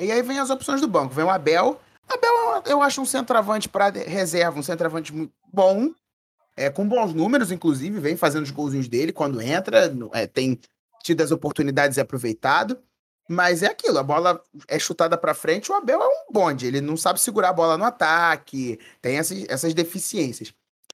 E 0.00 0.10
aí 0.10 0.22
vem 0.22 0.38
as 0.38 0.50
opções 0.50 0.80
do 0.80 0.88
banco. 0.88 1.14
Vem 1.14 1.24
o 1.24 1.30
Abel. 1.30 1.80
Abel, 2.08 2.62
eu 2.66 2.82
acho 2.82 3.00
um 3.00 3.06
centroavante 3.06 3.68
para 3.68 3.90
reserva, 3.90 4.58
um 4.58 4.62
centroavante 4.62 5.12
muito 5.12 5.32
bom, 5.52 5.90
é, 6.56 6.68
com 6.68 6.86
bons 6.86 7.14
números, 7.14 7.50
inclusive, 7.50 7.98
vem 7.98 8.16
fazendo 8.16 8.44
os 8.44 8.50
golzinhos 8.50 8.88
dele 8.88 9.12
quando 9.12 9.40
entra, 9.40 9.92
é, 10.12 10.26
tem 10.26 10.58
tido 11.02 11.22
as 11.22 11.30
oportunidades 11.30 11.96
e 11.96 12.00
aproveitado. 12.00 12.78
Mas 13.28 13.62
é 13.62 13.66
aquilo, 13.66 13.98
a 13.98 14.02
bola 14.02 14.42
é 14.68 14.78
chutada 14.78 15.16
para 15.16 15.34
frente, 15.34 15.70
o 15.70 15.74
Abel 15.74 16.02
é 16.02 16.06
um 16.06 16.32
bonde, 16.32 16.66
ele 16.66 16.80
não 16.80 16.96
sabe 16.96 17.20
segurar 17.20 17.50
a 17.50 17.52
bola 17.52 17.78
no 17.78 17.84
ataque, 17.84 18.78
tem 19.00 19.16
essas, 19.16 19.44
essas 19.48 19.72
deficiências. 19.74 20.52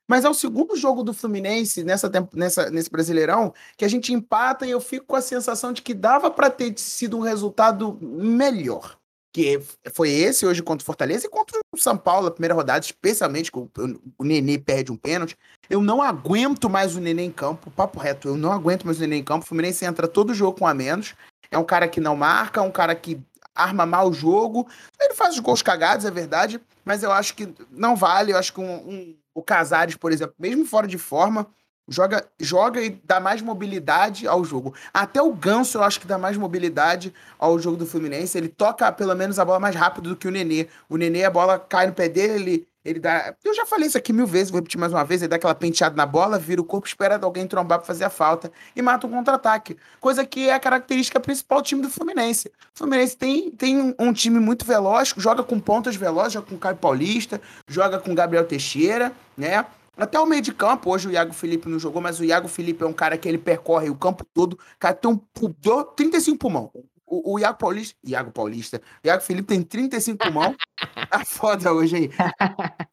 Mas 0.08 0.24
é 0.24 0.28
o 0.28 0.34
segundo 0.34 0.74
jogo 0.74 1.02
do 1.02 1.12
Fluminense 1.12 1.84
nessa, 1.84 2.10
nessa, 2.32 2.70
nesse 2.70 2.90
Brasileirão 2.90 3.52
que 3.76 3.84
a 3.84 3.88
gente 3.88 4.12
empata 4.12 4.66
e 4.66 4.70
eu 4.70 4.80
fico 4.80 5.04
com 5.04 5.16
a 5.16 5.20
sensação 5.20 5.70
de 5.70 5.82
que 5.82 5.92
dava 5.92 6.30
para 6.30 6.48
ter 6.48 6.72
sido 6.78 7.18
um 7.18 7.20
resultado 7.20 7.98
melhor. 8.00 8.96
Que 9.30 9.60
foi 9.92 10.08
esse 10.08 10.46
hoje 10.46 10.62
contra 10.62 10.82
o 10.82 10.86
Fortaleza 10.86 11.26
e 11.26 11.28
contra 11.28 11.60
o 11.74 11.78
São 11.78 11.98
Paulo, 11.98 12.24
na 12.24 12.30
primeira 12.30 12.54
rodada, 12.54 12.84
especialmente 12.84 13.52
que 13.52 13.58
o, 13.58 13.70
o 14.16 14.24
Nenê 14.24 14.56
perde 14.56 14.90
um 14.90 14.96
pênalti. 14.96 15.36
Eu 15.68 15.82
não 15.82 16.00
aguento 16.00 16.70
mais 16.70 16.96
o 16.96 17.00
Nenê 17.00 17.24
em 17.24 17.30
campo, 17.30 17.70
papo 17.70 18.00
reto, 18.00 18.28
eu 18.28 18.36
não 18.38 18.50
aguento 18.50 18.84
mais 18.84 18.96
o 18.96 19.00
Nenê 19.02 19.16
em 19.16 19.22
campo. 19.22 19.44
O 19.44 19.48
Fluminense 19.48 19.84
entra 19.84 20.08
todo 20.08 20.32
jogo 20.32 20.58
com 20.58 20.66
a 20.66 20.72
menos. 20.72 21.14
É 21.50 21.58
um 21.58 21.64
cara 21.64 21.88
que 21.88 22.00
não 22.00 22.16
marca, 22.16 22.62
um 22.62 22.70
cara 22.70 22.94
que 22.94 23.20
arma 23.54 23.84
mal 23.86 24.08
o 24.08 24.12
jogo. 24.12 24.68
Ele 25.00 25.14
faz 25.14 25.34
os 25.34 25.40
gols 25.40 25.62
cagados, 25.62 26.04
é 26.04 26.10
verdade, 26.10 26.60
mas 26.84 27.02
eu 27.02 27.10
acho 27.12 27.34
que 27.34 27.52
não 27.70 27.96
vale. 27.96 28.32
Eu 28.32 28.38
acho 28.38 28.52
que 28.52 28.60
um, 28.60 28.74
um- 28.76 29.18
o 29.34 29.42
Casares, 29.42 29.96
por 29.96 30.10
exemplo, 30.12 30.34
mesmo 30.38 30.64
fora 30.66 30.86
de 30.86 30.98
forma, 30.98 31.46
joga, 31.88 32.24
joga 32.38 32.80
e 32.82 33.00
dá 33.04 33.18
mais 33.18 33.40
mobilidade 33.40 34.28
ao 34.28 34.44
jogo. 34.44 34.74
Até 34.92 35.22
o 35.22 35.32
Ganso 35.32 35.78
eu 35.78 35.82
acho 35.82 35.98
que 35.98 36.06
dá 36.06 36.18
mais 36.18 36.36
mobilidade 36.36 37.12
ao 37.38 37.58
jogo 37.58 37.76
do 37.76 37.86
Fluminense. 37.86 38.36
Ele 38.36 38.48
toca 38.48 38.92
pelo 38.92 39.14
menos 39.14 39.38
a 39.38 39.44
bola 39.44 39.58
mais 39.58 39.74
rápido 39.74 40.10
do 40.10 40.16
que 40.16 40.28
o 40.28 40.30
Nenê. 40.30 40.68
O 40.88 40.96
Nenê, 40.96 41.24
a 41.24 41.30
bola 41.30 41.58
cai 41.58 41.86
no 41.86 41.92
pé 41.92 42.08
dele, 42.08 42.34
ele, 42.34 42.68
ele 42.84 43.00
dá. 43.00 43.34
Eu 43.42 43.54
já 43.54 43.64
falei 43.64 43.88
isso 43.88 43.96
aqui 43.96 44.12
mil 44.12 44.26
vezes, 44.26 44.50
vou 44.50 44.60
repetir 44.60 44.78
mais 44.78 44.92
uma 44.92 45.04
vez. 45.04 45.22
Ele 45.22 45.28
dá 45.28 45.36
aquela 45.36 45.54
penteada 45.54 45.96
na 45.96 46.04
bola, 46.04 46.38
vira 46.38 46.60
o 46.60 46.64
corpo, 46.64 46.86
espera 46.86 47.18
alguém 47.22 47.46
trombar 47.46 47.78
pra 47.78 47.86
fazer 47.86 48.04
a 48.04 48.10
falta 48.10 48.52
e 48.76 48.82
mata 48.82 49.06
um 49.06 49.10
contra-ataque. 49.10 49.76
Coisa 49.98 50.24
que 50.26 50.48
é 50.48 50.54
a 50.54 50.60
característica 50.60 51.18
principal 51.18 51.62
do 51.62 51.64
time 51.64 51.82
do 51.82 51.90
Fluminense. 51.90 52.48
O 52.74 52.78
Fluminense 52.78 53.16
tem, 53.16 53.50
tem 53.50 53.94
um 53.98 54.12
time 54.12 54.38
muito 54.38 54.64
veloz, 54.64 55.14
joga 55.16 55.42
com 55.42 55.58
pontas 55.58 55.96
velozes, 55.96 56.34
joga 56.34 56.46
com 56.46 56.58
Caio 56.58 56.76
Paulista, 56.76 57.40
joga 57.66 57.98
com 57.98 58.14
Gabriel 58.14 58.44
Teixeira, 58.44 59.12
né? 59.36 59.64
Até 59.98 60.18
o 60.20 60.26
meio 60.26 60.40
de 60.40 60.52
campo, 60.52 60.90
hoje 60.90 61.08
o 61.08 61.10
Iago 61.10 61.32
Felipe 61.32 61.68
não 61.68 61.78
jogou, 61.78 62.00
mas 62.00 62.20
o 62.20 62.24
Iago 62.24 62.46
Felipe 62.48 62.84
é 62.84 62.86
um 62.86 62.92
cara 62.92 63.18
que 63.18 63.28
ele 63.28 63.38
percorre 63.38 63.90
o 63.90 63.96
campo 63.96 64.24
todo, 64.32 64.52
o 64.54 64.58
cara 64.78 64.94
tem 64.94 65.10
um 65.10 65.16
pu- 65.16 65.48
do- 65.58 65.84
35 65.84 66.38
pulmão. 66.38 66.70
O, 67.04 67.34
o 67.34 67.38
Iago 67.38 67.58
Paulista, 67.58 67.96
Iago 68.04 68.30
Paulista, 68.30 68.80
o 69.02 69.06
Iago 69.06 69.22
Felipe 69.22 69.48
tem 69.48 69.62
35 69.62 70.18
pulmão, 70.18 70.54
tá 71.10 71.24
foda 71.24 71.72
hoje 71.72 71.96
aí. 71.96 72.10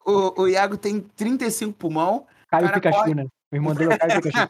O, 0.05 0.43
o 0.43 0.47
Iago 0.47 0.77
tem 0.77 0.99
35 0.99 1.73
pulmão, 1.73 2.25
Caio 2.49 2.71
Pikachu, 2.71 2.97
corre. 2.97 3.13
né? 3.15 3.25
O 3.51 3.55
irmão 3.55 3.75
dele 3.75 3.91
é 3.93 3.95
o 3.95 3.99
Caio 3.99 4.21
Pikachu. 4.23 4.49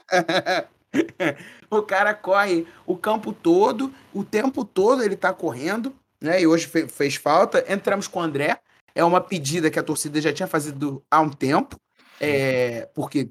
o 1.70 1.82
cara 1.82 2.14
corre 2.14 2.66
o 2.86 2.96
campo 2.96 3.34
todo, 3.34 3.94
o 4.14 4.24
tempo 4.24 4.64
todo 4.64 5.04
ele 5.04 5.16
tá 5.16 5.34
correndo, 5.34 5.94
né? 6.22 6.42
E 6.42 6.48
hoje 6.48 6.68
fe- 6.68 6.88
fez 6.88 7.16
falta. 7.16 7.66
Entramos 7.72 8.08
com 8.08 8.20
o 8.20 8.24
André. 8.24 8.58
É 8.94 9.04
uma 9.04 9.20
pedida 9.20 9.70
que 9.70 9.78
a 9.78 9.84
torcida 9.84 10.22
já 10.22 10.32
tinha 10.32 10.48
fazido 10.48 11.04
há 11.12 11.20
um 11.20 11.30
tempo, 11.30 11.76
é, 12.20 12.90
porque 12.94 13.30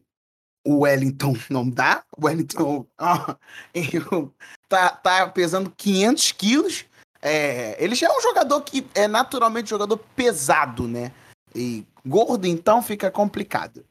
o 0.65 0.81
Wellington 0.81 1.35
não 1.51 1.69
dá. 1.69 2.05
O 2.17 2.27
Wellington 2.27 2.87
ó, 2.99 3.35
tá, 4.69 4.91
tá 4.91 5.29
pesando 5.29 5.73
500 5.77 6.33
quilos. 6.33 6.85
É, 7.21 7.83
ele 7.83 7.95
já 7.95 8.07
é 8.09 8.17
um 8.17 8.21
jogador 8.21 8.61
que 8.61 8.87
é 8.95 9.09
naturalmente 9.09 9.71
jogador 9.71 9.97
pesado, 10.15 10.87
né? 10.87 11.11
E 11.55 11.87
gordo, 12.05 12.47
então, 12.47 12.83
fica 12.83 13.11
complicado. 13.11 13.85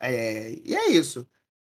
É, 0.00 0.58
e 0.64 0.74
é 0.74 0.90
isso. 0.90 1.26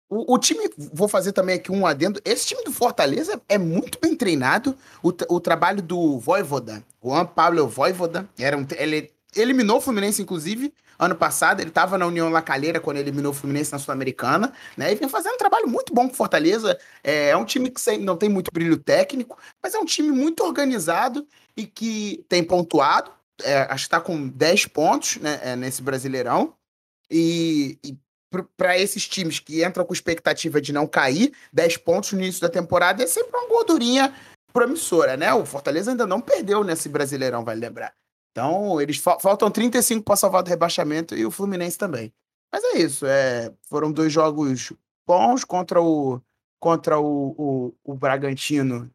O, 0.09 0.35
o 0.35 0.37
time, 0.37 0.69
vou 0.93 1.07
fazer 1.07 1.31
também 1.31 1.55
aqui 1.55 1.71
um 1.71 1.85
adendo. 1.85 2.21
Esse 2.25 2.47
time 2.47 2.63
do 2.63 2.71
Fortaleza 2.71 3.41
é 3.47 3.57
muito 3.57 3.99
bem 4.01 4.15
treinado. 4.15 4.75
O, 5.03 5.09
o 5.29 5.39
trabalho 5.39 5.81
do 5.81 6.19
Voivoda, 6.19 6.83
Juan 7.03 7.25
Pablo 7.25 7.67
Voivoda, 7.67 8.27
era 8.37 8.57
um, 8.57 8.65
ele 8.77 9.11
eliminou 9.35 9.77
o 9.77 9.81
Fluminense, 9.81 10.21
inclusive, 10.21 10.73
ano 10.97 11.15
passado. 11.15 11.59
Ele 11.59 11.69
estava 11.69 11.97
na 11.97 12.05
União 12.05 12.29
La 12.29 12.41
Calheira 12.41 12.79
quando 12.79 12.97
eliminou 12.97 13.31
o 13.31 13.35
Fluminense 13.35 13.71
na 13.71 13.79
Sul-Americana. 13.79 14.53
Né, 14.75 14.91
e 14.91 14.95
vem 14.95 15.09
fazendo 15.09 15.35
um 15.35 15.37
trabalho 15.37 15.67
muito 15.67 15.93
bom 15.93 16.07
com 16.07 16.13
Fortaleza. 16.13 16.77
É, 17.03 17.29
é 17.29 17.37
um 17.37 17.45
time 17.45 17.69
que 17.69 17.97
não 17.97 18.17
tem 18.17 18.29
muito 18.29 18.51
brilho 18.51 18.77
técnico, 18.77 19.37
mas 19.61 19.73
é 19.73 19.79
um 19.79 19.85
time 19.85 20.11
muito 20.11 20.43
organizado 20.43 21.27
e 21.55 21.65
que 21.65 22.25
tem 22.27 22.43
pontuado. 22.43 23.11
É, 23.43 23.61
acho 23.69 23.85
que 23.85 23.87
está 23.87 24.01
com 24.01 24.27
10 24.27 24.65
pontos 24.67 25.17
né, 25.17 25.39
é, 25.43 25.55
nesse 25.55 25.81
Brasileirão. 25.81 26.53
E, 27.09 27.77
e 27.83 27.97
para 28.57 28.77
esses 28.77 29.07
times 29.07 29.39
que 29.39 29.63
entram 29.63 29.85
com 29.85 29.93
expectativa 29.93 30.59
de 30.59 30.73
não 30.73 30.85
cair, 30.85 31.33
10 31.53 31.77
pontos 31.77 32.11
no 32.13 32.19
início 32.19 32.41
da 32.41 32.49
temporada 32.49 33.03
é 33.03 33.07
sempre 33.07 33.29
uma 33.37 33.47
gordurinha 33.47 34.13
promissora, 34.51 35.15
né? 35.15 35.33
O 35.33 35.45
Fortaleza 35.45 35.91
ainda 35.91 36.05
não 36.05 36.19
perdeu 36.19 36.63
nesse 36.63 36.89
Brasileirão, 36.89 37.45
vale 37.45 37.61
lembrar. 37.61 37.93
Então, 38.37 38.79
eles 38.79 38.97
fa- 38.97 39.17
faltam 39.19 39.49
35 39.49 40.03
para 40.03 40.15
salvar 40.15 40.43
do 40.43 40.49
rebaixamento 40.49 41.15
e 41.15 41.25
o 41.25 41.31
Fluminense 41.31 41.75
também. 41.75 42.13
Mas 42.53 42.63
é 42.63 42.77
isso, 42.77 43.03
é, 43.07 43.51
foram 43.67 43.91
dois 43.91 44.13
jogos 44.13 44.71
bons 45.07 45.43
contra 45.43 45.81
o 45.81 46.21
contra 46.59 46.99
o, 46.99 47.33
o, 47.35 47.73
o 47.83 47.95
Bragantino. 47.95 48.91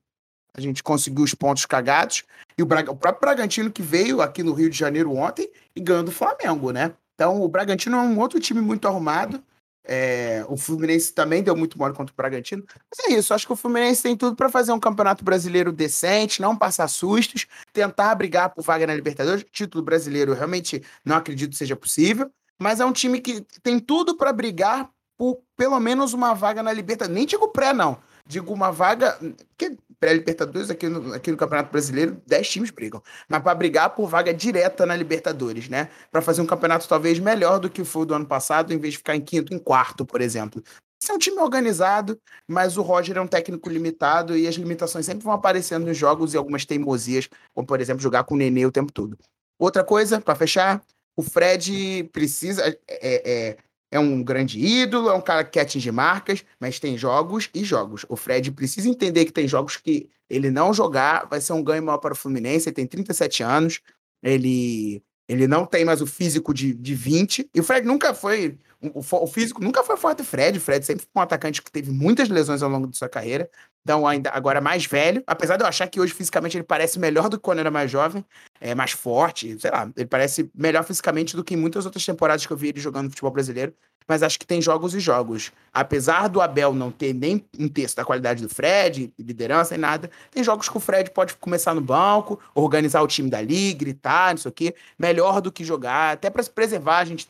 A 0.54 0.60
gente 0.60 0.80
conseguiu 0.80 1.24
os 1.24 1.34
pontos 1.34 1.66
cagados. 1.66 2.22
E 2.56 2.62
o, 2.62 2.66
o 2.66 2.96
próprio 2.96 3.20
Bragantino 3.20 3.70
que 3.70 3.82
veio 3.82 4.20
aqui 4.22 4.44
no 4.44 4.52
Rio 4.52 4.70
de 4.70 4.78
Janeiro 4.78 5.12
ontem 5.16 5.50
e 5.74 5.80
ganhou 5.80 6.04
do 6.04 6.12
Flamengo, 6.12 6.70
né? 6.70 6.92
Então, 7.14 7.42
o 7.42 7.48
Bragantino 7.48 7.96
é 7.96 8.00
um 8.00 8.18
outro 8.20 8.38
time 8.38 8.60
muito 8.60 8.86
arrumado. 8.86 9.42
É, 9.84 10.44
o 10.48 10.56
Fluminense 10.56 11.12
também 11.12 11.42
deu 11.42 11.56
muito 11.56 11.76
mole 11.76 11.94
contra 11.94 12.12
o 12.12 12.16
Bragantino. 12.16 12.64
Mas 12.68 13.06
é 13.06 13.18
isso, 13.18 13.34
acho 13.34 13.46
que 13.46 13.52
o 13.52 13.56
Fluminense 13.56 14.02
tem 14.02 14.16
tudo 14.16 14.36
para 14.36 14.48
fazer 14.48 14.72
um 14.72 14.80
campeonato 14.80 15.24
brasileiro 15.24 15.72
decente, 15.72 16.40
não 16.40 16.56
passar 16.56 16.88
sustos, 16.88 17.46
tentar 17.72 18.14
brigar 18.14 18.50
por 18.50 18.62
vaga 18.62 18.86
na 18.86 18.94
Libertadores. 18.94 19.44
Título 19.50 19.82
brasileiro, 19.82 20.34
realmente 20.34 20.82
não 21.04 21.16
acredito 21.16 21.56
seja 21.56 21.74
possível. 21.74 22.30
Mas 22.58 22.80
é 22.80 22.84
um 22.84 22.92
time 22.92 23.20
que 23.20 23.44
tem 23.62 23.80
tudo 23.80 24.16
para 24.16 24.32
brigar 24.32 24.88
por 25.16 25.40
pelo 25.56 25.78
menos 25.80 26.12
uma 26.12 26.34
vaga 26.34 26.62
na 26.62 26.72
Libertadores. 26.72 27.14
Nem 27.14 27.26
digo 27.26 27.48
pré, 27.48 27.72
não. 27.72 27.98
Digo 28.26 28.52
uma 28.52 28.70
vaga. 28.70 29.18
Porque 29.48 29.76
pré-Libertadores 30.02 30.68
aqui 30.68 30.88
no, 30.88 31.14
aqui 31.14 31.30
no 31.30 31.36
Campeonato 31.36 31.70
Brasileiro, 31.70 32.20
10 32.26 32.48
times 32.48 32.70
brigam. 32.72 33.00
Mas 33.28 33.40
para 33.40 33.54
brigar 33.54 33.90
por 33.90 34.08
vaga 34.08 34.34
direta 34.34 34.84
na 34.84 34.96
Libertadores, 34.96 35.68
né? 35.68 35.90
Para 36.10 36.20
fazer 36.20 36.42
um 36.42 36.46
campeonato 36.46 36.88
talvez 36.88 37.20
melhor 37.20 37.60
do 37.60 37.70
que 37.70 37.84
foi 37.84 38.04
do 38.04 38.12
ano 38.12 38.26
passado, 38.26 38.74
em 38.74 38.78
vez 38.78 38.94
de 38.94 38.98
ficar 38.98 39.14
em 39.14 39.20
quinto, 39.20 39.54
em 39.54 39.60
quarto, 39.60 40.04
por 40.04 40.20
exemplo. 40.20 40.60
Esse 41.00 41.12
é 41.12 41.14
um 41.14 41.18
time 41.18 41.38
organizado, 41.38 42.18
mas 42.48 42.76
o 42.76 42.82
Roger 42.82 43.16
é 43.16 43.20
um 43.20 43.28
técnico 43.28 43.68
limitado 43.68 44.36
e 44.36 44.48
as 44.48 44.56
limitações 44.56 45.06
sempre 45.06 45.22
vão 45.22 45.32
aparecendo 45.32 45.86
nos 45.86 45.96
jogos 45.96 46.34
e 46.34 46.36
algumas 46.36 46.64
teimosias, 46.64 47.28
como 47.54 47.64
por 47.64 47.80
exemplo 47.80 48.02
jogar 48.02 48.24
com 48.24 48.34
o 48.34 48.38
Nenê 48.38 48.66
o 48.66 48.72
tempo 48.72 48.92
todo. 48.92 49.16
Outra 49.56 49.84
coisa, 49.84 50.20
para 50.20 50.34
fechar, 50.34 50.82
o 51.16 51.22
Fred 51.22 52.10
precisa. 52.12 52.66
É, 52.66 52.76
é, 52.88 53.56
é 53.92 54.00
um 54.00 54.22
grande 54.22 54.58
ídolo, 54.58 55.10
é 55.10 55.14
um 55.14 55.20
cara 55.20 55.44
que 55.44 55.50
quer 55.50 55.60
atingir 55.60 55.92
marcas, 55.92 56.42
mas 56.58 56.80
tem 56.80 56.96
jogos 56.96 57.50
e 57.54 57.62
jogos. 57.62 58.06
O 58.08 58.16
Fred 58.16 58.50
precisa 58.50 58.88
entender 58.88 59.26
que 59.26 59.32
tem 59.32 59.46
jogos 59.46 59.76
que 59.76 60.08
ele 60.30 60.50
não 60.50 60.72
jogar 60.72 61.28
vai 61.28 61.42
ser 61.42 61.52
um 61.52 61.62
ganho 61.62 61.82
maior 61.82 61.98
para 61.98 62.14
o 62.14 62.16
Fluminense. 62.16 62.68
Ele 62.68 62.74
tem 62.74 62.86
37 62.86 63.42
anos, 63.42 63.80
ele, 64.22 65.04
ele 65.28 65.46
não 65.46 65.64
tem 65.64 65.84
mais 65.84 66.00
o 66.00 66.06
físico 66.06 66.52
de, 66.52 66.74
de 66.74 66.94
20. 66.94 67.50
E 67.54 67.60
o 67.60 67.62
Fred 67.62 67.86
nunca 67.86 68.12
foi 68.14 68.58
o, 68.82 69.00
o, 69.00 69.26
físico 69.28 69.62
nunca 69.62 69.84
foi 69.84 69.96
forte 69.96 70.18
do 70.18 70.24
Fred. 70.24 70.58
O 70.58 70.60
Fred 70.60 70.84
sempre 70.84 71.04
foi 71.04 71.20
um 71.20 71.22
atacante 71.22 71.62
que 71.62 71.70
teve 71.70 71.92
muitas 71.92 72.28
lesões 72.28 72.62
ao 72.62 72.68
longo 72.68 72.88
de 72.88 72.96
sua 72.96 73.08
carreira. 73.08 73.48
Então, 73.82 74.06
ainda 74.06 74.30
agora 74.30 74.60
mais 74.60 74.84
velho. 74.86 75.22
Apesar 75.26 75.56
de 75.56 75.62
eu 75.62 75.68
achar 75.68 75.86
que 75.86 76.00
hoje 76.00 76.12
fisicamente 76.12 76.56
ele 76.56 76.64
parece 76.64 76.98
melhor 76.98 77.28
do 77.28 77.36
que 77.36 77.42
quando 77.42 77.60
era 77.60 77.70
mais 77.70 77.90
jovem, 77.90 78.24
é 78.60 78.74
mais 78.74 78.90
forte, 78.92 79.58
sei 79.60 79.70
lá, 79.70 79.90
ele 79.96 80.06
parece 80.06 80.50
melhor 80.54 80.84
fisicamente 80.84 81.36
do 81.36 81.44
que 81.44 81.54
em 81.54 81.56
muitas 81.56 81.84
outras 81.84 82.04
temporadas 82.04 82.44
que 82.44 82.52
eu 82.52 82.56
vi 82.56 82.68
ele 82.68 82.80
jogando 82.80 83.04
no 83.04 83.10
futebol 83.10 83.30
brasileiro. 83.30 83.74
Mas 84.06 84.22
acho 84.22 84.38
que 84.38 84.46
tem 84.46 84.60
jogos 84.60 84.94
e 84.94 85.00
jogos. 85.00 85.52
Apesar 85.72 86.28
do 86.28 86.40
Abel 86.40 86.74
não 86.74 86.90
ter 86.90 87.12
nem 87.12 87.44
um 87.58 87.68
terço 87.68 87.96
da 87.96 88.04
qualidade 88.04 88.42
do 88.42 88.48
Fred, 88.48 89.12
liderança 89.18 89.74
e 89.74 89.78
nada, 89.78 90.10
tem 90.30 90.42
jogos 90.44 90.68
que 90.68 90.76
o 90.76 90.80
Fred 90.80 91.10
pode 91.10 91.34
começar 91.36 91.74
no 91.74 91.80
banco, 91.80 92.38
organizar 92.54 93.02
o 93.02 93.06
time 93.06 93.30
dali, 93.30 93.72
gritar, 93.72 94.34
isso 94.34 94.48
aqui, 94.48 94.74
melhor 94.98 95.40
do 95.40 95.52
que 95.52 95.64
jogar, 95.64 96.12
até 96.12 96.30
para 96.30 96.42
se 96.42 96.50
preservar. 96.50 96.98
A 96.98 97.04
gente 97.04 97.28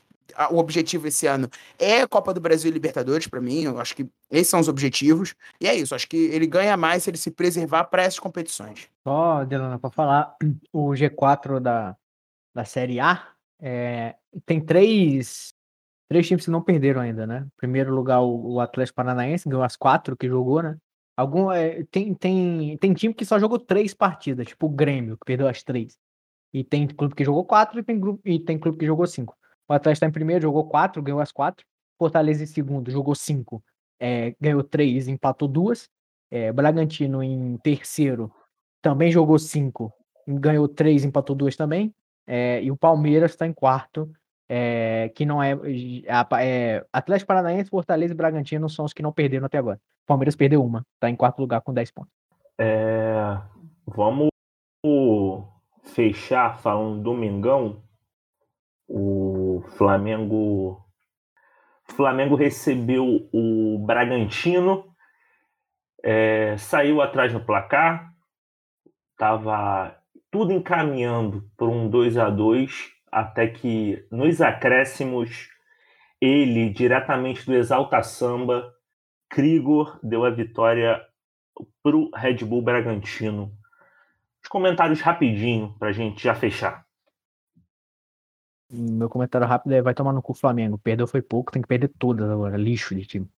o 0.50 0.58
objetivo 0.58 1.06
esse 1.06 1.26
ano 1.26 1.48
é 1.78 2.06
Copa 2.06 2.32
do 2.32 2.40
Brasil 2.40 2.70
e 2.70 2.72
Libertadores, 2.72 3.26
para 3.26 3.40
mim. 3.40 3.64
Eu 3.64 3.78
acho 3.78 3.94
que 3.94 4.08
esses 4.30 4.48
são 4.48 4.60
os 4.60 4.68
objetivos. 4.68 5.34
E 5.60 5.66
é 5.66 5.74
isso. 5.74 5.94
Acho 5.94 6.08
que 6.08 6.16
ele 6.16 6.46
ganha 6.46 6.76
mais 6.76 7.02
se 7.02 7.10
ele 7.10 7.18
se 7.18 7.30
preservar 7.30 7.84
para 7.84 8.02
essas 8.02 8.18
competições. 8.18 8.88
Só, 9.06 9.44
Delana, 9.44 9.78
para 9.78 9.90
falar, 9.90 10.36
o 10.72 10.90
G4 10.90 11.60
da, 11.60 11.96
da 12.54 12.64
Série 12.64 13.00
A 13.00 13.28
é, 13.60 14.16
tem 14.44 14.60
três, 14.60 15.51
três 16.12 16.28
times 16.28 16.44
que 16.44 16.50
não 16.50 16.62
perderam 16.62 17.00
ainda, 17.00 17.26
né? 17.26 17.46
Primeiro 17.56 17.94
lugar, 17.94 18.20
o, 18.20 18.60
Atlético 18.60 18.96
Paranaense, 18.96 19.48
ganhou 19.48 19.64
as 19.64 19.76
quatro 19.76 20.14
que 20.14 20.28
jogou, 20.28 20.62
né? 20.62 20.76
Algum, 21.16 21.50
é, 21.50 21.84
tem, 21.90 22.14
tem, 22.14 22.76
tem 22.76 22.92
time 22.92 23.14
que 23.14 23.24
só 23.24 23.38
jogou 23.38 23.58
três 23.58 23.94
partidas, 23.94 24.46
tipo 24.46 24.66
o 24.66 24.68
Grêmio, 24.68 25.16
que 25.16 25.24
perdeu 25.24 25.48
as 25.48 25.62
três. 25.62 25.96
E 26.52 26.62
tem 26.62 26.86
clube 26.86 27.14
que 27.14 27.24
jogou 27.24 27.46
quatro 27.46 27.80
e 27.80 27.82
tem, 27.82 27.98
e 28.26 28.38
tem 28.38 28.58
clube 28.58 28.76
que 28.76 28.84
jogou 28.84 29.06
cinco. 29.06 29.34
O 29.66 29.72
Atlético 29.72 30.04
está 30.04 30.06
em 30.06 30.12
primeiro, 30.12 30.42
jogou 30.42 30.68
quatro, 30.68 31.02
ganhou 31.02 31.20
as 31.20 31.32
quatro. 31.32 31.64
Fortaleza 31.98 32.42
em 32.42 32.46
segundo, 32.46 32.90
jogou 32.90 33.14
cinco, 33.14 33.64
é, 33.98 34.34
ganhou 34.38 34.62
três, 34.62 35.08
empatou 35.08 35.48
duas. 35.48 35.88
É, 36.30 36.52
Bragantino 36.52 37.22
em 37.22 37.56
terceiro 37.58 38.30
também 38.82 39.10
jogou 39.10 39.38
cinco, 39.38 39.92
ganhou 40.26 40.68
três, 40.68 41.04
empatou 41.04 41.34
duas 41.34 41.56
também. 41.56 41.94
É, 42.26 42.62
e 42.62 42.70
o 42.70 42.76
Palmeiras 42.76 43.30
está 43.30 43.46
em 43.46 43.52
quarto, 43.52 44.10
é, 44.54 45.10
que 45.14 45.24
não 45.24 45.42
é, 45.42 45.58
é, 46.42 46.84
Atlético 46.92 47.28
Paranaense, 47.28 47.70
Fortaleza 47.70 48.12
e 48.12 48.16
Bragantino 48.16 48.68
são 48.68 48.84
os 48.84 48.92
que 48.92 49.00
não 49.02 49.10
perderam 49.10 49.46
até 49.46 49.56
agora. 49.56 49.80
Palmeiras 50.06 50.36
perdeu 50.36 50.62
uma, 50.62 50.84
está 50.92 51.08
em 51.08 51.16
quarto 51.16 51.38
lugar 51.38 51.62
com 51.62 51.72
10 51.72 51.90
pontos. 51.90 52.12
É, 52.58 53.38
vamos 53.86 54.28
fechar 55.84 56.58
falando 56.58 56.96
do 56.98 57.02
Domingão. 57.02 57.82
O 58.86 59.64
Flamengo 59.78 60.84
Flamengo 61.96 62.34
recebeu 62.34 63.26
o 63.32 63.82
Bragantino, 63.86 64.84
é, 66.04 66.58
saiu 66.58 67.00
atrás 67.00 67.32
no 67.32 67.42
placar, 67.42 68.12
estava 69.12 69.96
tudo 70.30 70.52
encaminhando 70.52 71.42
para 71.56 71.68
um 71.68 71.88
2 71.88 72.18
a 72.18 72.28
2 72.28 73.01
até 73.12 73.46
que 73.46 74.06
nos 74.10 74.40
acréscimos 74.40 75.50
ele 76.18 76.70
diretamente 76.70 77.44
do 77.44 77.54
Exalta 77.54 78.02
Samba, 78.02 78.74
Krigor 79.28 80.00
deu 80.02 80.24
a 80.24 80.30
vitória 80.30 81.00
para 81.82 81.96
o 81.96 82.10
Red 82.14 82.38
Bull 82.44 82.62
Bragantino. 82.62 83.52
Os 84.42 84.48
comentários 84.48 85.00
rapidinho 85.00 85.76
para 85.78 85.90
a 85.90 85.92
gente 85.92 86.22
já 86.22 86.34
fechar. 86.34 86.86
Meu 88.70 89.08
comentário 89.08 89.46
rápido 89.46 89.72
é: 89.74 89.82
vai 89.82 89.94
tomar 89.94 90.12
no 90.12 90.22
cu 90.22 90.32
Flamengo. 90.32 90.78
Perdeu 90.78 91.06
foi 91.06 91.20
pouco, 91.20 91.52
tem 91.52 91.60
que 91.60 91.68
perder 91.68 91.92
todas 91.98 92.28
agora. 92.30 92.56
Lixo 92.56 92.94
de 92.94 93.04
time. 93.04 93.28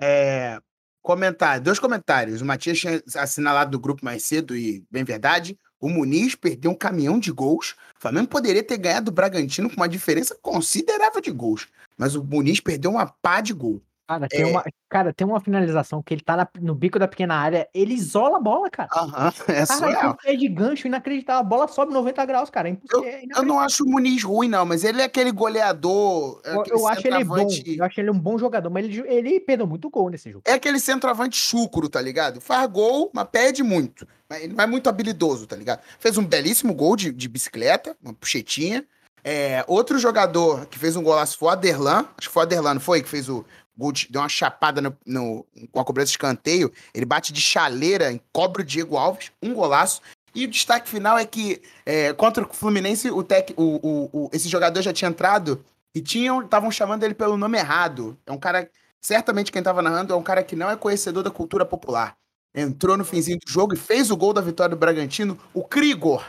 É. 0.00 0.60
Comentário, 1.02 1.62
dois 1.62 1.78
comentários. 1.78 2.40
O 2.40 2.46
Matias 2.46 2.78
tinha 2.78 3.02
assinalado 3.16 3.72
do 3.72 3.80
grupo 3.80 4.02
mais 4.02 4.22
cedo 4.22 4.56
e, 4.56 4.82
bem 4.90 5.04
verdade, 5.04 5.58
o 5.84 5.90
Muniz 5.90 6.34
perdeu 6.34 6.70
um 6.70 6.74
caminhão 6.74 7.18
de 7.18 7.30
gols. 7.30 7.76
O 7.94 8.00
Flamengo 8.00 8.28
poderia 8.28 8.62
ter 8.62 8.78
ganhado 8.78 9.10
o 9.10 9.14
Bragantino 9.14 9.68
com 9.68 9.76
uma 9.76 9.86
diferença 9.86 10.34
considerável 10.40 11.20
de 11.20 11.30
gols. 11.30 11.68
Mas 11.94 12.14
o 12.14 12.24
Muniz 12.24 12.58
perdeu 12.58 12.92
uma 12.92 13.04
pá 13.04 13.42
de 13.42 13.52
gol. 13.52 13.82
Cara, 14.06 14.28
tem, 14.28 14.42
é... 14.42 14.46
uma, 14.46 14.64
cara, 14.88 15.12
tem 15.14 15.26
uma 15.26 15.40
finalização 15.40 16.02
que 16.02 16.12
ele 16.12 16.20
tá 16.20 16.36
na, 16.36 16.48
no 16.60 16.74
bico 16.74 16.98
da 16.98 17.08
pequena 17.08 17.36
área, 17.36 17.66
ele 17.72 17.94
isola 17.94 18.36
a 18.36 18.40
bola, 18.40 18.68
cara. 18.68 18.90
Aham, 18.94 19.32
é 19.48 19.66
cara, 19.66 20.16
é 20.24 20.36
de 20.36 20.48
gancho 20.48 20.86
inacreditável. 20.86 21.40
A 21.40 21.44
bola 21.44 21.68
sobe 21.68 21.94
90 21.94 22.24
graus, 22.26 22.50
cara. 22.50 22.68
É 22.68 22.76
eu, 22.92 23.04
é 23.04 23.22
eu, 23.34 23.42
não 23.42 23.58
acho 23.58 23.82
o 23.82 23.88
Muniz 23.88 24.22
ruim, 24.22 24.48
não, 24.48 24.66
mas 24.66 24.84
ele 24.84 25.00
é 25.00 25.04
aquele 25.04 25.32
goleador. 25.32 26.40
É 26.44 26.50
aquele 26.50 26.76
eu, 26.76 26.80
eu 26.80 26.86
acho 26.86 27.06
ele 27.06 27.24
bom. 27.24 27.48
Eu 27.66 27.84
acho 27.84 28.00
ele 28.00 28.10
um 28.10 28.18
bom 28.18 28.36
jogador, 28.36 28.68
mas 28.68 28.84
ele, 28.84 29.00
ele 29.06 29.40
perdeu 29.40 29.66
muito 29.66 29.88
gol 29.88 30.10
nesse 30.10 30.30
jogo. 30.30 30.44
É 30.46 30.52
aquele 30.52 30.78
centroavante 30.78 31.38
chucro, 31.38 31.88
tá 31.88 32.00
ligado? 32.00 32.42
Faz 32.42 32.70
gol, 32.70 33.10
mas 33.14 33.26
perde 33.32 33.62
muito. 33.62 34.06
Ele 34.30 34.52
não 34.52 34.64
é 34.64 34.66
muito 34.66 34.88
habilidoso, 34.88 35.46
tá 35.46 35.56
ligado? 35.56 35.80
Fez 35.98 36.18
um 36.18 36.24
belíssimo 36.24 36.74
gol 36.74 36.94
de, 36.94 37.10
de 37.10 37.28
bicicleta, 37.28 37.96
uma 38.02 38.12
puxetinha. 38.12 38.84
É, 39.26 39.64
outro 39.66 39.98
jogador 39.98 40.66
que 40.66 40.78
fez 40.78 40.96
um 40.96 41.02
golaço 41.02 41.38
foi 41.38 41.48
o 41.48 41.50
Aderlan. 41.50 42.06
Acho 42.18 42.28
que 42.28 42.34
foi 42.34 42.42
o 42.42 42.46
Aderlan, 42.46 42.74
não 42.74 42.80
foi? 42.80 43.02
Que 43.02 43.08
fez 43.08 43.26
o, 43.26 43.42
Gold 43.76 44.08
deu 44.10 44.20
uma 44.20 44.28
chapada 44.28 44.80
no, 44.80 44.96
no, 45.04 45.46
com 45.72 45.80
a 45.80 45.84
cobrança 45.84 46.06
de 46.06 46.12
escanteio. 46.12 46.72
Ele 46.92 47.04
bate 47.04 47.32
de 47.32 47.40
chaleira, 47.40 48.18
cobre 48.32 48.62
o 48.62 48.64
Diego 48.64 48.96
Alves, 48.96 49.32
um 49.42 49.52
golaço. 49.52 50.00
E 50.34 50.44
o 50.44 50.50
destaque 50.50 50.88
final 50.88 51.16
é 51.16 51.24
que 51.24 51.62
é, 51.86 52.12
contra 52.12 52.44
o 52.44 52.52
Fluminense, 52.52 53.10
o, 53.10 53.22
tec, 53.22 53.54
o, 53.56 53.62
o, 53.62 54.10
o, 54.12 54.30
esse 54.32 54.48
jogador 54.48 54.82
já 54.82 54.92
tinha 54.92 55.08
entrado 55.08 55.64
e 55.94 56.00
estavam 56.00 56.70
chamando 56.72 57.04
ele 57.04 57.14
pelo 57.14 57.36
nome 57.36 57.56
errado. 57.56 58.18
É 58.26 58.32
um 58.32 58.38
cara, 58.38 58.68
certamente 59.00 59.52
quem 59.52 59.60
estava 59.60 59.80
narrando 59.80 60.12
é 60.12 60.16
um 60.16 60.22
cara 60.22 60.42
que 60.42 60.56
não 60.56 60.68
é 60.68 60.76
conhecedor 60.76 61.22
da 61.22 61.30
cultura 61.30 61.64
popular. 61.64 62.16
Entrou 62.52 62.96
no 62.96 63.04
finzinho 63.04 63.38
do 63.38 63.50
jogo 63.50 63.74
e 63.74 63.76
fez 63.76 64.10
o 64.10 64.16
gol 64.16 64.32
da 64.32 64.40
vitória 64.40 64.74
do 64.74 64.78
Bragantino, 64.78 65.38
o 65.52 65.62
Krigor. 65.62 66.24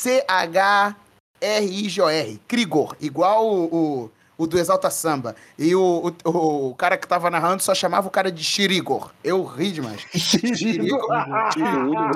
C-H-R-I-G-O-R. 0.00 1.00
Krigor, 2.46 2.96
igual 3.00 3.48
o, 3.48 4.04
o 4.04 4.10
o 4.42 4.46
do 4.46 4.58
Exalta 4.58 4.90
Samba. 4.90 5.36
E 5.56 5.72
o, 5.72 6.12
o, 6.24 6.70
o 6.70 6.74
cara 6.74 6.96
que 6.96 7.06
tava 7.06 7.30
narrando 7.30 7.62
só 7.62 7.72
chamava 7.74 8.08
o 8.08 8.10
cara 8.10 8.30
de 8.30 8.42
Xirigor. 8.42 9.12
Eu 9.22 9.44
ri 9.44 9.70
demais. 9.70 10.00
Xirigor. 10.12 11.00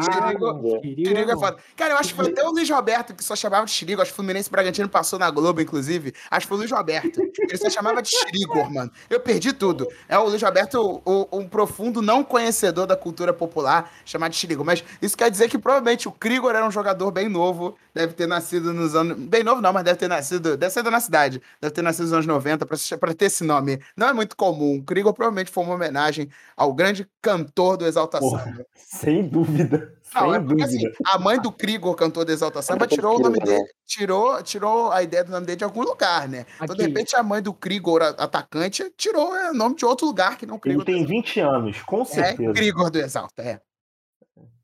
Xirigor 0.02 1.30
é 1.30 1.36
foda. 1.36 1.56
Cara, 1.76 1.94
eu 1.94 1.98
acho 1.98 2.08
que 2.10 2.16
foi 2.16 2.32
até 2.32 2.42
o 2.42 2.50
Luiz 2.50 2.68
Roberto 2.68 3.14
que 3.14 3.22
só 3.22 3.36
chamava 3.36 3.64
de 3.64 3.70
Xirigor. 3.70 4.02
Acho 4.02 4.10
que 4.10 4.14
o 4.14 4.16
Fluminense 4.16 4.50
Bragantino 4.50 4.88
passou 4.88 5.20
na 5.20 5.30
Globo, 5.30 5.60
inclusive. 5.60 6.12
Acho 6.28 6.46
que 6.46 6.48
foi 6.48 6.56
o 6.56 6.60
Luiz 6.60 6.72
Roberto. 6.72 7.20
Ele 7.38 7.56
só 7.56 7.70
chamava 7.70 8.02
de 8.02 8.08
Xirigor, 8.08 8.72
mano. 8.72 8.90
Eu 9.08 9.20
perdi 9.20 9.52
tudo. 9.52 9.86
É 10.08 10.18
o 10.18 10.24
Luiz 10.24 10.42
Roberto, 10.42 11.00
o, 11.04 11.28
um 11.30 11.48
profundo 11.48 12.02
não 12.02 12.24
conhecedor 12.24 12.88
da 12.88 12.96
cultura 12.96 13.32
popular, 13.32 13.92
chamar 14.04 14.30
de 14.30 14.36
Xirigor. 14.36 14.66
Mas 14.66 14.82
isso 15.00 15.16
quer 15.16 15.30
dizer 15.30 15.48
que 15.48 15.58
provavelmente 15.58 16.08
o 16.08 16.12
Krigor 16.12 16.56
era 16.56 16.66
um 16.66 16.72
jogador 16.72 17.12
bem 17.12 17.28
novo. 17.28 17.76
Deve 17.94 18.14
ter 18.14 18.26
nascido 18.26 18.72
nos 18.74 18.96
anos. 18.96 19.16
Bem 19.16 19.44
novo, 19.44 19.62
não, 19.62 19.72
mas 19.72 19.84
deve 19.84 19.96
ter 19.96 20.08
nascido. 20.08 20.56
Deve 20.56 20.72
ser 20.72 20.82
da 20.82 20.90
nossa 20.90 21.06
cidade. 21.06 21.40
Deve 21.60 21.72
ter 21.72 21.82
nascido 21.82 22.06
nos 22.06 22.15
anos 22.16 22.26
90 22.26 22.66
para 22.66 23.14
ter 23.14 23.26
esse 23.26 23.44
nome. 23.44 23.80
Não 23.96 24.08
é 24.08 24.12
muito 24.12 24.36
comum. 24.36 24.82
Krigor 24.82 25.12
provavelmente 25.12 25.50
foi 25.50 25.64
uma 25.64 25.74
homenagem 25.74 26.28
ao 26.56 26.72
grande 26.74 27.08
cantor 27.22 27.76
do 27.76 27.86
Exalta 27.86 28.20
Samba. 28.20 28.66
Sem 28.74 29.28
dúvida. 29.28 29.96
Não, 30.14 30.34
é 30.34 30.40
porque, 30.40 30.62
assim, 30.62 30.82
a 31.04 31.18
mãe 31.18 31.40
do 31.40 31.52
Krigor, 31.52 31.94
cantor 31.94 32.24
do 32.24 32.32
Exalta 32.32 32.62
Samba, 32.62 32.86
tirou 32.86 33.16
o 33.16 33.20
nome 33.20 33.38
dele, 33.38 33.64
tirou, 33.84 34.42
tirou 34.42 34.90
a 34.90 35.02
ideia 35.02 35.24
do 35.24 35.30
nome 35.30 35.46
dele 35.46 35.58
de 35.58 35.64
algum 35.64 35.82
lugar, 35.82 36.28
né? 36.28 36.46
Então, 36.62 36.74
de 36.74 36.82
repente, 36.82 37.14
a 37.16 37.22
mãe 37.22 37.42
do 37.42 37.52
Krigor, 37.52 38.02
atacante, 38.02 38.90
tirou 38.96 39.30
o 39.30 39.54
nome 39.54 39.74
de 39.76 39.84
outro 39.84 40.06
lugar 40.06 40.38
que 40.38 40.46
não 40.46 40.58
Krigor. 40.58 40.84
Ele 40.86 40.98
tem 40.98 41.04
20 41.04 41.40
anos, 41.40 41.82
com 41.82 42.02
é, 42.02 42.04
certeza. 42.04 42.50
É 42.50 42.54
Krigor 42.54 42.90
do 42.90 42.98
Exalta, 42.98 43.42
é. 43.42 43.60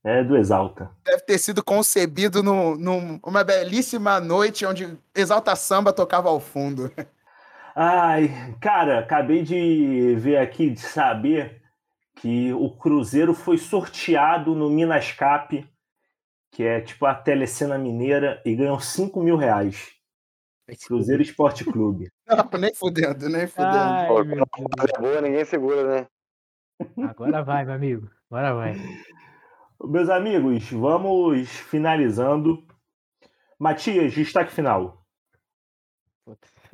É 0.04 0.24
do 0.24 0.36
Exalta. 0.36 0.90
Deve 1.04 1.22
ter 1.22 1.38
sido 1.38 1.62
concebido 1.62 2.42
numa 2.42 2.76
no, 2.76 3.44
belíssima 3.44 4.18
noite 4.18 4.66
onde 4.66 4.98
Exalta 5.14 5.54
Samba 5.54 5.92
tocava 5.92 6.28
ao 6.28 6.40
fundo. 6.40 6.90
Ai, 7.74 8.56
cara, 8.60 8.98
acabei 8.98 9.42
de 9.42 10.14
ver 10.16 10.36
aqui, 10.36 10.70
de 10.70 10.80
saber 10.80 11.62
que 12.16 12.52
o 12.52 12.70
Cruzeiro 12.70 13.34
foi 13.34 13.56
sorteado 13.56 14.54
no 14.54 14.68
Minas 14.68 15.12
Cap, 15.12 15.66
que 16.50 16.62
é 16.62 16.80
tipo 16.80 17.06
a 17.06 17.14
telecena 17.14 17.78
mineira, 17.78 18.42
e 18.44 18.54
ganhou 18.54 18.78
5 18.78 19.22
mil 19.22 19.36
reais. 19.36 19.90
Cruzeiro 20.86 21.22
Esporte 21.22 21.64
Clube. 21.64 22.10
Não, 22.26 22.60
nem 22.60 22.74
fudendo, 22.74 23.28
nem 23.28 23.46
fudendo. 23.46 23.76
Ai, 23.76 24.06
Pô, 24.06 24.20
é 24.20 25.00
boa, 25.00 25.20
ninguém 25.20 25.44
segura, 25.44 25.84
né? 25.84 26.06
Agora 27.08 27.42
vai, 27.42 27.64
meu 27.64 27.74
amigo. 27.74 28.10
Agora 28.30 28.54
vai. 28.54 28.74
Meus 29.84 30.08
amigos, 30.08 30.70
vamos 30.70 31.48
finalizando. 31.48 32.66
Matias, 33.58 34.12
destaque 34.12 34.52
final. 34.52 35.04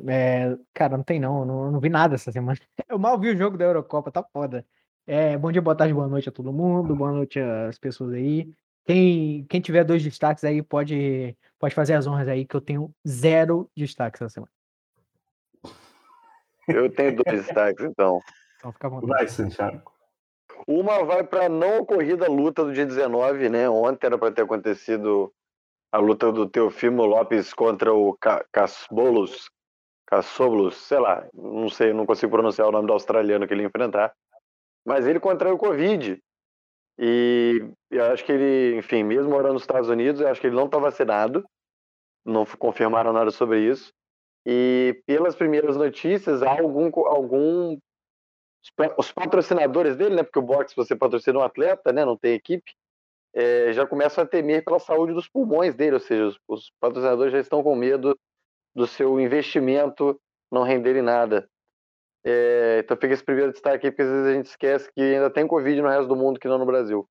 É, 0.06 0.56
cara, 0.72 0.96
não 0.96 1.04
tem 1.04 1.18
não, 1.18 1.44
não, 1.44 1.70
não 1.72 1.80
vi 1.80 1.88
nada 1.88 2.14
essa 2.14 2.30
semana. 2.30 2.58
Eu 2.88 2.98
mal 2.98 3.18
vi 3.18 3.30
o 3.30 3.36
jogo 3.36 3.56
da 3.56 3.64
Eurocopa, 3.64 4.10
tá 4.12 4.22
foda. 4.22 4.64
É, 5.06 5.36
bom 5.38 5.50
dia, 5.50 5.62
boa 5.62 5.74
tarde, 5.74 5.94
boa 5.94 6.06
noite 6.06 6.28
a 6.28 6.32
todo 6.32 6.52
mundo, 6.52 6.94
boa 6.94 7.10
noite 7.10 7.40
às 7.40 7.78
pessoas 7.78 8.12
aí. 8.12 8.52
Quem, 8.84 9.44
quem 9.44 9.60
tiver 9.60 9.84
dois 9.84 10.02
destaques 10.02 10.44
aí 10.44 10.62
pode, 10.62 11.36
pode 11.58 11.74
fazer 11.74 11.94
as 11.94 12.06
honras 12.06 12.28
aí, 12.28 12.44
que 12.46 12.54
eu 12.54 12.60
tenho 12.60 12.94
zero 13.06 13.70
destaques 13.76 14.20
essa 14.20 14.30
semana. 14.34 14.52
Eu 16.68 16.90
tenho 16.90 17.16
dois 17.16 17.44
destaques, 17.44 17.84
então. 17.84 18.20
Então 18.58 18.72
fica 18.72 18.88
à 18.88 18.90
vontade. 18.90 19.12
Vai, 19.12 19.28
Santiago. 19.28 19.92
Uma 20.66 21.04
vai 21.04 21.22
para 21.22 21.46
a 21.46 21.48
não 21.48 21.78
ocorrida 21.78 22.28
luta 22.28 22.64
do 22.64 22.72
dia 22.72 22.84
19, 22.84 23.48
né? 23.48 23.70
Ontem 23.70 24.08
era 24.08 24.18
para 24.18 24.32
ter 24.32 24.42
acontecido 24.42 25.32
a 25.92 25.98
luta 25.98 26.32
do 26.32 26.48
Teofimo 26.48 27.06
Lopes 27.06 27.54
contra 27.54 27.94
o 27.94 28.16
Ca- 28.20 28.44
Casbolos, 28.50 29.48
Cassoblos, 30.10 30.74
sei 30.76 30.98
lá, 30.98 31.28
não 31.34 31.68
sei, 31.68 31.92
não 31.92 32.06
consigo 32.06 32.32
pronunciar 32.32 32.66
o 32.66 32.72
nome 32.72 32.86
do 32.86 32.94
australiano 32.94 33.46
que 33.46 33.52
ele 33.52 33.60
ia 33.62 33.68
enfrentar. 33.68 34.14
Mas 34.82 35.06
ele 35.06 35.20
contraiu 35.20 35.58
Covid. 35.58 36.18
E 36.98 37.62
eu 37.90 38.04
acho 38.06 38.24
que 38.24 38.32
ele, 38.32 38.78
enfim, 38.78 39.04
mesmo 39.04 39.30
morando 39.30 39.52
nos 39.52 39.62
Estados 39.62 39.90
Unidos, 39.90 40.20
eu 40.20 40.28
acho 40.28 40.40
que 40.40 40.46
ele 40.46 40.56
não 40.56 40.64
está 40.64 40.78
vacinado. 40.78 41.44
Não 42.24 42.46
confirmaram 42.46 43.12
nada 43.12 43.30
sobre 43.30 43.60
isso. 43.60 43.92
E 44.46 45.02
pelas 45.06 45.36
primeiras 45.36 45.76
notícias, 45.76 46.42
há 46.42 46.58
algum, 46.58 46.90
algum 47.06 47.78
os 48.96 49.12
patrocinadores 49.12 49.94
dele, 49.94 50.16
né? 50.16 50.22
Porque 50.22 50.38
o 50.38 50.42
boxe 50.42 50.74
você 50.74 50.96
patrocina 50.96 51.38
um 51.38 51.42
atleta, 51.42 51.92
né? 51.92 52.02
Não 52.04 52.16
tem 52.16 52.32
equipe. 52.32 52.72
é, 53.34 53.72
já 53.74 53.86
começam 53.86 54.24
a 54.24 54.26
temer 54.26 54.64
pela 54.64 54.78
saúde 54.78 55.12
dos 55.12 55.28
pulmões 55.28 55.74
dele, 55.74 55.94
ou 55.94 56.00
seja, 56.00 56.28
os, 56.28 56.40
os 56.48 56.72
patrocinadores 56.80 57.32
já 57.32 57.38
estão 57.38 57.62
com 57.62 57.76
medo 57.76 58.18
do 58.78 58.86
seu 58.86 59.20
investimento 59.20 60.18
não 60.50 60.62
render 60.62 60.96
em 60.96 61.02
nada. 61.02 61.48
É, 62.24 62.78
então 62.78 62.96
fica 62.96 63.12
esse 63.12 63.24
primeiro 63.24 63.52
destaque 63.52 63.86
aí, 63.86 63.90
porque 63.90 64.02
às 64.02 64.08
vezes 64.08 64.26
a 64.26 64.34
gente 64.34 64.46
esquece 64.46 64.90
que 64.92 65.00
ainda 65.00 65.28
tem 65.28 65.46
Covid 65.46 65.82
no 65.82 65.88
resto 65.88 66.06
do 66.06 66.16
mundo 66.16 66.38
que 66.38 66.48
não 66.48 66.58
no 66.58 66.66
Brasil. 66.66 67.08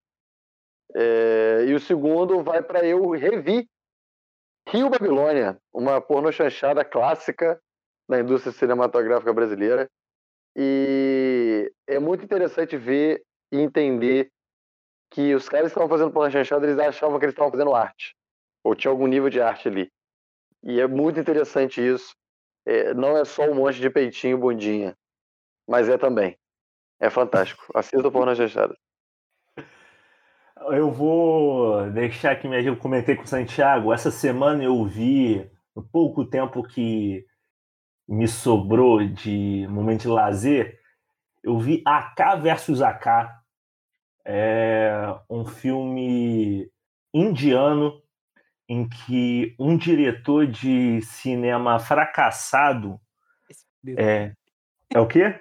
É, 0.96 1.66
e 1.68 1.74
o 1.74 1.80
segundo 1.80 2.42
vai 2.42 2.64
para 2.64 2.86
eu 2.86 3.10
revi 3.12 3.68
Rio 4.70 4.90
Babilônia, 4.90 5.58
uma 5.74 6.00
porno 6.02 6.32
chanchada 6.32 6.84
clássica 6.84 7.60
da 8.10 8.20
indústria 8.20 8.54
cinematográfica 8.54 9.34
brasileira. 9.34 9.90
E 10.56 11.72
é 11.86 12.00
muito 12.00 12.24
interessante 12.24 12.78
ver 12.78 13.24
e 13.52 13.60
entender 13.60 14.30
que 15.12 15.36
os 15.36 15.48
caras 15.48 15.68
que 15.68 15.72
estavam 15.72 15.90
fazendo 15.90 16.12
porno 16.12 16.32
chanchada, 16.32 16.66
eles 16.66 16.80
achavam 16.80 17.20
que 17.20 17.26
eles 17.26 17.34
estavam 17.34 17.52
fazendo 17.52 17.76
arte. 17.76 18.16
Ou 18.64 18.76
tinha 18.76 18.92
algum 18.92 19.08
nível 19.08 19.30
de 19.30 19.42
arte 19.42 19.68
ali. 19.68 19.92
E 20.68 20.82
é 20.82 20.86
muito 20.86 21.18
interessante 21.18 21.80
isso. 21.80 22.14
É, 22.66 22.94
não 22.94 23.16
é 23.16 23.24
só 23.24 23.50
um 23.50 23.56
monte 23.56 23.80
de 23.80 23.90
peitinho 23.90 24.38
bundinha. 24.38 24.98
Mas 25.66 25.88
é 25.88 25.98
também. 25.98 26.38
É 27.00 27.10
fantástico. 27.10 27.64
Assista 27.74 28.06
o 28.06 28.12
porno 28.12 28.36
chanchada. 28.36 28.76
Eu 30.72 30.92
vou 30.92 31.90
deixar 31.92 32.34
aqui 32.34 32.50
minha. 32.50 32.62
Eu 32.62 32.76
comentei 32.76 33.16
com 33.16 33.24
o 33.24 33.28
Santiago. 33.28 33.94
Essa 33.94 34.12
semana 34.12 34.62
eu 34.62 34.84
vi, 34.84 35.50
no 35.74 35.82
pouco 35.82 36.26
tempo 36.26 36.62
que 36.62 37.26
me 38.06 38.28
sobrou 38.28 39.02
de 39.08 39.66
momento 39.70 40.02
de 40.02 40.08
lazer, 40.10 40.78
eu 41.42 41.58
vi 41.58 41.82
AK 41.86 42.42
versus 42.42 42.82
AK. 42.82 43.30
É 44.26 45.16
um 45.30 45.46
filme 45.46 46.70
indiano 47.14 48.02
em 48.68 48.88
que 48.88 49.56
um 49.60 49.78
diretor 49.78 50.46
de 50.46 51.02
cinema 51.02 51.80
fracassado 51.80 53.00
é, 53.98 54.34
é 54.90 55.00
o 55.00 55.08
quê? 55.08 55.40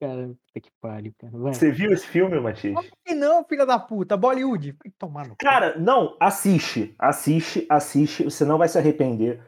Cara, 0.00 0.32
que 0.54 0.70
pariu, 0.80 1.12
cara. 1.18 1.36
Vai. 1.36 1.54
Você 1.54 1.72
viu 1.72 1.92
esse 1.92 2.06
filme, 2.06 2.38
Matias? 2.38 2.78
E 3.06 3.14
não, 3.14 3.44
filha 3.44 3.66
da 3.66 3.78
puta, 3.78 4.16
Bollywood. 4.16 4.76
Tomar 4.98 5.26
no. 5.26 5.36
Cara, 5.36 5.76
não, 5.78 6.16
assiste, 6.20 6.94
assiste, 6.98 7.66
assiste, 7.68 8.24
você 8.24 8.44
não 8.44 8.58
vai 8.58 8.68
se 8.68 8.78
arrepender. 8.78 9.42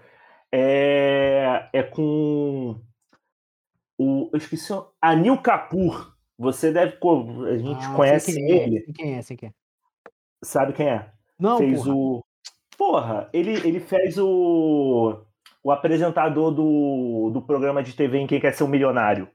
É, 0.50 1.68
é 1.72 1.82
com 1.82 2.80
o, 3.96 4.30
eu 4.32 4.38
esqueci, 4.38 4.72
o- 4.72 4.90
Anil 5.00 5.40
Kapoor. 5.40 6.16
Você 6.38 6.72
deve, 6.72 6.96
a 6.96 7.58
gente 7.58 7.86
Ah, 7.86 7.94
conhece 7.94 8.32
quem 8.32 8.44
é, 8.44 8.64
ele, 8.66 8.80
sei 8.84 8.94
quem 8.94 9.14
é, 9.14 9.22
sei 9.22 9.36
quem 9.36 9.48
é. 9.50 9.52
sabe 10.42 10.72
quem 10.72 10.88
é? 10.88 11.12
Não, 11.38 11.58
fez 11.58 11.82
porra. 11.84 11.94
o, 11.94 12.24
porra, 12.80 13.28
ele, 13.30 13.52
ele 13.56 13.78
fez 13.78 14.16
o, 14.16 15.20
o 15.62 15.70
apresentador 15.70 16.50
do, 16.50 17.28
do 17.30 17.42
programa 17.42 17.82
de 17.82 17.92
TV 17.92 18.16
em 18.16 18.26
Quem 18.26 18.40
Quer 18.40 18.54
Ser 18.54 18.64
um 18.64 18.68
Milionário. 18.68 19.28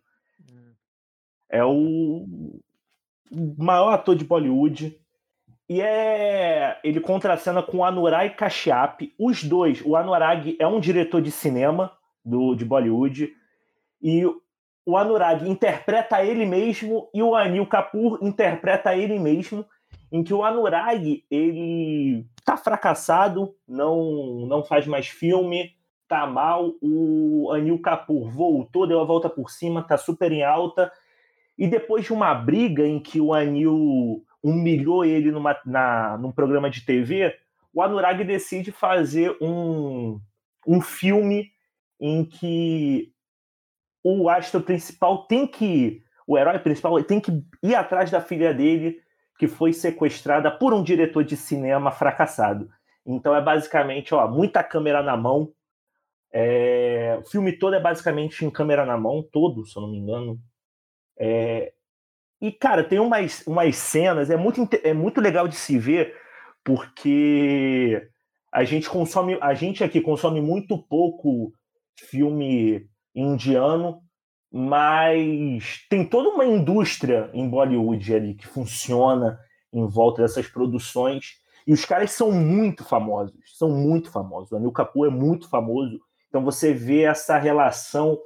É 1.47 1.63
o 1.63 2.26
maior 3.55 3.93
ator 3.93 4.15
de 4.15 4.26
Bollywood. 4.26 4.99
E 5.69 5.80
é. 5.80 6.80
Ele 6.84 6.99
contracena 6.99 7.61
com 7.61 7.85
Anurag 7.85 8.35
Kashyap. 8.35 9.13
Os 9.19 9.43
dois. 9.43 9.80
O 9.85 9.95
Anurag 9.95 10.57
é 10.59 10.65
um 10.65 10.80
diretor 10.80 11.22
de 11.22 11.30
cinema 11.30 11.95
do, 12.26 12.55
de 12.55 12.65
Bollywood. 12.65 13.31
E 14.01 14.26
o 14.88 14.97
Anurag 14.97 15.47
interpreta 15.47 16.23
ele 16.26 16.47
mesmo 16.47 17.11
e 17.13 17.22
o 17.22 17.35
Anil 17.35 17.67
Kapoor 17.67 18.17
interpreta 18.23 18.95
ele 18.95 19.19
mesmo. 19.19 19.63
Em 20.11 20.23
que 20.23 20.34
o 20.34 20.44
Anurag 20.44 21.23
ele 21.30 22.26
tá 22.44 22.56
fracassado, 22.56 23.56
não, 23.68 24.45
não 24.48 24.64
faz 24.64 24.86
mais 24.86 25.07
filme, 25.07 25.76
tá 26.07 26.26
mal. 26.26 26.73
O 26.82 27.52
Anil 27.52 27.80
Kapoor 27.80 28.30
voltou, 28.30 28.88
deu 28.88 28.99
a 28.99 29.06
volta 29.06 29.30
por 29.30 29.49
cima, 29.49 29.84
tá 29.84 29.98
super 29.98 30.32
em 30.32 30.44
alta. 30.44 30.91
E 31.57 31.68
depois 31.68 32.06
de 32.06 32.14
uma 32.14 32.34
briga 32.34 32.86
em 32.86 32.99
que 32.99 33.19
o 33.19 33.34
Anil 33.34 34.23
humilhou 34.44 35.03
ele 35.03 35.32
numa, 35.32 35.57
na, 35.65 36.18
num 36.18 36.32
programa 36.32 36.69
de 36.69 36.82
TV, 36.86 37.36
o 37.73 37.82
Anurag 37.82 38.23
decide 38.23 38.72
fazer 38.72 39.36
um, 39.41 40.19
um 40.68 40.80
filme 40.80 41.52
em 41.99 42.23
que 42.23 43.11
o 44.03 44.30
astro 44.30 44.61
principal 44.61 45.26
tem 45.26 45.48
que. 45.48 46.03
O 46.27 46.38
herói 46.38 46.60
principal 46.60 47.02
tem 47.03 47.19
que 47.19 47.44
ir 47.61 47.76
atrás 47.76 48.10
da 48.11 48.22
filha 48.22 48.53
dele, 48.53 48.99
que 49.38 49.48
foi 49.48 49.74
sequestrada 49.74 50.49
por 50.52 50.74
um 50.74 50.84
diretor 50.84 51.24
de 51.24 51.36
cinema 51.36 51.91
fracassado. 51.91 52.70
Então 53.06 53.36
é 53.36 53.41
basicamente, 53.41 54.14
ó, 54.14 54.28
muita 54.28 54.64
câmera 54.64 55.03
na 55.03 55.16
mão. 55.16 55.52
É, 56.32 57.18
o 57.22 57.26
filme 57.30 57.53
todo 57.53 57.76
é 57.76 57.80
basicamente 57.80 58.44
em 58.44 58.49
câmera 58.49 58.86
na 58.86 58.98
mão, 58.98 59.24
todo, 59.32 59.66
se 59.66 59.78
eu 59.78 59.82
não 59.82 59.91
me 59.91 59.98
engano. 59.98 60.40
É, 61.18 61.74
e, 62.41 62.52
cara, 62.52 62.84
tem 62.84 62.99
umas, 62.99 63.45
umas 63.48 63.76
cenas, 63.76 64.30
é 64.30 64.38
muito, 64.38 64.68
é 64.84 64.94
muito 64.94 65.22
legal 65.22 65.48
de 65.48 65.56
se 65.56 65.80
ver, 65.80 66.16
porque 66.64 68.07
a 68.52 68.64
gente 68.64 68.90
consome, 68.90 69.38
a 69.41 69.53
gente 69.53 69.84
aqui 69.84 70.02
consome 70.02 70.41
muito 70.41 70.78
pouco 70.78 71.53
filme 71.98 72.88
indiano, 73.14 74.02
mas 74.51 75.85
tem 75.89 76.05
toda 76.05 76.30
uma 76.30 76.45
indústria 76.45 77.30
em 77.34 77.49
Bollywood 77.49 78.13
ali 78.13 78.34
que 78.35 78.47
funciona 78.47 79.39
em 79.73 79.85
volta 79.88 80.22
dessas 80.22 80.47
produções. 80.47 81.34
E 81.67 81.73
os 81.73 81.84
caras 81.84 82.11
são 82.11 82.31
muito 82.31 82.84
famosos, 82.84 83.35
são 83.57 83.69
muito 83.69 84.11
famosos. 84.11 84.51
O 84.51 84.55
Anil 84.55 84.72
Kapoor 84.72 85.07
é 85.07 85.09
muito 85.09 85.49
famoso. 85.49 85.99
Então 86.30 86.43
você 86.43 86.73
vê 86.73 87.03
essa 87.03 87.38
relação 87.38 88.17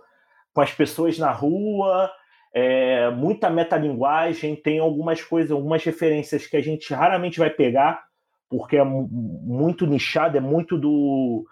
com 0.54 0.62
as 0.62 0.72
pessoas 0.72 1.18
na 1.18 1.32
rua, 1.32 2.12
é, 2.54 3.10
muita 3.12 3.50
metalinguagem, 3.50 4.56
tem 4.56 4.80
algumas 4.80 5.24
coisas, 5.24 5.52
algumas 5.52 5.84
referências 5.84 6.48
que 6.48 6.58
a 6.58 6.62
gente 6.62 6.94
raramente 6.94 7.40
vai 7.40 7.50
pegar, 7.50 8.04
porque 8.50 8.78
é 8.78 8.84
mu- 8.84 9.08
muito 9.08 9.86
nichado, 9.86 10.38
é 10.38 10.42
muito 10.42 10.78
do, 10.78 11.46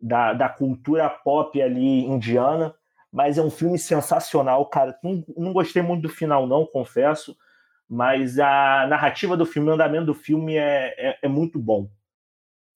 da, 0.00 0.32
da 0.32 0.48
cultura 0.48 1.08
pop 1.08 1.60
ali 1.60 2.04
indiana, 2.06 2.74
mas 3.12 3.38
é 3.38 3.42
um 3.42 3.50
filme 3.50 3.78
sensacional, 3.78 4.64
cara. 4.66 4.98
Não, 5.02 5.24
não 5.36 5.52
gostei 5.52 5.82
muito 5.82 6.02
do 6.02 6.08
final, 6.08 6.46
não, 6.46 6.64
confesso, 6.66 7.36
mas 7.88 8.38
a 8.38 8.86
narrativa 8.88 9.36
do 9.36 9.44
filme, 9.46 9.68
o 9.70 9.72
andamento 9.74 10.06
do 10.06 10.14
filme 10.14 10.56
é, 10.56 10.94
é, 10.96 11.18
é 11.22 11.28
muito 11.28 11.58
bom. 11.58 11.90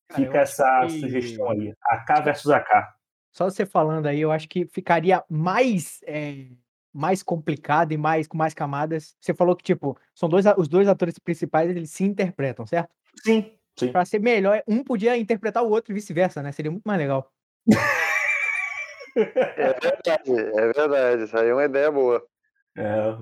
Cara, 0.08 0.22
Fica 0.24 0.38
essa 0.38 0.80
que- 0.86 1.00
sugestão 1.00 1.48
aí. 1.50 1.72
AK 1.90 2.20
versus 2.24 2.50
AK. 2.50 2.94
Só 3.32 3.44
você 3.50 3.64
falando 3.66 4.06
aí, 4.06 4.20
eu 4.20 4.30
acho 4.30 4.48
que 4.48 4.66
ficaria 4.66 5.24
mais, 5.28 6.00
é, 6.06 6.46
mais 6.92 7.20
complicado 7.22 7.90
e 7.92 7.96
mais 7.96 8.28
com 8.28 8.36
mais 8.36 8.54
camadas. 8.54 9.16
Você 9.20 9.34
falou 9.34 9.56
que, 9.56 9.64
tipo, 9.64 9.98
são 10.14 10.28
dois, 10.28 10.44
os 10.56 10.68
dois 10.68 10.86
atores 10.86 11.18
principais, 11.18 11.68
eles 11.70 11.90
se 11.90 12.04
interpretam, 12.04 12.64
certo? 12.66 12.90
Sim, 13.24 13.52
sim. 13.76 13.90
Pra 13.90 14.04
ser 14.04 14.20
melhor, 14.20 14.62
um 14.68 14.84
podia 14.84 15.16
interpretar 15.16 15.64
o 15.64 15.70
outro 15.70 15.92
e 15.92 15.94
vice-versa, 15.94 16.42
né? 16.42 16.52
Seria 16.52 16.70
muito 16.70 16.84
mais 16.84 16.98
legal. 17.00 17.28
É 19.16 19.72
verdade, 19.80 20.30
é 20.32 20.72
verdade. 20.72 21.22
Isso 21.24 21.36
aí 21.36 21.48
é 21.48 21.54
uma 21.54 21.64
ideia 21.64 21.90
boa. 21.90 22.22
É. 22.76 23.16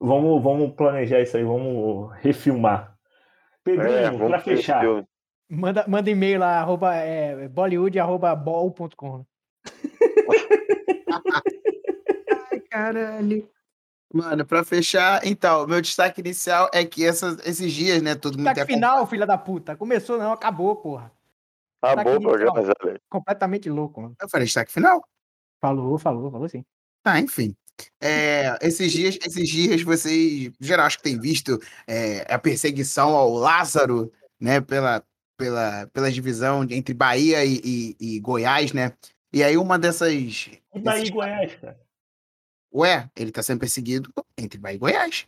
Vamos, 0.00 0.42
vamos 0.42 0.74
planejar 0.74 1.20
isso 1.20 1.36
aí, 1.36 1.44
vamos 1.44 2.12
refilmar. 2.20 2.96
Pedrinho, 3.64 4.24
É, 4.24 4.28
pra 4.28 4.38
fechar. 4.40 4.80
filme. 4.80 5.04
Manda, 5.48 5.84
manda 5.86 6.10
e-mail 6.10 6.40
lá, 6.40 6.58
arroba, 6.58 6.94
é, 6.94 7.48
bollywood.bol.com. 7.48 9.24
Ai, 12.50 12.60
caralho. 12.70 13.48
Mano, 14.12 14.44
pra 14.46 14.64
fechar, 14.64 15.26
então, 15.26 15.66
meu 15.66 15.80
destaque 15.80 16.20
inicial 16.20 16.70
é 16.72 16.84
que 16.84 17.04
essas, 17.04 17.38
esses 17.46 17.72
dias, 17.72 18.00
né, 18.02 18.14
todo 18.14 18.38
mundo 18.38 18.52
tem 18.54 18.64
final, 18.64 19.06
filha 19.06 19.26
da 19.26 19.36
puta. 19.36 19.76
Começou 19.76 20.18
não, 20.18 20.32
acabou, 20.32 20.76
porra. 20.76 21.12
Tá 21.80 21.94
Tá 21.96 22.04
bom 22.04 22.10
o 22.10 22.14
aqui, 22.14 22.22
programa. 22.24 22.62
Zé. 22.64 22.72
Completamente 23.10 23.68
louco, 23.70 24.00
mano. 24.00 24.16
Eu 24.20 24.28
falei 24.28 24.46
destaque 24.46 24.72
final? 24.72 25.02
Falou, 25.60 25.98
falou, 25.98 26.30
falou 26.30 26.48
sim. 26.48 26.64
Ah, 27.04 27.20
enfim. 27.20 27.54
É, 28.00 28.56
esses 28.62 28.90
dias, 28.90 29.18
esses 29.24 29.48
dias 29.48 29.82
vocês, 29.82 30.50
geral, 30.60 30.86
acho 30.86 30.96
que 30.96 31.02
tem 31.04 31.20
visto 31.20 31.60
é, 31.86 32.26
a 32.32 32.38
perseguição 32.38 33.14
ao 33.14 33.32
Lázaro, 33.34 34.10
né, 34.40 34.60
pela, 34.62 35.04
pela, 35.38 35.86
pela 35.92 36.10
divisão 36.10 36.66
entre 36.70 36.94
Bahia 36.94 37.44
e, 37.44 37.60
e- 37.62 37.96
e 38.00 38.20
Goiás, 38.20 38.72
né? 38.72 38.92
E 39.32 39.42
aí 39.44 39.56
uma 39.58 39.78
dessas, 39.78 40.10
E 40.12 40.80
Bahia 40.80 41.00
desses- 41.00 41.08
e 41.10 41.12
Goiás, 41.12 41.54
cara. 41.56 41.78
ué, 42.74 43.10
ele 43.14 43.30
tá 43.30 43.42
sendo 43.42 43.60
perseguido 43.60 44.10
entre 44.38 44.58
Bahia 44.58 44.76
e 44.76 44.78
Goiás. 44.78 45.26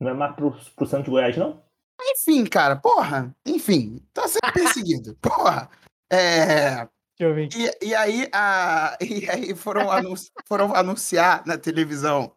Não 0.00 0.08
é 0.10 0.14
mais 0.14 0.34
pro, 0.34 0.52
pro 0.74 0.86
Santos 0.86 1.04
de 1.04 1.10
Goiás, 1.10 1.36
não? 1.36 1.62
Enfim, 2.02 2.46
cara, 2.46 2.76
porra, 2.76 3.34
enfim, 3.44 4.02
tá 4.14 4.26
sendo 4.26 4.50
perseguido, 4.54 5.14
porra. 5.20 5.68
É, 6.10 6.88
Deixa 7.18 7.20
eu 7.20 7.34
ver. 7.34 7.48
E, 7.54 7.88
e 7.88 7.94
aí, 7.94 8.28
a, 8.32 8.96
e 9.00 9.28
aí 9.30 9.54
foram, 9.54 9.90
anun- 9.90 10.14
foram 10.46 10.74
anunciar 10.74 11.42
na 11.46 11.56
televisão, 11.58 12.32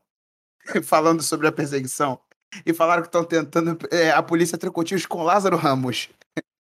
falando 0.83 1.23
sobre 1.23 1.47
a 1.47 1.51
perseguição, 1.51 2.19
e 2.65 2.73
falaram 2.73 3.01
que 3.01 3.07
estão 3.07 3.23
tentando. 3.23 3.77
é, 3.91 4.11
a 4.11 4.21
polícia 4.21 4.57
trocou 4.57 4.83
tiros 4.83 5.05
com 5.05 5.23
Lázaro 5.23 5.57
Ramos. 5.57 6.09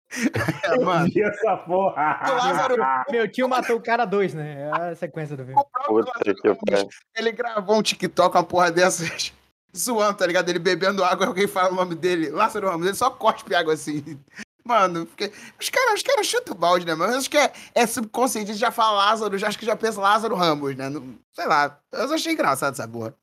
É, 0.65 0.79
mano, 0.79 1.11
essa 1.17 1.57
porra. 1.57 2.21
o 2.29 2.35
Lázaro, 2.35 2.77
Meu 3.11 3.27
tio 3.33 3.49
matou 3.49 3.77
o 3.77 3.83
cara 3.83 4.05
dois, 4.05 4.35
né? 4.35 4.61
É 4.65 4.71
a 4.91 4.95
sequência 4.95 5.35
do 5.35 5.43
filme. 5.43 5.59
o 5.59 5.65
próprio 5.65 5.97
Puta 6.05 6.13
Lázaro 6.19 6.35
que 6.37 6.49
Ramos, 6.49 6.61
pariu. 6.71 6.89
ele 7.17 7.33
gravou 7.33 7.79
um 7.79 7.83
TikTok, 7.83 8.37
uma 8.37 8.45
porra 8.45 8.71
dessas, 8.71 9.33
zoando, 9.75 10.19
tá 10.19 10.27
ligado? 10.27 10.51
Ele 10.51 10.59
bebendo 10.59 11.03
água, 11.03 11.27
alguém 11.27 11.47
fala 11.49 11.73
o 11.73 11.75
nome 11.75 11.95
dele, 11.95 12.29
Lázaro 12.29 12.69
Ramos, 12.69 12.87
ele 12.87 12.95
só 12.97 13.09
cospe 13.09 13.55
água 13.55 13.73
assim. 13.73 14.21
Mano, 14.65 15.07
porque 15.07 15.33
os 15.61 15.69
caras 15.71 15.95
os 15.95 16.03
cara 16.03 16.23
chutam 16.23 16.55
o 16.55 16.59
balde, 16.59 16.87
né, 16.87 16.95
mano? 16.95 17.13
Eu 17.13 17.19
acho 17.19 17.29
que 17.31 17.37
é, 17.37 17.53
é 17.75 17.87
subconsciente, 17.87 18.55
já 18.55 18.71
fala 18.71 19.07
Lázaro, 19.07 19.37
já 19.37 19.49
acho 19.49 19.59
que 19.59 19.67
já 19.67 19.77
pensa 19.77 20.01
Lázaro 20.01 20.35
Ramos, 20.37 20.77
né? 20.77 20.89
Não- 20.89 21.19
sei 21.33 21.47
lá, 21.47 21.81
eu 21.93 22.13
achei 22.13 22.33
engraçado 22.33 22.73
essa 22.73 22.87
porra. 22.87 23.15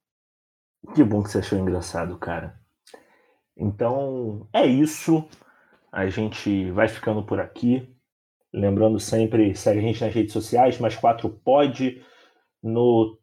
Que 0.93 1.03
bom 1.03 1.21
que 1.23 1.29
você 1.29 1.39
achou 1.39 1.57
engraçado, 1.59 2.17
cara. 2.17 2.59
Então, 3.57 4.47
é 4.53 4.65
isso. 4.65 5.27
A 5.91 6.07
gente 6.07 6.71
vai 6.71 6.87
ficando 6.87 7.23
por 7.23 7.39
aqui. 7.39 7.93
Lembrando 8.53 8.99
sempre, 8.99 9.53
segue 9.55 9.79
a 9.79 9.81
gente 9.81 10.03
nas 10.03 10.13
redes 10.13 10.33
sociais, 10.33 10.79
mais 10.79 10.95
4 10.95 11.29
pod 11.29 12.03
no 12.63 13.17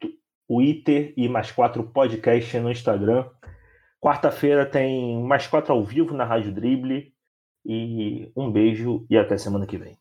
Twitter 0.46 1.12
e 1.16 1.28
mais 1.28 1.50
4 1.50 1.82
podcast 1.84 2.58
no 2.58 2.70
Instagram. 2.70 3.28
Quarta-feira 4.00 4.64
tem 4.66 5.20
mais 5.22 5.46
4 5.46 5.72
ao 5.72 5.82
vivo 5.84 6.14
na 6.14 6.24
Rádio 6.24 6.52
Drible. 6.52 7.12
E 7.68 8.30
um 8.36 8.50
beijo 8.50 9.06
e 9.10 9.16
até 9.18 9.36
semana 9.36 9.66
que 9.66 9.76
vem. 9.78 9.98